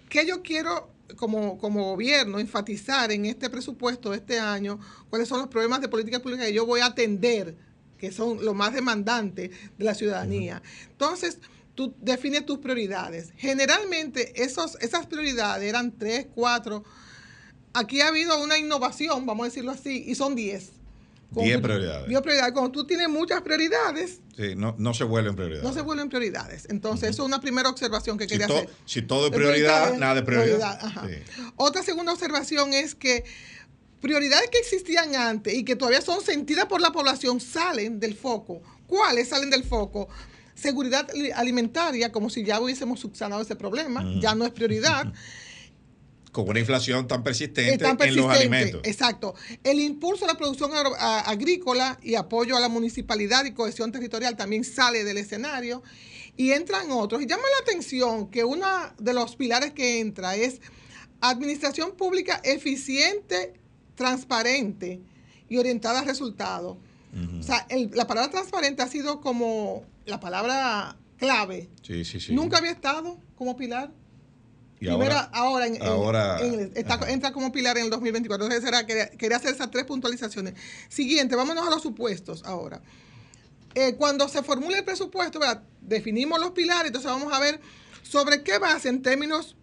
qué 0.08 0.26
yo 0.26 0.42
quiero 0.42 0.92
como, 1.16 1.58
como 1.58 1.84
gobierno 1.84 2.38
enfatizar 2.38 3.10
en 3.12 3.26
este 3.26 3.50
presupuesto 3.50 4.10
de 4.10 4.18
este 4.18 4.38
año, 4.38 4.78
cuáles 5.10 5.28
son 5.28 5.40
los 5.40 5.48
problemas 5.48 5.80
de 5.80 5.88
política 5.88 6.20
pública 6.20 6.44
que 6.44 6.52
yo 6.52 6.66
voy 6.66 6.80
a 6.80 6.86
atender, 6.86 7.56
que 7.98 8.12
son 8.12 8.44
los 8.44 8.54
más 8.54 8.72
demandantes 8.72 9.50
de 9.78 9.84
la 9.84 9.94
ciudadanía. 9.94 10.62
Entonces, 10.90 11.38
tú 11.74 11.94
defines 12.00 12.46
tus 12.46 12.58
prioridades. 12.58 13.32
Generalmente, 13.36 14.42
esos, 14.42 14.76
esas 14.80 15.06
prioridades 15.06 15.68
eran 15.68 15.96
tres, 15.98 16.26
cuatro. 16.34 16.84
Aquí 17.74 18.00
ha 18.00 18.08
habido 18.08 18.42
una 18.42 18.58
innovación, 18.58 19.24
vamos 19.26 19.44
a 19.44 19.48
decirlo 19.48 19.70
así, 19.72 20.04
y 20.06 20.14
son 20.14 20.34
diez. 20.34 20.70
Cuando 21.32 21.46
Diez 21.46 21.56
tú- 21.56 21.62
prioridades. 21.62 22.08
diez 22.08 22.20
prioridades. 22.20 22.52
Cuando 22.52 22.70
tú 22.72 22.86
tienes 22.86 23.08
muchas 23.08 23.40
prioridades, 23.40 24.20
Sí, 24.36 24.54
no, 24.54 24.74
no 24.78 24.92
se 24.92 25.04
vuelven 25.04 25.34
prioridad. 25.34 25.62
no 25.62 25.72
se 25.72 25.80
vuelven 25.80 26.10
prioridades. 26.10 26.66
Entonces, 26.68 27.08
eso 27.10 27.22
es 27.22 27.26
una 27.26 27.40
primera 27.40 27.70
observación 27.70 28.18
que 28.18 28.24
si, 28.24 28.30
quería 28.30 28.46
to- 28.48 28.56
hacer. 28.58 28.70
si 28.84 29.00
todo 29.00 29.26
es 29.28 29.32
prioridad, 29.32 29.52
prioridades, 29.92 29.98
nada 29.98 30.14
de 30.16 30.22
prioridad. 30.22 30.78
Sí. 31.08 31.50
Otra 31.56 31.82
segunda 31.82 32.12
observación 32.12 32.74
es 32.74 32.94
que 32.94 33.24
prioridades 34.02 34.50
que 34.50 34.58
existían 34.58 35.14
antes 35.14 35.54
y 35.54 35.64
que 35.64 35.74
todavía 35.76 36.02
son 36.02 36.20
sentidas 36.22 36.66
por 36.66 36.80
la 36.82 36.92
población 36.92 37.40
salen 37.40 37.98
del 37.98 38.14
foco. 38.14 38.60
¿Cuáles 38.86 39.28
salen 39.28 39.48
del 39.48 39.64
foco? 39.64 40.08
Seguridad 40.54 41.08
li- 41.14 41.30
alimentaria, 41.30 42.12
como 42.12 42.28
si 42.28 42.44
ya 42.44 42.60
hubiésemos 42.60 43.00
subsanado 43.00 43.40
ese 43.40 43.56
problema, 43.56 44.04
ya 44.20 44.34
no 44.34 44.44
es 44.44 44.50
prioridad. 44.52 45.10
Con 46.32 46.48
una 46.48 46.58
inflación 46.60 47.06
tan 47.06 47.22
persistente, 47.22 47.74
en 47.74 48.16
los 48.16 48.26
alimentos. 48.30 48.80
Exacto. 48.84 49.34
El 49.62 49.80
impulso 49.80 50.24
a 50.24 50.28
la 50.28 50.34
producción 50.34 50.72
agro- 50.72 50.94
a- 50.98 51.20
agrícola 51.20 51.98
y 52.02 52.14
apoyo 52.14 52.56
a 52.56 52.60
la 52.60 52.68
municipalidad 52.70 53.44
y 53.44 53.52
cohesión 53.52 53.92
territorial 53.92 54.34
también 54.36 54.64
sale 54.64 55.04
del 55.04 55.18
escenario 55.18 55.82
y 56.38 56.52
entran 56.52 56.90
otros. 56.90 57.20
Y 57.22 57.26
llama 57.26 57.42
la 57.42 57.62
atención 57.70 58.30
que 58.30 58.44
uno 58.44 58.66
de 58.98 59.12
los 59.12 59.36
pilares 59.36 59.72
que 59.72 60.00
entra 60.00 60.34
es 60.34 60.62
administración 61.20 61.92
pública 61.92 62.40
eficiente, 62.44 63.52
transparente 63.94 65.00
y 65.48 65.58
orientada 65.58 66.00
a 66.00 66.04
resultados. 66.04 66.78
O 67.38 67.42
sea, 67.42 67.66
el- 67.68 67.90
la 67.92 68.06
palabra 68.06 68.30
transparente 68.30 68.82
ha 68.82 68.88
sido 68.88 69.20
como 69.20 69.84
la 70.06 70.18
palabra 70.18 70.96
clave. 71.18 71.68
Sí, 71.82 72.06
sí, 72.06 72.18
sí. 72.20 72.32
Nunca 72.34 72.56
había 72.56 72.70
estado 72.70 73.18
como 73.36 73.54
pilar. 73.56 73.92
Y 74.82 74.86
Primero, 74.86 75.12
ahora, 75.14 75.30
ahora, 75.32 75.66
en- 75.68 75.76
en- 75.76 75.82
ahora- 75.82 76.40
en 76.40 76.54
el- 76.54 76.72
está- 76.74 76.94
ajá. 76.94 77.10
entra 77.10 77.30
como 77.32 77.52
pilar 77.52 77.78
en 77.78 77.84
el 77.84 77.90
2024. 77.90 78.46
Entonces, 78.46 78.68
era, 78.68 78.84
quería, 78.84 79.08
quería 79.10 79.36
hacer 79.36 79.54
esas 79.54 79.70
tres 79.70 79.84
puntualizaciones. 79.84 80.54
Siguiente, 80.88 81.36
vámonos 81.36 81.64
a 81.66 81.70
los 81.70 81.80
supuestos 81.82 82.42
ahora. 82.44 82.82
Eh, 83.74 83.94
cuando 83.94 84.28
se 84.28 84.42
formule 84.42 84.78
el 84.78 84.84
presupuesto, 84.84 85.38
¿verdad? 85.38 85.62
definimos 85.80 86.40
los 86.40 86.50
pilares, 86.50 86.86
entonces 86.88 87.10
vamos 87.10 87.32
a 87.32 87.38
ver 87.38 87.60
sobre 88.02 88.42
qué 88.42 88.58
base 88.58 88.88
en 88.88 89.02
términos 89.02 89.54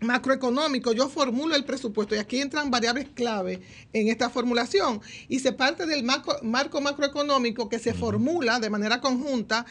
macroeconómicos 0.00 0.94
yo 0.94 1.08
formulo 1.08 1.54
el 1.56 1.64
presupuesto 1.64 2.14
y 2.14 2.18
aquí 2.18 2.38
entran 2.40 2.70
variables 2.70 3.08
clave 3.14 3.62
en 3.94 4.08
esta 4.08 4.28
formulación 4.28 5.00
y 5.28 5.38
se 5.40 5.52
parte 5.52 5.86
del 5.86 6.02
marco, 6.04 6.36
marco 6.42 6.80
macroeconómico 6.82 7.68
que 7.68 7.78
se 7.78 7.94
formula 7.94 8.60
de 8.60 8.68
manera 8.70 9.00
conjunta 9.00 9.64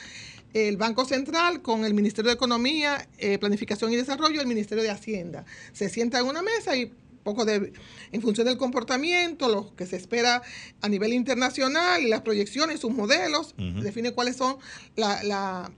el 0.56 0.78
Banco 0.78 1.04
Central 1.04 1.62
con 1.62 1.84
el 1.84 1.94
Ministerio 1.94 2.30
de 2.30 2.36
Economía, 2.36 3.10
eh, 3.18 3.38
Planificación 3.38 3.92
y 3.92 3.98
Desarrollo 3.98 4.40
el 4.40 4.48
Ministerio 4.48 4.84
de 4.84 4.90
Hacienda. 4.90 5.46
Se 5.74 5.90
sienta 5.90 6.20
en 6.20 6.28
una 6.28 6.42
mesa 6.42 6.78
y 6.78 6.94
poco 7.24 7.44
de, 7.44 7.74
en 8.14 8.22
función 8.22 8.48
del 8.48 8.56
comportamiento, 8.58 9.50
lo 9.50 9.76
que 9.76 9.86
se 9.86 9.98
espera 9.98 10.42
a 10.82 10.88
nivel 10.88 11.12
internacional 11.12 12.02
y 12.04 12.08
las 12.08 12.22
proyecciones, 12.22 12.80
sus 12.80 12.92
modelos, 12.92 13.54
define 13.84 14.12
cuáles 14.14 14.38
son 14.38 14.58
la- 14.96 15.22
la- 15.24 15.72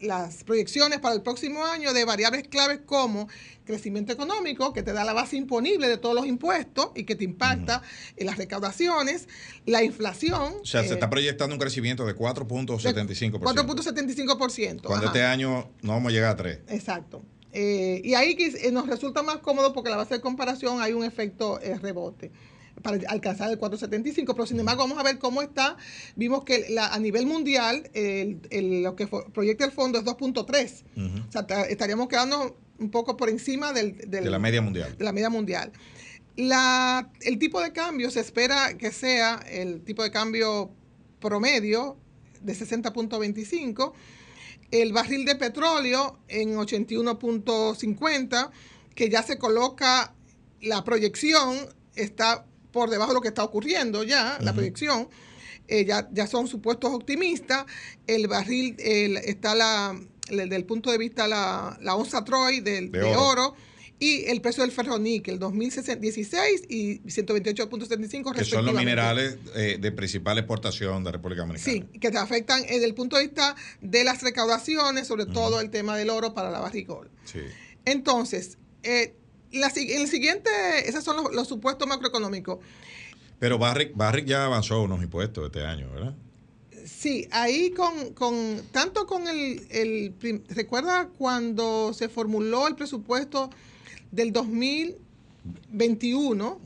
las 0.00 0.44
proyecciones 0.44 0.98
para 1.00 1.14
el 1.14 1.22
próximo 1.22 1.64
año 1.64 1.92
de 1.92 2.04
variables 2.04 2.48
claves 2.48 2.80
como 2.84 3.28
crecimiento 3.64 4.12
económico, 4.12 4.72
que 4.72 4.82
te 4.82 4.92
da 4.92 5.04
la 5.04 5.12
base 5.12 5.36
imponible 5.36 5.88
de 5.88 5.96
todos 5.96 6.14
los 6.14 6.26
impuestos 6.26 6.90
y 6.94 7.04
que 7.04 7.14
te 7.14 7.24
impacta 7.24 7.82
en 8.16 8.26
las 8.26 8.36
recaudaciones, 8.36 9.28
la 9.66 9.84
inflación. 9.84 10.54
o 10.62 10.66
sea, 10.66 10.82
se 10.82 10.90
eh, 10.90 10.94
está 10.94 11.08
proyectando 11.10 11.54
un 11.54 11.60
crecimiento 11.60 12.06
de 12.06 12.16
4.75%. 12.16 13.38
4.75%. 13.38 14.82
Cuando 14.82 15.06
ajá. 15.06 15.06
este 15.06 15.22
año 15.22 15.70
no 15.82 15.92
vamos 15.92 16.10
a 16.10 16.12
llegar 16.12 16.30
a 16.30 16.36
3. 16.36 16.60
Exacto. 16.68 17.22
Eh, 17.52 18.00
y 18.04 18.14
ahí 18.14 18.36
que, 18.36 18.46
eh, 18.46 18.70
nos 18.70 18.86
resulta 18.86 19.22
más 19.22 19.38
cómodo 19.38 19.72
porque 19.72 19.90
la 19.90 19.96
base 19.96 20.14
de 20.14 20.20
comparación 20.20 20.80
hay 20.80 20.92
un 20.92 21.04
efecto 21.04 21.60
eh, 21.60 21.76
rebote 21.78 22.30
para 22.82 22.98
alcanzar 23.08 23.50
el 23.50 23.58
475, 23.58 24.34
pero 24.34 24.46
sin 24.46 24.58
embargo 24.60 24.82
vamos 24.82 24.98
a 24.98 25.02
ver 25.02 25.18
cómo 25.18 25.42
está. 25.42 25.76
Vimos 26.16 26.44
que 26.44 26.66
la- 26.70 26.88
a 26.92 26.98
nivel 26.98 27.26
mundial 27.26 27.90
el- 27.94 28.40
el- 28.50 28.82
lo 28.82 28.96
que 28.96 29.06
proyecta 29.06 29.64
el 29.64 29.72
fondo 29.72 29.98
es 29.98 30.04
2.3. 30.04 30.84
O 31.28 31.32
sea, 31.32 31.46
ta- 31.46 31.64
estaríamos 31.64 32.08
quedando 32.08 32.56
un 32.78 32.90
poco 32.90 33.16
por 33.16 33.28
encima 33.28 33.72
del, 33.72 33.96
del- 33.98 34.24
De 34.24 34.30
la 34.30 34.38
media 34.38 34.62
mundial. 34.62 34.96
de 34.96 35.04
la 35.04 35.12
media 35.12 35.30
mundial. 35.30 35.72
La, 36.36 37.10
el 37.22 37.38
tipo 37.38 37.60
de 37.60 37.72
cambio 37.72 38.10
se 38.10 38.20
espera 38.20 38.78
que 38.78 38.90
sea 38.92 39.40
el 39.50 39.82
tipo 39.82 40.02
de 40.02 40.10
cambio 40.10 40.70
promedio 41.20 41.96
de 42.40 42.54
60.25. 42.54 43.92
El 44.70 44.92
barril 44.92 45.24
de 45.26 45.34
petróleo 45.36 46.18
en 46.28 46.56
81.50, 46.56 48.50
que 48.94 49.08
ya 49.10 49.22
se 49.22 49.36
coloca 49.38 50.14
la 50.62 50.84
proyección, 50.84 51.56
está 51.96 52.46
por 52.72 52.90
debajo 52.90 53.10
de 53.12 53.14
lo 53.14 53.20
que 53.20 53.28
está 53.28 53.42
ocurriendo 53.44 54.02
ya, 54.04 54.38
la 54.40 54.52
proyección. 54.52 55.08
eh, 55.68 55.84
ya, 55.84 56.08
ya 56.12 56.26
son 56.26 56.48
supuestos 56.48 56.92
optimistas. 56.92 57.64
El 58.06 58.26
barril 58.26 58.74
el- 58.80 59.16
está 59.18 59.54
la, 59.54 59.96
el- 60.28 60.48
del 60.48 60.64
punto 60.64 60.90
de 60.90 60.98
vista 60.98 61.28
la, 61.28 61.78
la 61.80 61.94
onza 61.94 62.24
Troy 62.24 62.60
del, 62.60 62.90
De 62.90 62.98
de, 62.98 63.04
oro. 63.04 63.28
oro. 63.28 63.54
y 64.00 64.24
el 64.24 64.40
precio 64.40 64.62
del 64.64 64.72
ferroníquel, 64.72 65.38
2016 65.38 66.62
y 66.70 67.00
128.75 67.02 68.32
Que 68.34 68.44
son 68.44 68.64
los 68.66 68.74
minerales 68.74 69.36
eh, 69.54 69.76
de 69.80 69.92
principal 69.92 70.38
exportación 70.38 71.04
de 71.04 71.12
República 71.12 71.42
Dominicana. 71.42 71.72
Sí, 71.72 71.98
que 72.00 72.10
te 72.10 72.18
afectan 72.18 72.62
desde 72.62 72.84
el 72.86 72.94
punto 72.94 73.16
de 73.16 73.24
vista 73.26 73.54
de 73.80 74.02
las 74.04 74.22
recaudaciones, 74.22 75.06
sobre 75.06 75.26
todo 75.26 75.60
el 75.60 75.70
tema 75.70 75.96
del 75.96 76.10
oro 76.10 76.34
para 76.34 76.50
la 76.50 76.60
barrigol. 76.60 77.10
Sí. 77.24 77.40
Entonces, 77.84 78.58
eh, 78.82 79.14
la, 79.52 79.68
el 79.68 80.08
siguiente, 80.08 80.50
esos 80.86 81.04
son 81.04 81.34
los, 81.34 81.48
supuestos 81.48 81.88
macroeconómicos. 81.88 82.58
Pero 83.38 83.56
Barrick, 83.58 83.96
Barrick 83.96 84.26
ya 84.26 84.44
avanzó 84.44 84.82
unos 84.82 85.02
impuestos 85.02 85.46
este 85.46 85.64
año, 85.64 85.90
¿verdad? 85.90 86.14
Sí, 86.84 87.26
ahí 87.30 87.70
con, 87.70 88.12
con 88.14 88.60
tanto 88.72 89.06
con 89.06 89.28
el, 89.28 89.62
el, 89.70 90.12
recuerda 90.48 91.08
cuando 91.16 91.94
se 91.94 92.08
formuló 92.08 92.66
el 92.68 92.74
presupuesto 92.74 93.50
del 94.10 94.32
2021, 94.32 96.60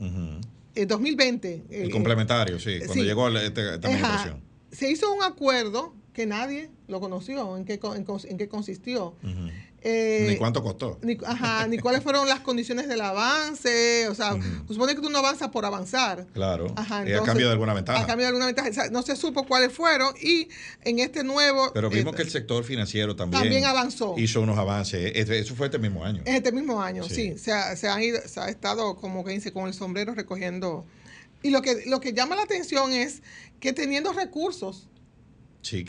el 0.75 0.87
2020. 0.87 1.63
El, 1.69 1.91
complementario, 1.91 2.59
sí, 2.59 2.79
cuando 2.85 3.03
llegó 3.03 3.27
este, 3.29 3.75
esta 3.75 3.87
administración. 3.87 4.41
Se 4.71 4.91
hizo 4.91 5.13
un 5.13 5.21
acuerdo 5.23 5.93
que 6.13 6.25
nadie 6.25 6.71
lo 6.87 6.99
conoció, 6.99 7.55
en 7.57 7.65
qué, 7.65 7.79
en, 8.27 8.37
qué 8.37 8.47
consistió. 8.47 9.15
Eh, 9.87 10.25
ni 10.29 10.37
cuánto 10.37 10.63
costó. 10.63 10.97
Ni, 11.03 11.15
ajá, 11.23 11.67
ni 11.67 11.77
cuáles 11.77 12.01
fueron 12.01 12.27
las 12.27 12.39
condiciones 12.39 12.87
del 12.87 13.01
avance. 13.01 14.07
O 14.07 14.15
sea, 14.15 14.35
supone 14.67 14.95
que 14.95 15.01
tú 15.01 15.11
no 15.11 15.19
avanzas 15.19 15.49
por 15.49 15.63
avanzar. 15.63 16.25
Claro. 16.33 16.73
Ajá, 16.75 17.07
y 17.07 17.13
a 17.13 17.21
cambio 17.21 17.45
de 17.45 17.51
alguna 17.51 17.75
ventaja. 17.75 18.01
A 18.01 18.07
cambio 18.07 18.23
de 18.23 18.29
alguna 18.29 18.47
ventaja. 18.47 18.89
no 18.89 19.03
se 19.03 19.15
supo 19.15 19.45
cuáles 19.45 19.71
fueron 19.71 20.15
y 20.19 20.49
en 20.83 20.97
este 20.97 21.23
nuevo... 21.23 21.71
Pero 21.71 21.91
vimos 21.91 22.13
eh, 22.13 22.17
que 22.17 22.23
el 22.23 22.31
sector 22.31 22.63
financiero 22.63 23.15
también, 23.15 23.43
también 23.43 23.65
avanzó. 23.65 24.15
hizo 24.17 24.41
unos 24.41 24.57
avances. 24.57 25.11
Eso 25.13 25.53
fue 25.53 25.67
este 25.67 25.77
mismo 25.77 26.03
año. 26.03 26.23
Este 26.25 26.51
mismo 26.51 26.81
año, 26.81 27.03
sí. 27.03 27.37
Se, 27.37 27.51
ha, 27.51 27.75
se, 27.75 27.87
ido, 28.03 28.19
se 28.25 28.39
ha 28.39 28.49
estado, 28.49 28.95
como 28.95 29.23
que 29.23 29.33
dice, 29.33 29.53
con 29.53 29.67
el 29.67 29.75
sombrero 29.75 30.15
recogiendo... 30.15 30.83
Y 31.43 31.51
lo 31.51 31.61
que, 31.61 31.83
lo 31.85 31.99
que 31.99 32.13
llama 32.13 32.35
la 32.35 32.41
atención 32.41 32.91
es 32.91 33.21
que 33.59 33.71
teniendo 33.71 34.13
recursos 34.13 34.87
Sí, 35.65 35.83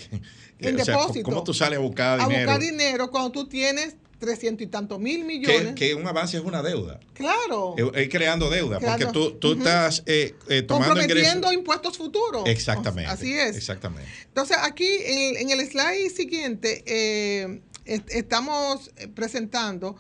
en 0.59 0.77
depósito. 0.77 1.23
¿Cómo 1.23 1.45
tú 1.45 1.53
sales 1.53 1.79
a 1.79 1.83
buscar 1.83 2.19
dinero? 2.19 2.51
A 2.51 2.55
buscar 2.55 2.61
dinero 2.61 3.11
cuando 3.11 3.31
tú 3.31 3.47
tienes 3.47 3.97
300 4.19 4.67
y 4.67 4.71
tantos 4.71 4.99
mil 4.99 5.25
millones. 5.25 5.75
Que, 5.75 5.95
un 5.95 6.07
avance 6.07 6.39
es 6.39 6.43
una 6.43 6.63
deuda. 6.63 6.99
Claro. 7.13 7.75
Es 7.95 8.09
creando 8.09 8.49
deuda, 8.49 8.81
porque 8.81 9.05
tú, 9.13 9.33
tú 9.33 9.53
estás 9.53 10.03
eh, 10.07 10.35
eh, 10.49 10.63
tomando 10.63 10.95
Comprometiendo 10.95 11.53
impuestos 11.53 11.99
futuros. 11.99 12.45
Exactamente. 12.47 13.11
Así 13.11 13.35
es. 13.35 13.55
Exactamente. 13.55 14.11
Entonces, 14.29 14.57
aquí 14.63 14.89
en, 15.05 15.51
el 15.51 15.61
slide 15.69 16.09
siguiente, 16.09 16.83
eh, 16.87 17.61
estamos 17.85 18.93
presentando, 19.15 19.97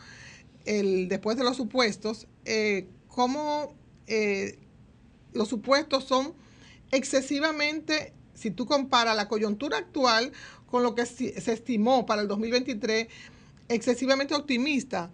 el, 0.65 1.09
después 1.09 1.36
de 1.36 1.44
los 1.44 1.55
supuestos, 1.55 2.27
cómo 3.09 3.74
los 5.35 5.48
supuestos 5.48 6.05
son 6.05 6.32
excesivamente 6.90 8.15
si 8.37 8.51
tú 8.53 8.67
comparas 8.67 9.17
la 9.17 9.27
coyuntura 9.27 9.79
actual 9.79 10.33
con 10.71 10.83
lo 10.83 10.95
que 10.95 11.07
se 11.07 11.53
estimó 11.53 12.07
para 12.07 12.23
el 12.23 12.29
2023, 12.29 13.09
excesivamente 13.69 14.35
optimista. 14.35 15.11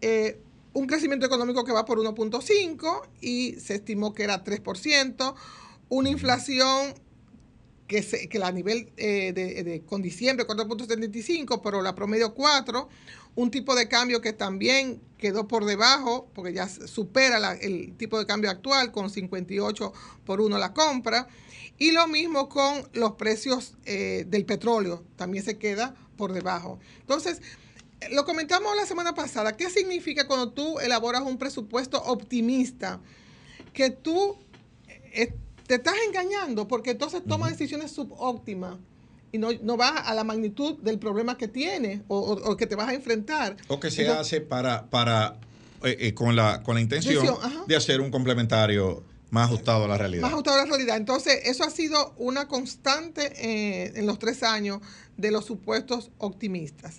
Eh, 0.00 0.40
un 0.74 0.86
crecimiento 0.86 1.26
económico 1.26 1.64
que 1.64 1.72
va 1.72 1.84
por 1.84 1.98
1.5 1.98 3.02
y 3.20 3.54
se 3.60 3.74
estimó 3.74 4.14
que 4.14 4.24
era 4.24 4.42
3%, 4.42 5.34
una 5.90 6.08
inflación 6.08 6.94
que, 7.86 8.02
se, 8.02 8.28
que 8.28 8.38
la 8.38 8.50
nivel 8.50 8.90
eh, 8.96 9.32
de, 9.34 9.82
con 9.84 10.00
diciembre 10.00 10.46
4.75, 10.46 11.60
pero 11.62 11.82
la 11.82 11.94
promedio 11.94 12.32
4, 12.32 12.88
un 13.34 13.50
tipo 13.50 13.74
de 13.74 13.88
cambio 13.88 14.20
que 14.20 14.32
también 14.32 15.00
quedó 15.18 15.46
por 15.46 15.64
debajo, 15.64 16.28
porque 16.34 16.52
ya 16.52 16.68
supera 16.68 17.54
el 17.54 17.96
tipo 17.96 18.18
de 18.18 18.26
cambio 18.26 18.50
actual 18.50 18.92
con 18.92 19.08
58 19.08 19.92
por 20.24 20.40
1 20.40 20.58
la 20.58 20.74
compra, 20.74 21.28
y 21.78 21.92
lo 21.92 22.06
mismo 22.08 22.48
con 22.48 22.88
los 22.92 23.12
precios 23.12 23.74
eh, 23.84 24.24
del 24.28 24.44
petróleo, 24.44 25.04
también 25.16 25.44
se 25.44 25.58
queda 25.58 25.94
por 26.16 26.32
debajo. 26.32 26.78
Entonces, 27.00 27.40
lo 28.10 28.24
comentamos 28.24 28.74
la 28.76 28.84
semana 28.84 29.14
pasada, 29.14 29.56
¿qué 29.56 29.70
significa 29.70 30.26
cuando 30.26 30.50
tú 30.50 30.80
elaboras 30.80 31.22
un 31.22 31.38
presupuesto 31.38 32.02
optimista? 32.02 33.00
Que 33.72 33.90
tú 33.90 34.36
eh, 34.86 35.32
te 35.66 35.76
estás 35.76 35.94
engañando 36.06 36.68
porque 36.68 36.90
entonces 36.90 37.22
tomas 37.26 37.50
decisiones 37.50 37.92
subóptimas 37.92 38.76
y 39.32 39.38
no, 39.38 39.48
no, 39.62 39.76
vas 39.76 40.06
a 40.06 40.14
la 40.14 40.24
magnitud 40.24 40.78
del 40.78 40.98
problema 40.98 41.36
que 41.38 41.48
tienes 41.48 42.02
o, 42.08 42.56
que 42.56 42.66
te 42.66 42.76
vas 42.76 42.88
a 42.88 42.94
enfrentar. 42.94 43.56
O 43.68 43.80
que 43.80 43.90
se 43.90 44.08
hace 44.08 44.40
para, 44.40 44.86
para 44.90 45.40
eh, 45.82 46.12
con, 46.14 46.36
la, 46.36 46.62
con 46.62 46.74
la 46.74 46.80
intención 46.80 47.26
de 47.66 47.76
hacer 47.76 48.00
un 48.00 48.10
complementario 48.10 49.02
más 49.32 49.46
ajustado 49.46 49.86
a 49.86 49.88
la 49.88 49.96
realidad. 49.96 50.22
Más 50.22 50.32
ajustado 50.32 50.60
a 50.60 50.64
la 50.64 50.70
realidad. 50.70 50.98
Entonces, 50.98 51.40
eso 51.44 51.64
ha 51.64 51.70
sido 51.70 52.14
una 52.18 52.48
constante 52.48 53.32
eh, 53.36 53.92
en 53.96 54.06
los 54.06 54.18
tres 54.18 54.42
años 54.42 54.80
de 55.16 55.30
los 55.30 55.46
supuestos 55.46 56.10
optimistas. 56.18 56.98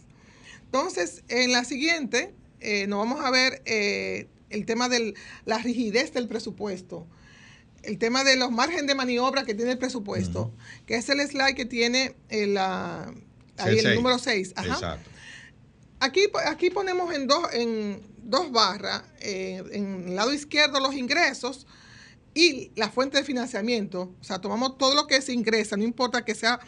Entonces, 0.66 1.24
en 1.28 1.52
la 1.52 1.64
siguiente, 1.64 2.34
eh, 2.60 2.88
nos 2.88 2.98
vamos 2.98 3.24
a 3.24 3.30
ver 3.30 3.62
eh, 3.66 4.30
el 4.50 4.66
tema 4.66 4.90
de 4.90 5.14
la 5.46 5.60
rigidez 5.60 6.12
del 6.12 6.28
presupuesto, 6.28 7.06
el 7.84 7.98
tema 7.98 8.24
de 8.24 8.36
los 8.36 8.52
márgenes 8.52 8.88
de 8.88 8.96
maniobra 8.96 9.44
que 9.44 9.54
tiene 9.54 9.72
el 9.72 9.78
presupuesto, 9.78 10.52
que 10.86 10.96
es 10.96 11.10
el 11.10 11.20
slide 11.28 11.56
que 11.56 11.66
tiene 11.66 12.16
el, 12.30 12.58
ahí 12.58 13.80
el, 13.80 13.96
número 13.96 14.18
6. 14.18 14.54
Exacto. 14.58 15.10
Aquí, 16.00 16.26
aquí 16.46 16.70
ponemos 16.70 17.14
en 17.14 17.28
dos, 17.28 17.54
en 17.54 18.02
dos 18.24 18.52
barras, 18.52 19.04
en 19.22 20.10
el 20.10 20.16
lado 20.16 20.34
izquierdo 20.34 20.80
los 20.80 20.96
ingresos, 20.96 21.66
y 22.34 22.72
la 22.76 22.90
fuente 22.90 23.18
de 23.18 23.24
financiamiento, 23.24 24.14
o 24.20 24.24
sea, 24.24 24.40
tomamos 24.40 24.78
todo 24.78 24.96
lo 24.96 25.08
que 25.08 25.22
se 25.22 25.34
ingresa, 25.34 25.78
no 25.78 25.84
importa 25.84 26.26
que 26.26 26.34
sea 26.34 26.60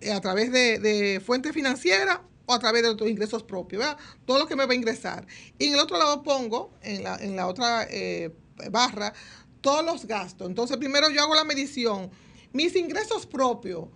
eh, 0.00 0.12
a 0.12 0.20
través 0.20 0.52
de, 0.52 1.20
fuente 1.24 1.52
financiera 1.52 2.22
o 2.46 2.54
a 2.54 2.58
través 2.58 2.82
de 2.82 2.88
otros 2.88 3.10
ingresos 3.10 3.42
propios, 3.42 3.80
¿verdad? 3.80 3.98
Todo 4.24 4.38
lo 4.38 4.46
que 4.46 4.56
me 4.56 4.64
va 4.64 4.72
a 4.72 4.76
ingresar. 4.76 5.26
Y 5.58 5.66
en 5.66 5.74
el 5.74 5.80
otro 5.80 5.98
lado 5.98 6.22
pongo, 6.22 6.72
en 6.82 7.02
la, 7.02 7.16
en 7.16 7.36
la 7.36 7.48
otra 7.48 7.86
eh, 7.90 8.32
barra, 8.70 9.12
todos 9.60 9.84
los 9.84 10.06
gastos. 10.06 10.48
Entonces, 10.48 10.76
primero 10.76 11.10
yo 11.10 11.22
hago 11.22 11.34
la 11.34 11.44
medición. 11.44 12.10
Mis 12.52 12.74
ingresos 12.76 13.26
propios, 13.26 13.88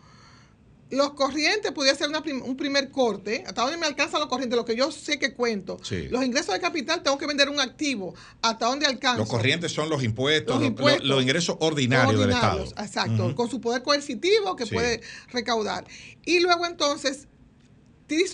los 0.91 1.15
corrientes 1.15 1.73
podría 1.73 1.95
ser 1.95 2.11
un 2.11 2.57
primer 2.57 2.91
corte, 2.91 3.43
hasta 3.47 3.63
dónde 3.63 3.79
me 3.79 3.87
alcanza 3.87 4.19
los 4.19 4.29
corrientes, 4.29 4.57
lo 4.57 4.65
que 4.65 4.77
yo 4.77 4.93
sé 4.93 5.19
que 5.19 5.33
cuento. 5.33 5.79
Los 6.11 6.23
ingresos 6.23 6.55
de 6.55 6.61
capital 6.61 7.03
tengo 7.03 7.17
que 7.17 7.27
vender 7.27 7.49
un 7.49 7.61
activo, 7.61 8.15
hasta 8.43 8.67
dónde 8.67 8.85
alcanza. 8.85 9.19
Los 9.19 9.29
corrientes 9.29 9.73
son 9.73 9.89
los 9.89 10.03
impuestos, 10.03 10.61
los, 11.03 11.23
ingresos 11.23 11.57
ordinarios, 11.61 12.21
del 12.21 12.31
Estado. 12.31 12.65
Exacto, 12.65 13.35
con 13.35 13.49
su 13.49 13.61
poder 13.61 13.83
coercitivo 13.83 14.55
que 14.55 14.67
puede 14.67 15.01
recaudar. 15.31 15.87
Y 16.27 16.41
luego 16.41 16.67
entonces 16.67 17.27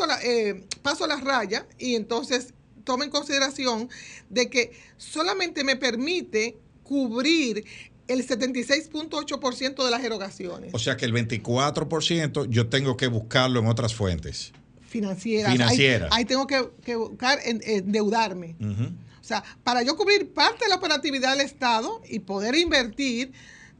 la, 0.06 0.18
eh, 0.22 0.64
paso 0.82 1.06
la 1.06 1.16
raya 1.16 1.66
y 1.78 1.94
entonces 1.94 2.52
tomo 2.84 3.04
en 3.04 3.10
consideración 3.10 3.88
de 4.28 4.48
que 4.48 4.72
solamente 4.96 5.62
me 5.62 5.76
permite 5.76 6.56
cubrir 6.88 7.66
el 8.08 8.26
76.8% 8.26 9.84
de 9.84 9.90
las 9.90 10.02
erogaciones. 10.02 10.72
O 10.72 10.78
sea 10.78 10.96
que 10.96 11.04
el 11.04 11.12
24% 11.12 12.48
yo 12.48 12.68
tengo 12.68 12.96
que 12.96 13.06
buscarlo 13.06 13.60
en 13.60 13.66
otras 13.66 13.94
fuentes. 13.94 14.52
Financieras. 14.88 15.52
Financieras. 15.52 16.08
Ahí, 16.12 16.24
tengo 16.24 16.46
que, 16.46 16.96
buscar 16.96 17.38
endeudarme. 17.44 18.56
O 19.20 19.24
sea, 19.24 19.44
para 19.62 19.82
yo 19.82 19.94
cubrir 19.98 20.32
parte 20.32 20.64
de 20.64 20.70
la 20.70 20.76
operatividad 20.76 21.36
del 21.36 21.44
Estado 21.44 22.00
y 22.08 22.20
poder 22.20 22.54
invertir, 22.54 23.32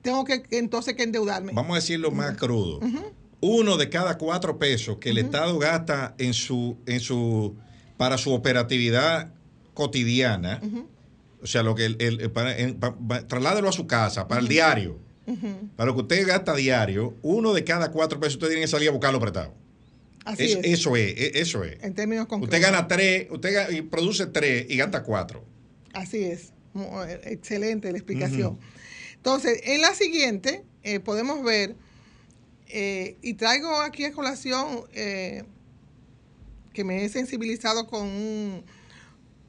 tengo 0.02 0.26
que 0.26 0.42
entonces 0.50 0.94
que 0.94 1.04
endeudarme. 1.04 1.52
Vamos 1.54 1.72
a 1.72 1.80
decirlo 1.80 2.10
más 2.10 2.36
crudo. 2.36 2.80
Uno 3.40 3.78
de 3.78 3.88
cada 3.88 4.18
cuatro 4.18 4.58
pesos 4.58 4.98
que 4.98 5.08
el 5.08 5.18
Estado 5.18 5.58
gasta 5.58 6.14
en 6.18 6.34
su, 6.34 6.76
en 6.84 7.00
su, 7.00 7.56
para 7.96 8.18
su 8.18 8.34
operatividad 8.34 9.32
cotidiana, 9.72 10.60
o 11.42 11.46
sea, 11.46 11.62
lo 11.62 11.74
que 11.74 11.86
el, 11.86 12.30
trasládelo 13.26 13.68
a 13.68 13.72
su 13.72 13.86
casa, 13.86 14.28
para 14.28 14.40
el 14.40 14.48
diario. 14.48 14.98
Para 15.76 15.88
lo 15.88 15.94
que 15.94 16.02
usted 16.02 16.26
gasta 16.26 16.54
diario, 16.54 17.14
uno 17.20 17.52
de 17.52 17.62
cada 17.62 17.90
cuatro 17.90 18.18
pesos 18.18 18.36
usted 18.36 18.48
tiene 18.48 18.62
que 18.62 18.68
salir 18.68 18.88
a 18.88 18.92
buscarlo 18.92 19.20
prestado. 19.20 19.52
Así 20.24 20.44
es, 20.44 20.58
Eso 20.62 20.96
es, 20.96 21.14
e, 21.16 21.40
eso 21.40 21.64
es. 21.64 21.82
En 21.82 21.94
términos 21.94 22.26
concretos. 22.26 22.54
Usted 22.54 22.66
gana 22.66 22.88
tres, 22.88 23.28
usted 23.30 23.84
produce 23.88 24.26
tres 24.26 24.66
y 24.68 24.76
gasta 24.76 25.02
cuatro. 25.02 25.44
Así 25.92 26.24
es. 26.24 26.52
Eh, 26.74 27.20
excelente 27.24 27.90
la 27.90 27.98
explicación. 27.98 28.58
Entonces, 29.16 29.60
en 29.64 29.80
la 29.80 29.94
siguiente 29.94 30.64
eh, 30.82 31.00
podemos 31.00 31.42
ver, 31.42 31.76
eh, 32.68 33.16
y 33.22 33.34
traigo 33.34 33.80
aquí 33.80 34.04
a 34.04 34.12
colación 34.12 34.84
que 34.92 36.84
me 36.84 37.04
he 37.04 37.08
sensibilizado 37.08 37.86
con 37.86 38.06
un 38.06 38.64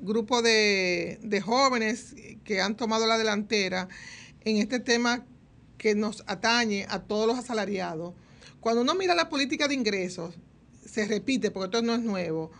grupo 0.01 0.41
de, 0.41 1.41
jóvenes 1.43 2.15
que 2.43 2.61
han 2.61 2.75
tomado 2.75 3.07
la 3.07 3.17
delantera 3.17 3.87
en 4.41 4.57
este 4.57 4.79
tema 4.79 5.25
que 5.77 5.95
nos 5.95 6.23
atañe 6.27 6.85
a 6.89 6.99
todos 6.99 7.27
los 7.27 7.37
asalariados. 7.37 8.13
Cuando 8.59 8.81
uno 8.81 8.95
mira 8.95 9.15
la 9.15 9.29
política 9.29 9.67
de 9.67 9.75
ingresos, 9.75 10.35
se 10.85 11.07
repite, 11.07 11.51
porque 11.51 11.65
esto 11.65 11.81
no 11.81 11.95
es 11.95 12.01
nuevo. 12.01 12.51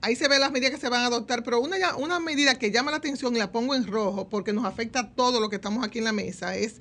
ahí 0.00 0.16
se 0.16 0.28
ve 0.28 0.38
las 0.38 0.52
medidas 0.52 0.70
que 0.70 0.78
se 0.78 0.88
van 0.88 1.02
a 1.02 1.06
adoptar, 1.06 1.42
pero 1.42 1.60
una, 1.60 1.96
una 1.96 2.20
medida 2.20 2.58
que 2.58 2.70
llama 2.70 2.90
la 2.90 2.98
atención 2.98 3.34
y 3.36 3.38
la 3.38 3.52
pongo 3.52 3.74
en 3.74 3.86
rojo 3.86 4.28
porque 4.28 4.52
nos 4.52 4.64
afecta 4.64 5.00
a 5.00 5.10
todo 5.10 5.40
lo 5.40 5.50
que 5.50 5.56
estamos 5.56 5.84
aquí 5.84 5.98
en 5.98 6.04
la 6.04 6.12
mesa 6.12 6.56
es 6.56 6.80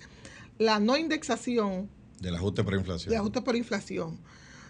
la 0.58 0.80
no 0.80 0.98
indexación. 0.98 1.90
Del 2.20 2.36
ajuste 2.36 2.64
por 2.64 2.76
inflación. 2.76 3.10
Del 3.10 3.20
ajuste 3.20 3.42
por 3.42 3.56
inflación. 3.56 4.20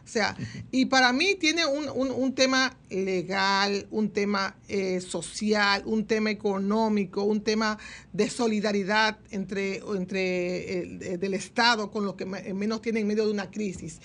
O 0.08 0.10
sea, 0.10 0.38
y 0.72 0.86
para 0.86 1.12
mí 1.12 1.36
tiene 1.36 1.66
un, 1.66 1.90
un, 1.90 2.34
tema 2.34 2.78
legal, 2.90 3.88
un 3.92 4.10
tema 4.10 4.56
eh, 4.70 5.02
social, 5.02 5.84
un 5.86 6.06
tema 6.06 6.32
económico, 6.32 7.24
un 7.24 7.42
tema 7.42 7.78
de 8.14 8.30
solidaridad 8.30 9.20
entre, 9.32 9.82
entre 9.98 10.80
el, 10.80 11.20
del 11.20 11.34
Estado 11.34 11.92
con 11.92 12.06
los 12.06 12.16
que 12.16 12.26
menos 12.26 12.82
tienen 12.82 13.02
en 13.02 13.08
medio 13.10 13.26
de 13.26 13.32
una 13.34 13.52
crisis. 13.52 14.00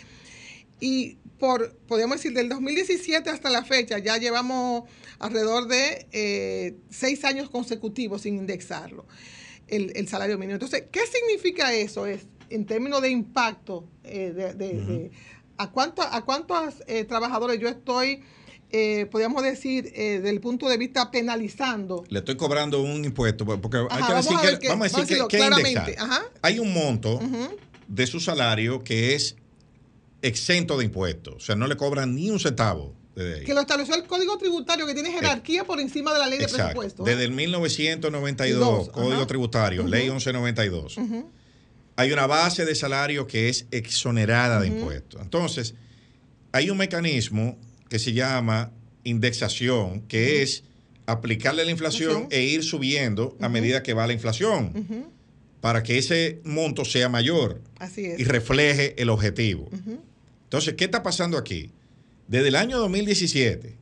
Y 0.80 1.18
por, 1.38 1.72
podríamos 1.86 2.16
decir, 2.16 2.32
del 2.32 2.48
2017 2.48 3.30
hasta 3.30 3.48
la 3.48 3.64
fecha, 3.64 3.98
ya 3.98 4.16
llevamos 4.16 4.82
alrededor 5.20 5.68
de 5.68 6.08
eh, 6.10 6.74
seis 6.90 7.24
años 7.24 7.48
consecutivos 7.48 8.22
sin 8.22 8.38
indexarlo, 8.38 9.06
el, 9.68 10.08
salario 10.08 10.36
mínimo. 10.36 10.54
Entonces, 10.54 10.82
¿qué 10.90 11.02
significa 11.06 11.72
eso? 11.72 12.06
Es, 12.06 12.26
en 12.50 12.66
términos 12.66 13.00
de 13.02 13.10
impacto, 13.10 13.88
eh, 14.02 14.32
de, 14.32 15.10
a, 15.56 15.70
cuánto, 15.70 16.02
a 16.02 16.24
cuántos 16.24 16.74
eh, 16.86 17.04
trabajadores 17.04 17.60
yo 17.60 17.68
estoy, 17.68 18.22
podríamos 19.10 19.42
decir, 19.42 19.84
desde 19.84 20.30
el 20.30 20.40
punto 20.40 20.68
de 20.68 20.78
vista 20.78 21.10
penalizando. 21.10 22.04
Le 22.08 22.20
estoy 22.20 22.36
cobrando 22.36 22.80
un 22.80 23.04
impuesto, 23.04 23.44
porque 23.44 23.86
hay 23.90 24.02
que 24.02 24.14
decir 24.14 24.58
que, 24.58 24.68
vamos 24.68 24.94
a 24.94 25.00
decir 25.00 25.18
que, 25.28 25.36
claramente. 25.36 25.96
Hay 26.40 26.58
un 26.58 26.72
monto 26.72 27.20
de 27.86 28.06
su 28.06 28.18
salario 28.18 28.82
que 28.82 29.14
es 29.14 29.36
exento 30.22 30.78
de 30.78 30.86
impuestos. 30.86 31.34
O 31.34 31.40
sea, 31.40 31.56
no 31.56 31.66
le 31.66 31.76
cobran 31.76 32.14
ni 32.14 32.30
un 32.30 32.40
centavo. 32.40 32.94
Que 33.14 33.52
lo 33.52 33.60
estableció 33.60 33.94
el 33.94 34.04
Código 34.04 34.38
Tributario, 34.38 34.86
que 34.86 34.94
tiene 34.94 35.10
eh, 35.10 35.12
jerarquía 35.12 35.64
por 35.64 35.78
encima 35.80 36.14
de 36.14 36.18
la 36.18 36.26
ley 36.28 36.38
de 36.38 36.48
presupuesto. 36.48 37.04
Desde 37.04 37.24
el 37.24 37.32
1992, 37.32 38.88
Código 38.88 39.26
Tributario, 39.26 39.86
Ley 39.86 40.04
1192. 40.04 40.96
Hay 41.96 42.12
una 42.12 42.26
base 42.26 42.64
de 42.64 42.74
salario 42.74 43.26
que 43.26 43.48
es 43.48 43.66
exonerada 43.70 44.60
de 44.60 44.68
impuestos. 44.68 45.20
Entonces, 45.20 45.74
hay 46.52 46.70
un 46.70 46.78
mecanismo 46.78 47.58
que 47.88 47.98
se 47.98 48.12
llama 48.12 48.72
indexación, 49.04 50.02
que 50.02 50.42
es 50.42 50.64
aplicarle 51.06 51.64
la 51.64 51.70
inflación 51.70 52.28
e 52.30 52.42
ir 52.42 52.62
subiendo 52.62 53.36
a 53.40 53.48
medida 53.48 53.82
que 53.82 53.92
va 53.92 54.06
la 54.06 54.12
inflación, 54.12 55.10
para 55.60 55.82
que 55.82 55.98
ese 55.98 56.40
monto 56.44 56.84
sea 56.84 57.08
mayor 57.08 57.60
y 57.96 58.24
refleje 58.24 59.00
el 59.00 59.10
objetivo. 59.10 59.68
Entonces, 60.44 60.74
¿qué 60.74 60.84
está 60.84 61.02
pasando 61.02 61.36
aquí? 61.36 61.70
Desde 62.28 62.48
el 62.48 62.56
año 62.56 62.78
2017, 62.78 63.76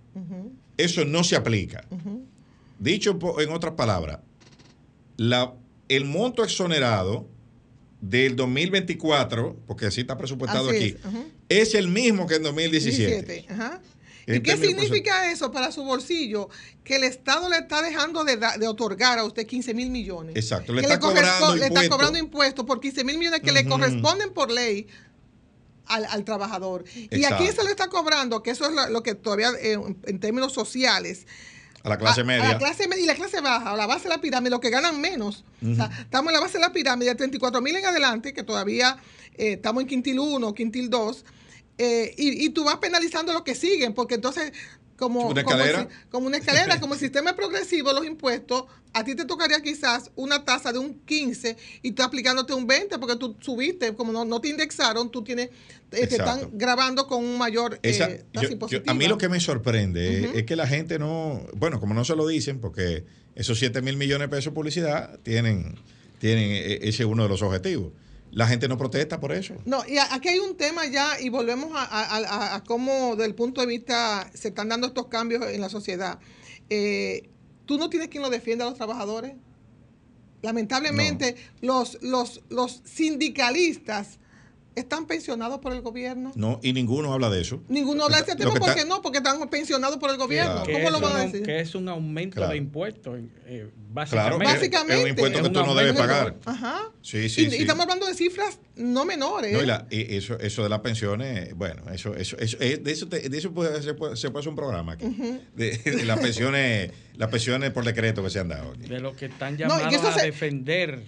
eso 0.76 1.04
no 1.04 1.22
se 1.22 1.36
aplica. 1.36 1.86
Dicho 2.78 3.18
en 3.38 3.50
otras 3.50 3.74
palabras, 3.74 4.20
el 5.88 6.04
monto 6.04 6.42
exonerado 6.42 7.28
del 8.00 8.36
2024, 8.36 9.56
porque 9.66 9.86
así 9.86 10.00
está 10.02 10.16
presupuestado 10.16 10.70
aquí, 10.70 10.96
es, 11.48 11.74
el 11.74 11.88
mismo 11.88 12.26
que 12.26 12.36
en 12.36 12.42
2017. 12.42 13.46
¿Y 14.26 14.40
qué 14.40 14.56
significa 14.56 15.30
eso 15.30 15.50
para 15.50 15.72
su 15.72 15.82
bolsillo? 15.82 16.48
Que 16.84 16.96
el 16.96 17.04
Estado 17.04 17.48
le 17.48 17.56
está 17.56 17.82
dejando 17.82 18.24
de, 18.24 18.38
otorgar 18.68 19.18
a 19.18 19.24
usted 19.24 19.46
15 19.46 19.74
mil 19.74 19.90
millones. 19.90 20.36
Exacto, 20.36 20.72
le, 20.72 20.82
está, 20.82 21.00
cobrando 21.00 21.56
le 21.56 21.66
está 21.66 21.88
cobrando 21.88 22.18
impuestos 22.18 22.64
por 22.64 22.80
15 22.80 23.04
mil 23.04 23.18
millones 23.18 23.40
que 23.40 23.52
le 23.52 23.66
corresponden 23.66 24.32
por 24.32 24.50
ley 24.50 24.86
al, 25.86 26.24
trabajador. 26.24 26.84
¿Y 26.94 27.24
a 27.24 27.36
quién 27.36 27.54
se 27.54 27.64
le 27.64 27.70
está 27.70 27.88
cobrando? 27.88 28.42
Que 28.42 28.50
eso 28.50 28.64
es 28.66 28.90
lo, 28.90 29.02
que 29.02 29.14
todavía 29.14 29.50
eh, 29.60 29.76
en 30.04 30.20
términos 30.20 30.52
sociales. 30.52 31.26
A 31.82 31.88
la 31.88 31.98
clase 31.98 32.24
media. 32.24 32.44
A 32.44 32.52
la 32.52 32.58
clase 32.58 32.88
media 32.88 33.04
y 33.04 33.06
la 33.06 33.14
clase 33.14 33.40
baja, 33.40 33.72
a 33.72 33.76
la 33.76 33.86
base 33.86 34.04
de 34.04 34.10
la 34.10 34.20
pirámide, 34.20 34.50
los 34.50 34.60
que 34.60 34.70
ganan 34.70 35.00
menos. 35.00 35.44
estamos 35.62 36.28
en 36.28 36.34
la 36.34 36.40
base 36.40 36.58
de 36.58 36.60
la 36.60 36.72
pirámide, 36.72 37.10
de 37.10 37.14
34 37.14 37.60
mil 37.60 37.76
en 37.76 37.86
adelante, 37.86 38.34
que 38.34 38.42
todavía 38.42 38.98
eh, 39.36 39.52
estamos 39.52 39.82
en 39.82 39.88
quintil 39.88 40.18
1, 40.18 40.54
quintil 40.54 40.90
2. 40.90 41.24
Eh, 41.78 42.14
y, 42.18 42.44
y, 42.44 42.50
tú 42.50 42.64
vas 42.64 42.76
penalizando 42.76 43.32
los 43.32 43.40
que 43.40 43.54
siguen, 43.54 43.94
porque 43.94 44.16
entonces 44.16 44.52
como 45.00 45.26
una 45.26 45.40
escalera, 45.40 45.88
como, 46.10 46.26
una 46.26 46.36
escalera, 46.36 46.78
como 46.78 46.94
el 46.94 47.00
sistema 47.00 47.34
progresivo, 47.34 47.92
los 47.92 48.04
impuestos, 48.04 48.64
a 48.92 49.02
ti 49.02 49.14
te 49.14 49.24
tocaría 49.24 49.60
quizás 49.62 50.10
una 50.14 50.44
tasa 50.44 50.72
de 50.72 50.78
un 50.78 51.00
15 51.06 51.56
y 51.82 51.92
tú 51.92 52.02
aplicándote 52.02 52.52
un 52.52 52.66
20 52.66 52.98
porque 52.98 53.16
tú 53.16 53.34
subiste, 53.40 53.94
como 53.94 54.24
no, 54.24 54.40
te 54.40 54.48
indexaron, 54.48 55.10
tú 55.10 55.24
tienes, 55.24 55.48
eh, 55.90 56.06
te 56.06 56.16
están 56.16 56.50
grabando 56.52 57.06
con 57.06 57.24
un 57.24 57.38
mayor 57.38 57.80
eh, 57.82 58.24
tasa 58.30 58.52
impositiva. 58.52 58.92
a 58.92 58.94
mí 58.94 59.08
lo 59.08 59.16
que 59.16 59.30
me 59.30 59.40
sorprende 59.40 60.38
es 60.38 60.44
que 60.44 60.54
la 60.54 60.66
gente 60.66 60.98
no, 60.98 61.46
bueno, 61.54 61.80
como 61.80 61.94
no 61.94 62.04
se 62.04 62.14
lo 62.14 62.26
dicen, 62.26 62.60
porque 62.60 63.04
esos 63.34 63.58
7 63.58 63.80
mil 63.80 63.96
millones 63.96 64.28
de 64.28 64.36
pesos 64.36 64.52
de 64.52 64.54
publicidad 64.54 65.18
tienen, 65.22 65.76
tienen 66.18 66.50
e, 66.50 66.80
ese 66.82 67.06
uno 67.06 67.22
de 67.22 67.30
los 67.30 67.40
objetivos 67.40 67.92
la 68.32 68.46
gente 68.46 68.68
no 68.68 68.78
protesta 68.78 69.20
por 69.20 69.32
eso. 69.32 69.54
No, 69.64 69.84
y 69.86 69.98
aquí 69.98 70.28
hay 70.28 70.38
un 70.38 70.56
tema 70.56 70.86
ya, 70.86 71.20
y 71.20 71.28
volvemos 71.28 71.70
a, 71.74 72.62
cómo, 72.66 73.16
desde 73.16 73.26
el 73.26 73.34
punto 73.34 73.60
de 73.60 73.66
vista, 73.66 74.30
se 74.34 74.48
están 74.48 74.68
dando 74.68 74.86
estos 74.88 75.06
cambios 75.06 75.42
en 75.48 75.60
la 75.60 75.68
sociedad. 75.68 76.18
Eh, 76.68 77.28
¿Tú 77.66 77.78
no 77.78 77.90
tienes 77.90 78.08
quien 78.08 78.22
lo 78.22 78.30
defienda 78.30 78.64
a 78.64 78.68
los 78.68 78.76
trabajadores? 78.76 79.34
Lamentablemente, 80.42 81.36
los, 81.60 81.98
los, 82.02 82.40
los 82.48 82.82
sindicalistas 82.84 84.18
están 84.74 85.06
pensionados 85.06 85.58
por 85.58 85.72
el 85.72 85.80
gobierno. 85.80 86.32
No, 86.34 86.60
y 86.62 86.72
ninguno 86.72 87.12
habla 87.12 87.30
de 87.30 87.40
eso. 87.40 87.62
Ninguno 87.68 88.04
habla 88.04 88.18
de 88.18 88.22
ese 88.24 88.36
tema 88.36 88.54
porque 88.54 88.84
no, 88.84 89.02
porque 89.02 89.18
están 89.18 89.48
pensionados 89.48 89.98
por 89.98 90.10
el 90.10 90.16
gobierno. 90.16 90.62
¿Cómo 90.70 90.90
lo 90.90 91.00
van 91.00 91.16
a 91.16 91.20
decir? 91.26 91.42
Que 91.42 91.60
es 91.60 91.74
un 91.74 91.88
aumento 91.88 92.46
de 92.46 92.56
impuestos, 92.56 93.18
eh, 93.46 93.68
básicamente. 93.90 94.36
Claro, 94.36 94.52
básicamente. 94.52 94.94
Es 94.94 95.02
un 95.02 95.08
impuesto 95.10 95.42
que 95.42 95.50
tú 95.50 95.66
no 95.66 95.74
debes 95.74 95.94
pagar. 95.94 96.36
Ajá. 96.44 96.90
Sí, 97.02 97.28
sí, 97.28 97.48
y, 97.50 97.54
estamos 97.54 97.82
hablando 97.82 98.06
de 98.06 98.14
cifras 98.14 98.58
no 98.76 99.04
menores. 99.04 99.52
No, 99.52 99.86
y, 99.90 100.16
eso, 100.16 100.38
eso 100.38 100.62
de 100.62 100.68
las 100.68 100.80
pensiones, 100.80 101.54
bueno, 101.54 101.82
eso, 101.92 102.14
eso, 102.14 102.36
eso, 102.38 102.56
eh, 102.60 102.78
de 102.82 102.92
eso, 102.92 103.06
de 103.06 103.36
eso 103.36 103.52
puede, 103.52 103.82
se, 103.82 103.94
puede, 103.94 104.16
se 104.16 104.30
puede 104.30 104.40
hacer 104.40 104.50
un 104.50 104.56
programa 104.56 104.92
aquí. 104.92 105.06
de, 105.54 106.04
las 106.04 106.18
pensiones, 106.20 106.90
las 107.16 107.30
pensiones 107.30 107.70
por 107.70 107.84
decreto 107.84 108.22
que 108.22 108.30
se 108.30 108.38
han 108.38 108.48
dado 108.48 108.72
aquí. 108.72 108.88
De 108.88 109.00
lo 109.00 109.14
que 109.16 109.26
están 109.26 109.56
llamados 109.56 110.16
a 110.16 110.22
defender 110.22 111.04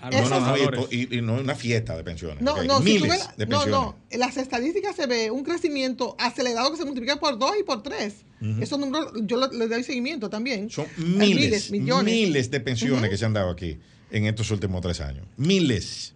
a 0.00 0.10
los 0.10 0.30
no, 0.30 0.56
no, 0.70 0.88
y, 0.90 1.18
y, 1.18 1.22
no 1.22 1.34
una 1.34 1.54
fiesta 1.54 1.96
de 1.96 2.04
pensiones. 2.04 2.40
No, 2.40 2.62
no, 2.62 2.80
Miles 2.84 3.28
de 3.36 3.46
pensiones. 3.46 3.68
No, 3.68 3.82
no, 3.82 3.96
en 4.10 4.20
las 4.20 4.36
estadísticas 4.36 4.94
se 4.96 5.06
ve 5.06 5.30
un 5.30 5.42
crecimiento 5.42 6.16
acelerado 6.18 6.70
que 6.70 6.76
se 6.76 6.84
multiplica 6.84 7.16
por 7.16 7.38
dos 7.38 7.52
y 7.58 7.62
por 7.62 7.82
tres. 7.82 8.24
Esos 8.60 8.78
números 8.78 9.12
yo 9.22 9.38
les 9.50 9.70
doy 9.70 9.82
seguimiento 9.82 10.28
también. 10.28 10.68
Son 10.68 10.86
miles, 10.98 11.70
millones. 11.70 12.14
miles 12.14 12.50
de 12.50 12.60
pensiones 12.60 13.08
que 13.08 13.16
se 13.16 13.24
han 13.24 13.32
dado 13.32 13.48
aquí 13.48 13.78
en 14.10 14.26
estos 14.26 14.50
últimos 14.50 14.82
tres 14.82 15.00
años. 15.00 15.26
Miles. 15.36 16.13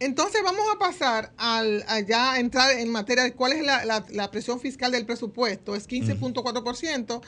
Entonces 0.00 0.42
vamos 0.44 0.64
a 0.72 0.78
pasar 0.78 1.32
al, 1.36 1.84
a 1.88 2.00
ya 2.00 2.38
entrar 2.38 2.78
en 2.78 2.88
materia 2.90 3.24
de 3.24 3.32
cuál 3.32 3.52
es 3.52 3.64
la, 3.64 4.30
presión 4.30 4.60
fiscal 4.60 4.92
del 4.92 5.04
presupuesto. 5.04 5.74
Es 5.74 5.88
15.4%, 5.88 7.20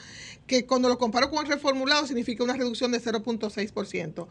que 0.47 0.65
cuando 0.65 0.87
lo 0.87 0.97
comparo 0.97 1.29
con 1.29 1.45
el 1.45 1.51
reformulado 1.51 2.07
significa 2.07 2.43
una 2.43 2.53
reducción 2.53 2.91
de 2.91 3.01
0.6%. 3.01 4.27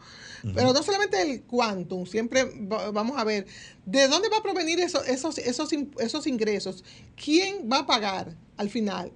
Pero 0.55 0.73
no 0.73 0.83
solamente 0.83 1.21
el 1.21 1.43
quantum, 1.43 2.05
siempre 2.05 2.45
vamos 2.55 3.19
a 3.19 3.23
ver 3.23 3.45
de 3.85 4.07
dónde 4.07 4.29
va 4.29 4.37
a 4.37 4.43
provenir 4.43 4.79
esos, 4.79 5.07
esos, 5.07 5.37
esos 5.37 6.27
ingresos. 6.27 6.83
¿Quién 7.15 7.69
va 7.71 7.79
a 7.79 7.85
pagar 7.85 8.35
al 8.57 8.69
final? 8.69 9.11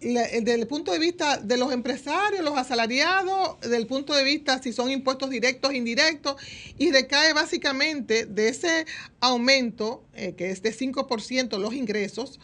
Desde 0.00 0.54
el 0.54 0.66
punto 0.66 0.92
de 0.92 0.98
vista 0.98 1.38
de 1.38 1.56
los 1.56 1.72
empresarios, 1.72 2.44
los 2.44 2.56
asalariados, 2.56 3.60
desde 3.60 3.76
el 3.76 3.86
punto 3.86 4.14
de 4.14 4.22
vista 4.22 4.62
si 4.62 4.72
son 4.72 4.90
impuestos 4.90 5.30
directos, 5.30 5.74
indirectos, 5.74 6.36
y 6.78 6.92
recae 6.92 7.32
básicamente 7.32 8.26
de 8.26 8.48
ese 8.48 8.86
aumento, 9.20 10.04
eh, 10.14 10.34
que 10.36 10.50
es 10.50 10.62
de 10.62 10.72
5% 10.72 11.58
los 11.58 11.74
ingresos, 11.74 12.38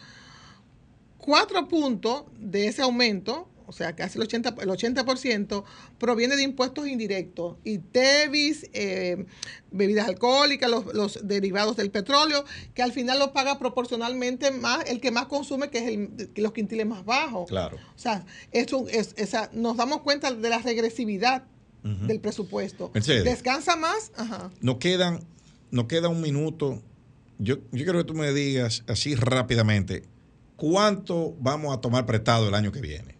cuatro 1.17 1.67
puntos 1.67 2.25
de 2.37 2.67
ese 2.67 2.81
aumento 2.81 3.47
o 3.67 3.71
sea, 3.71 3.95
casi 3.95 4.19
el 4.19 4.27
80%, 4.27 4.61
el 4.61 4.69
80% 4.69 5.63
proviene 5.97 6.35
de 6.35 6.43
impuestos 6.43 6.87
indirectos, 6.87 7.57
y 7.63 7.79
TEVIS, 7.79 8.69
eh, 8.73 9.25
bebidas 9.71 10.07
alcohólicas, 10.07 10.69
los, 10.69 11.27
derivados 11.27 11.75
del 11.75 11.91
petróleo, 11.91 12.45
que 12.73 12.83
al 12.83 12.91
final 12.91 13.19
lo 13.19 13.33
paga 13.33 13.59
proporcionalmente 13.59 14.51
más 14.51 14.85
el 14.89 14.99
que 14.99 15.11
más 15.11 15.25
consume, 15.25 15.69
que 15.69 15.79
es 15.79 15.87
el, 15.87 16.31
los 16.35 16.53
quintiles 16.53 16.85
más 16.85 17.05
bajos. 17.05 17.47
Claro. 17.49 17.77
O 17.77 17.99
sea, 17.99 18.25
eso 18.51 18.85
es, 18.89 19.15
nos 19.53 19.77
damos 19.77 20.01
cuenta 20.01 20.31
de 20.31 20.49
la 20.49 20.59
regresividad 20.59 21.43
del 21.83 22.19
presupuesto. 22.19 22.91
Descansa 22.93 23.75
más. 23.75 24.11
Ajá. 24.15 24.49
Nos, 24.59 24.77
quedan, 24.77 25.23
nos 25.69 25.85
queda 25.85 26.09
un 26.09 26.19
minuto. 26.19 26.81
Yo, 27.37 27.57
yo 27.71 27.83
quiero 27.83 27.99
que 27.99 28.05
tú 28.05 28.15
me 28.15 28.31
digas 28.33 28.83
así 28.87 29.13
rápidamente, 29.13 30.03
¿cuánto 30.55 31.35
vamos 31.39 31.75
a 31.75 31.81
tomar 31.81 32.05
prestado 32.05 32.47
el 32.47 32.55
año 32.55 32.71
que 32.71 32.81
viene? 32.81 33.14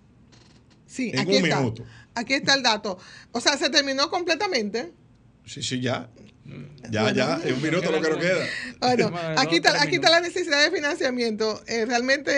Sí, 0.96 1.12
aquí 1.18 1.36
está. 1.36 1.62
Aquí 2.16 2.34
está 2.36 2.54
el 2.54 2.64
dato. 2.64 2.98
O 3.34 3.42
sea, 3.42 3.58
se 3.58 3.70
terminó 3.70 4.10
completamente. 4.10 4.94
Sí, 5.46 5.62
sí, 5.62 5.82
ya. 5.82 6.10
Ya, 6.90 7.12
ya, 7.12 7.42
en 7.44 7.56
un 7.56 7.62
minuto 7.62 7.92
lo 7.92 8.02
que 8.02 8.10
nos 8.10 8.20
queda. 8.20 8.46
Bueno, 8.80 9.12
aquí 9.36 9.58
está, 9.58 9.82
aquí 9.82 9.96
está 9.96 10.10
la 10.12 10.22
necesidad 10.22 10.64
de 10.64 10.72
financiamiento. 10.72 11.62
Eh, 11.68 11.86
realmente, 11.86 12.32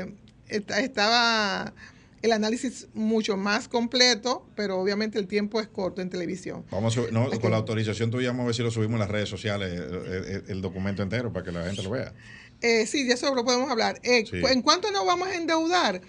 eh, 0.00 0.14
estaba 0.48 1.74
el 2.22 2.32
análisis 2.32 2.88
mucho 2.94 3.36
más 3.36 3.68
completo, 3.68 4.48
pero 4.56 4.80
obviamente 4.80 5.18
el 5.18 5.28
tiempo 5.28 5.60
es 5.60 5.68
corto 5.68 6.00
en 6.00 6.08
televisión. 6.08 6.64
Vamos 6.70 6.98
no, 7.12 7.30
con 7.38 7.50
la 7.50 7.58
autorización 7.58 8.10
tuya, 8.10 8.30
vamos 8.30 8.44
a 8.44 8.46
ver 8.46 8.54
si 8.54 8.62
lo 8.62 8.70
subimos 8.70 8.94
en 8.94 9.00
las 9.00 9.10
redes 9.10 9.28
sociales, 9.28 9.72
el, 9.72 10.44
el 10.48 10.62
documento 10.62 11.02
entero, 11.02 11.32
para 11.32 11.44
que 11.44 11.52
la 11.52 11.64
gente 11.64 11.82
lo 11.82 11.90
vea. 11.90 12.12
Eh, 12.60 12.86
sí, 12.86 13.04
de 13.04 13.14
eso 13.14 13.34
lo 13.34 13.44
podemos 13.44 13.70
hablar. 13.70 14.00
Eh, 14.02 14.24
¿En 14.32 14.62
cuánto 14.62 14.90
nos 14.90 15.06
vamos 15.06 15.28
a 15.28 15.34
endeudar? 15.34 16.00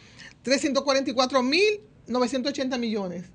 344.980 0.43 2.79
millones. 2.79 3.25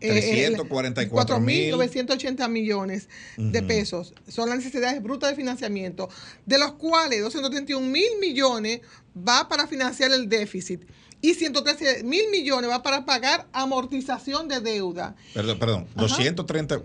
344.980 0.00 2.48
millones 2.48 3.08
de 3.36 3.62
pesos. 3.62 4.14
Son 4.26 4.48
las 4.48 4.56
necesidades 4.58 5.02
brutas 5.02 5.30
de 5.30 5.36
financiamiento, 5.36 6.08
de 6.44 6.58
los 6.58 6.72
cuales 6.72 7.22
231 7.22 7.86
mil 7.86 8.18
millones 8.20 8.80
va 9.16 9.48
para 9.48 9.68
financiar 9.68 10.10
el 10.10 10.28
déficit 10.28 10.82
y 11.24 11.34
113 11.34 12.02
mil 12.02 12.28
millones 12.30 12.68
va 12.68 12.82
para 12.82 13.06
pagar 13.06 13.46
amortización 13.52 14.48
de 14.48 14.60
deuda. 14.60 15.14
Perdón, 15.32 15.58
perdón, 15.58 15.86
230, 15.94 16.78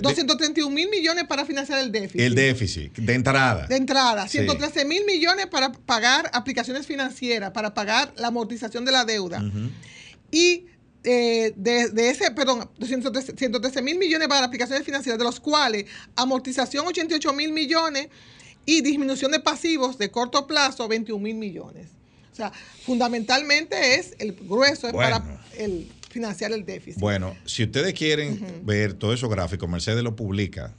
231 0.00 0.70
mil 0.72 0.88
millones 0.88 1.24
para 1.28 1.44
financiar 1.44 1.80
el 1.80 1.90
déficit. 1.90 2.20
El 2.20 2.36
déficit, 2.36 2.96
de 2.96 3.14
entrada. 3.14 3.66
De 3.66 3.76
entrada, 3.76 4.28
113 4.28 4.84
mil 4.84 5.04
millones 5.04 5.48
para 5.48 5.72
pagar 5.72 6.30
aplicaciones 6.32 6.86
financieras, 6.86 7.50
para 7.50 7.74
pagar 7.74 8.14
la 8.16 8.28
amortización 8.28 8.84
de 8.84 8.92
la 8.92 9.04
deuda. 9.04 9.42
Y 10.30 10.66
eh, 11.02 11.52
de, 11.56 12.10
ese, 12.10 12.30
perdón, 12.30 12.70
113 12.80 13.82
mil 13.82 13.98
millones 13.98 14.28
para 14.28 14.46
aplicaciones 14.46 14.84
financieras, 14.84 15.18
de 15.18 15.24
los 15.24 15.40
cuales 15.40 15.86
amortización 16.14 16.86
88 16.86 17.32
mil 17.32 17.52
millones 17.52 18.08
y 18.66 18.82
disminución 18.82 19.32
de 19.32 19.40
pasivos 19.40 19.98
de 19.98 20.12
corto 20.12 20.46
plazo 20.46 20.86
21 20.86 21.20
mil 21.20 21.34
millones. 21.34 21.99
O 22.32 22.34
sea, 22.34 22.52
fundamentalmente 22.84 23.96
es 23.96 24.14
el 24.18 24.32
grueso 24.32 24.88
es 24.88 24.94
para 24.94 25.22
el 25.58 25.90
financiar 26.10 26.52
el 26.52 26.64
déficit. 26.64 27.00
Bueno, 27.00 27.36
si 27.44 27.64
ustedes 27.64 27.94
quieren 27.94 28.62
ver 28.64 28.94
todos 28.94 29.14
esos 29.14 29.30
gráficos, 29.30 29.68
Mercedes 29.68 30.02
lo 30.02 30.16
publica 30.16 30.74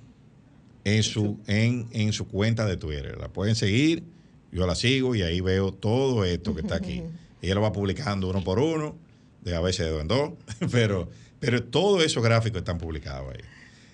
en 0.83 1.03
su, 1.03 1.39
en, 1.47 1.87
en 1.91 2.13
su 2.13 2.27
cuenta 2.27 2.65
de 2.65 2.77
Twitter. 2.77 3.17
La 3.17 3.29
pueden 3.29 3.55
seguir, 3.55 4.03
yo 4.51 4.67
la 4.67 4.75
sigo 4.75 5.15
y 5.15 5.21
ahí 5.21 5.41
veo 5.41 5.73
todo 5.73 6.25
esto 6.25 6.53
que 6.53 6.61
está 6.61 6.75
aquí. 6.75 7.03
Ella 7.41 7.55
lo 7.55 7.61
va 7.61 7.71
publicando 7.71 8.29
uno 8.29 8.43
por 8.43 8.59
uno, 8.59 8.95
de 9.41 9.55
a 9.55 9.61
veces 9.61 9.85
de 9.85 9.91
dos 9.91 10.01
en 10.01 10.07
dos, 10.07 10.31
pero, 10.71 11.09
pero 11.39 11.63
todos 11.63 12.03
esos 12.03 12.23
gráficos 12.23 12.59
están 12.59 12.77
publicados 12.77 13.33
ahí. 13.33 13.41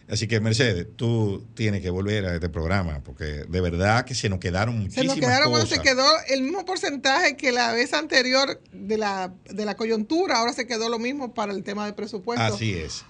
Así 0.10 0.28
que, 0.28 0.40
Mercedes, 0.40 0.88
tú 0.96 1.46
tienes 1.54 1.82
que 1.82 1.90
volver 1.90 2.26
a 2.26 2.36
este 2.36 2.50
programa 2.50 3.02
porque 3.04 3.26
de 3.48 3.62
verdad 3.62 4.06
que 4.06 4.16
se 4.16 4.30
nos 4.30 4.40
quedaron 4.40 4.80
muchísimas 4.80 5.02
Se 5.02 5.08
nos 5.08 5.16
quedaron, 5.16 5.52
bueno, 5.52 5.66
se 5.66 5.80
quedó 5.80 6.06
el 6.30 6.44
mismo 6.44 6.66
porcentaje 6.66 7.36
que 7.36 7.52
la 7.52 7.74
vez 7.74 7.94
anterior 7.94 8.62
de 8.72 8.98
la, 8.98 9.34
de 9.50 9.66
la 9.66 9.76
coyuntura, 9.76 10.38
ahora 10.40 10.54
se 10.54 10.66
quedó 10.66 10.88
lo 10.88 10.98
mismo 10.98 11.34
para 11.34 11.52
el 11.52 11.64
tema 11.64 11.86
de 11.86 11.94
presupuesto. 11.94 12.44
Así 12.44 12.74
es. 12.74 13.04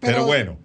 Pero, 0.00 0.26
bueno. 0.26 0.58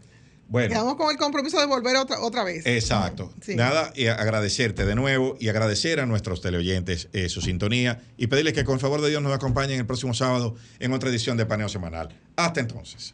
Bueno, 0.50 0.70
Quedamos 0.70 0.96
con 0.96 1.12
el 1.12 1.18
compromiso 1.18 1.60
de 1.60 1.66
volver 1.66 1.98
otra, 1.98 2.22
otra 2.22 2.46
vez. 2.46 2.66
Exacto. 2.66 3.34
Nada, 3.48 3.92
y 3.96 4.08
agradecerte 4.08 4.86
de 4.86 4.96
nuevo 4.96 5.36
y 5.42 5.50
agradecer 5.50 6.00
a 6.00 6.06
nuestros 6.06 6.40
teleoyentes 6.40 7.10
eh, 7.12 7.28
su 7.28 7.42
sintonía 7.42 8.02
y 8.16 8.28
pedirles 8.28 8.54
que 8.54 8.64
con 8.64 8.80
favor 8.80 9.02
de 9.02 9.10
Dios 9.10 9.22
nos 9.22 9.34
acompañen 9.34 9.78
el 9.78 9.86
próximo 9.86 10.14
sábado 10.14 10.56
en 10.80 10.94
otra 10.94 11.10
edición 11.10 11.36
de 11.36 11.46
Paneo 11.46 11.68
Semanal. 11.68 12.18
Hasta 12.38 12.62
entonces. 12.62 13.14